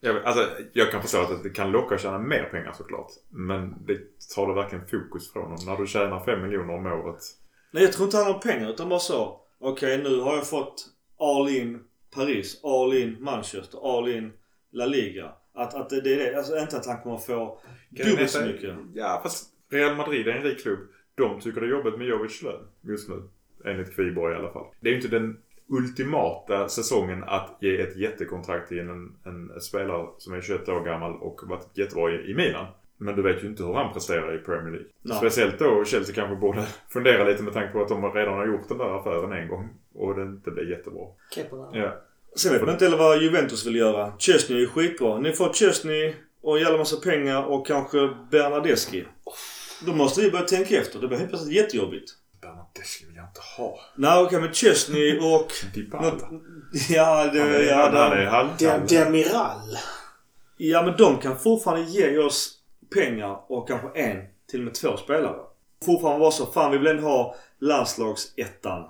Jag, 0.00 0.14
vet, 0.14 0.24
alltså, 0.24 0.48
jag 0.72 0.90
kan 0.90 1.02
förstå 1.02 1.18
att 1.20 1.42
det 1.42 1.50
kan 1.50 1.70
locka 1.70 1.94
att 1.94 2.00
tjäna 2.00 2.18
mer 2.18 2.44
pengar 2.44 2.72
såklart. 2.72 3.10
Men 3.28 3.74
det 3.86 3.98
tar 4.34 4.48
det 4.48 4.54
verkligen 4.54 4.86
fokus 4.86 5.32
från 5.32 5.42
honom. 5.42 5.58
När 5.66 5.76
du 5.76 5.86
tjänar 5.86 6.24
5 6.24 6.42
miljoner 6.42 6.74
om 6.74 6.86
året. 6.86 7.22
Nej, 7.70 7.82
jag 7.82 7.92
tror 7.92 8.04
inte 8.04 8.16
han 8.16 8.26
har 8.26 8.38
pengar 8.38 8.70
utan 8.70 8.88
bara 8.88 8.98
så. 8.98 9.40
Okej, 9.58 10.02
nu 10.02 10.20
har 10.20 10.34
jag 10.34 10.46
fått 10.46 10.86
all 11.18 11.48
in 11.48 11.80
Paris, 12.14 12.64
all 12.64 12.94
in 12.94 13.16
Manchester, 13.20 13.96
all 13.98 14.08
in 14.08 14.32
La 14.70 14.86
Liga. 14.86 15.32
Att, 15.54 15.74
att 15.74 15.90
det, 15.90 16.00
det 16.00 16.14
är 16.14 16.32
det. 16.32 16.38
Alltså 16.38 16.58
inte 16.58 16.76
att 16.76 16.86
han 16.86 17.02
kommer 17.02 17.18
få 17.18 17.60
dubbelt 17.90 18.30
så 18.30 18.40
mycket. 18.40 18.74
Ja, 18.94 19.20
fast 19.22 19.48
Real 19.70 19.96
Madrid 19.96 20.28
är 20.28 20.32
en 20.32 20.42
rik 20.42 20.62
klubb. 20.62 20.78
De 21.14 21.40
tycker 21.40 21.60
det 21.60 21.66
är 21.66 21.70
jobbigt 21.70 21.98
med 21.98 22.06
Jovic 22.06 22.42
lön 22.42 22.66
just 22.80 23.08
nu. 23.08 23.22
Enligt 23.64 23.96
Kviborg 23.96 24.34
i 24.34 24.36
alla 24.38 24.52
fall. 24.52 24.66
Det 24.80 24.88
är 24.88 24.90
ju 24.90 24.96
inte 24.96 25.18
den 25.18 25.36
ultimata 25.68 26.68
säsongen 26.68 27.24
att 27.24 27.58
ge 27.60 27.80
ett 27.80 27.96
jättekontrakt 27.96 28.68
till 28.68 28.78
en, 28.78 29.12
en 29.24 29.60
spelare 29.60 30.06
som 30.18 30.34
är 30.34 30.40
21 30.40 30.68
år 30.68 30.84
gammal 30.84 31.12
och 31.12 31.40
varit 31.42 31.78
jättebra 31.78 32.10
i, 32.10 32.30
i 32.30 32.34
Milan. 32.34 32.66
Men 32.98 33.16
du 33.16 33.22
vet 33.22 33.44
ju 33.44 33.46
inte 33.46 33.62
hur 33.62 33.74
han 33.74 33.92
presterar 33.92 34.34
i 34.34 34.38
Premier 34.38 34.70
League. 34.70 34.88
Nej. 35.02 35.18
Speciellt 35.18 35.58
då 35.58 35.84
Chelsea 35.84 36.14
kanske 36.14 36.36
borde 36.36 36.66
fundera 36.88 37.24
lite 37.24 37.42
med 37.42 37.52
tanke 37.52 37.72
på 37.72 37.82
att 37.82 37.88
de 37.88 38.12
redan 38.12 38.34
har 38.34 38.46
gjort 38.46 38.68
den 38.68 38.78
där 38.78 38.98
affären 38.98 39.32
en 39.32 39.48
gång. 39.48 39.68
Och 39.94 40.14
det 40.14 40.22
inte 40.22 40.50
blev 40.50 40.70
jättebra. 40.70 41.06
Kepa. 41.34 41.70
Ja. 41.72 42.02
Sen 42.36 42.52
vet 42.52 42.62
man 42.62 42.70
inte 42.70 42.84
heller 42.84 42.98
vad 42.98 43.22
Juventus 43.22 43.66
vill 43.66 43.76
göra. 43.76 44.12
Chesney 44.18 44.62
är 44.62 44.66
skitbra. 44.66 45.18
Ni 45.18 45.32
får 45.32 45.52
Chesney 45.52 46.14
och 46.40 46.56
en 46.56 46.62
jävla 46.62 46.78
massa 46.78 46.96
pengar 46.96 47.44
och 47.44 47.66
kanske 47.66 48.10
Bernadeschi. 48.30 49.04
Då 49.86 49.92
måste 49.92 50.20
vi 50.20 50.30
börja 50.30 50.44
tänka 50.44 50.80
efter. 50.80 51.00
Det 51.00 51.08
blir 51.08 51.18
helt 51.18 51.30
plötsligt 51.30 51.56
jättejobbigt. 51.56 52.10
Bernadeschi 52.78 53.06
vill 53.06 53.16
jag 53.16 53.24
inte 53.24 53.40
ha. 53.56 53.80
Nej 53.96 54.24
okej 54.24 54.40
men 54.40 54.52
Chesney 54.52 55.18
och... 55.18 55.52
Dybala. 55.74 56.10
något, 56.10 56.24
ja, 56.88 57.24
det, 57.32 57.40
Han 57.40 57.50
är, 57.50 57.62
ja, 57.62 57.76
han, 57.76 57.96
han 57.96 58.12
är 58.12 58.16
det, 58.16 58.24
Dem- 58.24 58.32
halvgammal. 58.32 58.86
Demiral. 58.88 59.76
ja 60.56 60.82
men 60.82 60.96
de 60.96 61.18
kan 61.18 61.38
fortfarande 61.38 61.90
ge 61.90 62.18
oss 62.18 62.54
pengar 62.94 63.40
och 63.48 63.68
kanske 63.68 64.00
en, 64.00 64.16
till 64.50 64.60
och 64.60 64.64
med 64.64 64.74
två 64.74 64.96
spelare. 64.96 65.36
Fortfarande 65.84 66.20
vara 66.20 66.30
så, 66.30 66.46
fan 66.46 66.72
vi 66.72 66.78
vill 66.78 66.86
ändå 66.86 67.02
ha 67.02 67.36
landslagsettan. 67.60 68.84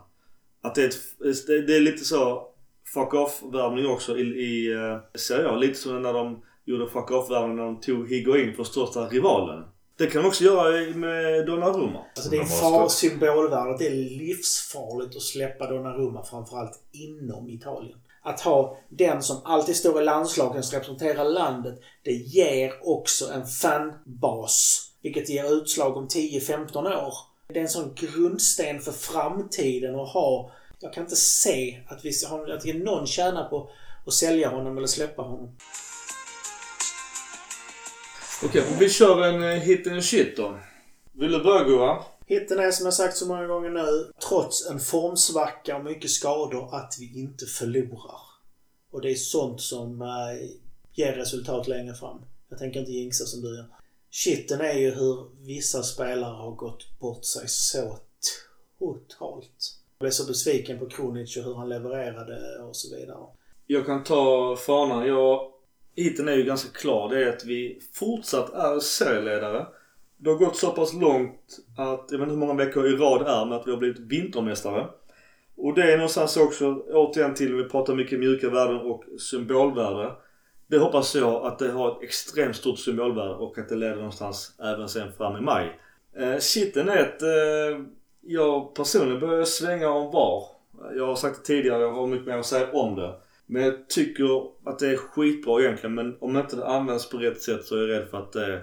Att 0.63 0.75
det 0.75 0.83
är, 0.83 0.89
ett, 0.89 1.47
det, 1.47 1.63
det 1.63 1.77
är 1.77 1.81
lite 1.81 2.05
så 2.05 2.49
fuck 2.95 3.15
off-värvning 3.15 3.87
också 3.87 4.19
i, 4.19 4.23
i 4.23 4.75
uh, 4.75 4.99
Serie. 5.15 5.57
Lite 5.57 5.75
som 5.75 6.03
när 6.03 6.13
de 6.13 6.43
gjorde 6.65 6.89
fuck 6.89 7.11
off-värvning 7.11 7.57
när 7.57 7.65
de 7.65 7.81
tog 7.81 8.09
Higuain 8.09 8.55
för 8.57 8.65
största 8.65 9.01
rivalen. 9.01 9.65
Det 9.99 10.07
kan 10.07 10.23
de 10.23 10.29
också 10.29 10.45
göra 10.45 10.95
med 10.95 11.47
Donnarumma. 11.47 12.05
Alltså 12.17 12.31
det 12.31 12.37
är 12.37 12.45
far 12.45 12.71
måste- 12.81 12.99
symbolvärde. 12.99 13.77
Det 13.79 13.87
är 13.87 14.19
livsfarligt 14.19 15.17
att 15.17 15.23
släppa 15.23 15.71
Donnarumma 15.71 16.25
framförallt 16.25 16.79
inom 16.93 17.51
Italien. 17.51 17.99
Att 18.23 18.41
ha 18.41 18.79
den 18.89 19.23
som 19.23 19.37
alltid 19.45 19.77
står 19.77 20.03
i 20.03 20.05
landslagen 20.05 20.63
som 20.63 20.75
representerar 20.79 21.25
landet. 21.25 21.81
Det 22.03 22.13
ger 22.13 22.73
också 22.89 23.33
en 23.33 23.47
fanbas. 23.47 24.85
Vilket 25.03 25.29
ger 25.29 25.53
utslag 25.53 25.97
om 25.97 26.09
10-15 26.09 26.87
år. 26.87 27.15
Det 27.49 27.59
är 27.59 27.63
en 27.63 27.69
sån 27.69 27.95
grundsten 27.95 28.81
för 28.81 28.93
framtiden 28.93 29.95
att 30.01 30.09
ha. 30.09 30.51
Jag 30.81 30.93
kan 30.93 31.03
inte 31.05 31.17
se 31.17 31.81
att, 31.89 32.05
vi 32.05 32.13
har, 32.31 32.51
att 32.51 32.65
någon 32.65 33.07
tjänar 33.07 33.49
på 33.49 33.71
att 34.07 34.13
sälja 34.13 34.49
honom 34.49 34.79
eller 34.79 34.87
släppa 34.87 35.23
honom. 35.23 35.57
Okej, 38.45 38.65
vi 38.81 38.89
kör 38.89 39.23
en 39.23 39.43
uh, 39.43 39.49
hit 39.49 39.87
and 39.87 40.05
shit 40.05 40.37
då. 40.37 40.59
Vill 41.13 41.33
du 41.33 41.43
börja 41.43 41.65
Gurra? 41.65 42.05
Hitten 42.27 42.59
är 42.59 42.71
som 42.71 42.85
jag 42.85 42.95
sagt 42.95 43.17
så 43.17 43.27
många 43.27 43.47
gånger 43.47 43.71
nu, 43.71 44.13
trots 44.29 44.71
en 44.71 44.81
formsvacka 44.81 45.77
och 45.77 45.85
mycket 45.85 46.11
skador, 46.11 46.75
att 46.75 46.95
vi 47.01 47.21
inte 47.21 47.47
förlorar. 47.47 48.21
Och 48.91 49.01
det 49.01 49.11
är 49.11 49.15
sånt 49.15 49.61
som 49.61 50.03
äh, 50.03 50.09
ger 50.93 51.13
resultat 51.13 51.69
längre 51.69 51.95
fram. 51.95 52.19
Jag 52.49 52.59
tänker 52.59 52.81
inte 52.81 52.93
jinxa 52.93 53.25
som 53.25 53.41
du 53.41 53.57
gör. 53.57 53.67
Shitten 54.11 54.61
är 54.61 54.79
ju 54.79 54.91
hur 54.91 55.47
vissa 55.47 55.83
spelare 55.83 56.35
har 56.35 56.51
gått 56.51 56.99
bort 56.99 57.25
sig 57.25 57.45
så 57.47 57.99
totalt. 58.79 59.75
Jag 59.99 60.01
blev 60.01 60.11
så 60.11 60.27
besviken 60.27 60.79
på 60.79 60.89
Kronic 60.89 61.37
och 61.37 61.45
hur 61.45 61.55
han 61.55 61.69
levererade 61.69 62.63
och 62.63 62.77
så 62.77 62.97
vidare. 62.97 63.19
Jag 63.67 63.87
kan 63.87 64.05
ta 64.05 64.57
fanan. 64.57 65.07
Jag, 65.07 65.53
Iten 65.99 66.29
är 66.29 66.33
ju 66.35 66.43
ganska 66.43 66.79
klar. 66.79 67.09
Det 67.09 67.25
är 67.25 67.29
att 67.29 67.45
vi 67.45 67.81
fortsatt 67.93 68.55
är 68.55 68.81
serieledare. 68.81 69.67
Det 70.17 70.31
har 70.31 70.37
gått 70.37 70.57
så 70.57 70.71
pass 70.71 70.95
långt 70.95 71.59
att, 71.79 72.07
jag 72.11 72.19
vet 72.19 72.23
inte 72.23 72.35
hur 72.35 72.47
många 72.47 72.55
veckor 72.55 72.87
i 72.87 72.97
rad 72.97 73.25
det 73.25 73.31
är 73.31 73.45
men 73.45 73.59
att 73.59 73.67
vi 73.67 73.71
har 73.71 73.79
blivit 73.79 73.99
vintermästare. 73.99 74.87
Och 75.57 75.75
det 75.75 75.93
är 75.93 75.97
någonstans 75.97 76.37
också, 76.37 76.83
återigen 76.93 77.35
till, 77.35 77.55
vi 77.55 77.65
pratar 77.65 77.95
mycket 77.95 78.19
mjuka 78.19 78.51
värden 78.51 78.77
och 78.77 79.05
symbolvärde. 79.21 80.13
Det 80.67 80.79
hoppas 80.79 81.15
jag 81.15 81.47
att 81.47 81.59
det 81.59 81.71
har 81.71 81.97
ett 81.97 82.03
extremt 82.03 82.57
stort 82.57 82.79
symbolvärde 82.79 83.35
och 83.35 83.59
att 83.59 83.69
det 83.69 83.77
leder 83.77 83.97
någonstans 83.97 84.53
även 84.63 84.89
sen 84.89 85.13
fram 85.13 85.37
i 85.37 85.41
maj. 85.41 85.81
Eh, 86.19 86.39
shitten 86.39 86.89
är 86.89 86.97
ett, 86.97 87.23
eh, 87.23 87.85
jag 88.21 88.75
personligen 88.75 89.21
börjar 89.21 89.45
svänga 89.45 89.91
om 89.91 90.11
VAR. 90.13 90.43
Jag 90.97 91.07
har 91.07 91.17
sagt 91.17 91.37
det 91.37 91.55
tidigare, 91.55 91.83
jag 91.83 91.93
har 91.93 92.07
mycket 92.07 92.27
mer 92.27 92.39
att 92.39 92.47
säga 92.47 92.73
om 92.73 92.97
det. 92.97 93.15
Men 93.51 93.63
jag 93.63 93.89
tycker 93.89 94.51
att 94.65 94.79
det 94.79 94.89
är 94.89 94.97
skitbra 94.97 95.61
egentligen 95.61 95.95
men 95.95 96.17
om 96.21 96.37
inte 96.37 96.57
det 96.57 96.67
används 96.67 97.11
på 97.11 97.17
rätt 97.17 97.43
sätt 97.43 97.65
så 97.65 97.77
är 97.77 97.81
jag 97.81 97.89
rädd 97.89 98.09
för 98.11 98.19
att 98.19 98.33
det 98.33 98.63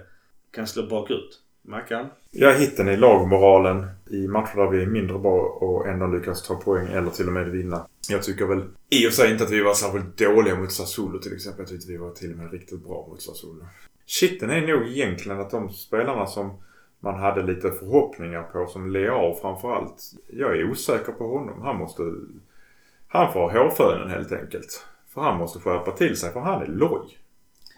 kan 0.50 0.66
slå 0.66 0.86
bakut. 0.86 1.40
Mackan? 1.62 2.06
Jag 2.30 2.54
hitten 2.54 2.88
i 2.88 2.96
lagmoralen 2.96 3.86
i 4.10 4.28
matcher 4.28 4.56
där 4.56 4.70
vi 4.70 4.82
är 4.82 4.86
mindre 4.86 5.18
bra 5.18 5.40
och 5.40 5.88
ändå 5.88 6.06
lyckas 6.06 6.42
ta 6.42 6.54
poäng 6.54 6.86
eller 6.86 7.10
till 7.10 7.26
och 7.26 7.32
med 7.32 7.50
vinna. 7.50 7.86
Jag 8.08 8.22
tycker 8.22 8.46
väl 8.46 8.62
i 8.90 9.08
och 9.08 9.12
för 9.12 9.22
sig 9.22 9.32
inte 9.32 9.44
att 9.44 9.50
vi 9.50 9.62
var 9.62 9.74
särskilt 9.74 10.18
dåliga 10.18 10.54
mot 10.54 10.72
Sassuolo 10.72 11.18
till 11.18 11.34
exempel. 11.34 11.60
Jag 11.62 11.68
tyckte 11.68 11.92
vi 11.92 11.96
var 11.96 12.10
till 12.10 12.32
och 12.32 12.38
med 12.38 12.52
riktigt 12.52 12.84
bra 12.84 13.06
mot 13.08 13.22
Sassuolo. 13.22 13.64
Shiten 14.06 14.50
är 14.50 14.66
nog 14.66 14.88
egentligen 14.88 15.40
att 15.40 15.50
de 15.50 15.70
spelarna 15.70 16.26
som 16.26 16.50
man 17.00 17.20
hade 17.20 17.42
lite 17.42 17.70
förhoppningar 17.70 18.42
på 18.42 18.66
som 18.66 18.90
Leao 18.90 19.34
framförallt. 19.34 20.02
Jag 20.26 20.58
är 20.58 20.70
osäker 20.70 21.12
på 21.12 21.24
honom. 21.24 21.62
Han 21.62 21.76
måste... 21.76 22.02
Han 23.08 23.32
får 23.32 23.50
hårfönen 23.50 24.10
helt 24.10 24.32
enkelt. 24.32 24.86
För 25.14 25.20
han 25.20 25.38
måste 25.38 25.58
skärpa 25.58 25.90
till 25.90 26.16
sig 26.16 26.32
för 26.32 26.40
han 26.40 26.62
är 26.62 26.66
loj. 26.66 27.18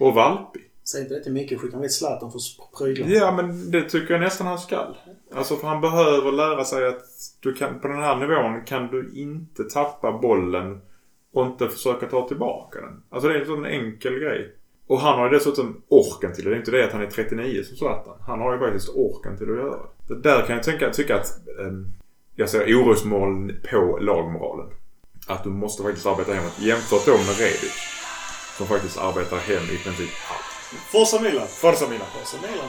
Och 0.01 0.15
valpig. 0.15 0.63
Säg 0.85 1.03
inte 1.03 1.15
det 1.15 1.23
till 1.23 1.33
Micke. 1.33 1.61
Skicka 1.61 1.77
med 1.77 1.93
Zlatan 1.93 2.33
för 2.33 2.41
prylar. 2.79 3.09
Ja 3.09 3.33
men 3.33 3.71
det 3.71 3.83
tycker 3.83 4.15
jag 4.15 4.21
nästan 4.21 4.47
han 4.47 4.59
skall. 4.59 4.97
Alltså 5.35 5.57
för 5.57 5.67
han 5.69 5.81
behöver 5.81 6.33
lära 6.33 6.65
sig 6.65 6.89
att 6.89 7.03
du 7.41 7.55
kan, 7.55 7.81
på 7.81 7.89
den 7.89 8.03
här 8.03 8.17
nivån 8.17 8.65
kan 8.65 8.87
du 8.87 9.11
inte 9.15 9.65
tappa 9.65 10.13
bollen 10.13 10.81
och 11.33 11.47
inte 11.47 11.69
försöka 11.69 12.07
ta 12.07 12.29
tillbaka 12.29 12.81
den. 12.81 13.03
Alltså 13.11 13.29
det 13.29 13.35
är 13.35 13.41
en 13.41 13.47
sån 13.47 13.67
enkel 13.67 14.19
grej. 14.19 14.55
Och 14.87 15.01
han 15.01 15.19
har 15.19 15.31
ju 15.31 15.39
dessutom 15.39 15.83
orken 15.89 16.33
till 16.33 16.45
det. 16.45 16.51
Det 16.51 16.57
är 16.57 16.59
inte 16.59 16.71
det 16.71 16.85
att 16.85 16.93
han 16.93 17.03
är 17.03 17.07
39 17.07 17.63
som 17.65 17.77
Zlatan. 17.77 18.17
Han 18.27 18.41
har 18.41 18.53
ju 18.53 18.59
faktiskt 18.59 18.89
orken 18.89 19.37
till 19.39 19.51
att 19.51 19.57
göra 19.57 19.81
det. 20.09 20.15
Där 20.15 20.47
kan 20.47 20.57
jag 20.57 20.65
tänka, 20.65 20.91
tycka 20.91 21.17
att 21.17 21.49
eh, 21.59 21.73
jag 22.35 22.49
ser 22.49 22.65
orosmoln 22.65 23.53
på 23.71 23.99
lagmoralen. 24.01 24.67
Att 25.29 25.45
du 25.45 25.51
måste 25.51 25.83
faktiskt 25.83 26.07
arbeta 26.07 26.33
hemåt. 26.33 26.59
Jämfört 26.59 27.07
då 27.07 27.13
med 27.13 27.39
Redic. 27.39 27.73
Som 28.57 28.67
faktiskt 28.67 28.99
arbetar 28.99 29.39
hem 29.39 29.63
i 29.63 29.79
princip 29.79 30.11
allt. 30.31 30.81
Forza 30.93 31.21
Milan! 31.21 31.47
Forza 31.49 31.89
Milan! 31.89 32.07
Forza 32.15 32.37
Milan. 32.43 32.69